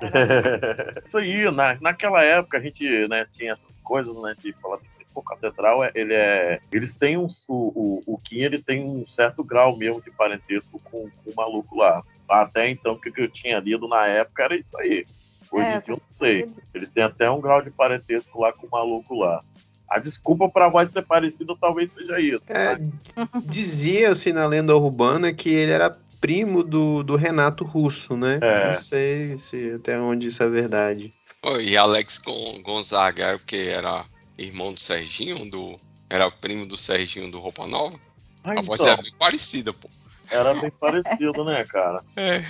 Isso 1.04 1.18
aí, 1.18 1.50
na, 1.50 1.78
naquela 1.80 2.22
época 2.22 2.58
a 2.58 2.60
gente 2.60 2.84
né, 3.08 3.26
tinha 3.32 3.52
essas 3.52 3.78
coisas, 3.80 4.14
né? 4.22 4.34
De 4.42 4.54
falar 4.62 4.76
assim, 4.76 5.04
pô, 5.12 5.22
catedral, 5.22 5.84
é- 5.84 5.90
ele 5.94 6.14
é. 6.14 6.60
Eles 6.72 6.96
têm 6.96 7.16
um. 7.18 7.26
O, 7.48 8.02
o, 8.06 8.14
o 8.14 8.18
Kim 8.18 8.38
ele 8.40 8.62
tem 8.62 8.82
um 8.84 9.04
certo 9.06 9.42
grau 9.44 9.76
mesmo 9.76 10.00
de 10.02 10.10
parentesco 10.12 10.80
com, 10.84 11.10
com 11.10 11.30
o 11.30 11.34
maluco 11.34 11.76
lá. 11.76 12.02
Até 12.28 12.68
então, 12.70 12.94
o 12.94 13.00
que 13.00 13.12
eu 13.16 13.28
tinha 13.28 13.58
lido 13.60 13.86
na 13.88 14.06
época 14.06 14.44
era 14.44 14.56
isso 14.56 14.76
aí. 14.78 15.06
Hoje 15.50 15.68
É, 15.68 15.76
em 15.76 15.80
dia 15.80 15.94
eu 15.94 15.96
não 15.96 16.08
sei. 16.08 16.46
Ele 16.74 16.86
tem 16.86 17.04
até 17.04 17.30
um 17.30 17.40
grau 17.40 17.62
de 17.62 17.70
parentesco 17.70 18.40
lá 18.40 18.52
com 18.52 18.66
o 18.66 18.70
maluco 18.70 19.14
lá. 19.14 19.42
A 19.88 19.98
desculpa 19.98 20.48
pra 20.48 20.68
voz 20.68 20.90
ser 20.90 21.02
parecida 21.02 21.54
talvez 21.60 21.92
seja 21.92 22.18
isso. 22.20 22.52
é? 22.52 22.76
Dizia-se 23.44 24.32
na 24.32 24.46
lenda 24.46 24.74
urbana 24.76 25.32
que 25.32 25.48
ele 25.48 25.70
era 25.70 25.96
primo 26.20 26.64
do, 26.64 27.02
do 27.04 27.14
Renato 27.14 27.64
Russo, 27.64 28.16
né? 28.16 28.40
É. 28.42 28.66
Não 28.68 28.74
sei 28.74 29.36
se 29.38 29.72
até 29.72 29.98
onde 29.98 30.26
isso 30.26 30.42
é 30.42 30.48
verdade. 30.48 31.12
E 31.60 31.76
Alex 31.76 32.18
Gon- 32.18 32.60
Gonzaga 32.62 33.24
era 33.26 33.36
o 33.36 33.40
que? 33.40 33.68
Era 33.68 34.04
irmão 34.36 34.72
do 34.72 34.80
Serginho? 34.80 35.48
Do... 35.48 35.78
Era 36.10 36.28
primo 36.30 36.66
do 36.66 36.76
Serginho 36.76 37.30
do 37.30 37.38
Roupa 37.38 37.66
Nova? 37.66 37.98
Ah, 38.42 38.54
A 38.58 38.62
voz 38.62 38.80
então, 38.80 38.92
é 38.94 39.02
bem 39.02 39.12
parecida, 39.16 39.72
pô. 39.72 39.88
Era 40.30 40.54
bem 40.54 40.70
parecido, 40.70 41.44
né, 41.44 41.64
cara? 41.64 42.02
É. 42.16 42.42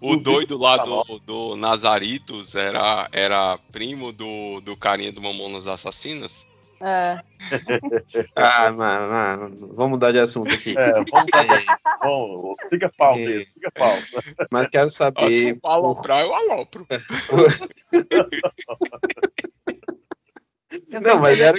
O 0.00 0.16
doido 0.16 0.58
lá 0.58 0.82
Roupa 0.82 1.14
do, 1.14 1.20
do 1.20 1.56
Nazaritos 1.56 2.56
era, 2.56 3.08
era 3.12 3.56
primo 3.70 4.10
do, 4.12 4.60
do 4.60 4.76
carinha 4.76 5.12
do 5.12 5.22
Mamonas 5.22 5.68
Assassinas? 5.68 6.44
É. 6.80 7.20
Ah, 8.34 8.72
mas, 8.72 9.08
mas, 9.08 9.38
vamos 9.60 9.90
mudar 9.90 10.10
de 10.12 10.18
assunto 10.18 10.52
aqui. 10.52 10.74
É, 10.76 10.92
vamos, 10.92 11.30
vamos, 12.02 12.56
siga 12.68 12.86
a 12.86 12.90
pauta 12.90 13.20
É. 13.20 13.26
aí, 13.26 13.46
pauta. 13.74 14.22
mas 14.50 14.66
quero 14.68 14.86
Ah, 14.86 14.90
se 14.90 14.96
saber. 14.96 15.54
for 15.54 15.60
pra 15.60 15.70
aloprar, 15.72 16.20
eu 16.22 16.34
alopro. 16.34 16.86
Eu 20.96 21.02
Não, 21.02 21.20
mas 21.20 21.40
era 21.40 21.58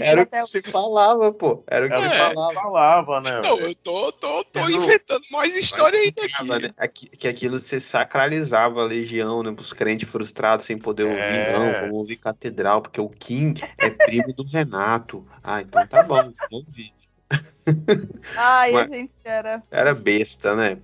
Era 0.00 0.22
o 0.22 0.26
que 0.26 0.40
se 0.42 0.62
falava, 0.62 1.32
pô. 1.32 1.62
Era 1.66 1.86
o 1.86 1.88
que 1.88 1.94
Era 1.94 2.08
se 2.08 2.14
É. 2.14 2.18
falava. 2.34 2.54
falava, 2.54 3.20
né? 3.20 3.40
Não, 3.44 3.56
velho? 3.56 3.68
eu 3.68 3.74
tô, 3.76 4.12
tô, 4.12 4.44
tô 4.44 4.60
Não. 4.60 4.70
inventando 4.70 5.22
mais 5.30 5.54
história 5.56 5.98
ainda 5.98 6.22
aqui. 6.24 6.44
Né? 6.62 6.74
Aqui- 6.76 7.08
Que 7.08 7.28
aquilo 7.28 7.58
se 7.58 7.80
sacralizava 7.80 8.80
a 8.82 8.84
legião, 8.84 9.42
né? 9.42 9.54
Os 9.58 9.72
crentes 9.72 10.08
frustrados 10.10 10.64
sem 10.66 10.78
poder 10.78 11.04
ouvir, 11.04 11.20
É. 11.22 11.52
não, 11.52 11.80
vamos 11.80 11.94
ouvir 11.96 12.16
catedral, 12.16 12.80
porque 12.82 13.00
o 13.00 13.08
Kim 13.08 13.54
é 13.78 13.90
primo 13.90 14.32
do 14.32 14.44
Renato. 14.44 15.26
Ah, 15.42 15.60
então 15.60 15.86
tá 15.86 16.02
bom, 16.02 16.16
vamos 16.16 16.36
ouvir. 16.50 16.92
Ai, 18.36 18.72
Mas- 18.72 18.90
a 18.90 18.94
gente 18.94 19.14
era. 19.24 19.62
Era 19.70 19.94
besta, 19.94 20.54
né? 20.56 20.78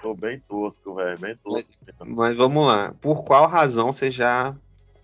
Tô 0.00 0.14
bem 0.14 0.40
tosco, 0.48 0.94
velho, 0.94 1.18
bem 1.18 1.36
tosco. 1.42 1.72
Mas 2.06 2.36
vamos 2.36 2.66
lá. 2.66 2.94
Por 3.00 3.24
qual 3.24 3.46
razão 3.46 3.92
vocês 3.92 4.14
já 4.14 4.54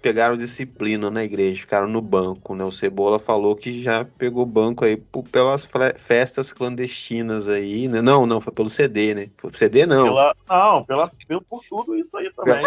pegaram 0.07 0.37
disciplina 0.37 1.11
na 1.11 1.25
igreja, 1.25 1.63
ficaram 1.63 1.89
no 1.89 2.01
banco, 2.01 2.55
né? 2.55 2.63
O 2.63 2.71
Cebola 2.71 3.19
falou 3.19 3.57
que 3.57 3.83
já 3.83 4.05
pegou 4.05 4.47
banco 4.47 4.85
aí 4.85 4.97
por- 4.97 5.25
pelas 5.25 5.69
festas 5.97 6.53
clandestinas 6.53 7.49
aí, 7.49 7.89
né? 7.89 8.01
Não, 8.01 8.25
não, 8.25 8.41
foi 8.41 8.53
pelo 8.53 8.71
CD, 8.71 9.15
né? 9.15 9.31
Foi 9.37 9.51
pro 9.51 9.59
CD, 9.59 9.85
não. 9.85 10.05
Pela, 10.05 10.37
não, 10.49 10.85
pelo, 10.85 11.43
por 11.43 11.61
tudo 11.69 11.97
isso 11.97 12.17
aí 12.17 12.33
também. 12.35 12.61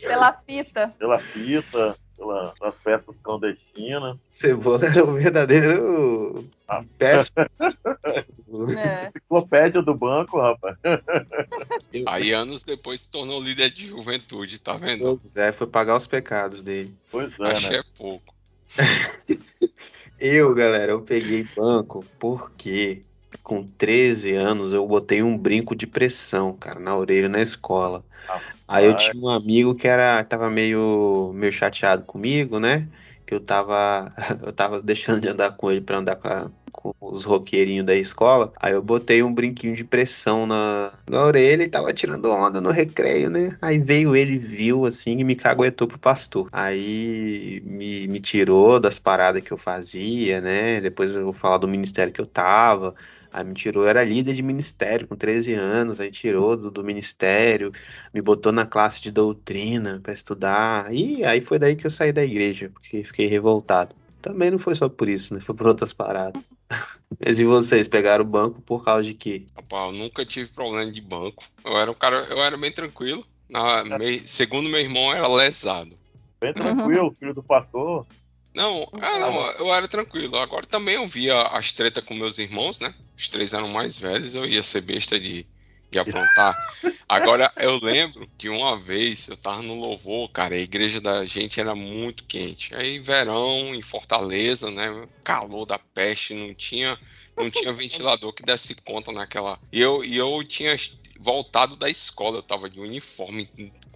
Pela 0.00 0.34
fita. 0.34 0.94
Pela 0.98 1.18
fita, 1.20 1.96
pela, 2.16 2.52
pelas 2.58 2.80
festas 2.80 3.20
clandestinas. 3.20 4.16
Cebola 4.30 4.84
era 4.86 5.04
o 5.04 5.12
verdadeiro 5.12 6.48
Ah. 6.68 6.84
péssimo. 6.98 7.36
É. 8.78 9.04
Enciclopédia 9.06 9.80
do 9.80 9.94
banco, 9.94 10.38
rapaz. 10.38 10.76
Aí 12.06 12.32
anos 12.32 12.64
depois 12.64 13.00
se 13.00 13.10
tornou 13.10 13.40
líder 13.40 13.70
de 13.70 13.88
juventude, 13.88 14.58
tá 14.58 14.74
vendo? 14.76 15.00
Pois 15.00 15.36
é, 15.38 15.50
foi 15.50 15.66
pagar 15.66 15.96
os 15.96 16.06
pecados 16.06 16.60
dele. 16.60 16.94
Pois 17.10 17.32
é, 17.40 17.44
Achei 17.50 17.70
né? 17.70 17.78
é 17.78 17.82
pouco. 17.96 18.34
Eu, 20.20 20.54
galera, 20.54 20.92
eu 20.92 21.02
peguei 21.02 21.44
banco 21.56 22.04
porque 22.18 23.02
com 23.42 23.66
13 23.66 24.34
anos 24.34 24.72
eu 24.72 24.86
botei 24.86 25.22
um 25.22 25.36
brinco 25.38 25.74
de 25.76 25.86
pressão, 25.86 26.56
cara, 26.56 26.80
na 26.80 26.96
orelha 26.96 27.28
na 27.28 27.40
escola. 27.40 28.04
Aí 28.66 28.86
eu 28.86 28.94
tinha 28.94 29.20
um 29.22 29.28
amigo 29.28 29.74
que 29.74 29.88
era 29.88 30.22
tava 30.24 30.50
meio 30.50 31.32
meio 31.34 31.52
chateado 31.52 32.04
comigo, 32.04 32.58
né? 32.60 32.88
Que 33.26 33.34
eu 33.34 33.40
tava 33.40 34.12
eu 34.44 34.52
tava 34.52 34.80
deixando 34.82 35.20
de 35.20 35.28
andar 35.28 35.52
com 35.56 35.70
ele 35.70 35.80
pra 35.80 35.98
andar 35.98 36.16
com, 36.16 36.28
a- 36.28 36.50
com 36.72 36.92
os 37.00 37.24
roqueirinhos 37.24 37.84
da 37.86 37.94
escola. 37.94 38.52
Aí 38.60 38.72
eu 38.72 38.82
botei 38.82 39.22
um 39.22 39.32
brinquinho 39.34 39.74
de 39.74 39.84
pressão 39.84 40.46
na, 40.46 40.92
na 41.10 41.24
orelha 41.24 41.62
e 41.64 41.68
tava 41.68 41.92
tirando 41.92 42.30
onda 42.30 42.60
no 42.60 42.70
recreio, 42.70 43.28
né? 43.30 43.50
Aí 43.60 43.78
veio 43.78 44.16
ele, 44.16 44.38
viu 44.38 44.86
assim 44.86 45.18
e 45.18 45.24
me 45.24 45.36
caguetou 45.36 45.86
pro 45.88 45.98
pastor. 45.98 46.48
Aí 46.52 47.60
me, 47.64 48.06
me 48.08 48.20
tirou 48.20 48.80
das 48.80 48.98
paradas 48.98 49.42
que 49.42 49.52
eu 49.52 49.56
fazia, 49.58 50.40
né? 50.40 50.80
Depois 50.80 51.14
eu 51.14 51.24
vou 51.24 51.32
falar 51.32 51.58
do 51.58 51.68
ministério 51.68 52.12
que 52.12 52.20
eu 52.20 52.26
tava. 52.26 52.94
Aí 53.32 53.44
me 53.44 53.54
tirou, 53.54 53.84
eu 53.84 53.88
era 53.88 54.04
líder 54.04 54.34
de 54.34 54.42
ministério 54.42 55.06
com 55.08 55.16
13 55.16 55.54
anos, 55.54 56.00
aí 56.00 56.10
tirou 56.10 56.56
do, 56.56 56.70
do 56.70 56.84
ministério, 56.84 57.72
me 58.12 58.20
botou 58.20 58.52
na 58.52 58.66
classe 58.66 59.00
de 59.00 59.10
doutrina 59.10 60.00
para 60.02 60.12
estudar. 60.12 60.92
E 60.94 61.24
aí 61.24 61.40
foi 61.40 61.58
daí 61.58 61.74
que 61.74 61.86
eu 61.86 61.90
saí 61.90 62.12
da 62.12 62.22
igreja, 62.24 62.68
porque 62.70 63.02
fiquei 63.04 63.26
revoltado. 63.26 63.94
Também 64.20 64.50
não 64.50 64.58
foi 64.58 64.74
só 64.74 64.88
por 64.88 65.08
isso, 65.08 65.34
né? 65.34 65.40
Foi 65.40 65.54
por 65.54 65.66
outras 65.66 65.92
paradas. 65.92 66.42
Mas 67.24 67.38
e 67.38 67.44
vocês 67.44 67.88
pegaram 67.88 68.24
o 68.24 68.28
banco 68.28 68.60
por 68.62 68.84
causa 68.84 69.02
de 69.04 69.14
quê? 69.14 69.46
Rapaz, 69.56 69.92
eu 69.92 69.98
nunca 69.98 70.24
tive 70.24 70.50
problema 70.50 70.90
de 70.90 71.00
banco. 71.00 71.42
Eu 71.64 71.76
era 71.78 71.90
um 71.90 71.94
cara, 71.94 72.16
eu 72.30 72.42
era 72.42 72.56
bem 72.56 72.72
tranquilo. 72.72 73.26
Na, 73.48 73.84
me- 73.98 74.20
segundo 74.26 74.68
meu 74.68 74.80
irmão, 74.80 75.12
era 75.12 75.26
lesado. 75.26 75.96
Bem 76.40 76.52
tranquilo, 76.52 77.14
filho 77.18 77.34
do 77.34 77.42
pastor. 77.42 78.06
Não, 78.54 78.86
ah, 79.00 79.18
não, 79.18 79.50
eu 79.52 79.74
era 79.74 79.88
tranquilo. 79.88 80.36
Agora 80.36 80.66
também 80.66 80.96
eu 80.96 81.06
via 81.06 81.40
as 81.42 81.72
tretas 81.72 82.04
com 82.04 82.14
meus 82.14 82.38
irmãos, 82.38 82.80
né? 82.80 82.94
Os 83.16 83.28
três 83.28 83.54
eram 83.54 83.68
mais 83.68 83.96
velhos, 83.96 84.34
eu 84.34 84.44
ia 84.44 84.62
ser 84.62 84.82
besta 84.82 85.18
de, 85.18 85.46
de 85.90 85.98
aprontar. 85.98 86.54
Agora, 87.08 87.50
eu 87.56 87.78
lembro 87.82 88.28
que 88.38 88.48
uma 88.48 88.76
vez 88.76 89.28
eu 89.28 89.36
tava 89.36 89.62
no 89.62 89.74
louvor, 89.74 90.28
cara, 90.30 90.54
a 90.54 90.58
igreja 90.58 91.00
da 91.00 91.24
gente 91.24 91.60
era 91.60 91.74
muito 91.74 92.24
quente. 92.24 92.74
Aí, 92.74 92.98
verão, 92.98 93.74
em 93.74 93.82
Fortaleza, 93.82 94.70
né? 94.70 95.08
Calor 95.24 95.66
da 95.66 95.78
peste, 95.78 96.34
não 96.34 96.54
tinha, 96.54 96.98
não 97.36 97.50
tinha 97.50 97.72
ventilador 97.74 98.32
que 98.32 98.42
desse 98.42 98.74
conta 98.82 99.12
naquela. 99.12 99.58
E 99.72 99.80
eu, 99.80 100.04
e 100.04 100.16
eu 100.16 100.42
tinha 100.44 100.76
voltado 101.18 101.76
da 101.76 101.88
escola, 101.88 102.38
eu 102.38 102.42
tava 102.42 102.68
de 102.68 102.80
uniforme. 102.80 103.48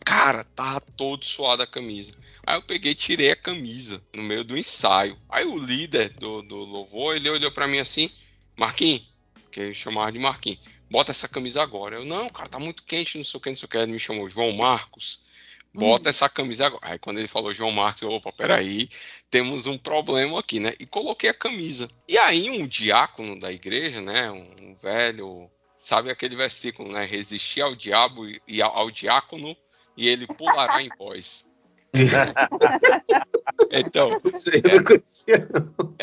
Cara, 0.05 0.45
tava 0.45 0.81
todo 0.97 1.25
suado 1.25 1.63
a 1.63 1.67
camisa. 1.67 2.13
Aí 2.47 2.57
eu 2.57 2.63
peguei 2.63 2.93
e 2.93 2.95
tirei 2.95 3.33
a 3.33 3.37
camisa 3.37 4.01
no 4.15 4.23
meio 4.23 4.45
do 4.45 4.57
ensaio. 4.57 5.19
Aí 5.29 5.45
o 5.45 5.59
líder 5.59 6.11
do, 6.11 6.43
do 6.43 6.57
louvor, 6.57 7.17
ele 7.17 7.29
olhou 7.29 7.51
pra 7.51 7.67
mim 7.67 7.81
assim, 7.81 8.09
Marquinhos, 8.57 9.13
que 9.51 9.59
ele 9.59 9.75
chamava 9.75 10.13
de 10.13 10.19
Marquinhos. 10.21 10.61
Bota 10.89 11.11
essa 11.11 11.29
camisa 11.29 11.61
agora. 11.61 11.97
Eu, 11.97 12.05
não, 12.05 12.29
cara, 12.29 12.49
tá 12.49 12.61
muito 12.61 12.85
quente, 12.85 13.19
não 13.19 13.25
sei 13.25 13.39
o 13.39 13.41
que, 13.41 13.49
não 13.49 13.57
sei 13.57 13.67
o 13.67 13.69
que. 13.69 13.77
Ele 13.77 13.93
me 13.93 13.99
chamou 13.99 14.29
João 14.29 14.53
Marcos. 14.53 15.27
Bota 15.75 16.09
essa 16.09 16.29
camisa 16.29 16.67
agora. 16.67 16.93
Aí 16.93 16.99
quando 16.99 17.19
ele 17.19 17.29
falou 17.29 17.53
João 17.53 17.73
Marcos, 17.73 18.03
eu, 18.03 18.13
opa, 18.13 18.33
peraí, 18.33 18.89
temos 19.29 19.67
um 19.67 19.77
problema 19.77 20.39
aqui, 20.39 20.61
né? 20.61 20.73
E 20.79 20.87
coloquei 20.87 21.29
a 21.29 21.35
camisa. 21.35 21.91
E 22.09 22.17
aí 22.17 22.49
um 22.49 22.67
diácono 22.67 23.39
da 23.39 23.53
igreja, 23.53 24.01
né? 24.01 24.31
Um 24.31 24.75
velho, 24.81 25.51
sabe 25.77 26.11
aquele 26.11 26.37
versículo, 26.37 26.91
né? 26.93 27.05
Resistir 27.05 27.61
ao 27.61 27.75
diabo 27.75 28.23
e 28.47 28.63
ao, 28.63 28.91
diácono 28.91 29.55
e 29.97 30.09
ele 30.09 30.27
pulará 30.27 30.81
em 30.81 30.89
vós. 30.97 31.53
então, 33.71 34.19
Você 34.21 34.61
não 34.63 34.85
conhecia. 34.85 35.49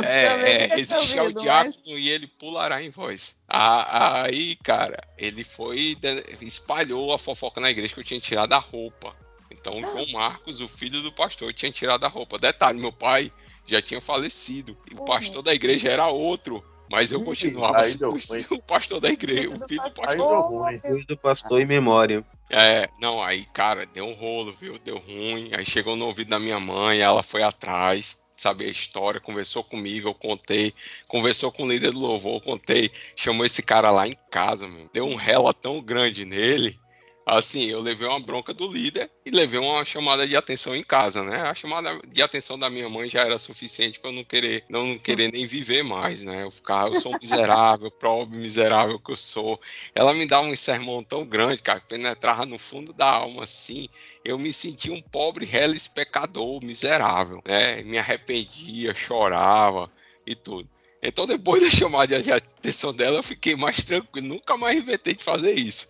é, 0.03 0.25
é, 0.63 0.65
resistir 0.67 1.19
ao 1.19 1.31
diácono 1.31 1.73
mas- 1.85 1.97
e 1.97 2.09
ele 2.09 2.27
pulará 2.27 2.81
em 2.81 2.89
voz. 2.89 3.35
Ah, 3.47 4.23
Aí, 4.23 4.55
cara, 4.57 4.97
ele 5.17 5.43
foi, 5.43 5.97
espalhou 6.41 7.13
a 7.13 7.19
fofoca 7.19 7.61
na 7.61 7.69
igreja 7.69 7.93
que 7.93 7.99
eu 7.99 8.03
tinha 8.03 8.19
tirado 8.19 8.53
a 8.53 8.57
roupa. 8.57 9.15
Então, 9.51 9.77
o 9.77 9.87
João 9.87 10.07
Marcos, 10.11 10.61
o 10.61 10.67
filho 10.67 11.01
do 11.01 11.11
pastor, 11.11 11.53
tinha 11.53 11.71
tirado 11.71 12.03
a 12.05 12.09
roupa. 12.09 12.37
Detalhe, 12.37 12.79
meu 12.79 12.91
pai 12.91 13.31
já 13.65 13.81
tinha 13.81 14.01
falecido. 14.01 14.75
E 14.91 14.95
o 14.95 15.05
pastor 15.05 15.41
da 15.41 15.53
igreja 15.53 15.89
era 15.89 16.07
outro. 16.07 16.63
Mas 16.89 17.11
eu 17.11 17.23
continuava 17.23 17.83
sendo 17.83 18.13
o 18.51 18.61
pastor 18.61 18.99
da 18.99 19.09
igreja, 19.09 19.49
o 19.49 19.67
filho 19.67 19.81
do 19.83 19.91
pastor. 19.91 20.41
ruim. 20.41 20.79
Filho 20.79 21.05
do 21.07 21.17
pastor 21.17 21.61
em 21.61 21.65
memória. 21.65 22.25
É, 22.55 22.87
não, 23.01 23.21
aí, 23.23 23.45
cara, 23.45 23.83
deu 23.83 24.05
um 24.05 24.13
rolo, 24.13 24.53
viu? 24.53 24.77
Deu 24.77 24.99
ruim. 24.99 25.49
Aí 25.55 25.65
chegou 25.65 25.95
no 25.95 26.05
ouvido 26.05 26.29
da 26.29 26.39
minha 26.39 26.59
mãe, 26.59 26.99
ela 26.99 27.23
foi 27.23 27.41
atrás, 27.41 28.23
sabe 28.37 28.65
a 28.65 28.69
história, 28.69 29.19
conversou 29.19 29.63
comigo, 29.63 30.07
eu 30.09 30.13
contei. 30.13 30.71
Conversou 31.07 31.51
com 31.51 31.63
o 31.63 31.67
líder 31.67 31.91
do 31.91 31.99
louvor, 31.99 32.35
eu 32.35 32.41
contei. 32.41 32.91
Chamou 33.15 33.43
esse 33.43 33.63
cara 33.63 33.89
lá 33.89 34.07
em 34.07 34.15
casa, 34.29 34.67
meu. 34.67 34.87
Deu 34.93 35.05
um 35.07 35.15
rela 35.15 35.51
tão 35.51 35.81
grande 35.81 36.25
nele. 36.25 36.79
Assim, 37.25 37.65
eu 37.65 37.81
levei 37.81 38.07
uma 38.07 38.19
bronca 38.19 38.53
do 38.53 38.71
líder 38.71 39.09
e 39.25 39.31
levei 39.31 39.59
uma 39.59 39.85
chamada 39.85 40.27
de 40.27 40.35
atenção 40.35 40.75
em 40.75 40.83
casa, 40.83 41.23
né? 41.23 41.41
A 41.41 41.55
chamada 41.55 41.97
de 42.07 42.21
atenção 42.21 42.59
da 42.59 42.69
minha 42.69 42.89
mãe 42.89 43.07
já 43.07 43.21
era 43.21 43.37
suficiente 43.37 43.99
para 43.99 44.09
eu 44.09 44.15
não 44.15 44.23
querer, 44.25 44.65
não 44.69 44.97
querer 44.97 45.31
nem 45.31 45.45
viver 45.45 45.83
mais, 45.83 46.21
né? 46.21 46.43
Eu 46.43 46.51
ficava, 46.51 46.89
eu 46.89 46.99
sou 46.99 47.17
miserável, 47.21 47.89
pobre 47.97 48.37
miserável 48.37 48.99
que 48.99 49.11
eu 49.11 49.15
sou. 49.15 49.59
Ela 49.95 50.13
me 50.13 50.25
dava 50.25 50.47
um 50.47 50.55
sermão 50.55 51.01
tão 51.01 51.25
grande, 51.25 51.61
cara, 51.61 51.79
que 51.79 51.87
penetrava 51.87 52.45
no 52.45 52.59
fundo 52.59 52.91
da 52.91 53.09
alma, 53.09 53.43
assim. 53.43 53.87
Eu 54.25 54.37
me 54.37 54.51
sentia 54.51 54.93
um 54.93 55.01
pobre, 55.01 55.45
reles 55.45 55.87
pecador, 55.87 56.63
miserável, 56.63 57.41
né? 57.45 57.83
Me 57.83 57.97
arrependia, 57.97 58.93
chorava 58.93 59.89
e 60.27 60.35
tudo. 60.35 60.69
Então, 61.01 61.27
depois 61.27 61.61
da 61.61 61.69
chamada 61.69 62.21
de 62.21 62.31
atenção 62.31 62.93
dela, 62.93 63.17
eu 63.17 63.23
fiquei 63.23 63.55
mais 63.55 63.83
tranquilo. 63.83 64.27
Nunca 64.27 64.55
mais 64.55 64.77
inventei 64.77 65.13
de 65.13 65.23
fazer 65.23 65.53
isso, 65.53 65.89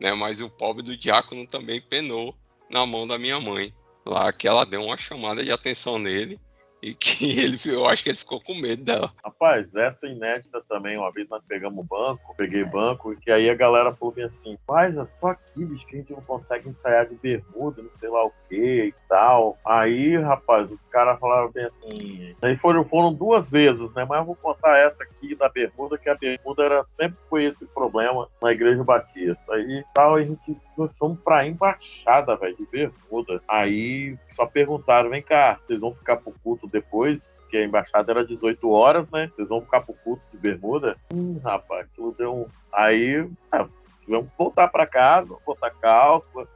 né? 0.00 0.12
Mas 0.14 0.40
o 0.40 0.48
pobre 0.48 0.82
do 0.82 0.96
diácono 0.96 1.46
também 1.46 1.80
penou 1.80 2.34
na 2.70 2.86
mão 2.86 3.06
da 3.06 3.18
minha 3.18 3.38
mãe, 3.38 3.74
lá 4.06 4.32
que 4.32 4.48
ela 4.48 4.64
deu 4.64 4.84
uma 4.84 4.96
chamada 4.96 5.44
de 5.44 5.52
atenção 5.52 5.98
nele 5.98 6.40
e 6.82 6.94
que 6.94 7.38
ele, 7.40 7.56
eu 7.66 7.86
acho 7.86 8.02
que 8.02 8.10
ele 8.10 8.18
ficou 8.18 8.40
com 8.40 8.54
medo 8.54 8.84
dela. 8.84 9.12
Rapaz, 9.24 9.74
essa 9.74 10.06
inédita 10.06 10.62
também. 10.68 10.96
Uma 10.96 11.12
vez 11.12 11.28
nós 11.28 11.42
pegamos 11.46 11.84
banco, 11.86 12.34
peguei 12.36 12.64
banco, 12.64 13.12
e 13.12 13.16
que 13.16 13.30
aí 13.30 13.48
a 13.50 13.54
galera 13.54 13.94
falou 13.94 14.14
bem 14.14 14.24
assim: 14.24 14.58
faz 14.66 14.96
é 14.96 15.06
só 15.06 15.28
aqui, 15.28 15.64
bicho, 15.64 15.86
que 15.86 15.96
a 15.96 15.98
gente 15.98 16.12
não 16.12 16.22
consegue 16.22 16.68
ensaiar 16.68 17.06
de 17.06 17.14
bermuda, 17.16 17.82
não 17.82 17.94
sei 17.94 18.08
lá 18.08 18.24
o 18.24 18.32
que 18.48 18.84
e 18.84 18.94
tal. 19.08 19.58
Aí, 19.64 20.16
rapaz, 20.16 20.70
os 20.70 20.84
caras 20.86 21.18
falaram 21.18 21.50
bem 21.50 21.64
assim. 21.64 22.34
Aí 22.42 22.56
foram, 22.56 22.84
foram 22.84 23.12
duas 23.12 23.50
vezes, 23.50 23.92
né? 23.94 24.04
Mas 24.08 24.20
eu 24.20 24.26
vou 24.26 24.36
contar 24.36 24.78
essa 24.78 25.02
aqui 25.02 25.34
da 25.34 25.48
bermuda, 25.48 25.98
que 25.98 26.08
a 26.08 26.14
bermuda 26.14 26.64
era 26.64 26.86
sempre 26.86 27.18
foi 27.28 27.44
esse 27.44 27.66
problema 27.66 28.28
na 28.42 28.52
igreja 28.52 28.82
batista. 28.82 29.40
Aí 29.50 29.84
tal, 29.94 30.16
a 30.16 30.22
gente 30.22 30.56
nós 30.80 30.96
fomos 30.96 31.18
pra 31.20 31.46
embaixada, 31.46 32.34
velho, 32.36 32.56
de 32.56 32.66
bermuda. 32.66 33.42
Aí 33.46 34.18
só 34.32 34.46
perguntaram: 34.46 35.10
vem 35.10 35.22
cá, 35.22 35.60
vocês 35.66 35.80
vão 35.80 35.94
ficar 35.94 36.16
pro 36.16 36.34
culto 36.42 36.66
depois? 36.66 37.44
Que 37.50 37.58
a 37.58 37.64
embaixada 37.64 38.10
era 38.10 38.24
18 38.24 38.70
horas, 38.70 39.10
né? 39.10 39.30
Vocês 39.36 39.48
vão 39.50 39.60
ficar 39.60 39.82
pro 39.82 39.94
culto 39.94 40.22
de 40.32 40.38
bermuda? 40.38 40.96
Hum, 41.12 41.38
rapaz, 41.44 41.86
tudo 41.94 42.16
deu 42.16 42.34
um. 42.34 42.46
Aí, 42.72 43.28
ah, 43.52 43.68
tivemos 44.00 44.30
que 44.30 44.38
voltar 44.38 44.68
pra 44.68 44.86
casa, 44.86 45.36
botar 45.44 45.70
calça. 45.70 46.48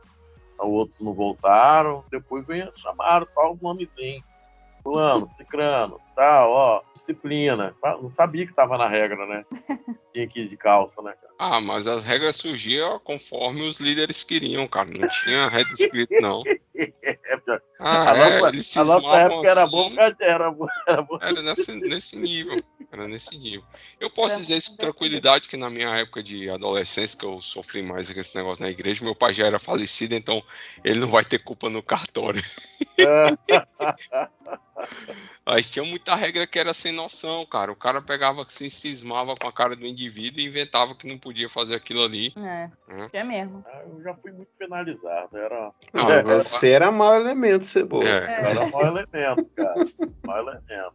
Outros 0.58 1.00
não 1.00 1.12
voltaram. 1.12 2.04
Depois 2.10 2.46
vem, 2.46 2.68
chamaram 2.72 3.26
só 3.26 3.52
os 3.52 3.60
nomezinhos. 3.60 4.24
Fulano, 4.82 5.30
Cicrano, 5.30 5.98
tal, 6.14 6.50
ó, 6.50 6.82
disciplina. 6.92 7.74
Não 7.82 8.10
sabia 8.10 8.46
que 8.46 8.52
tava 8.52 8.78
na 8.78 8.88
regra, 8.88 9.26
né? 9.26 9.44
Tinha 10.12 10.28
que 10.28 10.40
ir 10.40 10.48
de 10.48 10.56
calça, 10.56 11.02
né, 11.02 11.12
cara? 11.20 11.34
Ah, 11.38 11.60
mas 11.60 11.86
as 11.86 12.04
regras 12.04 12.36
surgiam 12.36 12.98
conforme 13.00 13.62
os 13.62 13.80
líderes 13.80 14.22
queriam, 14.22 14.66
cara. 14.68 14.88
Não 14.88 15.08
tinha 15.08 15.48
regra 15.48 15.72
escrito, 15.72 16.14
não. 16.20 16.42
Ah, 17.78 18.12
a, 18.12 18.16
é, 18.16 18.40
nossa, 18.40 18.48
eles 18.48 18.76
a 18.76 18.84
nossa 18.84 19.16
época 19.16 19.48
era 19.48 19.62
assim. 19.62 19.70
bom, 19.70 19.94
porque 19.94 20.24
era 20.24 20.50
bom, 20.50 20.66
era 20.88 21.02
bom. 21.02 21.18
Era 21.20 21.42
nesse, 21.42 21.74
nesse 21.74 22.16
nível. 22.16 22.56
Era 22.90 23.06
nesse 23.06 23.36
nível. 23.36 23.64
Eu 24.00 24.08
posso 24.08 24.38
dizer 24.38 24.56
isso 24.56 24.70
com 24.70 24.76
tranquilidade 24.78 25.48
que 25.48 25.56
na 25.56 25.68
minha 25.68 25.90
época 25.96 26.22
de 26.22 26.48
adolescência, 26.48 27.18
que 27.18 27.26
eu 27.26 27.42
sofri 27.42 27.82
mais 27.82 28.10
com 28.10 28.18
esse 28.18 28.34
negócio 28.36 28.64
na 28.64 28.70
igreja, 28.70 29.04
meu 29.04 29.14
pai 29.14 29.32
já 29.32 29.46
era 29.46 29.58
falecido, 29.58 30.14
então 30.14 30.42
ele 30.82 31.00
não 31.00 31.08
vai 31.08 31.24
ter 31.24 31.42
culpa 31.42 31.68
no 31.68 31.82
cartório. 31.82 32.42
Mas 35.46 35.70
tinha 35.70 35.84
muita 35.84 36.14
regra 36.14 36.46
que 36.46 36.58
era 36.58 36.72
sem 36.72 36.90
noção, 36.90 37.44
cara. 37.44 37.70
O 37.70 37.76
cara 37.76 38.00
pegava 38.00 38.42
assim, 38.42 38.70
cismava 38.70 39.34
com 39.38 39.46
a 39.46 39.52
cara 39.52 39.76
do 39.76 39.84
indivíduo 39.86 40.40
e 40.40 40.46
inventava 40.46 40.94
que 40.94 41.06
não 41.06 41.18
podia 41.18 41.48
fazer 41.50 41.74
aquilo 41.74 42.02
ali. 42.02 42.32
É, 42.38 42.70
Hum. 42.88 43.08
é 43.12 43.24
mesmo. 43.24 43.62
Ah, 43.66 43.82
Eu 43.86 44.02
já 44.02 44.14
fui 44.14 44.32
muito 44.32 44.48
penalizado, 44.58 45.36
era, 45.36 45.70
Não, 45.92 46.10
É, 46.10 46.22
Você 46.22 46.70
era 46.70 46.90
mau 46.90 47.14
elemento, 47.14 47.64
Cebola. 47.66 48.08
É. 48.08 48.50
era 48.52 48.66
mau 48.70 48.82
elemento, 48.86 49.44
cara. 49.54 49.74
Mau 50.26 50.38
elemento. 50.38 50.94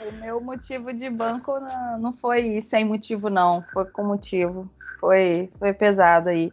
O 0.00 0.12
meu 0.12 0.40
motivo 0.42 0.92
de 0.92 1.08
banco 1.08 1.58
não, 1.58 1.98
não 1.98 2.12
foi 2.12 2.60
sem 2.60 2.84
motivo, 2.84 3.30
não. 3.30 3.62
Foi 3.72 3.86
com 3.86 4.04
motivo. 4.04 4.70
Foi, 5.00 5.50
foi 5.58 5.72
pesado 5.72 6.28
aí. 6.28 6.52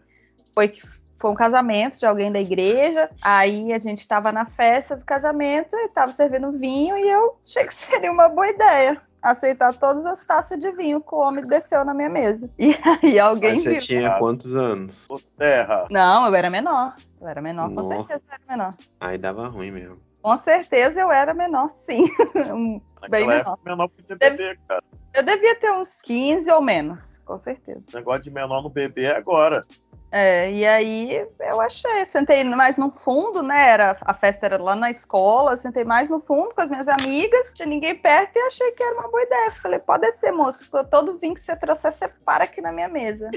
Foi 0.55 0.69
que 0.69 0.81
foi 1.21 1.31
um 1.31 1.35
casamento 1.35 1.97
de 1.99 2.05
alguém 2.05 2.31
da 2.31 2.39
igreja. 2.39 3.09
Aí 3.21 3.71
a 3.71 3.79
gente 3.79 3.99
estava 3.99 4.31
na 4.31 4.45
festa 4.45 4.95
do 4.95 5.05
casamento 5.05 5.75
e 5.75 5.85
estava 5.85 6.11
servindo 6.11 6.51
vinho 6.51 6.97
e 6.97 7.07
eu 7.09 7.37
achei 7.45 7.65
que 7.65 7.73
seria 7.73 8.11
uma 8.11 8.27
boa 8.27 8.47
ideia 8.49 8.99
aceitar 9.21 9.71
todas 9.75 10.03
as 10.07 10.25
taças 10.25 10.57
de 10.57 10.71
vinho 10.71 10.99
que 10.99 11.13
o 11.13 11.19
homem 11.19 11.45
desceu 11.45 11.85
na 11.85 11.93
minha 11.93 12.09
mesa. 12.09 12.49
E 12.57 12.75
aí 13.03 13.19
alguém 13.19 13.51
Mas 13.51 13.61
você 13.61 13.69
viu. 13.71 13.79
tinha 13.79 14.17
quantos 14.17 14.55
anos? 14.55 15.05
Ô, 15.07 15.19
terra. 15.37 15.85
Não, 15.91 16.25
eu 16.25 16.33
era 16.33 16.49
menor. 16.49 16.95
Eu 17.21 17.27
era 17.27 17.39
menor, 17.39 17.69
com 17.69 17.75
Nossa. 17.75 17.95
certeza 17.97 18.23
eu 18.27 18.33
era 18.33 18.43
menor. 18.57 18.73
Aí 18.99 19.17
dava 19.19 19.47
ruim 19.47 19.69
mesmo. 19.69 19.99
Com 20.23 20.37
certeza 20.39 20.99
eu 20.99 21.11
era 21.11 21.33
menor, 21.35 21.71
sim. 21.85 22.03
Bem 23.09 23.27
menor. 23.27 23.39
época, 23.53 23.59
menor 23.63 23.87
podia 23.89 24.15
Deve- 24.15 24.37
beber, 24.37 24.59
cara. 24.67 24.83
Eu 25.13 25.23
devia 25.23 25.55
ter 25.59 25.71
uns 25.71 26.01
15 26.03 26.49
ou 26.51 26.61
menos, 26.61 27.17
com 27.19 27.37
certeza. 27.39 27.81
O 27.91 27.95
negócio 27.97 28.23
de 28.23 28.31
menor 28.31 28.63
no 28.63 28.69
bebê 28.69 29.03
é 29.05 29.17
agora. 29.17 29.65
É, 30.11 30.51
e 30.51 30.65
aí 30.67 31.25
eu 31.39 31.61
achei, 31.61 32.05
sentei 32.05 32.43
mais 32.43 32.77
no 32.77 32.91
fundo, 32.91 33.41
né? 33.41 33.69
Era, 33.69 33.97
a 34.01 34.13
festa 34.13 34.45
era 34.45 34.61
lá 34.61 34.75
na 34.75 34.91
escola, 34.91 35.55
sentei 35.55 35.85
mais 35.85 36.09
no 36.09 36.19
fundo 36.19 36.53
com 36.53 36.61
as 36.61 36.69
minhas 36.69 36.87
amigas, 36.87 37.53
tinha 37.55 37.65
ninguém 37.67 37.95
perto 37.95 38.35
e 38.35 38.39
achei 38.41 38.71
que 38.71 38.83
era 38.83 38.99
uma 38.99 39.09
boa 39.09 39.23
ideia. 39.23 39.51
Falei, 39.51 39.79
pode 39.79 40.11
ser, 40.11 40.31
moço, 40.33 40.69
todo 40.89 41.17
vinho 41.17 41.33
que 41.33 41.39
você 41.39 41.55
trouxer, 41.55 41.93
você 41.93 42.19
para 42.25 42.43
aqui 42.43 42.61
na 42.61 42.73
minha 42.73 42.89
mesa. 42.89 43.29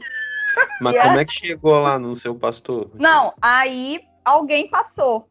Mas 0.80 0.96
E 0.96 0.98
como 1.00 1.18
é- 1.18 1.22
é 1.22 1.24
que 1.24 1.32
chegou 1.32 1.80
lá 1.80 1.96
no 1.98 2.16
seu 2.16 2.34
pastor? 2.34 2.90
Não, 2.94 3.32
aí 3.40 4.00
alguém 4.24 4.68
passou. 4.68 5.28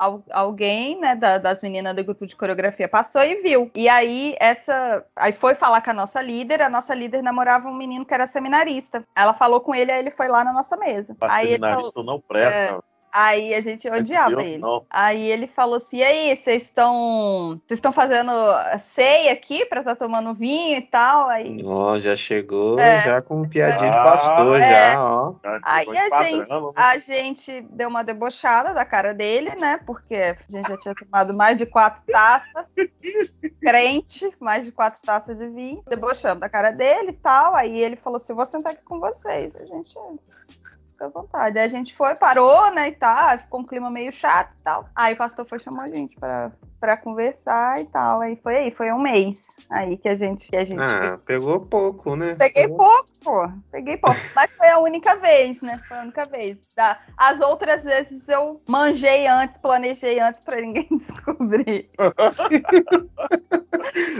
Al- 0.00 0.24
alguém, 0.32 0.98
né, 0.98 1.14
da- 1.14 1.36
das 1.36 1.60
meninas 1.60 1.94
do 1.94 2.02
grupo 2.02 2.26
de 2.26 2.34
coreografia 2.34 2.88
passou 2.88 3.22
e 3.22 3.42
viu. 3.42 3.70
E 3.74 3.86
aí 3.86 4.34
essa, 4.40 5.04
aí 5.14 5.30
foi 5.30 5.54
falar 5.54 5.82
com 5.82 5.90
a 5.90 5.94
nossa 5.94 6.22
líder, 6.22 6.62
a 6.62 6.70
nossa 6.70 6.94
líder 6.94 7.20
namorava 7.22 7.68
um 7.68 7.74
menino 7.76 8.06
que 8.06 8.14
era 8.14 8.26
seminarista. 8.26 9.04
Ela 9.14 9.34
falou 9.34 9.60
com 9.60 9.74
ele, 9.74 9.92
aí 9.92 9.98
ele 9.98 10.10
foi 10.10 10.26
lá 10.26 10.42
na 10.42 10.54
nossa 10.54 10.74
mesa. 10.78 11.14
Pra 11.14 11.34
Aí 11.34 11.48
ele 11.48 11.58
falou- 11.58 11.90
seminarista 11.90 12.02
não 12.02 12.18
presta. 12.18 12.82
Aí 13.12 13.54
a 13.54 13.60
gente 13.60 13.88
odiava 13.88 14.42
ele. 14.42 14.58
Não. 14.58 14.84
Aí 14.88 15.30
ele 15.30 15.46
falou 15.46 15.76
assim: 15.76 15.98
e 15.98 16.04
aí, 16.04 16.36
vocês 16.36 16.64
estão. 16.64 17.60
Vocês 17.66 17.78
estão 17.78 17.92
fazendo 17.92 18.30
ceia 18.78 19.32
aqui 19.32 19.64
pra 19.66 19.80
estar 19.80 19.96
tomando 19.96 20.34
vinho 20.34 20.78
e 20.78 20.82
tal? 20.82 21.28
Aí, 21.28 21.62
Ó, 21.64 21.98
já 21.98 22.16
chegou 22.16 22.78
É. 22.78 23.02
já 23.02 23.22
com 23.22 23.48
piadinha 23.48 23.90
de 23.90 23.96
Ah, 23.96 24.04
pastor, 24.04 24.60
é. 24.60 24.92
já, 24.92 25.04
ó. 25.04 25.34
Aí 25.62 25.98
a 25.98 26.10
padrão, 26.10 26.26
gente, 26.28 26.52
a 26.76 26.98
gente 26.98 27.60
deu 27.70 27.88
uma 27.88 28.02
debochada 28.02 28.72
da 28.74 28.84
cara 28.84 29.12
dele, 29.12 29.54
né? 29.56 29.80
Porque 29.86 30.14
a 30.14 30.36
gente 30.48 30.68
já 30.68 30.76
tinha 30.76 30.94
tomado 30.94 31.34
mais 31.34 31.58
de 31.58 31.66
quatro 31.66 32.02
taças. 32.10 32.66
crente, 33.60 34.30
mais 34.40 34.64
de 34.64 34.72
quatro 34.72 35.00
taças 35.04 35.38
de 35.38 35.46
vinho. 35.48 35.82
Debochamos 35.88 36.40
da 36.40 36.48
cara 36.48 36.70
dele 36.70 37.10
e 37.10 37.14
tal. 37.14 37.54
Aí 37.54 37.78
ele 37.78 37.96
falou 37.96 38.16
assim: 38.16 38.32
eu 38.32 38.36
vou 38.36 38.46
sentar 38.46 38.72
aqui 38.72 38.82
com 38.84 39.00
vocês. 39.00 39.56
A 39.56 39.66
gente. 39.66 39.94
Fica 41.00 41.06
à 41.06 41.08
vontade. 41.08 41.58
Aí 41.58 41.64
a 41.64 41.68
gente 41.68 41.94
foi, 41.96 42.14
parou, 42.14 42.70
né, 42.74 42.88
e 42.88 42.92
tal, 42.92 43.38
ficou 43.38 43.60
um 43.60 43.64
clima 43.64 43.90
meio 43.90 44.12
chato 44.12 44.50
e 44.58 44.62
tal. 44.62 44.86
Aí 44.94 45.14
o 45.14 45.16
pastor 45.16 45.46
foi 45.46 45.58
chamar 45.58 45.84
a 45.84 45.88
gente 45.88 46.14
pra, 46.20 46.52
pra 46.78 46.94
conversar 46.96 47.80
e 47.80 47.86
tal. 47.86 48.20
Aí 48.20 48.36
foi 48.42 48.56
aí, 48.56 48.70
foi 48.70 48.92
um 48.92 49.00
mês 49.00 49.38
aí 49.70 49.96
que 49.96 50.08
a 50.10 50.14
gente. 50.14 50.50
Que 50.50 50.56
a 50.58 50.64
gente 50.64 50.78
Ah, 50.80 51.18
pegou 51.24 51.58
pouco, 51.60 52.14
né? 52.16 52.34
Peguei 52.38 52.64
Pegou- 52.64 52.76
pouco, 52.76 53.08
pô. 53.24 53.50
Peguei 53.72 53.96
pouco. 53.96 54.20
Mas 54.36 54.50
foi 54.52 54.68
a 54.68 54.78
única 54.78 55.16
vez, 55.16 55.62
né? 55.62 55.78
Foi 55.88 55.96
a 55.96 56.02
única 56.02 56.26
vez. 56.26 56.58
As 57.16 57.40
outras 57.40 57.82
vezes 57.82 58.22
eu 58.28 58.60
manjei 58.68 59.26
antes, 59.26 59.56
planejei 59.58 60.20
antes 60.20 60.40
pra 60.42 60.60
ninguém 60.60 60.86
descobrir. 60.92 61.88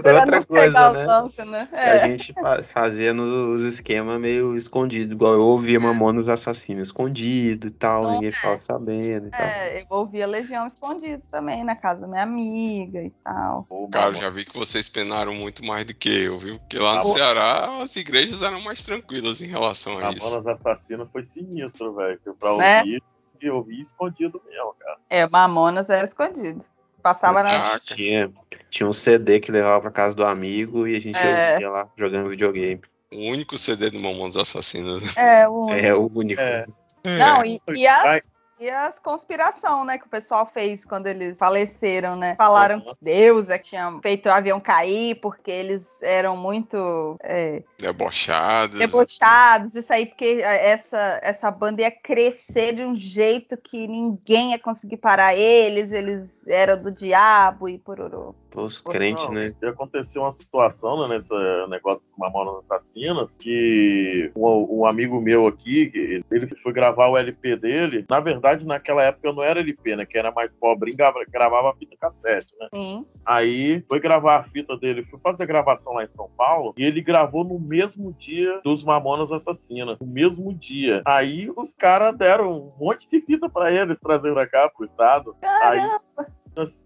Outra 0.05 0.45
coisa, 0.45 0.91
o 0.91 0.93
né? 0.95 1.07
banco, 1.07 1.45
né? 1.45 1.69
Que 1.71 1.77
a 1.77 1.95
É. 1.95 2.07
gente 2.07 2.33
fa- 2.33 2.63
fazia 2.63 3.13
nos 3.15 3.63
esquemas 3.63 4.21
meio 4.21 4.57
escondido, 4.57 5.15
igual 5.15 5.35
eu 5.35 5.43
ouvia 5.43 5.79
Mamonas 5.79 6.29
Assassinos 6.29 6.70
escondido 6.79 7.67
e 7.67 7.71
tal, 7.71 8.03
Não 8.05 8.13
ninguém 8.13 8.31
ficava 8.33 8.57
sabendo 8.57 9.27
e 9.27 9.31
tal. 9.31 9.41
É, 9.41 9.81
eu 9.83 9.87
ouvia 9.91 10.27
Legião 10.27 10.67
escondido 10.67 11.23
também 11.31 11.65
na 11.65 11.75
casa 11.75 12.03
da 12.03 12.07
minha 12.07 12.23
amiga 12.23 13.03
e 13.03 13.11
tal. 13.25 13.65
Pô, 13.69 13.89
Cara, 13.89 14.07
mano, 14.13 14.19
já 14.19 14.31
vi 14.31 14.45
que 14.45 14.57
vocês 14.57 14.89
penaram 14.89 15.35
muito 15.35 15.65
mais 15.65 15.85
do 15.85 15.95
que 15.95 16.09
eu, 16.09 16.39
viu? 16.39 16.59
Porque 16.59 16.79
lá 16.79 16.97
no 16.97 17.03
bom. 17.03 17.13
Ceará 17.13 17.83
as 17.83 17.97
igrejas 17.97 18.43
eram 18.43 18.61
mais 18.63 18.85
tranquilas 18.85 19.41
em 19.41 19.47
relação 19.47 19.99
a 19.99 20.13
isso. 20.13 20.25
Mamonas 20.25 20.47
Assassinas 20.47 21.09
foi 21.11 21.25
sinistro, 21.25 21.95
velho. 21.95 22.21
Pra 22.39 22.57
Né? 22.57 22.79
ouvir, 22.81 23.03
e 23.43 23.51
ouvir 23.51 23.81
escondido 23.81 24.41
mesmo, 24.47 24.75
cara. 24.79 24.99
É, 25.09 25.27
Mamonas 25.29 25.89
era 25.89 26.05
escondido. 26.05 26.65
Passava 27.03 27.43
na. 27.43 27.79
Tinha, 27.79 28.31
tinha 28.69 28.87
um 28.87 28.93
CD 28.93 29.41
que 29.41 29.51
levava 29.51 29.81
pra 29.81 29.91
casa 29.91 30.15
do 30.15 30.23
amigo 30.25 30.87
e 30.87 30.95
a 30.95 31.01
gente 31.01 31.19
É. 31.19 31.53
ouvia 31.55 31.71
lá 31.71 31.89
jogando 31.97 32.29
videogame. 32.29 32.83
O 33.13 33.31
único 33.31 33.59
CD 33.59 33.91
do 33.91 33.99
Mamonas 33.99 34.37
Assassinas. 34.37 35.03
É, 35.17 35.49
o 35.49 35.71
É 35.71 35.95
o 35.95 36.11
único. 36.15 36.41
É. 36.41 36.67
Não, 37.05 37.45
e, 37.45 37.61
e 37.75 37.87
as. 37.87 38.23
E 38.61 38.69
as 38.69 38.99
conspiração, 38.99 39.85
né, 39.85 39.99
que 39.99 40.07
o 40.07 40.11
pessoal 40.11 40.49
fez 40.53 40.85
quando 40.85 41.07
eles 41.07 41.39
faleceram, 41.39 42.15
né? 42.17 42.37
Falaram 42.37 42.77
Uhum. 42.79 42.85
que 42.85 42.97
Deus 43.01 43.49
é 43.49 43.59
que 43.59 43.69
tinha 43.69 43.99
feito 44.03 44.29
o 44.29 44.33
avião 44.33 44.61
cair 44.61 45.15
porque 45.21 45.51
eles 45.51 45.83
eram 46.03 46.37
muito 46.37 47.17
é, 47.23 47.63
Debochados. 47.79 48.79
debochados, 48.79 49.75
isso 49.75 49.93
aí, 49.93 50.07
porque 50.07 50.41
essa, 50.43 51.21
essa 51.23 51.51
banda 51.51 51.83
ia 51.83 51.91
crescer 51.91 52.75
de 52.75 52.85
um 52.85 52.95
jeito 52.95 53.57
que 53.57 53.87
ninguém 53.87 54.51
ia 54.53 54.59
conseguir 54.59 54.99
parar 54.99 55.35
eles, 55.35 55.91
eles 55.91 56.47
eram 56.47 56.83
do 56.83 56.91
diabo 56.91 57.69
e 57.69 57.79
pororô. 57.79 58.35
Os 58.57 58.81
crentes, 58.81 59.29
né? 59.29 59.55
E 59.63 59.67
aconteceu 59.67 60.23
uma 60.23 60.33
situação 60.33 61.07
né, 61.09 61.15
nesse 61.15 61.33
negócio 61.69 62.01
dos 62.01 62.13
Mamonas 62.19 62.65
Assassinas 62.69 63.39
que 63.39 64.31
um, 64.35 64.81
um 64.81 64.87
amigo 64.87 65.21
meu 65.21 65.47
aqui, 65.47 65.87
que 65.87 66.21
ele 66.31 66.47
foi 66.63 66.73
gravar 66.73 67.09
o 67.09 67.17
LP 67.17 67.57
dele. 67.57 68.05
Na 68.11 68.19
verdade, 68.19 68.50
naquela 68.59 69.03
época 69.03 69.33
não 69.33 69.43
era 69.43 69.61
LP, 69.61 69.97
né? 69.97 70.07
Que 70.07 70.19
era 70.19 70.31
mais 70.31 70.55
pobre, 70.55 70.95
gravava 70.95 71.75
fita 71.79 71.97
cassete, 71.99 72.55
né? 72.59 72.69
Sim. 72.75 73.07
Aí 73.25 73.85
foi 73.89 74.01
gravar 74.01 74.37
a 74.37 74.45
fita 74.45 74.77
dele, 74.77 75.05
fui 75.05 75.19
fazer 75.21 75.45
a 75.45 75.47
gravação 75.47 75.93
lá 75.95 76.05
em 76.05 76.09
São 76.09 76.31
Paulo 76.37 76.75
e 76.77 76.85
ele 76.85 77.01
gravou 77.01 77.45
no 77.45 77.59
mesmo 77.59 78.13
dia 78.13 78.61
dos 78.65 78.85
Mamonas 78.85 79.31
Assassinas, 79.31 79.99
no 79.99 80.07
mesmo 80.07 80.53
dia. 80.53 81.03
Aí 81.07 81.51
os 81.57 81.73
caras 81.73 82.17
deram 82.17 82.51
um 82.51 82.73
monte 82.79 83.09
de 83.09 83.21
fita 83.21 83.49
pra 83.49 83.73
eles 83.73 83.99
trazer 83.99 84.33
pra 84.33 84.47
cá 84.47 84.69
pro 84.69 84.85
estado. 84.85 85.37
Aí, 85.63 85.81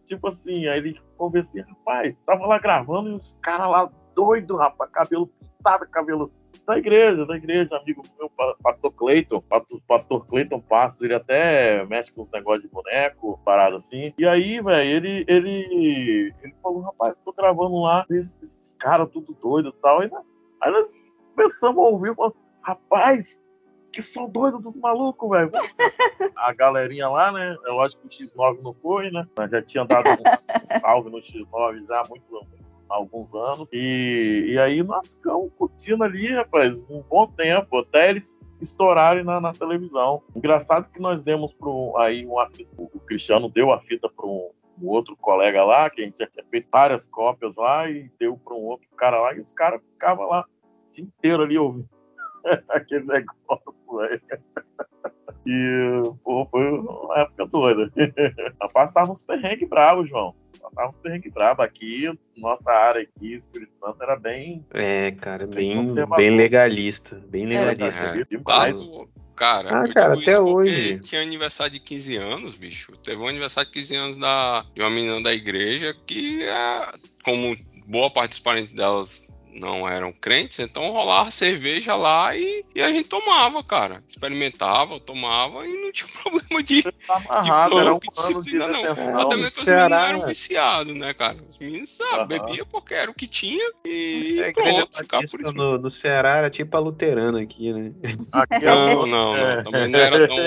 tipo 0.06 0.28
assim, 0.28 0.66
aí 0.66 0.78
ele 0.78 1.00
conversou 1.16 1.60
assim, 1.60 1.70
rapaz, 1.70 2.22
tava 2.22 2.46
lá 2.46 2.58
gravando 2.58 3.10
e 3.10 3.14
os 3.14 3.38
caras 3.40 3.68
lá 3.68 3.90
doido, 4.14 4.56
rapaz, 4.56 4.90
cabelo 4.90 5.26
pintado, 5.26 5.86
cabelo 5.88 6.30
da 6.66 6.78
igreja, 6.78 7.26
da 7.26 7.36
igreja, 7.36 7.76
amigo 7.76 8.02
meu, 8.18 8.30
pa- 8.30 8.56
pastor 8.62 8.90
Cleiton, 8.92 9.40
pa- 9.42 9.62
pastor 9.86 10.26
Cleiton 10.26 10.60
Passos, 10.60 11.02
ele 11.02 11.14
até 11.14 11.84
mexe 11.86 12.10
com 12.12 12.22
os 12.22 12.30
negócios 12.30 12.62
de 12.62 12.68
boneco, 12.68 13.38
parada 13.44 13.76
assim. 13.76 14.12
E 14.16 14.26
aí, 14.26 14.60
velho, 14.60 14.90
ele, 14.90 15.24
ele, 15.28 16.34
ele 16.42 16.54
falou, 16.62 16.80
rapaz, 16.80 17.18
tô 17.20 17.32
gravando 17.32 17.82
lá, 17.82 18.06
esses, 18.10 18.40
esses 18.42 18.74
caras 18.74 19.10
tudo 19.10 19.36
doido 19.42 19.68
e 19.68 19.80
tal. 19.82 20.00
Aí, 20.00 20.10
né, 20.10 20.20
aí 20.62 20.72
nós 20.72 20.88
começamos 21.34 21.84
a 21.84 21.88
ouvir, 21.90 22.14
falando, 22.14 22.36
rapaz, 22.62 23.40
que 23.92 24.02
são 24.02 24.28
doido 24.28 24.58
dos 24.58 24.76
malucos, 24.78 25.28
velho. 25.30 25.50
A 26.36 26.52
galerinha 26.52 27.08
lá, 27.08 27.30
né? 27.30 27.56
É 27.66 27.70
lógico 27.70 28.08
que 28.08 28.22
o 28.24 28.26
X9 28.26 28.60
não 28.62 28.74
foi, 28.74 29.10
né? 29.10 29.26
Mas 29.38 29.50
já 29.50 29.62
tinha 29.62 29.84
dado 29.84 30.08
um, 30.10 30.78
salve 30.80 31.10
no 31.10 31.18
X9 31.18 31.86
já 31.86 32.00
há 32.00 32.08
muito, 32.08 32.24
alguns 32.94 33.34
anos. 33.34 33.68
E, 33.72 34.52
e 34.52 34.58
aí 34.58 34.82
nós 34.82 35.14
ficamos 35.14 35.50
curtindo 35.56 36.04
ali, 36.04 36.32
rapaz, 36.32 36.88
um 36.88 37.02
bom 37.02 37.26
tempo, 37.26 37.78
até 37.78 38.10
eles 38.10 38.38
estourarem 38.60 39.24
na, 39.24 39.40
na 39.40 39.52
televisão. 39.52 40.22
Engraçado 40.34 40.90
que 40.90 41.00
nós 41.00 41.24
demos 41.24 41.52
pro 41.52 41.96
aí 41.96 42.26
fita, 42.52 42.70
o 42.76 43.00
Cristiano 43.00 43.48
deu 43.48 43.72
a 43.72 43.80
fita 43.80 44.08
para 44.08 44.26
um, 44.26 44.50
um 44.80 44.88
outro 44.88 45.16
colega 45.16 45.64
lá, 45.64 45.90
que 45.90 46.02
a 46.02 46.04
gente 46.04 46.18
já 46.18 46.26
tinha 46.26 46.44
feito 46.50 46.68
várias 46.70 47.06
cópias 47.06 47.56
lá, 47.56 47.90
e 47.90 48.10
deu 48.18 48.36
para 48.36 48.54
um 48.54 48.64
outro 48.64 48.88
cara 48.96 49.20
lá, 49.20 49.34
e 49.34 49.40
os 49.40 49.52
caras 49.52 49.80
ficavam 49.92 50.26
lá 50.26 50.44
o 50.88 50.92
dia 50.92 51.04
inteiro 51.04 51.42
ali 51.42 51.58
ouvindo 51.58 51.88
aquele 52.68 53.04
negócio, 53.04 53.74
velho. 53.92 54.22
E, 55.46 56.02
pô, 56.22 56.46
foi 56.50 56.78
uma 56.78 57.18
época 57.20 57.46
doida. 57.46 57.92
Passava 58.72 59.12
uns 59.12 59.22
perrengues 59.22 59.68
bravos, 59.68 60.08
João. 60.08 60.34
Passava 60.64 60.88
uns 60.88 60.96
perrengues 60.96 61.30
bravos. 61.30 61.62
Aqui, 61.62 62.10
nossa 62.38 62.72
área 62.72 63.02
aqui, 63.02 63.34
Espírito 63.34 63.72
Santo, 63.78 64.02
era 64.02 64.16
bem. 64.16 64.64
É, 64.72 65.10
cara, 65.10 65.46
Bem 65.46 65.94
bem, 66.16 66.36
legalista. 66.36 67.16
Bem 67.28 67.44
legalista. 67.44 68.06
É. 68.06 68.24
demais. 68.24 68.74
Dado, 68.74 69.10
cara, 69.36 69.80
Ah, 69.82 69.84
eu 69.86 69.92
cara, 69.92 70.14
até 70.14 70.40
hoje. 70.40 70.98
tinha 71.00 71.20
aniversário 71.20 71.70
de 71.74 71.80
15 71.80 72.16
anos, 72.16 72.54
bicho. 72.54 72.92
Teve 72.96 73.20
um 73.20 73.28
aniversário 73.28 73.70
de 73.70 73.78
15 73.78 73.94
anos 73.96 74.16
da, 74.16 74.64
de 74.74 74.80
uma 74.80 74.88
menina 74.88 75.22
da 75.22 75.34
igreja 75.34 75.94
que, 76.06 76.42
é, 76.44 76.88
como 77.22 77.54
boa 77.86 78.10
parte 78.10 78.30
dos 78.30 78.40
parentes 78.40 78.72
delas 78.72 79.28
não 79.54 79.88
eram 79.88 80.12
crentes, 80.12 80.58
então 80.58 80.90
rolava 80.90 81.30
cerveja 81.30 81.94
lá 81.94 82.36
e, 82.36 82.64
e 82.74 82.82
a 82.82 82.88
gente 82.88 83.08
tomava, 83.08 83.62
cara. 83.62 84.02
Experimentava, 84.06 84.98
tomava 85.00 85.66
e 85.66 85.72
não 85.82 85.92
tinha 85.92 86.08
problema 86.22 86.62
de, 86.62 86.82
Tá 87.06 87.16
amarrado, 87.16 87.78
era 87.78 87.94
um 87.94 87.98
de 87.98 88.08
disciplina, 88.08 88.68
não. 88.68 88.82
Até 89.20 89.36
mesmo 89.36 89.52
que 89.52 89.60
os 89.60 89.66
meninos 89.66 89.98
eram 89.98 90.26
viciados, 90.26 90.96
né, 90.96 91.14
cara? 91.14 91.38
Os 91.48 91.58
meninos 91.58 91.98
ah, 92.00 92.16
Aham. 92.16 92.26
bebiam 92.26 92.66
porque 92.70 92.94
era 92.94 93.10
o 93.10 93.14
que 93.14 93.28
tinha 93.28 93.72
e 93.86 94.40
É, 94.40 94.52
pronto, 94.52 94.98
ficava 94.98 95.24
por 95.30 95.40
isso. 95.40 95.52
no, 95.54 95.78
no 95.78 95.90
Ceará 95.90 96.36
era 96.36 96.50
tipo 96.50 96.76
a 96.76 96.80
luterana 96.80 97.40
aqui, 97.40 97.72
né? 97.72 97.92
Aqui 98.32 98.64
Não, 98.64 99.06
não, 99.06 99.36
É. 99.36 99.56
não. 99.56 99.62
Também 99.62 99.88
não 99.88 99.98
era 99.98 100.26
tão. 100.26 100.38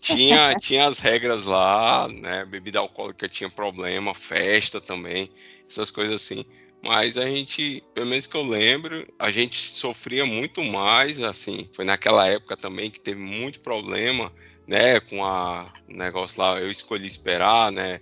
Tinha, 0.00 0.54
tinha 0.54 0.86
as 0.86 0.98
regras 0.98 1.46
lá, 1.46 2.06
né? 2.08 2.44
Bebida 2.44 2.78
alcoólica 2.78 3.28
tinha 3.28 3.48
problema, 3.48 4.14
festa 4.14 4.80
também, 4.80 5.30
essas 5.68 5.90
coisas 5.90 6.22
assim. 6.22 6.44
Mas 6.86 7.18
a 7.18 7.26
gente, 7.28 7.82
pelo 7.94 8.06
menos 8.06 8.26
que 8.26 8.36
eu 8.36 8.42
lembro, 8.44 9.06
a 9.18 9.30
gente 9.30 9.56
sofria 9.56 10.24
muito 10.24 10.62
mais, 10.62 11.20
assim. 11.22 11.68
Foi 11.72 11.84
naquela 11.84 12.26
época 12.28 12.56
também 12.56 12.90
que 12.90 13.00
teve 13.00 13.20
muito 13.20 13.60
problema, 13.60 14.32
né? 14.66 15.00
Com 15.00 15.24
a 15.24 15.72
o 15.88 15.92
negócio 15.92 16.40
lá, 16.40 16.58
eu 16.60 16.70
escolhi 16.70 17.06
esperar, 17.06 17.70
né? 17.72 18.00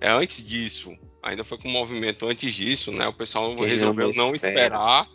É 0.00 0.08
antes 0.10 0.46
disso, 0.46 0.96
ainda 1.22 1.44
foi 1.44 1.58
com 1.58 1.68
o 1.68 1.72
movimento 1.72 2.26
antes 2.26 2.52
disso, 2.54 2.92
né? 2.92 3.06
O 3.08 3.12
pessoal 3.12 3.54
Quem 3.56 3.64
resolveu 3.66 4.08
não 4.08 4.26
não 4.28 4.34
espera. 4.34 4.74
esperar. 4.76 5.08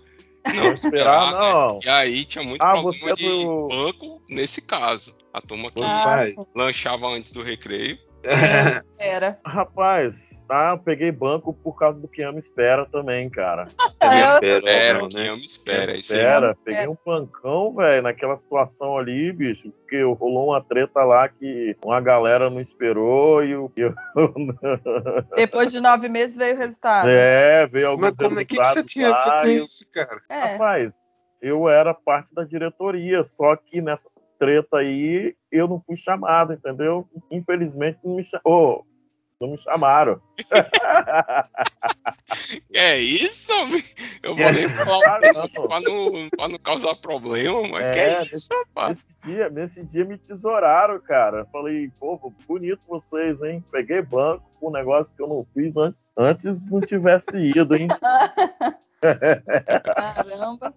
Não 0.53 0.53
Não 0.69 0.73
esperar, 0.73 1.27
esperar, 1.27 1.31
né? 1.31 1.39
não. 1.53 1.79
E 1.83 1.89
aí 1.89 2.25
tinha 2.25 2.43
muito 2.43 2.61
Ah, 2.63 2.71
problema 2.71 3.09
é 3.11 3.13
de 3.15 3.23
do- 3.23 3.67
banco 3.67 4.21
nesse 4.29 4.61
caso. 4.61 5.15
A 5.33 5.41
turma 5.41 5.69
que 5.71 5.81
Ah, 5.83 6.25
lanchava 6.55 7.07
antes 7.07 7.33
do 7.33 7.41
recreio. 7.43 7.99
Era. 8.99 9.39
Rapaz, 9.45 10.43
tá, 10.47 10.71
eu 10.71 10.77
peguei 10.79 11.09
banco 11.11 11.53
por 11.53 11.77
causa 11.77 11.99
do 11.99 12.07
que 12.07 12.21
ama 12.21 12.37
espera 12.37 12.85
também, 12.85 13.29
cara. 13.29 13.67
Eu 14.01 14.09
É, 14.11 14.21
espero, 14.21 14.67
Era, 14.67 14.99
não, 14.99 15.09
que 15.09 15.17
né? 15.17 15.29
eu 15.29 15.35
me 15.37 15.43
espera. 15.43 15.97
Espera, 15.97 16.57
peguei 16.63 16.87
um 16.87 16.95
pancão, 16.95 17.73
velho, 17.75 18.01
naquela 18.01 18.37
situação 18.37 18.97
ali, 18.97 19.31
bicho, 19.33 19.71
porque 19.71 20.01
rolou 20.03 20.47
uma 20.51 20.61
treta 20.63 21.03
lá 21.03 21.27
que 21.27 21.75
uma 21.83 21.99
galera 21.99 22.49
não 22.49 22.61
esperou 22.61 23.43
e 23.43 23.55
o. 23.57 23.69
e 23.75 23.83
o- 23.85 23.93
Depois 25.35 25.71
de 25.71 25.79
nove 25.81 26.07
meses 26.07 26.37
veio 26.37 26.55
o 26.55 26.57
resultado. 26.59 27.09
é, 27.09 27.67
veio 27.67 27.89
alguns 27.89 28.01
Mas 28.11 28.15
como 28.17 28.39
é 28.39 28.45
que, 28.45 28.55
que 28.55 28.63
você 28.63 28.81
resultados 28.81 28.91
tinha 28.91 29.09
lá 29.09 29.39
feito 29.41 29.57
eu- 29.59 29.65
isso, 29.65 29.85
cara? 29.93 30.21
É. 30.29 30.39
Rapaz, 30.53 30.93
eu 31.41 31.69
era 31.69 31.93
parte 31.93 32.33
da 32.33 32.43
diretoria, 32.45 33.23
só 33.25 33.55
que 33.57 33.81
nessa 33.81 34.07
treta 34.40 34.78
aí 34.78 35.36
eu 35.52 35.68
não 35.68 35.80
fui 35.82 35.95
chamado, 35.98 36.53
entendeu? 36.53 37.07
Infelizmente 37.30 37.99
não 38.03 38.16
me 38.16 38.24
chamou. 38.24 38.86
Não 39.41 39.52
me 39.52 39.57
chamaram. 39.57 40.20
É 42.74 42.98
isso? 42.98 43.52
Eu 44.24 44.36
vou 44.36 44.45
É. 44.45 44.52
nem 44.52 44.70
falar 44.70 45.18
Ah, 45.24 45.34
não. 45.34 45.68
pra 45.68 45.82
não, 45.82 46.30
pra 46.30 46.48
não 46.48 46.60
causar 46.60 46.95
problema, 46.95 47.68
mas 47.68 47.84
É, 47.86 47.91
que 47.91 47.99
é 47.99 48.22
isso, 48.24 48.49
rapaz? 48.68 48.90
Nesse 48.98 49.18
dia, 49.26 49.49
nesse 49.49 49.86
dia 49.86 50.06
me 50.06 50.18
tesouraram, 50.18 50.99
cara. 51.02 51.45
Falei, 51.52 51.90
pô, 51.99 52.18
bonito 52.48 52.82
vocês, 52.88 53.41
hein? 53.41 53.64
Peguei 53.72 54.02
banco 54.02 54.44
com 54.60 54.68
um 54.70 54.72
negócio 54.72 55.16
que 55.16 55.22
eu 55.22 55.28
não 55.28 55.45
fiz 55.53 55.76
antes. 55.78 56.14
Antes 56.18 56.70
não 56.70 56.80
tivesse 56.82 57.38
ido, 57.38 57.76
hein? 57.76 57.88
Caramba. 59.02 60.74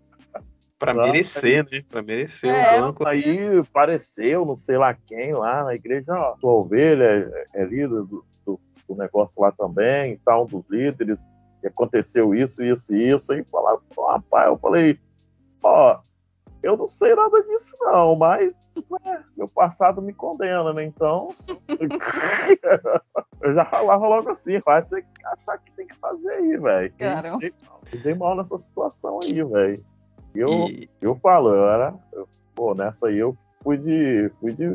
Pra 0.83 0.93
Não, 0.93 1.05
merecer, 1.05 1.65
né? 1.71 1.81
Pra 1.89 2.03
merecer 2.03 2.53
É. 2.53 2.77
o 2.77 2.81
banco. 2.81 3.07
Aí 3.07 3.57
apareceu, 3.59 4.45
não 4.45 4.57
sei 4.57 4.77
lá 4.77 4.93
quem, 4.93 5.33
lá 5.33 5.63
na 5.63 5.77
igreja, 5.77 6.13
ó, 6.13 6.37
sua 6.41 6.55
ovelha 6.55 7.05
é, 7.05 7.63
é 7.63 7.65
líder 7.65 7.87
do, 7.87 8.25
do, 8.45 8.61
do 8.89 8.97
negócio 8.97 9.41
lá 9.41 9.53
também, 9.53 10.19
tá, 10.25 10.37
um 10.41 10.45
dos 10.45 10.65
líderes, 10.69 11.25
e 11.63 11.69
aconteceu 11.69 12.35
isso, 12.35 12.65
isso 12.65 12.93
e 12.93 13.11
isso, 13.11 13.33
e 13.33 13.45
falaram, 13.45 13.81
rapaz, 13.97 14.49
eu 14.49 14.59
falei, 14.59 14.99
ó, 15.63 16.01
eu 16.65 16.77
não 16.77 16.89
sei 16.89 17.15
nada 17.15 17.41
disso 17.45 17.77
não, 17.81 18.17
mas 18.17 18.75
né, 19.05 19.23
meu 19.37 19.47
passado 19.47 20.03
me 20.03 20.13
condena, 20.13 20.73
né, 20.73 20.83
então 20.83 21.29
eu 23.41 23.55
já 23.55 23.65
falava 23.67 24.09
logo 24.09 24.31
assim, 24.31 24.61
faz 24.63 24.89
você 24.89 25.05
achar 25.27 25.59
que 25.59 25.71
tem 25.77 25.87
que 25.87 25.95
fazer 25.99 26.33
aí, 26.33 26.57
velho. 26.57 26.93
Caramba. 26.99 27.39
Eu 27.93 28.01
dei 28.01 28.15
mal 28.15 28.35
nessa 28.35 28.59
situação 28.59 29.21
aí, 29.23 29.45
velho. 29.45 29.92
Eu, 30.35 30.69
E, 30.69 30.89
eu 31.01 31.15
falo, 31.17 31.51
eu 31.51 31.69
era, 31.69 31.95
eu- 32.13 32.29
pô, 32.55 32.75
nessa 32.75 33.09
aí 33.09 33.19
eu 33.19 33.37
fui 33.63 33.77
de, 33.77 34.31
fui 34.41 34.53
de, 34.53 34.69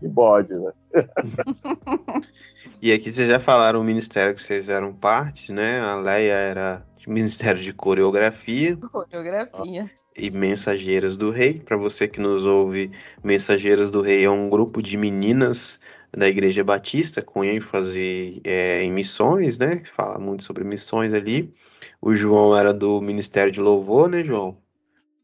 de 0.00 0.08
bode, 0.08 0.54
né. 0.54 0.72
e 2.80 2.92
aqui 2.92 3.10
vocês 3.10 3.28
já 3.28 3.38
falaram 3.40 3.80
o 3.80 3.84
ministério 3.84 4.34
que 4.34 4.42
vocês 4.42 4.68
eram 4.68 4.92
parte, 4.92 5.52
né? 5.52 5.80
A 5.80 5.96
Leia 5.96 6.32
era 6.32 6.86
de 6.96 7.08
Ministério 7.08 7.60
de 7.60 7.72
Coreografia 7.72 8.76
Coreografia. 8.76 9.90
e 10.16 10.30
Mensageiras 10.30 11.16
do 11.16 11.30
Rei. 11.30 11.60
Para 11.60 11.76
você 11.76 12.06
que 12.06 12.20
nos 12.20 12.44
ouve, 12.44 12.90
Mensageiras 13.22 13.90
do 13.90 14.02
Rei 14.02 14.24
é 14.24 14.30
um 14.30 14.48
grupo 14.50 14.82
de 14.82 14.96
meninas 14.96 15.78
da 16.12 16.28
Igreja 16.28 16.64
Batista 16.64 17.22
com 17.22 17.44
ênfase 17.44 18.40
é, 18.44 18.82
em 18.82 18.92
missões, 18.92 19.58
né? 19.58 19.76
Que 19.76 19.88
fala 19.88 20.18
muito 20.18 20.44
sobre 20.44 20.64
missões 20.64 21.12
ali. 21.14 21.52
O 22.00 22.14
João 22.14 22.56
era 22.56 22.74
do 22.74 23.00
Ministério 23.00 23.52
de 23.52 23.60
Louvor, 23.60 24.08
né, 24.08 24.22
João? 24.22 24.58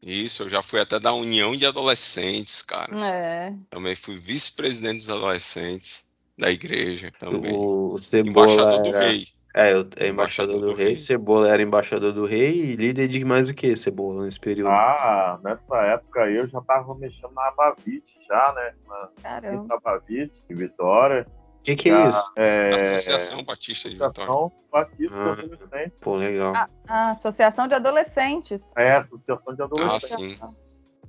Isso, 0.01 0.43
eu 0.43 0.49
já 0.49 0.61
fui 0.61 0.79
até 0.79 0.99
da 0.99 1.13
União 1.13 1.55
de 1.55 1.65
Adolescentes, 1.65 2.61
cara. 2.61 2.95
É. 3.05 3.53
Também 3.69 3.95
fui 3.95 4.15
vice-presidente 4.15 4.99
dos 4.99 5.09
adolescentes 5.09 6.09
da 6.37 6.51
igreja 6.51 7.11
também. 7.17 7.53
O, 7.53 7.95
o 7.95 8.01
Cebola 8.01 8.29
Embaixador 8.29 8.79
do 8.83 8.89
era, 8.89 9.07
rei. 9.07 9.25
é, 9.55 9.77
o- 9.77 9.89
é 9.97 10.07
embaixador 10.07 10.61
do, 10.61 10.73
rei. 10.75 10.95
Cebola 10.95 11.49
era 11.49 11.61
embaixador 11.61 12.13
do 12.13 12.25
rei 12.25 12.59
e 12.59 12.75
líder 12.75 13.07
de 13.07 13.25
mais 13.25 13.49
o 13.49 13.53
que, 13.53 13.75
Cebola, 13.75 14.23
nesse 14.23 14.39
período? 14.39 14.69
Ah, 14.69 15.39
nessa 15.43 15.77
época 15.83 16.23
aí 16.23 16.35
eu 16.35 16.47
já 16.47 16.61
tava 16.61 16.93
mexendo 16.95 17.33
na 17.33 17.47
Abavite 17.47 18.19
já, 18.27 18.53
né, 18.53 18.73
na 18.87 19.09
Caramba. 19.21 19.75
Abavite, 19.75 20.43
em 20.49 20.55
Vitória. 20.55 21.25
O 21.67 21.69
que, 21.69 21.83
que 21.83 21.89
é 21.89 22.07
isso? 22.07 22.31
É, 22.37 22.73
Associação 22.75 23.43
Batista 23.43 23.89
de 23.89 23.95
Vitória. 23.95 24.23
Associação 24.23 24.51
Batista 24.71 25.15
Ah. 25.17 25.35
de 25.35 25.41
Adolescentes. 25.53 25.99
Pô, 25.99 26.15
legal. 26.15 26.53
Ah, 26.55 26.69
a 26.87 27.11
Associação 27.11 27.67
de 27.67 27.73
Adolescentes. 27.75 28.71
É, 28.77 28.93
Associação 28.93 29.53
de 29.53 29.61
Ah, 29.61 29.65
Adolescentes. 29.65 30.39
sim. 30.39 30.39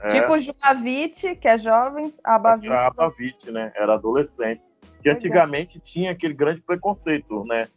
É, 0.01 0.09
Tipo 0.09 0.37
Juavite, 0.37 1.37
que 1.37 1.47
é 1.47 1.57
jovens, 1.59 2.13
a 2.25 2.35
Abavite. 2.35 2.73
a 2.73 2.89
Abavite, 2.89 3.51
né? 3.53 3.73
Era 3.77 3.95
adolescentes. 3.95 4.69
Que 5.01 5.09
antigamente 5.11 5.79
tinha 5.79 6.11
aquele 6.11 6.35
grande 6.35 6.61
preconceito, 6.61 7.45
né? 7.45 7.69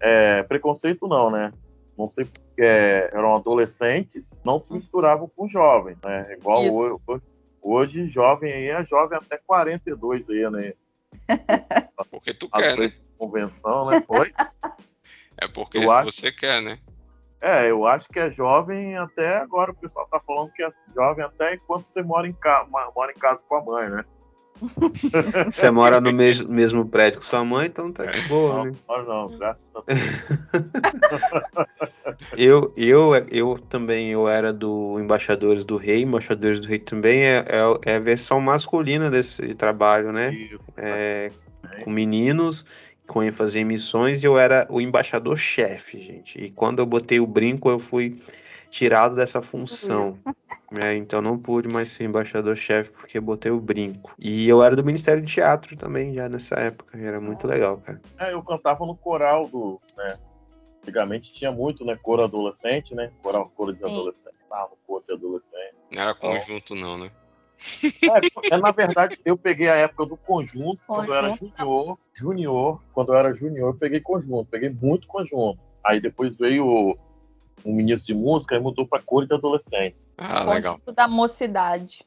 É, 0.00 0.42
preconceito 0.44 1.06
não, 1.06 1.30
né? 1.30 1.52
Não 1.98 2.08
sei 2.08 2.24
porque 2.24 2.62
é, 2.62 3.10
eram 3.12 3.34
adolescentes, 3.34 4.40
não 4.46 4.58
se 4.58 4.72
misturavam 4.72 5.30
com 5.36 5.46
jovens, 5.46 5.98
né? 6.02 6.34
Igual 6.38 6.62
hoje, 6.64 7.20
hoje, 7.60 8.06
jovem 8.08 8.50
aí 8.50 8.68
é 8.68 8.82
jovem 8.86 9.18
até 9.18 9.36
42 9.36 10.28
aí, 10.30 10.48
né? 10.50 10.72
Porque 12.10 12.32
tu 12.34 12.48
Às 12.52 12.60
quer, 12.62 12.76
né? 12.78 12.92
convenção, 13.18 13.90
né? 13.90 14.02
Foi? 14.06 14.32
É 15.36 15.46
porque 15.48 15.78
Eu 15.78 15.90
acho- 15.90 16.10
você 16.12 16.32
quer, 16.32 16.60
né? 16.62 16.78
É, 17.40 17.70
eu 17.70 17.86
acho 17.86 18.06
que 18.08 18.18
é 18.18 18.30
jovem 18.30 18.96
até 18.98 19.36
agora. 19.38 19.70
O 19.72 19.74
pessoal 19.76 20.06
tá 20.08 20.20
falando 20.20 20.52
que 20.52 20.62
é 20.62 20.70
jovem 20.94 21.24
até 21.24 21.54
enquanto 21.54 21.86
você 21.86 22.02
mora 22.02 22.26
em, 22.28 22.32
ca... 22.34 22.66
mora 22.94 23.12
em 23.12 23.18
casa 23.18 23.42
com 23.48 23.56
a 23.56 23.64
mãe, 23.64 23.88
né? 23.88 24.04
Você 25.50 25.70
mora 25.70 26.00
no 26.00 26.12
mes- 26.12 26.44
mesmo 26.44 26.86
prédio 26.86 27.20
que 27.20 27.26
sua 27.26 27.44
mãe, 27.44 27.66
então 27.66 27.92
tá 27.92 28.06
de 28.06 28.20
boa, 28.28 28.54
Não, 28.56 28.64
né? 28.66 28.72
mora 28.88 29.04
não, 29.04 29.38
graças 29.38 29.68
a 29.74 29.82
Deus. 29.86 30.00
Eu, 32.36 32.72
eu, 32.76 33.14
eu 33.30 33.58
também 33.58 34.10
eu 34.10 34.28
era 34.28 34.52
do 34.52 34.98
Embaixadores 35.00 35.64
do 35.64 35.76
Rei. 35.76 36.02
Embaixadores 36.02 36.60
do 36.60 36.68
Rei 36.68 36.78
também 36.78 37.22
é, 37.22 37.44
é, 37.48 37.92
é 37.92 37.96
a 37.96 38.00
versão 38.00 38.40
masculina 38.40 39.10
desse 39.10 39.54
trabalho, 39.54 40.12
né? 40.12 40.32
Isso. 40.32 40.72
É, 40.76 41.30
com 41.82 41.90
meninos, 41.90 42.64
com 43.06 43.22
ênfase 43.22 43.58
em 43.58 43.64
missões, 43.64 44.22
e 44.22 44.26
eu 44.26 44.38
era 44.38 44.66
o 44.70 44.80
embaixador-chefe, 44.80 46.00
gente. 46.00 46.38
E 46.38 46.50
quando 46.50 46.78
eu 46.78 46.86
botei 46.86 47.18
o 47.20 47.26
brinco, 47.26 47.68
eu 47.68 47.78
fui 47.78 48.16
tirado 48.70 49.14
dessa 49.16 49.42
função. 49.42 50.16
né? 50.70 50.96
então 50.96 51.20
não 51.20 51.36
pude 51.36 51.72
mais 51.72 51.88
ser 51.88 52.04
embaixador-chefe 52.04 52.92
porque 52.92 53.18
botei 53.20 53.50
o 53.50 53.60
brinco. 53.60 54.14
E 54.18 54.48
eu 54.48 54.62
era 54.62 54.76
do 54.76 54.84
Ministério 54.84 55.22
de 55.22 55.32
Teatro 55.32 55.76
também, 55.76 56.14
já 56.14 56.28
nessa 56.28 56.54
época. 56.56 56.96
e 56.96 57.04
Era 57.04 57.20
muito 57.20 57.46
legal, 57.46 57.78
cara. 57.78 58.00
É, 58.18 58.32
eu 58.32 58.42
cantava 58.42 58.86
no 58.86 58.96
coral 58.96 59.48
do, 59.48 59.80
né? 59.96 60.16
Antigamente 60.82 61.32
tinha 61.32 61.52
muito, 61.52 61.84
né? 61.84 61.98
Coro 62.00 62.22
adolescente, 62.22 62.94
né? 62.94 63.10
Coral, 63.22 63.50
coro 63.54 63.72
de 63.72 63.80
Sim. 63.80 63.86
adolescente. 63.86 64.36
Ah, 64.50 64.66
coro 64.86 65.04
de 65.06 65.12
adolescente. 65.12 65.74
Não 65.94 66.02
era 66.02 66.14
conjunto, 66.14 66.74
não, 66.74 66.96
né? 66.96 67.10
É, 68.02 68.54
é, 68.54 68.58
na 68.58 68.70
verdade, 68.70 69.20
eu 69.24 69.36
peguei 69.36 69.68
a 69.68 69.76
época 69.76 70.06
do 70.06 70.16
conjunto, 70.16 70.80
quando 70.86 71.08
eu 71.08 71.14
era 71.14 71.30
junior. 71.32 71.98
Junior, 72.12 72.82
quando 72.94 73.12
eu 73.12 73.18
era 73.18 73.34
junior, 73.34 73.74
eu 73.74 73.78
peguei 73.78 74.00
conjunto. 74.00 74.48
Peguei 74.50 74.70
muito 74.70 75.06
conjunto. 75.06 75.60
Aí 75.84 76.00
depois 76.00 76.36
veio 76.36 76.96
o, 77.64 77.70
o 77.70 77.72
ministro 77.74 78.14
de 78.14 78.20
música 78.20 78.54
e 78.56 78.60
mudou 78.60 78.86
pra 78.86 79.00
coro 79.00 79.26
de 79.26 79.34
adolescentes. 79.34 80.08
Ah, 80.18 80.44
legal. 80.44 80.74
Conjunto 80.74 80.92
da 80.92 81.08
mocidade. 81.08 82.04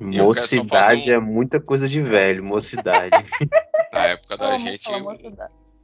Mocidade 0.00 1.10
um- 1.10 1.14
é 1.14 1.18
muita 1.20 1.60
coisa 1.60 1.88
de 1.88 2.00
velho, 2.00 2.44
mocidade. 2.44 3.10
Na 3.92 4.04
época 4.06 4.36
da 4.36 4.56
gente, 4.58 4.88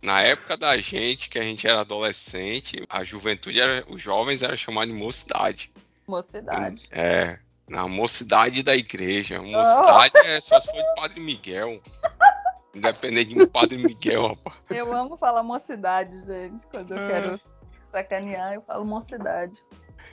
na 0.03 0.21
época 0.23 0.57
da 0.57 0.79
gente, 0.79 1.29
que 1.31 1.39
a 1.39 1.43
gente 1.43 1.67
era 1.67 1.81
adolescente, 1.81 2.85
a 2.89 3.03
juventude 3.03 3.59
era, 3.59 3.83
os 3.91 4.01
jovens 4.01 4.43
eram 4.43 4.57
chamados 4.57 4.95
de 4.95 5.01
mocidade. 5.03 5.73
Mocidade. 6.07 6.83
É, 6.93 7.39
na 7.69 7.89
mocidade 7.89 8.63
da 8.63 8.77
igreja. 8.77 9.41
Mocidade 9.41 10.13
é 10.19 10.41
só 10.41 10.61
se 10.61 10.71
for 10.71 10.77
de 10.77 10.95
Padre 11.01 11.21
Miguel. 11.21 11.81
Independente 12.75 13.35
de 13.35 13.47
Padre 13.47 13.79
Miguel, 13.79 14.29
rapaz. 14.29 14.57
Eu 14.71 14.93
amo 14.93 15.17
falar 15.17 15.43
mocidade, 15.43 16.23
gente. 16.25 16.67
Quando 16.67 16.93
eu 16.95 16.99
Ah. 16.99 17.09
quero 17.09 17.41
sacanear, 17.95 18.55
eu 18.55 18.63
falo 18.63 18.85
mocidade. 18.85 19.55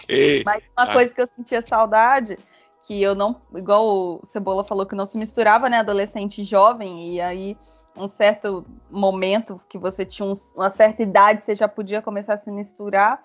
Ei, 0.07 0.43
Mas 0.45 0.63
uma 0.77 0.87
Ah. 0.87 0.93
coisa 0.93 1.13
que 1.13 1.21
eu 1.21 1.27
sentia 1.27 1.61
saudade, 1.61 2.37
que 2.85 3.01
eu 3.01 3.15
não, 3.15 3.41
igual 3.55 3.85
o 3.87 4.21
Cebola 4.23 4.63
falou 4.63 4.85
que 4.85 4.95
não 4.95 5.05
se 5.05 5.17
misturava, 5.17 5.69
né, 5.69 5.77
adolescente 5.79 6.41
e 6.41 6.45
jovem, 6.45 7.13
e 7.15 7.21
aí 7.21 7.57
um 7.95 8.07
certo 8.07 8.65
momento 8.89 9.59
que 9.67 9.77
você 9.77 10.05
tinha 10.05 10.25
um- 10.27 10.33
uma 10.55 10.69
certa 10.71 11.03
idade, 11.03 11.43
você 11.43 11.55
já 11.55 11.67
podia 11.67 12.01
começar 12.01 12.35
a 12.35 12.37
se 12.37 12.49
misturar, 12.51 13.21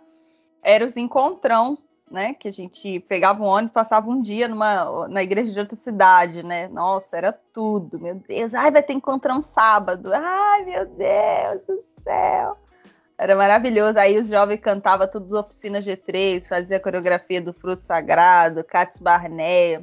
era 0.62 0.84
os 0.84 0.96
encontrão, 0.96 1.78
né, 2.10 2.34
que 2.34 2.48
a 2.48 2.52
gente 2.52 3.00
pegava 3.00 3.42
um 3.42 3.46
ônibus, 3.46 3.72
passava 3.72 4.08
um 4.10 4.20
dia 4.20 4.48
numa, 4.48 5.08
na 5.08 5.22
igreja 5.22 5.52
de 5.52 5.58
outra 5.60 5.76
cidade, 5.76 6.44
né, 6.44 6.68
nossa, 6.68 7.16
era 7.16 7.32
tudo, 7.52 7.98
meu 7.98 8.14
Deus, 8.16 8.54
ai, 8.54 8.70
vai 8.70 8.82
ter 8.82 8.92
encontrão 8.94 9.40
sábado, 9.40 10.10
ai, 10.12 10.64
meu 10.64 10.86
Deus 10.86 11.62
do 11.66 11.84
céu. 12.02 12.56
Era 13.18 13.34
maravilhoso. 13.34 13.98
Aí 13.98 14.18
os 14.18 14.28
jovens 14.28 14.60
cantavam 14.60 15.09
todas 15.09 15.32
as 15.32 15.44
oficinas 15.44 15.86
G3, 15.86 16.47
fazia 16.47 16.76
a 16.76 16.80
coreografia 16.80 17.40
do 17.40 17.52
Fruto 17.52 17.82
Sagrado, 17.82 18.62
Cats 18.64 18.98
Barneia. 19.01 19.82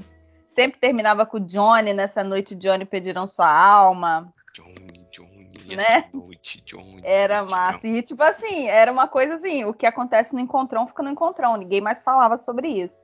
Sempre 0.55 0.79
terminava 0.79 1.25
com 1.25 1.37
o 1.37 1.39
Johnny, 1.39 1.93
nessa 1.93 2.23
noite 2.23 2.53
Johnny 2.53 2.85
pedirão 2.85 3.25
sua 3.25 3.49
alma. 3.49 4.31
Johnny, 4.53 5.07
Johnny, 5.11 5.75
Né? 5.75 6.05
noite, 6.13 6.61
Johnny. 6.63 7.01
Era 7.03 7.43
massa. 7.43 7.87
E 7.87 8.03
tipo 8.03 8.21
assim, 8.21 8.67
era 8.67 8.91
uma 8.91 9.07
coisa 9.07 9.35
assim, 9.35 9.65
o 9.65 9.73
que 9.73 9.87
acontece 9.87 10.33
no 10.35 10.39
encontrão 10.39 10.87
fica 10.87 11.01
no 11.01 11.09
encontrão. 11.09 11.57
Ninguém 11.57 11.81
mais 11.81 12.03
falava 12.03 12.37
sobre 12.37 12.67
isso. 12.67 13.03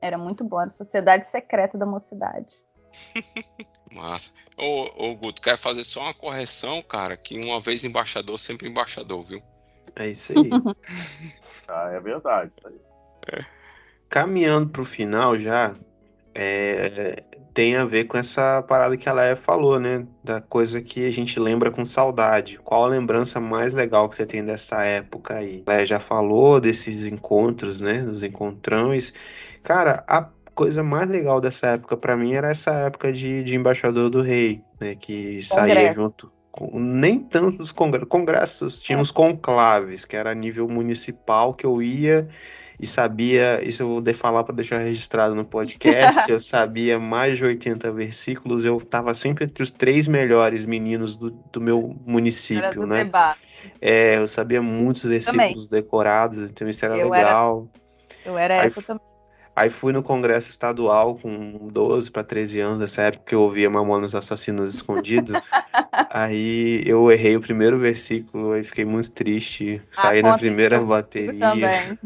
Era 0.00 0.16
muito 0.16 0.44
bom, 0.44 0.60
era 0.60 0.68
a 0.68 0.70
sociedade 0.70 1.28
secreta 1.28 1.76
da 1.76 1.86
mocidade. 1.86 2.54
Massa. 3.94 4.30
Ô, 4.56 5.10
ô, 5.10 5.14
Guto, 5.16 5.40
quer 5.40 5.56
fazer 5.56 5.84
só 5.84 6.02
uma 6.02 6.14
correção, 6.14 6.82
cara? 6.82 7.16
Que 7.16 7.38
uma 7.38 7.60
vez 7.60 7.84
embaixador, 7.84 8.38
sempre 8.38 8.68
embaixador, 8.68 9.24
viu? 9.24 9.42
É 9.96 10.08
isso 10.08 10.32
aí. 10.32 10.50
Ah, 11.68 11.90
é 11.90 12.00
verdade. 12.00 12.50
Isso 12.50 12.60
aí. 12.66 13.46
Caminhando 14.10 14.68
pro 14.68 14.84
final 14.84 15.38
já, 15.38 15.74
é, 16.34 17.22
tem 17.54 17.76
a 17.76 17.84
ver 17.84 18.04
com 18.04 18.16
essa 18.16 18.62
parada 18.62 18.96
que 18.96 19.08
a 19.08 19.12
Leia 19.12 19.36
falou, 19.36 19.78
né? 19.78 20.06
Da 20.24 20.40
coisa 20.40 20.80
que 20.80 21.06
a 21.06 21.10
gente 21.10 21.38
lembra 21.38 21.70
com 21.70 21.84
saudade. 21.84 22.58
Qual 22.58 22.84
a 22.84 22.88
lembrança 22.88 23.40
mais 23.40 23.72
legal 23.72 24.08
que 24.08 24.16
você 24.16 24.26
tem 24.26 24.44
dessa 24.44 24.84
época 24.84 25.36
aí? 25.36 25.62
A 25.66 25.70
Leia 25.70 25.86
já 25.86 26.00
falou 26.00 26.60
desses 26.60 27.06
encontros, 27.06 27.80
né? 27.80 28.02
Dos 28.02 28.22
encontrões. 28.22 29.12
Cara, 29.62 30.04
a 30.08 30.28
coisa 30.54 30.82
mais 30.82 31.08
legal 31.08 31.40
dessa 31.40 31.68
época 31.68 31.96
pra 31.96 32.16
mim 32.16 32.34
era 32.34 32.50
essa 32.50 32.70
época 32.72 33.12
de, 33.12 33.42
de 33.42 33.56
embaixador 33.56 34.10
do 34.10 34.22
rei, 34.22 34.62
né? 34.80 34.94
Que 34.94 35.42
saía 35.42 35.74
Congresso. 35.74 35.94
junto. 35.94 36.32
com- 36.50 36.78
Nem 36.78 37.18
tanto 37.18 37.62
os 37.62 37.72
congre- 37.72 38.04
congressos, 38.06 38.78
tinha 38.78 38.98
os 38.98 39.10
conclaves, 39.10 40.04
que 40.04 40.14
era 40.16 40.30
a 40.30 40.34
nível 40.34 40.68
municipal 40.68 41.54
que 41.54 41.64
eu 41.64 41.80
ia 41.80 42.28
e 42.78 42.86
sabia, 42.86 43.60
isso 43.66 43.82
eu 43.84 43.88
vou 43.88 44.00
de 44.02 44.12
falar 44.12 44.42
para 44.44 44.56
deixar 44.56 44.78
registrado 44.78 45.34
no 45.36 45.44
podcast, 45.44 46.28
eu 46.30 46.40
sabia 46.40 46.98
mais 46.98 47.38
de 47.38 47.44
80 47.44 47.90
versículos, 47.92 48.64
eu 48.64 48.76
estava 48.76 49.14
sempre 49.14 49.44
entre 49.44 49.62
os 49.62 49.70
três 49.70 50.08
melhores 50.08 50.66
meninos 50.66 51.14
do, 51.16 51.30
do 51.30 51.60
meu 51.60 51.96
município, 52.04 52.84
né? 52.86 53.04
Debate. 53.04 53.72
É, 53.80 54.16
eu 54.18 54.26
sabia 54.26 54.60
muitos 54.60 55.04
versículos 55.04 55.68
decorados, 55.68 56.38
então 56.50 56.68
isso 56.68 56.84
era 56.84 56.98
Eu 56.98 57.08
legal. 57.08 57.68
Eu 58.26 58.36
era 58.36 58.60
Aí 58.60 58.66
essa 58.66 58.82
também. 58.82 59.11
Aí 59.54 59.68
fui 59.68 59.92
no 59.92 60.02
congresso 60.02 60.48
estadual 60.48 61.14
com 61.16 61.68
12 61.70 62.10
para 62.10 62.24
13 62.24 62.60
anos, 62.60 62.78
nessa 62.78 63.02
época 63.02 63.24
que 63.26 63.34
eu 63.34 63.42
ouvia 63.42 63.68
Mamonas 63.68 64.14
Assassinas 64.14 64.72
escondido. 64.74 65.32
aí 66.10 66.82
eu 66.86 67.10
errei 67.12 67.36
o 67.36 67.40
primeiro 67.40 67.78
versículo, 67.78 68.52
aí 68.52 68.64
fiquei 68.64 68.84
muito 68.84 69.10
triste, 69.10 69.82
Ah, 69.96 70.02
saí 70.02 70.22
na 70.22 70.30
aconteceu 70.30 70.48
primeira 70.48 70.80
bateria. 70.80 71.38
também. 71.38 71.98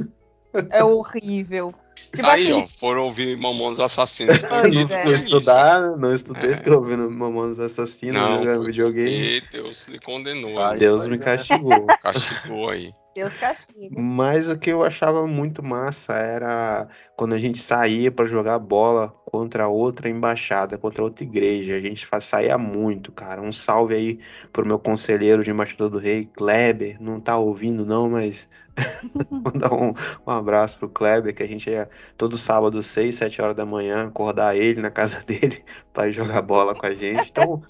É 0.70 0.82
horrível. 0.82 1.72
Tipo 2.14 2.26
Aí, 2.28 2.50
assim, 2.50 2.62
ó, 2.62 2.66
foram 2.66 3.02
ouvir 3.04 3.36
Mamonas 3.36 3.78
Assassinos. 3.78 4.40
Pois 4.48 4.72
Não 4.74 4.96
é. 4.96 5.04
fui 5.04 5.14
estudar, 5.14 5.96
não 5.96 6.14
estudei, 6.14 6.52
É. 6.52 6.56
fiquei 6.56 6.72
ouvindo 6.72 7.10
Mamonas 7.10 7.60
Assassinas, 7.60 8.20
Não, 8.20 8.38
jogando 8.42 8.64
videogame. 8.66 9.42
Deus 9.52 9.86
lhe 9.88 9.98
condenou. 9.98 10.58
Ai, 10.60 10.78
Deus 10.78 11.06
me 11.06 11.16
é. 11.16 11.18
castigou. 11.18 11.86
Castigou 12.02 12.70
aí. 12.70 12.92
Deus 13.16 13.32
castiga. 13.38 13.98
Mas 13.98 14.46
o 14.50 14.58
que 14.58 14.70
eu 14.70 14.84
achava 14.84 15.26
muito 15.26 15.62
massa 15.62 16.12
era 16.12 16.86
quando 17.16 17.34
a 17.34 17.38
gente 17.38 17.58
saía 17.58 18.12
para 18.12 18.26
jogar 18.26 18.58
bola 18.58 19.08
contra 19.24 19.68
outra 19.68 20.06
embaixada, 20.10 20.76
contra 20.76 21.02
outra 21.02 21.24
igreja. 21.24 21.76
A 21.76 21.80
gente 21.80 22.06
saía 22.20 22.58
muito, 22.58 23.10
cara. 23.10 23.40
Um 23.40 23.52
salve 23.52 23.94
aí 23.94 24.20
pro 24.52 24.66
meu 24.66 24.78
conselheiro 24.78 25.42
de 25.42 25.50
Embaixador 25.50 25.88
do 25.88 25.98
Rei, 25.98 26.26
Kleber. 26.26 27.00
Não 27.00 27.18
tá 27.18 27.38
ouvindo, 27.38 27.86
não, 27.86 28.10
mas 28.10 28.46
mandar 29.30 29.72
um, 29.72 29.94
um 30.26 30.30
abraço 30.30 30.78
pro 30.78 30.90
Kleber, 30.90 31.34
que 31.34 31.42
a 31.42 31.48
gente 31.48 31.70
ia 31.70 31.88
todo 32.18 32.36
sábado, 32.36 32.82
6, 32.82 33.14
7 33.14 33.40
horas 33.40 33.56
da 33.56 33.64
manhã, 33.64 34.08
acordar 34.08 34.54
ele 34.54 34.82
na 34.82 34.90
casa 34.90 35.20
dele 35.24 35.64
para 35.90 36.12
jogar 36.12 36.42
bola 36.42 36.74
com 36.74 36.84
a 36.84 36.92
gente. 36.92 37.30
Então, 37.30 37.62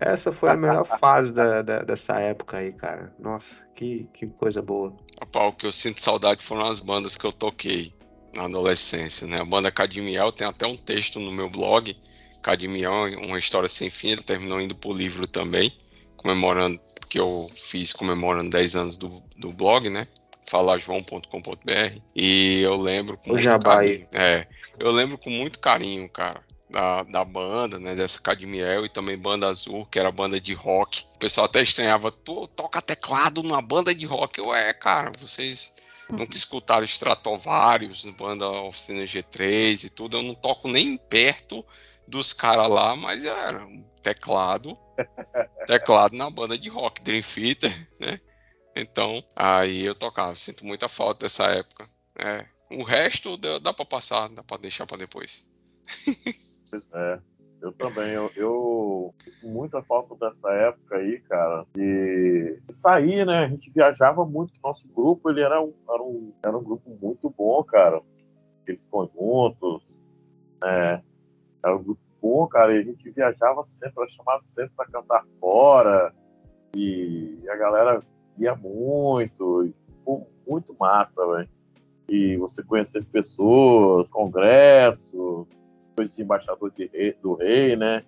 essa 0.00 0.32
foi 0.32 0.50
a 0.50 0.56
melhor 0.56 0.84
fase 0.84 1.32
da, 1.32 1.62
da- 1.62 1.82
dessa 1.82 2.18
época 2.20 2.58
aí, 2.58 2.72
cara. 2.72 3.12
Nossa, 3.18 3.64
que, 3.74 4.04
que 4.12 4.26
coisa 4.28 4.62
boa. 4.62 4.96
Rapaz, 5.20 5.48
o 5.48 5.52
que 5.52 5.66
eu 5.66 5.72
sinto 5.72 6.00
saudade 6.00 6.44
foram 6.44 6.66
as 6.66 6.80
bandas 6.80 7.16
que 7.16 7.26
eu 7.26 7.32
toquei 7.32 7.92
na 8.34 8.44
adolescência, 8.44 9.26
né? 9.26 9.40
A 9.40 9.44
banda 9.44 9.70
Cadmiel 9.70 10.30
tem 10.32 10.46
até 10.46 10.66
um 10.66 10.76
texto 10.76 11.18
no 11.18 11.32
meu 11.32 11.50
blog. 11.50 11.96
Cadmiel 12.42 13.06
é 13.06 13.16
uma 13.16 13.38
história 13.38 13.68
sem 13.68 13.90
fim, 13.90 14.08
ele 14.10 14.22
terminou 14.22 14.60
indo 14.60 14.74
pro 14.74 14.92
livro 14.92 15.26
também, 15.26 15.72
comemorando, 16.16 16.80
que 17.08 17.18
eu 17.18 17.48
fiz 17.54 17.92
comemorando 17.92 18.50
10 18.50 18.74
anos 18.76 18.96
do, 18.96 19.22
do 19.36 19.52
blog, 19.52 19.90
né? 19.90 20.06
falajoão.com.br 20.50 22.00
e 22.16 22.60
eu 22.62 22.74
lembro 22.76 23.18
com 23.18 23.30
O 23.30 23.34
muito 23.34 23.42
jabá 23.42 23.76
carinho. 23.76 24.08
É, 24.14 24.46
eu 24.78 24.90
lembro 24.90 25.18
com 25.18 25.28
muito 25.28 25.58
carinho, 25.58 26.08
cara, 26.08 26.42
da, 26.70 27.02
da 27.02 27.24
banda, 27.24 27.78
né, 27.78 27.94
dessa 27.94 28.20
Cadmiel 28.20 28.84
e 28.84 28.88
também 28.88 29.16
Banda 29.16 29.48
Azul, 29.48 29.86
que 29.86 29.98
era 29.98 30.12
banda 30.12 30.40
de 30.40 30.52
rock. 30.52 31.04
O 31.14 31.18
pessoal 31.18 31.46
até 31.46 31.62
estranhava, 31.62 32.10
tu 32.10 32.46
toca 32.48 32.82
teclado 32.82 33.42
numa 33.42 33.62
banda 33.62 33.94
de 33.94 34.06
rock. 34.06 34.38
Eu, 34.38 34.54
é, 34.54 34.72
cara, 34.72 35.10
vocês 35.18 35.72
nunca 36.10 36.36
escutaram 36.36 36.84
Stratovarius, 36.84 38.04
banda 38.16 38.48
Oficina 38.48 39.04
G3 39.04 39.84
e 39.84 39.90
tudo. 39.90 40.18
Eu 40.18 40.22
não 40.22 40.34
toco 40.34 40.68
nem 40.68 40.96
perto 40.96 41.64
dos 42.06 42.32
caras 42.32 42.68
lá, 42.68 42.94
mas 42.96 43.24
era 43.24 43.64
um 43.64 43.82
teclado, 44.02 44.76
teclado 45.66 46.16
na 46.16 46.30
banda 46.30 46.56
de 46.58 46.68
rock, 46.68 47.02
Dream 47.02 47.22
Theater, 47.22 47.88
né? 47.98 48.20
Então, 48.76 49.22
aí 49.34 49.82
eu 49.82 49.94
tocava. 49.94 50.36
Sinto 50.36 50.64
muita 50.64 50.88
falta 50.88 51.26
dessa 51.26 51.46
época. 51.46 51.88
É, 52.16 52.46
o 52.70 52.82
resto 52.82 53.36
dá, 53.36 53.58
dá 53.58 53.72
pra 53.72 53.84
passar, 53.84 54.28
dá 54.28 54.42
pra 54.42 54.56
deixar 54.56 54.86
pra 54.86 54.96
depois. 54.96 55.48
Pois 56.70 56.84
é. 56.92 57.20
Eu 57.60 57.72
também, 57.72 58.12
eu, 58.12 58.30
eu 58.36 59.14
sinto 59.18 59.48
muita 59.48 59.82
falta 59.82 60.14
dessa 60.14 60.48
época 60.52 60.96
aí, 60.96 61.18
cara, 61.22 61.66
de 61.74 62.56
sair, 62.70 63.26
né? 63.26 63.44
A 63.44 63.48
gente 63.48 63.68
viajava 63.70 64.24
muito, 64.24 64.52
nosso 64.62 64.86
grupo, 64.88 65.28
ele 65.28 65.40
era 65.40 65.60
um, 65.60 65.74
era 65.88 66.02
um, 66.02 66.32
era 66.40 66.56
um 66.56 66.62
grupo 66.62 66.96
muito 67.02 67.28
bom, 67.36 67.62
cara. 67.64 68.00
Aqueles 68.62 68.86
conjuntos, 68.86 69.84
né? 70.62 71.02
Era 71.64 71.76
um 71.76 71.82
grupo 71.82 72.00
bom, 72.22 72.46
cara, 72.46 72.76
e 72.76 72.78
a 72.78 72.82
gente 72.82 73.10
viajava 73.10 73.64
sempre, 73.64 74.02
era 74.02 74.08
chamado 74.08 74.46
sempre 74.46 74.72
para 74.76 74.86
cantar 74.86 75.24
fora, 75.40 76.14
e 76.76 77.40
a 77.48 77.56
galera 77.56 78.00
ia 78.38 78.54
muito, 78.54 79.64
e 79.64 79.74
ficou 79.96 80.30
muito 80.46 80.76
massa, 80.78 81.26
velho. 81.26 81.48
E 82.08 82.36
você 82.36 82.62
conhecer 82.62 83.04
pessoas, 83.04 84.10
congresso, 84.10 85.46
coisas 85.94 86.16
de 86.16 86.22
embaixador 86.22 86.72
de 86.76 86.86
rei- 86.92 87.16
do 87.22 87.34
rei, 87.34 87.76
né? 87.76 88.02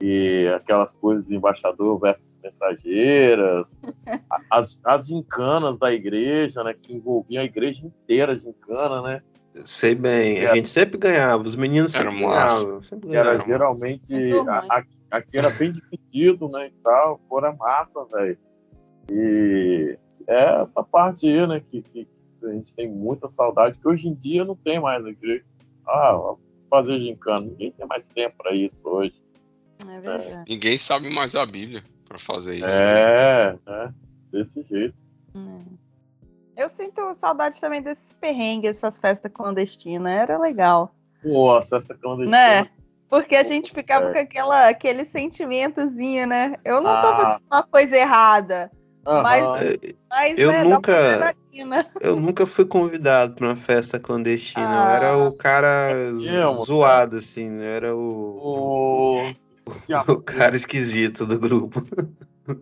E 0.00 0.48
aquelas 0.56 0.94
coisas 0.94 1.28
de 1.28 1.36
embaixador 1.36 1.98
versus 2.00 2.38
mensageiras, 2.42 3.78
as, 4.50 4.80
as 4.84 5.06
gincanas 5.06 5.78
da 5.78 5.92
igreja, 5.92 6.64
né? 6.64 6.72
Que 6.74 6.94
envolviam 6.94 7.42
a 7.42 7.44
igreja 7.44 7.86
inteira, 7.86 8.36
gincana, 8.38 9.02
né? 9.02 9.22
Sei 9.66 9.94
bem, 9.94 10.38
a 10.38 10.44
É. 10.50 10.54
gente 10.54 10.68
sempre 10.68 10.98
ganhava, 10.98 11.42
os 11.42 11.54
meninos 11.54 11.94
Era 11.94 12.04
sempre 12.10 12.20
ganhavam. 12.24 12.82
Sempre 12.84 13.08
Que 13.10 13.16
era 13.16 13.24
ganhavam. 13.32 13.46
geralmente. 13.46 14.12
Muito 14.14 14.48
a- 14.50 14.58
ruim. 14.60 14.68
a- 14.70 14.84
Aqui 15.12 15.36
era 15.36 15.50
bem 15.50 15.70
dividido, 15.70 16.48
né? 16.48 16.68
E 16.68 16.70
tal, 16.82 17.20
fora 17.28 17.52
massa, 17.52 18.02
velho. 18.06 18.38
E 19.10 19.98
é 20.26 20.60
essa 20.62 20.82
parte 20.82 21.26
aí, 21.28 21.46
né? 21.46 21.62
Que, 21.70 21.82
que 21.82 22.08
a 22.44 22.48
gente 22.48 22.74
tem 22.74 22.88
muita 22.88 23.28
saudade, 23.28 23.78
que 23.78 23.86
hoje 23.86 24.08
em 24.08 24.14
dia 24.14 24.42
não 24.42 24.56
tem 24.56 24.80
mais 24.80 25.02
na 25.02 25.10
igreja. 25.10 25.44
Ah, 25.86 26.34
fazer 26.72 26.98
gincana. 27.00 27.44
Ninguém 27.46 27.70
tem 27.72 27.86
mais 27.86 28.08
tempo 28.08 28.34
para 28.38 28.54
isso 28.54 28.88
hoje. 28.88 29.14
É 29.86 30.00
verdade. 30.00 30.44
Ninguém 30.48 30.78
sabe 30.78 31.10
mais 31.10 31.34
a 31.36 31.44
Bíblia 31.44 31.82
pra 32.08 32.18
fazer 32.18 32.54
isso. 32.56 32.80
É, 32.82 33.58
né? 33.66 33.94
Desse 34.32 34.62
jeito. 34.62 34.94
É. 36.56 36.62
Eu 36.64 36.68
sinto 36.70 37.12
saudade 37.14 37.60
também 37.60 37.82
desses 37.82 38.14
perrengues, 38.14 38.70
essas 38.78 38.98
festas 38.98 39.30
clandestinas. 39.32 40.12
Era 40.12 40.38
legal. 40.38 40.94
Pô, 41.22 41.50
a 41.54 41.60
festa 41.62 41.94
clandestina. 41.94 42.62
Né? 42.62 42.70
Porque 43.08 43.36
a 43.36 43.42
gente 43.42 43.70
ficava 43.72 44.08
É. 44.08 44.12
com 44.14 44.18
aquela, 44.20 44.68
aquele 44.68 45.04
sentimentozinho, 45.04 46.26
né? 46.26 46.54
Eu 46.64 46.76
não 46.80 46.90
tô 47.00 47.06
Ah. 47.08 47.16
fazendo 47.16 47.42
uma 47.50 47.62
coisa 47.62 47.96
errada, 47.96 48.70
Aham. 49.06 49.22
mas, 49.22 49.78
mas 50.10 50.38
Eu 50.38 50.52
né, 50.52 50.64
nunca- 50.64 51.16
né? 51.18 51.84
Eu 52.00 52.16
nunca 52.16 52.46
fui 52.46 52.64
convidado 52.64 53.34
pra 53.34 53.48
uma 53.48 53.56
festa 53.56 53.98
clandestina. 53.98 54.64
Eu 54.74 54.80
Ah. 54.82 54.92
era 54.94 55.16
o 55.18 55.32
cara 55.32 56.12
z- 56.14 56.34
Eu, 56.34 56.48
zoado, 56.58 57.16
assim. 57.16 57.56
Eu 57.58 57.62
era 57.64 57.96
o, 57.96 59.32
O... 59.66 59.66
o 60.12 60.22
cara 60.22 60.56
esquisito 60.56 61.26
do 61.26 61.38
grupo. 61.38 61.84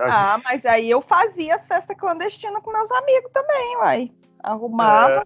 Ah, 0.01 0.41
mas 0.45 0.65
aí 0.67 0.91
eu 0.91 1.01
fazia 1.01 1.55
as 1.55 1.67
festas 1.67 1.97
clandestinas 1.97 2.63
com 2.63 2.71
meus 2.73 2.91
amigos 2.91 3.31
também, 3.33 3.77
uai. 3.79 4.11
Arrumava 4.43 5.23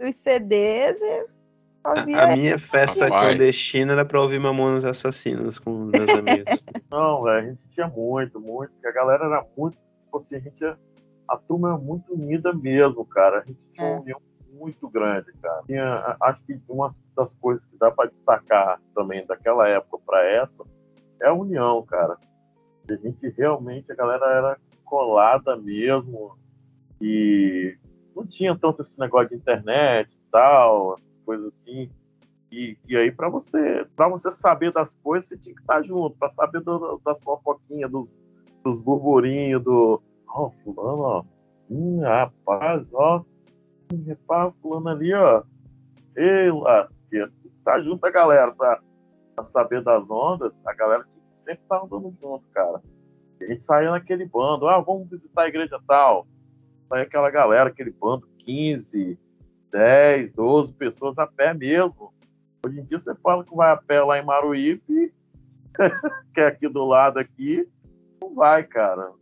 os 0.00 0.16
CDs 0.16 0.96
e 1.00 1.26
fazia. 1.82 2.18
A, 2.18 2.32
a 2.32 2.36
minha 2.36 2.58
festa 2.58 3.08
Vai. 3.08 3.26
clandestina 3.26 3.92
era 3.92 4.04
pra 4.04 4.20
ouvir 4.20 4.38
Mamonas 4.40 4.84
Assassinos 4.84 5.58
com 5.58 5.84
os 5.84 5.90
meus 5.92 6.10
amigos. 6.10 6.44
Não, 6.90 7.22
velho, 7.22 7.38
a 7.38 7.48
gente 7.50 7.68
tinha 7.70 7.86
muito, 7.88 8.40
muito, 8.40 8.72
porque 8.72 8.88
a 8.88 8.92
galera 8.92 9.24
era 9.26 9.44
muito, 9.56 9.76
tipo 10.14 10.18
assim, 10.18 10.36
a 10.36 10.40
gente 10.40 10.64
a 11.26 11.36
turma 11.38 11.68
era 11.70 11.78
muito 11.78 12.12
unida 12.12 12.52
mesmo, 12.52 13.04
cara. 13.06 13.38
A 13.40 13.44
gente 13.44 13.66
tinha 13.70 13.86
É. 13.86 13.92
uma 13.92 14.00
união 14.02 14.20
muito 14.52 14.88
grande, 14.88 15.32
cara. 15.42 15.62
Tinha, 15.66 16.16
acho 16.20 16.42
que 16.44 16.60
uma 16.68 16.92
das 17.16 17.34
coisas 17.36 17.64
que 17.66 17.76
dá 17.78 17.90
pra 17.90 18.06
destacar 18.06 18.80
também 18.94 19.26
daquela 19.26 19.66
época 19.68 19.98
pra 20.06 20.22
essa 20.24 20.64
é 21.20 21.26
a 21.28 21.32
união, 21.32 21.82
cara. 21.84 22.18
A 22.88 22.94
gente 22.96 23.28
realmente, 23.30 23.90
a 23.90 23.94
galera 23.94 24.26
era 24.26 24.58
colada 24.84 25.56
mesmo 25.56 26.36
e 27.00 27.76
não 28.14 28.26
tinha 28.26 28.56
tanto 28.56 28.82
esse 28.82 28.98
negócio 29.00 29.30
de 29.30 29.36
internet 29.36 30.12
e 30.12 30.30
tal, 30.30 30.94
essas 30.94 31.18
coisas 31.24 31.46
assim. 31.48 31.90
E, 32.52 32.76
e 32.86 32.96
aí, 32.96 33.10
para 33.10 33.28
você, 33.30 33.84
para 33.96 34.08
você 34.08 34.30
saber 34.30 34.70
das 34.72 34.94
coisas, 34.96 35.28
você 35.28 35.38
tinha 35.38 35.54
que 35.54 35.62
estar 35.62 35.82
junto, 35.82 36.16
para 36.16 36.30
saber 36.30 36.60
do- 36.60 37.00
das 37.04 37.20
fofoquinhas, 37.22 37.90
dos, 37.90 38.20
dos 38.64 38.80
burburinhos, 38.80 39.62
do. 39.62 40.02
Ó, 40.26 40.50
fulano, 40.64 41.02
ó. 41.02 41.24
Hum, 41.70 42.00
rapaz, 42.00 42.92
ó. 42.94 43.22
Hum, 43.92 44.02
repara, 44.04 44.50
fulano 44.60 44.88
ali, 44.88 45.12
ó. 45.12 45.44
Ei, 46.16 46.50
lasqueira. 46.50 47.30
Tá 47.64 47.78
junto 47.78 48.04
a 48.04 48.10
galera 48.10 48.52
pra, 48.52 48.80
pra 49.36 49.44
saber 49.44 49.82
das 49.82 50.10
ondas. 50.10 50.60
A 50.66 50.72
galera 50.72 51.04
sempre 51.26 51.62
estar 51.62 51.82
andando 51.82 52.14
junto, 52.20 52.44
cara. 52.52 52.82
A 53.40 53.44
gente 53.44 53.62
saía 53.62 53.90
naquele 53.90 54.24
bando, 54.24 54.66
ah, 54.68 54.80
vamos 54.80 55.08
visitar 55.08 55.42
a 55.42 55.48
igreja 55.48 55.78
tal. 55.86 56.26
Saía 56.88 57.02
aquela 57.02 57.30
galera, 57.30 57.68
aquele 57.68 57.90
bando, 57.90 58.26
15, 58.38 59.18
10, 59.70 60.32
12 60.32 60.72
pessoas 60.72 61.18
a 61.18 61.26
pé 61.26 61.52
mesmo. 61.52 62.12
Hoje 62.64 62.80
em 62.80 62.84
dia 62.84 62.98
você 62.98 63.14
fala 63.16 63.44
que 63.44 63.54
vai 63.54 63.70
a 63.70 63.76
pé 63.76 64.02
lá 64.02 64.18
em 64.18 64.24
Maruípe, 64.24 65.12
que 66.32 66.40
é 66.40 66.46
aqui 66.46 66.68
do 66.68 66.84
lado 66.84 67.18
aqui, 67.18 67.68
não 68.34 68.42
vai, 68.42 68.64
cara. 68.64 69.12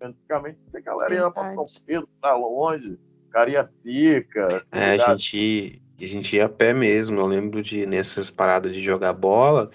Antigamente 0.00 0.58
a 0.74 0.80
galera 0.80 1.14
ia 1.14 1.30
pra 1.30 1.44
São. 1.46 1.64
Pedro, 1.86 2.08
tá 2.20 2.34
longe, 2.34 2.98
Cariacica. 3.30 4.62
É, 4.70 4.90
a 4.90 5.16
gente, 5.16 5.82
a 6.00 6.06
gente 6.06 6.36
ia 6.36 6.44
a 6.44 6.48
pé 6.48 6.74
mesmo. 6.74 7.18
Eu 7.18 7.26
lembro 7.26 7.62
de 7.62 7.86
nessas 7.86 8.30
paradas 8.30 8.74
de 8.74 8.80
jogar 8.80 9.14
bola, 9.14 9.70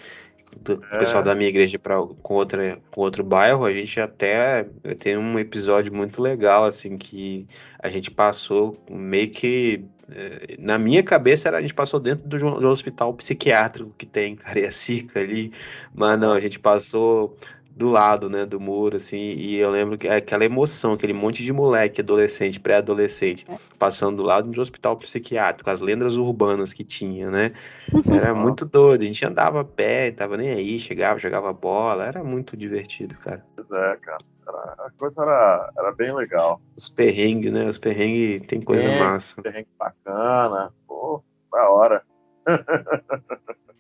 do 0.60 0.84
É. 0.92 0.98
pessoal 1.00 1.24
da 1.24 1.34
minha 1.34 1.50
igreja 1.50 1.80
para 1.80 1.96
com 2.22 2.34
outra 2.36 2.80
com 2.92 3.02
outro 3.02 3.24
bairro, 3.24 3.66
a 3.66 3.72
gente 3.72 4.00
até 4.00 4.68
tem 5.00 5.18
um 5.18 5.40
episódio 5.40 5.94
muito 5.94 6.22
legal 6.22 6.66
assim 6.66 6.98
que 6.98 7.48
a 7.80 7.90
gente 7.90 8.12
passou 8.12 8.78
meio 8.90 9.30
que 9.30 9.86
eh, 10.12 10.58
na 10.60 10.78
minha 10.78 11.02
cabeça 11.02 11.48
era, 11.48 11.58
a 11.58 11.62
gente 11.62 11.74
passou 11.74 12.00
dentro 12.02 12.28
do, 12.28 12.38
do 12.38 12.68
hospital 12.68 13.14
psiquiátrico 13.14 13.94
que 13.98 14.06
tem 14.06 14.34
em 14.34 14.36
Cariacica 14.36 15.22
ali, 15.22 15.54
mas 15.96 16.20
não, 16.20 16.34
a 16.34 16.40
gente 16.40 16.60
passou 16.60 17.36
do 17.76 17.90
lado, 17.90 18.30
né, 18.30 18.46
do 18.46 18.60
muro, 18.60 18.98
assim, 18.98 19.18
e 19.18 19.56
eu 19.58 19.72
lembro 19.72 19.98
que 19.98 20.08
aquela 20.08 20.44
emoção, 20.46 20.94
aquele 20.94 21.14
monte 21.14 21.44
de 21.44 21.54
moleque, 21.54 22.02
adolescente, 22.02 22.60
pré-adolescente, 22.60 23.46
passando 23.80 24.18
do 24.18 24.24
lado 24.24 24.50
de 24.52 24.60
um 24.60 24.62
hospital 24.62 24.98
psiquiátrico, 24.98 25.70
as 25.70 25.82
lendas 25.82 26.18
urbanas 26.18 26.74
que 26.74 26.84
tinha, 26.84 27.32
né? 27.32 27.54
Era 28.12 28.36
muito 28.36 28.66
doido, 28.66 29.02
a 29.04 29.06
gente 29.06 29.26
andava 29.26 29.62
a 29.62 29.66
pé, 29.66 30.12
tava 30.12 30.38
nem 30.38 30.50
aí, 30.50 30.78
chegava, 30.78 31.18
jogava 31.20 31.52
bola, 31.54 32.06
era 32.06 32.24
muito 32.24 32.56
divertido, 32.58 33.16
cara. 33.20 33.44
Pois 33.56 33.68
é, 33.72 33.96
cara. 33.98 34.18
Era- 34.48 34.76
a 34.88 34.92
coisa 34.98 35.22
era, 35.22 35.72
era 35.78 35.92
bem 35.94 36.14
legal. 36.14 36.62
Os 36.76 36.90
perrengues, 36.90 37.52
né? 37.52 37.66
Os 37.66 37.78
perrengues 37.78 38.42
tem 38.48 38.60
coisa 38.62 38.90
É. 38.90 39.00
massa. 39.00 39.42
Terreno 39.42 39.68
bacana. 39.80 40.74
Pô, 40.88 41.24
da 41.52 41.70
hora. 41.70 42.04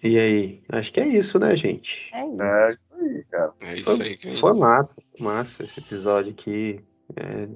E 0.04 0.18
aí? 0.18 0.64
Acho 0.72 0.92
que 0.94 1.00
é 1.00 1.06
isso, 1.06 1.38
né, 1.38 1.56
gente? 1.56 2.10
É 2.14 2.26
isso. 2.26 2.42
É 2.42 2.66
isso 2.72 2.80
aí, 3.04 3.24
cara. 3.30 3.54
É 3.62 3.76
isso 3.76 3.98
Foi, 3.98 4.06
aí 4.06 4.18
que 4.18 4.36
foi 4.38 4.54
massa, 4.54 5.02
massa 5.20 5.64
esse 5.64 5.80
episódio 5.80 6.32
aqui. 6.32 6.80
É, 7.16 7.48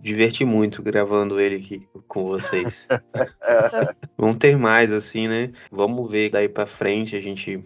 diverti 0.00 0.44
muito 0.44 0.82
gravando 0.82 1.40
ele 1.40 1.56
aqui 1.56 1.86
com 2.06 2.24
vocês. 2.24 2.88
Vamos 4.16 4.36
ter 4.36 4.56
mais, 4.56 4.92
assim, 4.92 5.28
né? 5.28 5.52
Vamos 5.70 6.10
ver 6.10 6.30
daí 6.30 6.48
pra 6.48 6.66
frente. 6.66 7.16
A 7.16 7.20
gente, 7.20 7.62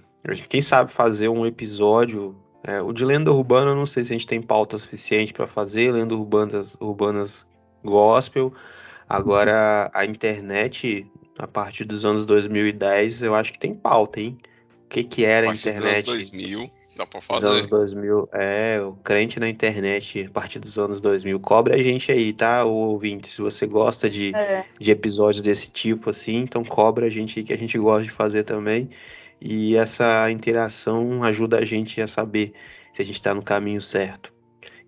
quem 0.49 0.61
sabe 0.61 0.93
fazer 0.93 1.29
um 1.29 1.45
episódio. 1.47 2.37
é, 2.65 2.81
o 2.81 2.93
de 2.93 3.05
lenda 3.05 3.33
urbana, 3.33 3.71
eu 3.71 3.77
não 3.77 3.87
sei 3.87 4.05
se 4.05 4.13
a 4.13 4.17
gente 4.17 4.27
tem 4.27 4.41
pauta 4.41 4.79
suficiente 4.79 5.33
pra 5.33 5.47
fazer. 5.47 5.93
Lenda 5.93 6.15
urbanas, 6.15 6.77
urbanas 6.81 7.47
gospel. 7.85 8.53
Agora, 9.09 9.91
a 9.95 10.05
internet, 10.05 11.07
a 11.39 11.47
partir 11.47 11.85
dos 11.85 12.05
anos 12.05 12.27
2010, 12.27 13.23
eu 13.23 13.35
acho 13.35 13.53
que 13.53 13.59
tem 13.59 13.73
pauta, 13.73 14.21
hein? 14.21 14.37
O 14.85 14.89
que, 14.89 15.05
que 15.05 15.25
era 15.25 15.47
a 15.47 15.51
a 15.51 15.53
partir 15.53 15.73
dos 15.73 15.83
anos 15.83 15.99
internet? 15.99 16.07
2000, 16.07 16.71
dá 16.97 17.07
pra 17.07 17.19
Dos 17.21 17.27
fazer. 17.27 17.47
anos 17.47 17.67
2000, 17.67 18.29
é, 18.33 18.81
o 18.81 18.93
crente 18.95 19.39
na 19.39 19.49
internet, 19.49 20.25
a 20.27 20.31
partir 20.31 20.59
dos 20.59 20.77
anos 20.79 21.01
2000. 21.01 21.39
Cobra 21.41 21.75
a 21.77 21.83
gente 21.83 22.11
aí, 22.11 22.33
tá, 22.33 22.65
o 22.65 22.73
ouvinte? 22.73 23.29
Se 23.29 23.41
você 23.41 23.67
gosta 23.67 24.09
de, 24.11 24.35
É. 24.35 24.65
de 24.81 24.91
episódios 24.91 25.43
desse 25.43 25.71
tipo, 25.71 26.11
assim, 26.11 26.37
então 26.39 26.65
cobra 26.65 27.07
a 27.07 27.11
gente 27.11 27.39
aí, 27.39 27.45
que 27.45 27.53
a 27.53 27.59
gente 27.59 27.79
gosta 27.79 28.03
de 28.05 28.11
fazer 28.11 28.43
também. 28.45 28.89
E 29.41 29.77
essa 29.77 30.31
interação 30.31 31.23
ajuda 31.23 31.59
a 31.59 31.65
gente 31.65 32.01
a 32.01 32.07
saber 32.07 32.53
se 32.93 33.03
a 33.03 33.05
gente 33.05 33.21
tá 33.21 33.35
no 33.35 33.43
caminho 33.43 33.81
certo. 33.81 34.33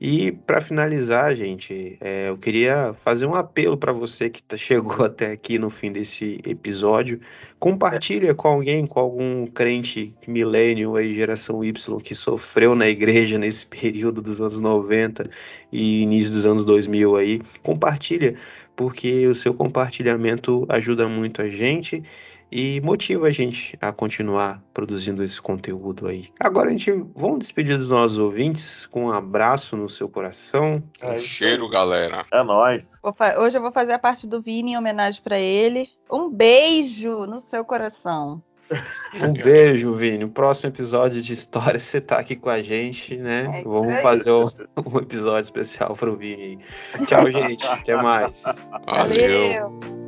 E 0.01 0.31
para 0.31 0.61
finalizar, 0.61 1.35
gente, 1.35 1.97
é, 2.01 2.29
eu 2.29 2.39
queria 2.39 2.95
fazer 3.05 3.27
um 3.27 3.35
apelo 3.35 3.77
para 3.77 3.93
você 3.93 4.31
que 4.31 4.41
tá- 4.43 4.57
chegou 4.57 5.05
até 5.05 5.33
aqui 5.33 5.59
no 5.59 5.71
fim 5.71 5.91
desse 5.91 6.41
episódio. 6.47 7.21
Compartilha 7.59 8.33
com 8.35 8.47
alguém, 8.47 8.87
com 8.87 9.01
algum 9.01 9.47
crente 9.49 10.15
milênio 10.27 10.95
aí, 10.95 11.13
geração 11.15 11.65
Y, 11.65 12.01
que 12.01 12.15
sofreu 12.15 12.77
na 12.77 12.89
igreja 12.89 13.39
nesse 13.39 13.67
período 13.67 14.23
dos 14.23 14.41
anos 14.41 14.61
90 14.61 15.29
e 15.73 16.03
início 16.03 16.31
dos 16.33 16.47
anos 16.47 16.65
2000 16.65 17.17
aí. 17.17 17.41
Compartilha, 17.63 18.37
porque 18.77 19.27
o 19.27 19.35
seu 19.35 19.53
compartilhamento 19.53 20.65
ajuda 20.69 21.09
muito 21.09 21.43
a 21.43 21.49
gente 21.49 22.05
e 22.51 22.81
motiva 22.81 23.27
a 23.27 23.31
gente 23.31 23.77
a 23.81 23.93
continuar 23.93 24.63
produzindo 24.73 25.23
esse 25.23 25.41
conteúdo 25.41 26.07
aí. 26.07 26.29
Agora 26.41 26.69
a 26.69 26.71
gente 26.71 26.91
vamos 27.15 27.41
despedir 27.41 27.77
dos 27.77 27.91
nossos 27.91 28.19
ouvintes 28.19 28.87
com 28.87 29.07
um 29.07 29.13
abraço 29.13 29.77
no 29.77 29.89
seu 29.89 30.09
coração. 30.09 30.83
É 31.01 31.13
Um 31.13 31.19
cheiro, 31.19 31.69
galera. 31.69 32.23
É 32.33 32.43
nóis. 32.43 33.01
Hoje 33.39 33.59
eu 33.59 33.63
vou 33.63 33.73
fazer 33.73 33.93
a 33.93 33.99
parte 33.99 34.27
do 34.27 34.41
Vini 34.41 34.73
em 34.73 34.79
homenagem 34.79 35.23
pra 35.23 35.39
ele. 35.39 35.89
Um 36.11 36.31
beijo 36.31 37.27
no 37.27 37.41
seu 37.41 37.65
coração. 37.65 38.43
Um 39.23 39.33
beijo, 39.33 39.95
Vini. 39.95 40.19
No 40.19 40.31
próximo 40.31 40.69
episódio 40.69 41.23
de 41.23 41.33
história 41.33 41.81
você 41.81 42.01
tá 42.03 42.19
aqui 42.19 42.37
com 42.37 42.51
a 42.51 42.63
gente, 42.63 43.17
né? 43.17 43.61
É 43.61 43.63
Vamos 43.63 44.01
fazer 44.03 44.31
um, 44.31 44.43
um 44.45 44.99
episódio 44.99 45.47
especial 45.47 45.97
pro 45.97 46.17
Vini. 46.17 46.59
Tchau, 47.07 47.31
gente. 47.31 47.67
Até 47.67 47.97
mais. 47.97 48.43
Valeu. 48.85 49.71
Valeu. 49.71 50.08